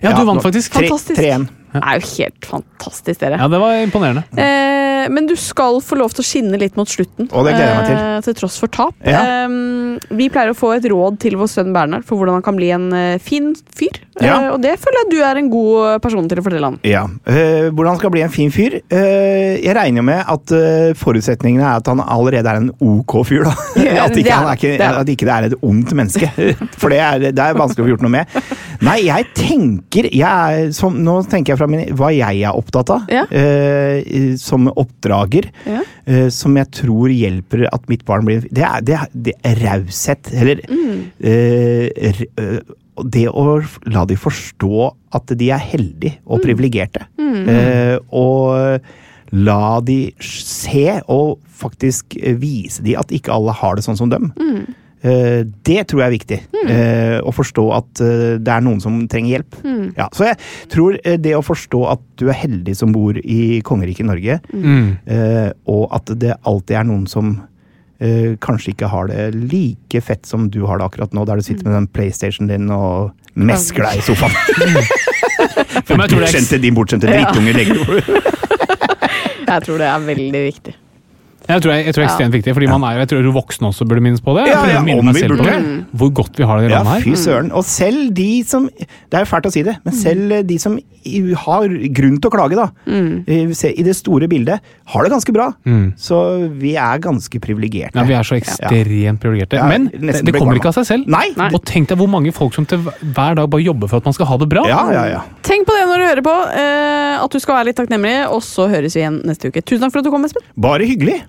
Ja, 0.03 0.13
du 0.15 0.23
Ja, 0.23 0.25
vant 0.25 0.43
faktisk. 0.43 0.73
Tre- 0.73 0.89
Fantastisk. 0.89 1.21
3-1. 1.21 1.49
Det 1.77 1.83
er 1.85 1.99
jo 2.01 2.07
helt 2.17 2.47
fantastisk, 2.49 3.19
dere. 3.21 3.37
Ja, 3.43 3.49
det 3.53 3.59
var 3.61 3.75
imponerende. 3.85 4.23
Eh, 4.33 4.76
men 5.13 5.27
du 5.29 5.35
skal 5.39 5.81
få 5.85 5.99
lov 6.01 6.13
til 6.17 6.25
å 6.25 6.27
skinne 6.27 6.59
litt 6.61 6.77
mot 6.79 6.89
slutten. 6.91 7.29
Å, 7.31 7.45
det 7.47 7.55
gleder 7.55 7.71
jeg 7.71 7.77
meg 7.79 7.87
til. 7.91 8.01
Eh, 8.01 8.19
til 8.27 8.37
tross 8.41 8.57
for 8.63 8.73
tap. 8.73 8.97
Ja. 9.07 9.21
Eh, 9.47 9.55
vi 10.19 10.29
pleier 10.33 10.53
å 10.53 10.57
få 10.59 10.73
et 10.77 10.87
råd 10.91 11.21
til 11.23 11.37
vår 11.41 11.51
sønn 11.53 11.73
Bernhard 11.77 12.05
for 12.09 12.19
hvordan 12.21 12.39
han 12.41 12.45
kan 12.47 12.59
bli 12.59 12.71
en 12.75 12.89
eh, 12.97 13.17
fin 13.23 13.53
fyr. 13.77 14.01
Ja. 14.21 14.35
Eh, 14.47 14.49
og 14.55 14.61
det 14.65 14.75
føler 14.83 15.05
jeg 15.05 15.13
du 15.15 15.19
er 15.29 15.41
en 15.41 15.51
god 15.53 16.03
person 16.05 16.29
til 16.29 16.41
å 16.41 16.45
fortelle 16.47 16.71
han. 16.73 16.79
Ja. 16.89 17.05
eh, 17.29 17.69
hvordan 17.71 17.93
han 17.95 18.01
skal 18.03 18.13
bli 18.17 18.25
en 18.27 18.35
fin 18.35 18.53
fyr? 18.55 18.79
Eh, 18.91 19.57
jeg 19.63 19.77
regner 19.79 20.03
jo 20.03 20.07
med 20.11 20.25
at 20.37 20.55
eh, 20.57 20.91
forutsetningene 20.99 21.65
er 21.65 21.81
at 21.83 21.91
han 21.93 22.03
allerede 22.05 22.51
er 22.53 22.63
en 22.65 22.71
ok 22.83 23.17
fyr. 23.29 23.47
da. 23.47 23.55
At, 24.07 24.17
ikke, 24.19 24.35
er 24.35 24.57
ikke, 24.57 24.71
Det 24.81 24.87
at 24.87 25.09
ikke 25.11 25.27
det 25.27 25.33
er 25.35 25.45
et 25.49 25.55
ondt 25.65 25.93
menneske. 25.97 26.29
For 26.81 26.93
det 26.93 26.99
er, 27.03 27.29
det 27.31 27.43
er 27.43 27.57
vanskelig 27.59 27.85
å 27.85 27.87
få 27.87 27.93
gjort 27.95 28.05
noe 28.05 28.13
med. 28.13 28.37
Nei, 28.85 28.99
jeg 29.07 29.27
tenker 29.37 30.09
jeg 30.13 30.21
er, 30.27 30.71
som, 30.77 30.99
Nå 31.01 31.15
tenker 31.31 31.55
jeg 31.55 31.61
fra 31.61 31.69
min, 31.71 31.85
hva 31.97 32.11
jeg 32.13 32.43
er 32.45 32.57
opptatt 32.59 32.91
av 32.93 33.07
Ja. 33.13 33.23
som 34.41 34.57
som 34.57 34.71
oppdrager. 34.97 35.51
Ja. 35.67 35.83
uh, 36.09 36.29
som 36.33 36.57
jeg 36.57 36.71
tror 36.73 37.13
hjelper 37.13 37.69
at 37.73 37.87
mitt 37.89 38.05
barn 38.09 38.25
blir 38.27 38.43
Det 38.51 38.65
er, 38.65 38.81
det 38.83 38.95
er, 38.97 39.07
det 39.13 39.37
er 39.45 39.63
raushet. 39.67 40.33
Eller 40.33 40.65
Mm. 40.67 41.07
uh, 41.23 42.61
det 43.05 43.27
å 43.29 43.59
la 43.93 44.07
de 44.09 44.17
forstå 44.17 44.87
at 45.13 45.33
de 45.37 45.51
er 45.53 45.61
heldige 45.61 46.15
og 46.25 46.41
privilegerte. 46.41 47.03
Eh, 47.21 47.99
og 48.09 48.81
la 49.37 49.81
de 49.85 49.99
se 50.25 50.95
og 51.13 51.37
faktisk 51.61 52.17
vise 52.41 52.81
de 52.87 52.97
at 52.97 53.13
ikke 53.13 53.35
alle 53.35 53.53
har 53.53 53.77
det 53.77 53.85
sånn 53.85 53.99
som 54.01 54.09
dem. 54.09 54.31
Eh, 54.41 54.65
det 55.07 55.83
tror 55.87 56.01
jeg 56.03 56.07
er 56.09 56.15
viktig. 56.15 56.39
Eh, 56.67 57.17
å 57.23 57.33
forstå 57.35 57.65
at 57.77 58.01
eh, 58.03 58.37
det 58.43 58.53
er 58.53 58.65
noen 58.65 58.81
som 58.83 58.97
trenger 59.13 59.37
hjelp. 59.37 59.59
Ja, 59.99 60.09
så 60.17 60.27
jeg 60.31 60.39
tror 60.73 60.97
eh, 61.03 61.19
det 61.23 61.35
å 61.39 61.43
forstå 61.47 61.83
at 61.93 62.03
du 62.19 62.25
er 62.33 62.39
heldig 62.41 62.75
som 62.79 62.95
bor 62.97 63.19
i 63.23 63.61
kongeriket 63.67 64.09
Norge, 64.09 64.41
Mm. 64.57 64.97
eh, 65.07 65.51
og 65.71 65.89
at 65.95 66.11
det 66.19 66.35
alltid 66.49 66.77
er 66.81 66.89
noen 66.89 67.05
som 67.11 67.35
eh, 68.01 68.35
kanskje 68.43 68.73
ikke 68.75 68.89
har 68.93 69.07
det 69.13 69.29
like 69.37 70.01
fett 70.05 70.27
som 70.27 70.49
du 70.51 70.63
har 70.67 70.81
det 70.81 70.89
akkurat 70.89 71.15
nå, 71.17 71.25
der 71.29 71.37
du 71.39 71.47
sitter 71.47 71.69
med 71.69 71.77
den 71.79 71.87
PlayStation 71.93 72.49
din 72.51 72.67
og 72.75 73.13
mesker 73.37 73.85
deg 73.87 74.01
i 74.01 74.07
sofaen. 74.07 74.35
For 75.87 75.95
tror 76.01 76.03
er 76.03 76.25
Bortskjemte, 76.25 76.59
din 76.63 76.75
bortskjemte 76.77 77.11
drittunge 77.13 77.53
legger 77.53 77.83
Jeg 79.47 79.63
tror 79.63 79.79
det 79.79 79.87
er 79.93 80.07
veldig 80.09 80.43
viktig. 80.49 80.73
Jeg 81.47 81.63
tror, 81.63 81.73
jeg, 81.75 81.87
jeg 81.87 81.95
tror 81.95 82.03
det 82.03 82.07
er 82.07 82.13
ekstremt 82.13 82.35
viktig, 82.37 82.55
fordi 82.57 82.69
man 82.71 82.85
er 82.89 83.03
jeg 83.05 83.11
tror 83.13 83.29
voksne 83.37 83.71
også 83.71 83.87
burde 83.89 84.03
minnes 84.05 84.23
på 84.25 84.35
det. 84.37 84.47
Jeg 84.49 84.57
Ja, 84.57 84.65
ja, 84.77 84.99
om 84.99 85.13
vi 85.15 85.23
burde. 85.29 85.45
det. 85.47 85.87
Hvor 85.97 86.13
godt 86.13 86.39
vi 86.39 86.45
har 86.49 86.61
det 86.61 86.71
i 86.71 86.75
Ja, 86.75 86.83
fy 87.03 87.15
søren. 87.19 87.53
Og 87.53 87.65
selv 87.65 88.13
de 88.15 88.43
som 88.47 88.69
Det 88.77 89.15
er 89.15 89.25
jo 89.25 89.31
fælt 89.31 89.47
å 89.47 89.53
si 89.53 89.63
det, 89.63 89.77
men 89.85 89.95
selv 89.95 90.47
de 90.47 90.59
som 90.59 90.79
har 91.47 91.69
grunn 91.95 92.17
til 92.19 92.31
å 92.31 92.33
klage, 92.35 92.57
da, 92.59 92.67
i 92.87 93.45
i 93.47 93.83
det 93.87 93.95
store 93.97 94.27
bildet, 94.29 94.61
har 94.87 95.03
det 95.05 95.13
ganske 95.13 95.33
bra. 95.33 95.53
Mm. 95.67 95.95
Så 95.99 96.19
vi 96.59 96.75
er 96.77 96.99
ganske 96.99 97.41
privilegerte. 97.41 97.95
Ja, 97.95 98.05
Vi 98.07 98.15
er 98.15 98.27
så 98.27 98.37
ekstremt 98.39 99.21
privilegerte. 99.23 99.61
Men 99.69 99.89
det, 99.93 100.25
det 100.25 100.35
kommer 100.35 100.59
ikke 100.59 100.73
av 100.73 100.79
seg 100.81 100.87
selv. 100.89 101.07
Nei. 101.11 101.29
Nei. 101.37 101.51
Og 101.55 101.63
tenk 101.65 101.89
deg 101.91 101.99
hvor 102.01 102.11
mange 102.11 102.33
folk 102.35 102.55
som 102.55 102.67
til 102.67 102.79
hver 102.83 103.37
dag 103.39 103.49
bare 103.51 103.63
jobber 103.63 103.91
for 103.91 104.03
at 104.03 104.09
man 104.09 104.17
skal 104.17 104.27
ha 104.31 104.37
det 104.43 104.49
bra. 104.51 104.67
Ja, 104.69 104.83
ja, 104.93 105.05
ja. 105.17 105.23
Tenk 105.47 105.67
på 105.69 105.75
det 105.77 105.87
når 105.87 106.03
du 106.03 106.07
hører 106.11 106.25
på. 106.27 106.37
eh, 106.57 107.17
at 107.23 107.33
du 107.33 107.39
skal 107.41 107.59
være 107.59 107.71
litt 107.71 107.79
takknemlig, 107.79 108.17
og 108.33 108.43
så 108.45 108.67
høres 108.71 108.97
vi 108.97 109.03
igjen 109.03 109.21
neste 109.27 109.49
uke. 109.51 109.63
Tusen 109.63 109.87
takk 109.87 109.95
for 109.95 110.03
at 110.03 110.09
du 110.09 110.13
kom, 110.15 110.25
Espen. 110.27 110.45
Bare 110.59 110.87
hyggelig. 110.89 111.21